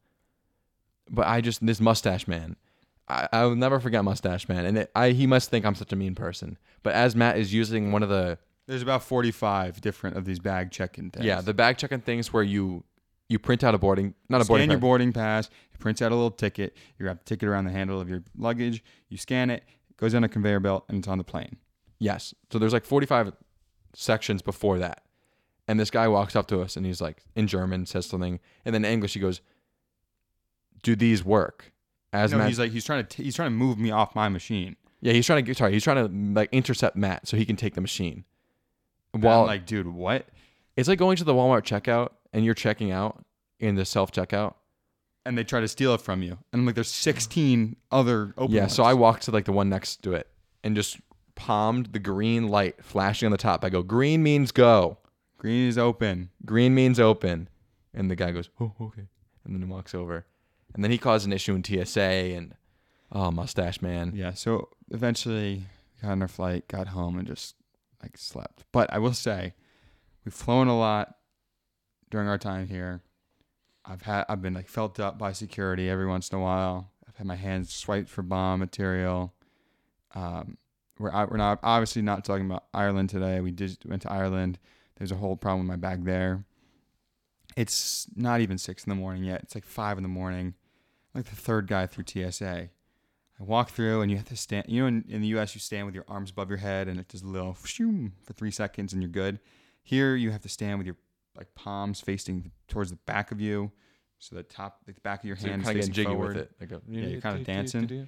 But 1.10 1.26
I 1.26 1.40
just 1.40 1.64
this 1.64 1.80
mustache 1.80 2.26
man, 2.28 2.56
I 3.08 3.28
I 3.32 3.44
will 3.44 3.56
never 3.56 3.80
forget 3.80 4.04
mustache 4.04 4.48
man, 4.48 4.64
and 4.64 4.78
it, 4.78 4.90
I 4.94 5.10
he 5.10 5.26
must 5.26 5.50
think 5.50 5.64
I'm 5.66 5.74
such 5.74 5.92
a 5.92 5.96
mean 5.96 6.14
person. 6.14 6.58
But 6.82 6.94
as 6.94 7.14
Matt 7.16 7.38
is 7.38 7.52
using 7.52 7.92
one 7.92 8.02
of 8.02 8.08
the 8.08 8.38
There's 8.66 8.82
about 8.82 9.02
45 9.02 9.80
different 9.80 10.16
of 10.16 10.24
these 10.24 10.38
bag 10.38 10.70
check-in 10.70 11.10
things. 11.10 11.24
yeah 11.26 11.40
the 11.40 11.54
bag 11.54 11.76
checking 11.78 12.00
things 12.00 12.32
where 12.32 12.42
you 12.42 12.84
you 13.28 13.38
print 13.38 13.64
out 13.64 13.74
a 13.74 13.78
boarding 13.78 14.14
not 14.28 14.40
a 14.40 14.44
boarding 14.44 14.66
scan 14.66 14.70
your 14.70 14.80
boarding 14.80 15.12
pass. 15.12 15.48
It 15.74 15.80
prints 15.80 16.00
out 16.02 16.12
a 16.12 16.14
little 16.14 16.30
ticket. 16.30 16.76
You 16.98 17.06
wrap 17.06 17.18
the 17.18 17.24
ticket 17.24 17.48
around 17.48 17.64
the 17.64 17.72
handle 17.72 18.00
of 18.00 18.08
your 18.08 18.22
luggage. 18.36 18.82
You 19.08 19.16
scan 19.18 19.50
it. 19.50 19.64
It 19.90 19.96
goes 19.96 20.14
on 20.14 20.22
a 20.24 20.28
conveyor 20.28 20.60
belt 20.60 20.84
and 20.88 20.98
it's 20.98 21.08
on 21.08 21.18
the 21.18 21.24
plane. 21.24 21.56
Yes. 21.98 22.34
So 22.50 22.58
there's 22.58 22.72
like 22.72 22.84
45 22.84 23.32
sections 23.94 24.42
before 24.42 24.78
that. 24.78 25.02
And 25.72 25.80
this 25.80 25.90
guy 25.90 26.06
walks 26.06 26.36
up 26.36 26.48
to 26.48 26.60
us 26.60 26.76
and 26.76 26.84
he's 26.84 27.00
like, 27.00 27.24
in 27.34 27.46
German, 27.46 27.86
says 27.86 28.04
something. 28.04 28.40
And 28.66 28.74
then 28.74 28.84
in 28.84 28.92
English, 28.92 29.14
he 29.14 29.20
goes, 29.20 29.40
Do 30.82 30.94
these 30.94 31.24
work? 31.24 31.72
As 32.12 32.30
no, 32.32 32.38
Matt, 32.38 32.48
he's 32.48 32.58
like 32.58 32.72
he's 32.72 32.84
trying 32.84 33.02
to 33.06 33.08
t- 33.16 33.22
he's 33.22 33.34
trying 33.34 33.46
to 33.46 33.56
move 33.56 33.78
me 33.78 33.90
off 33.90 34.14
my 34.14 34.28
machine. 34.28 34.76
yeah, 35.00 35.14
he's 35.14 35.24
trying 35.24 35.42
to, 35.46 35.54
sorry, 35.54 35.72
he's 35.72 35.82
trying 35.82 36.06
to 36.06 36.38
like 36.38 36.50
intercept 36.52 36.94
Matt 36.94 37.26
so 37.26 37.38
he 37.38 37.46
can 37.46 37.56
take 37.56 37.72
the 37.74 37.80
machine. 37.80 38.24
And 39.14 39.22
While 39.22 39.40
I'm 39.40 39.46
like, 39.46 39.64
dude, 39.64 39.86
what? 39.88 40.28
it's 40.76 40.88
like 40.90 40.98
going 40.98 41.16
to 41.16 41.24
the 41.24 41.32
Walmart 41.32 41.62
checkout 41.62 42.10
and 42.34 42.44
you're 42.44 42.52
checking 42.54 42.90
out 42.90 43.24
in 43.58 43.76
the 43.76 43.86
self 43.86 44.12
checkout. 44.12 44.54
And 45.24 45.38
they 45.38 45.44
try 45.44 45.60
to 45.60 45.68
steal 45.68 45.94
it 45.94 46.02
from 46.02 46.22
you. 46.22 46.32
And 46.52 46.60
I'm 46.60 46.66
like, 46.66 46.74
there's 46.74 46.90
16 46.90 47.76
other 47.90 48.34
open. 48.36 48.54
Yeah. 48.54 48.66
So 48.66 48.82
I 48.82 48.92
walked 48.92 49.22
to 49.22 49.30
like 49.30 49.46
the 49.46 49.52
one 49.52 49.70
next 49.70 50.02
to 50.02 50.12
it 50.12 50.28
and 50.62 50.76
just 50.76 50.98
palmed 51.34 51.86
the 51.92 51.98
green 51.98 52.48
light 52.48 52.84
flashing 52.84 53.26
on 53.26 53.32
the 53.32 53.38
top. 53.38 53.64
I 53.64 53.70
go, 53.70 53.82
Green 53.82 54.22
means 54.22 54.52
go. 54.52 54.98
Green 55.42 55.66
is 55.66 55.76
open. 55.76 56.30
green 56.46 56.72
means 56.72 57.00
open. 57.00 57.48
And 57.92 58.08
the 58.08 58.14
guy 58.14 58.30
goes, 58.30 58.48
oh, 58.60 58.72
okay. 58.80 59.08
And 59.44 59.52
then 59.52 59.60
he 59.60 59.66
walks 59.66 59.92
over. 59.92 60.24
And 60.72 60.84
then 60.84 60.92
he 60.92 60.98
caused 60.98 61.26
an 61.26 61.32
issue 61.32 61.52
in 61.52 61.64
TSA 61.64 62.00
and, 62.00 62.54
oh, 63.10 63.32
mustache 63.32 63.82
man. 63.82 64.12
Yeah. 64.14 64.34
So 64.34 64.68
eventually 64.92 65.64
got 66.00 66.12
on 66.12 66.22
our 66.22 66.28
flight, 66.28 66.68
got 66.68 66.88
home, 66.88 67.18
and 67.18 67.26
just 67.26 67.56
like 68.00 68.16
slept. 68.16 68.62
But 68.70 68.92
I 68.92 68.98
will 68.98 69.12
say, 69.12 69.54
we've 70.24 70.32
flown 70.32 70.68
a 70.68 70.78
lot 70.78 71.16
during 72.08 72.28
our 72.28 72.38
time 72.38 72.68
here. 72.68 73.02
I've 73.84 74.02
had 74.02 74.26
I've 74.28 74.40
been 74.40 74.54
like 74.54 74.68
felt 74.68 75.00
up 75.00 75.18
by 75.18 75.32
security 75.32 75.90
every 75.90 76.06
once 76.06 76.28
in 76.28 76.38
a 76.38 76.40
while. 76.40 76.92
I've 77.08 77.16
had 77.16 77.26
my 77.26 77.34
hands 77.34 77.74
swiped 77.74 78.08
for 78.08 78.22
bomb 78.22 78.60
material. 78.60 79.34
Um, 80.14 80.56
we're 81.00 81.10
we're 81.26 81.36
not 81.36 81.58
obviously 81.64 82.02
not 82.02 82.24
talking 82.24 82.46
about 82.46 82.66
Ireland 82.72 83.10
today. 83.10 83.40
We 83.40 83.50
just 83.50 83.84
went 83.84 84.02
to 84.02 84.12
Ireland. 84.12 84.60
There's 85.02 85.10
a 85.10 85.16
whole 85.16 85.34
problem 85.34 85.66
with 85.66 85.80
my 85.80 85.88
bag 85.88 86.04
there. 86.04 86.44
It's 87.56 88.06
not 88.14 88.40
even 88.40 88.56
six 88.56 88.84
in 88.84 88.88
the 88.90 88.94
morning 88.94 89.24
yet. 89.24 89.40
It's 89.42 89.56
like 89.56 89.64
five 89.64 89.96
in 89.96 90.04
the 90.04 90.08
morning. 90.08 90.54
I'm 91.12 91.18
like 91.18 91.24
the 91.24 91.34
third 91.34 91.66
guy 91.66 91.88
through 91.88 92.04
TSA. 92.06 92.46
I 93.40 93.42
walk 93.42 93.70
through 93.70 94.02
and 94.02 94.12
you 94.12 94.16
have 94.16 94.28
to 94.28 94.36
stand. 94.36 94.66
You 94.68 94.82
know, 94.82 94.86
in, 94.86 95.04
in 95.08 95.20
the 95.20 95.26
U.S. 95.28 95.56
you 95.56 95.60
stand 95.60 95.86
with 95.86 95.96
your 95.96 96.04
arms 96.06 96.30
above 96.30 96.48
your 96.50 96.58
head 96.58 96.86
and 96.86 97.00
it 97.00 97.08
does 97.08 97.22
a 97.22 97.26
little 97.26 97.56
shoom 97.64 98.12
for 98.22 98.32
three 98.32 98.52
seconds 98.52 98.92
and 98.92 99.02
you're 99.02 99.10
good. 99.10 99.40
Here 99.82 100.14
you 100.14 100.30
have 100.30 100.42
to 100.42 100.48
stand 100.48 100.78
with 100.78 100.86
your 100.86 100.96
like 101.36 101.52
palms 101.56 102.00
facing 102.00 102.52
towards 102.68 102.90
the 102.90 102.98
back 103.04 103.32
of 103.32 103.40
you, 103.40 103.72
so 104.20 104.36
the 104.36 104.44
top, 104.44 104.82
like 104.86 104.94
the 104.94 105.00
back 105.00 105.18
of 105.18 105.24
your 105.26 105.34
So 105.36 105.48
hand 105.48 105.64
kind 105.64 105.76
of 105.78 105.80
facing 105.80 105.94
jiggy 105.94 106.10
forward. 106.10 106.36
with 106.36 106.44
it. 106.44 106.50
Like 106.60 106.70
a, 106.70 106.80
Yeah, 106.88 107.06
you're 107.08 107.20
kinda 107.20 107.42
dancing. 107.42 108.06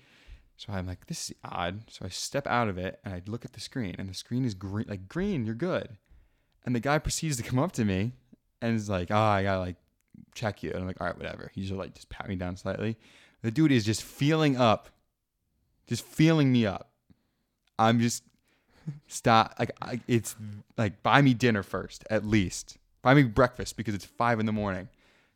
So 0.56 0.72
I'm 0.72 0.86
like, 0.86 1.06
this 1.08 1.30
is 1.30 1.36
odd. 1.44 1.90
So 1.90 2.04
I 2.04 2.08
step 2.10 2.46
out 2.46 2.68
of 2.68 2.78
it 2.78 3.00
and 3.04 3.12
I 3.12 3.22
look 3.26 3.44
at 3.44 3.52
the 3.54 3.60
screen, 3.60 3.96
and 3.98 4.08
the 4.08 4.14
screen 4.14 4.44
is 4.44 4.54
green, 4.54 4.86
like 4.88 5.08
green. 5.08 5.44
You're 5.44 5.56
good. 5.56 5.96
And 6.64 6.74
the 6.74 6.80
guy 6.80 6.98
proceeds 6.98 7.36
to 7.36 7.42
come 7.42 7.58
up 7.58 7.72
to 7.72 7.84
me 7.84 8.12
and 8.62 8.74
is 8.74 8.88
like, 8.88 9.10
oh, 9.10 9.16
I 9.16 9.42
gotta 9.42 9.60
like 9.60 9.76
check 10.34 10.62
you. 10.62 10.70
And 10.70 10.80
I'm 10.80 10.86
like, 10.86 11.00
all 11.00 11.06
right, 11.06 11.16
whatever. 11.16 11.50
He's 11.54 11.68
just 11.68 11.78
like, 11.78 11.94
just 11.94 12.08
pat 12.08 12.28
me 12.28 12.36
down 12.36 12.56
slightly. 12.56 12.96
The 13.42 13.50
dude 13.50 13.72
is 13.72 13.84
just 13.84 14.02
feeling 14.02 14.56
up, 14.56 14.88
just 15.86 16.04
feeling 16.04 16.50
me 16.50 16.66
up. 16.66 16.90
I'm 17.78 18.00
just 18.00 18.22
stop. 19.06 19.54
Like 19.58 19.72
I, 19.82 20.00
it's 20.08 20.34
like 20.78 21.02
buy 21.02 21.20
me 21.20 21.34
dinner 21.34 21.62
first, 21.62 22.04
at 22.08 22.24
least. 22.24 22.78
Buy 23.02 23.14
me 23.14 23.24
breakfast 23.24 23.76
because 23.76 23.94
it's 23.94 24.04
five 24.04 24.40
in 24.40 24.46
the 24.46 24.52
morning. 24.52 24.88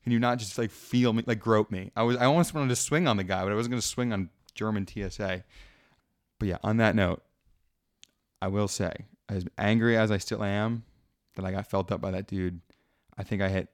Can 0.02 0.12
you 0.12 0.18
not 0.18 0.38
just 0.38 0.56
like 0.56 0.70
feel 0.70 1.12
me, 1.12 1.22
like 1.26 1.40
grope 1.40 1.70
me? 1.70 1.90
I 1.94 2.02
was, 2.02 2.16
I 2.16 2.24
almost 2.24 2.54
wanted 2.54 2.70
to 2.70 2.76
swing 2.76 3.06
on 3.06 3.18
the 3.18 3.24
guy, 3.24 3.42
but 3.42 3.52
I 3.52 3.54
wasn't 3.54 3.72
gonna 3.72 3.82
swing 3.82 4.12
on 4.12 4.30
German 4.54 4.86
TSA. 4.86 5.44
But 6.38 6.48
yeah, 6.48 6.58
on 6.62 6.78
that 6.78 6.94
note, 6.94 7.22
I 8.40 8.48
will 8.48 8.68
say, 8.68 9.06
as 9.28 9.44
angry 9.58 9.98
as 9.98 10.10
I 10.10 10.16
still 10.16 10.42
am 10.42 10.84
that 11.38 11.46
I 11.46 11.52
got 11.52 11.70
felt 11.70 11.92
up 11.92 12.00
by 12.00 12.10
that 12.10 12.26
dude, 12.26 12.60
I 13.16 13.22
think 13.22 13.40
I 13.40 13.48
hit 13.48 13.68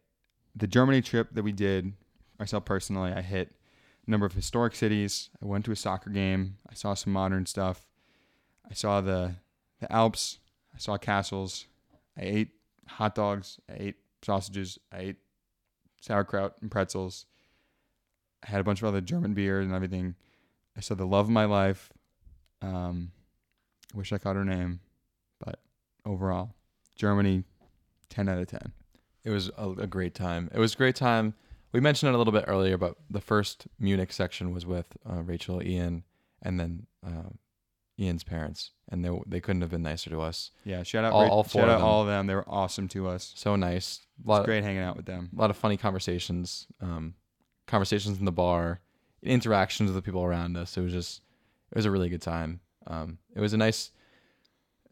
the 0.55 0.66
Germany 0.66 1.01
trip 1.01 1.31
that 1.32 1.43
we 1.43 1.51
did 1.51 1.95
myself 2.39 2.66
personally. 2.66 3.11
I 3.11 3.23
hit 3.23 3.55
a 4.07 4.11
number 4.11 4.27
of 4.27 4.35
historic 4.35 4.74
cities. 4.74 5.31
I 5.43 5.47
went 5.47 5.65
to 5.65 5.73
a 5.73 5.77
soccer 5.77 6.11
game. 6.11 6.59
I 6.69 6.74
saw 6.74 6.93
some 6.93 7.15
modern 7.15 7.47
stuff. 7.47 7.86
I 8.70 8.74
saw 8.74 9.01
the 9.01 9.36
the 9.81 9.91
Alps. 9.91 10.39
I 10.74 10.78
saw 10.78 10.99
castles. 10.99 11.65
I 12.19 12.23
ate 12.23 12.51
hot 12.86 13.15
dogs. 13.15 13.59
I 13.69 13.77
ate 13.78 13.97
sausages. 14.23 14.78
I 14.93 14.99
ate 14.99 15.16
sauerkraut 16.03 16.57
and 16.61 16.70
pretzels. 16.70 17.24
I 18.47 18.51
had 18.51 18.61
a 18.61 18.65
bunch 18.65 18.82
of 18.82 18.89
other 18.89 19.01
German 19.01 19.32
beers 19.32 19.65
and 19.65 19.74
everything. 19.74 20.16
I 20.77 20.81
saw 20.81 20.95
the 20.95 21.07
love 21.07 21.27
of 21.27 21.31
my 21.31 21.47
life. 21.47 21.91
Um, 22.61 23.12
I 23.95 23.97
wish 23.97 24.12
I 24.12 24.19
caught 24.19 24.36
her 24.36 24.45
name, 24.45 24.81
but 25.43 25.61
overall. 26.05 26.55
Germany, 26.95 27.45
ten 28.15 28.28
out 28.28 28.39
of 28.39 28.47
ten. 28.49 28.73
It 29.24 29.31
was 29.31 29.51
a, 29.57 29.70
a 29.70 29.86
great 29.86 30.15
time. 30.15 30.51
It 30.55 30.59
was 30.59 30.74
a 30.74 30.77
great 30.77 30.97
time. 30.97 31.35
We 31.73 31.81
mentioned 31.81 32.09
it 32.11 32.15
a 32.15 32.19
little 32.19 32.32
bit 32.32 32.45
earlier, 32.47 32.77
but 32.78 32.95
the 33.11 33.20
first 33.20 33.66
Munich 33.81 34.12
section 34.12 34.53
was 34.55 34.65
with 34.65 34.97
uh, 35.11 35.23
Rachel, 35.23 35.62
Ian, 35.62 36.05
and 36.43 36.61
then 36.61 36.86
uh, 37.05 37.31
Ian's 37.99 38.23
parents, 38.24 38.70
and 38.91 39.05
they 39.05 39.11
they 39.27 39.41
couldn't 39.41 39.62
have 39.62 39.70
been 39.70 39.82
nicer 39.82 40.11
to 40.11 40.20
us. 40.20 40.51
Yeah, 40.65 40.82
shout 40.85 41.05
out 41.05 41.12
All- 41.12 41.23
Ra- 41.24 41.28
all 41.31 41.43
four 41.45 41.62
shout 41.62 41.69
of 41.70 41.74
out 41.77 41.78
them. 41.78 41.86
all 41.86 42.01
of 42.03 42.07
them. 42.07 42.27
They 42.27 42.35
were 42.35 42.49
awesome 42.49 42.86
to 42.89 43.09
us. 43.09 43.32
So 43.36 43.57
nice. 43.57 44.01
A 44.19 44.20
It's 44.20 44.28
lot, 44.28 44.45
great 44.45 44.62
hanging 44.62 44.82
out 44.82 44.97
with 44.97 45.07
them. 45.07 45.31
a 45.36 45.41
lot 45.41 45.51
of 45.51 45.57
funny 45.57 45.77
conversations, 45.77 46.66
um, 46.81 47.15
conversations 47.66 48.19
in 48.19 48.24
the 48.24 48.32
bar, 48.32 48.81
interactions 49.23 49.89
with 49.89 49.97
the 49.97 50.03
people 50.03 50.23
around 50.24 50.57
us. 50.57 50.77
It 50.77 50.82
was 50.82 50.93
just, 50.93 51.23
it 51.73 51.77
was 51.77 51.85
a 51.86 51.91
really 51.91 52.09
good 52.09 52.23
time. 52.23 52.61
Um, 52.86 53.19
it 53.35 53.41
was 53.41 53.53
a 53.53 53.57
nice, 53.57 53.91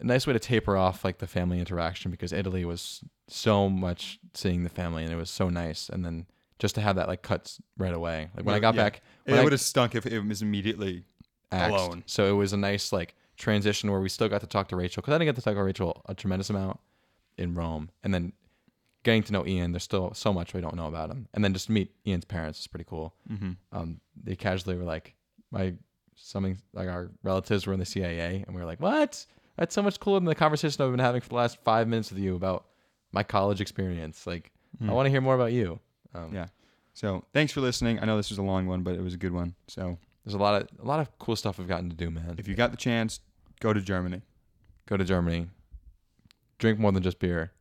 a 0.03 0.07
nice 0.07 0.27
way 0.27 0.33
to 0.33 0.39
taper 0.39 0.77
off 0.77 1.05
like 1.05 1.19
the 1.19 1.27
family 1.27 1.59
interaction 1.59 2.11
because 2.11 2.33
Italy 2.33 2.65
was 2.65 3.03
so 3.29 3.69
much 3.69 4.19
seeing 4.35 4.65
the 4.65 4.70
family 4.70 5.05
and 5.05 5.12
it 5.12 5.16
was 5.16 5.31
so 5.31 5.49
nice. 5.49 5.89
And 5.89 6.05
then 6.05 6.27
just 6.59 6.74
to 6.77 6.81
have 6.81 6.97
that 6.97 7.09
like 7.09 7.23
cuts 7.23 7.61
right 7.77 7.95
away. 7.95 8.31
Like 8.37 8.45
when 8.45 8.55
I 8.55 8.61
got 8.61 8.74
yeah. 8.74 8.83
back, 8.85 9.03
It 9.27 9.35
I 9.35 9.43
would 9.43 9.53
have 9.53 9.61
stunk 9.61 9.95
if 9.95 10.07
it 10.07 10.20
was 10.20 10.43
immediately. 10.43 11.05
axed. 11.51 11.70
alone. 11.70 12.03
So 12.07 12.27
it 12.27 12.37
was 12.37 12.53
a 12.53 12.57
nice 12.57 12.93
like 12.93 13.15
transition 13.37 13.91
where 13.91 14.01
we 14.01 14.09
still 14.09 14.29
got 14.29 14.41
to 14.43 14.47
talk 14.47 14.69
to 14.69 14.77
Rachel 14.77 15.01
because 15.01 15.12
I 15.15 15.19
didn't 15.19 15.29
get 15.29 15.37
to 15.37 15.43
talk 15.43 15.55
to 15.55 15.62
Rachel 15.62 16.03
a 16.07 16.15
tremendous 16.15 16.51
amount 16.51 16.79
in 17.39 17.55
Rome, 17.55 17.91
and 18.05 18.12
then 18.12 18.33
getting 19.05 19.23
to 19.24 19.33
know 19.33 19.47
Ian. 19.47 19.73
There's 19.73 19.83
still 19.83 20.12
so 20.15 20.33
much 20.33 20.55
we 20.55 20.61
don't 20.61 20.77
know 20.77 20.87
about 20.87 21.11
him, 21.11 21.29
and 21.35 21.43
then 21.45 21.53
just 21.53 21.66
to 21.66 21.73
meet 21.73 21.93
Ian's 22.07 22.24
parents 22.24 22.61
is 22.61 22.66
pretty 22.66 22.85
cool. 22.89 23.15
Mm-hmm. 23.31 23.53
Um, 23.73 24.01
they 24.23 24.37
casually 24.37 24.77
were 24.77 24.85
like, 24.85 25.15
my 25.51 25.74
something 26.15 26.59
like 26.73 26.89
our 26.89 27.11
relatives 27.23 27.66
were 27.66 27.73
in 27.73 27.81
the 27.81 27.87
CIA, 27.87 28.45
and 28.47 28.55
we 28.55 28.61
were 28.61 28.66
like, 28.66 28.81
what? 28.81 29.27
That's 29.57 29.74
so 29.74 29.83
much 29.83 30.01
cooler 30.01 30.19
than 30.19 30.24
the 30.27 30.35
conversation 30.35 30.83
I've 30.83 30.91
been 30.91 31.01
having 31.01 31.20
for 31.20 31.29
the 31.29 31.35
last 31.35 31.59
five 31.65 31.87
minutes 31.89 32.11
with 32.11 32.19
you 32.20 32.35
about 32.35 32.66
my 33.12 33.23
college 33.23 33.61
experience. 33.61 34.27
Like, 34.27 34.51
I 34.87 34.93
want 34.93 35.07
to 35.07 35.11
hear 35.11 35.20
more 35.20 35.35
about 35.35 35.53
you. 35.53 35.79
Um. 36.15 36.35
Yeah. 36.35 36.47
So 36.95 37.24
thanks 37.33 37.53
for 37.53 37.61
listening. 37.61 37.99
I 38.01 38.05
know 38.07 38.16
this 38.16 38.31
was 38.31 38.39
a 38.39 38.43
long 38.43 38.66
one, 38.66 38.83
but 38.83 38.95
it 38.95 39.03
was 39.03 39.15
a 39.15 39.19
good 39.19 39.33
one. 39.33 39.55
So 39.69 39.99
there's 40.24 40.35
a 40.35 40.39
lot 40.39 40.61
of 40.62 40.69
a 40.83 40.87
lot 40.87 41.01
of 41.01 41.19
cool 41.19 41.37
stuff 41.37 41.59
we've 41.59 41.69
gotten 41.69 41.91
to 41.91 41.97
do, 41.97 42.11
man. 42.11 42.35
if 42.39 42.49
you 42.49 42.55
got 42.55 42.70
the 42.70 42.77
chance, 42.77 43.20
go 43.61 43.73
to 43.73 43.81
Germany. 43.81 44.23
go 44.87 44.97
to 44.97 45.05
Germany, 45.05 45.47
drink 46.59 46.79
more 46.79 46.93
than 46.93 47.03
just 47.03 47.19
beer. 47.19 47.53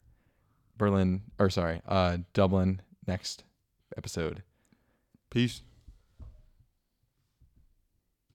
Berlin, 0.78 1.22
or 1.38 1.50
sorry, 1.50 1.82
uh, 1.88 2.18
Dublin 2.34 2.82
next 3.06 3.44
episode. 3.98 4.42
Peace. 5.30 5.62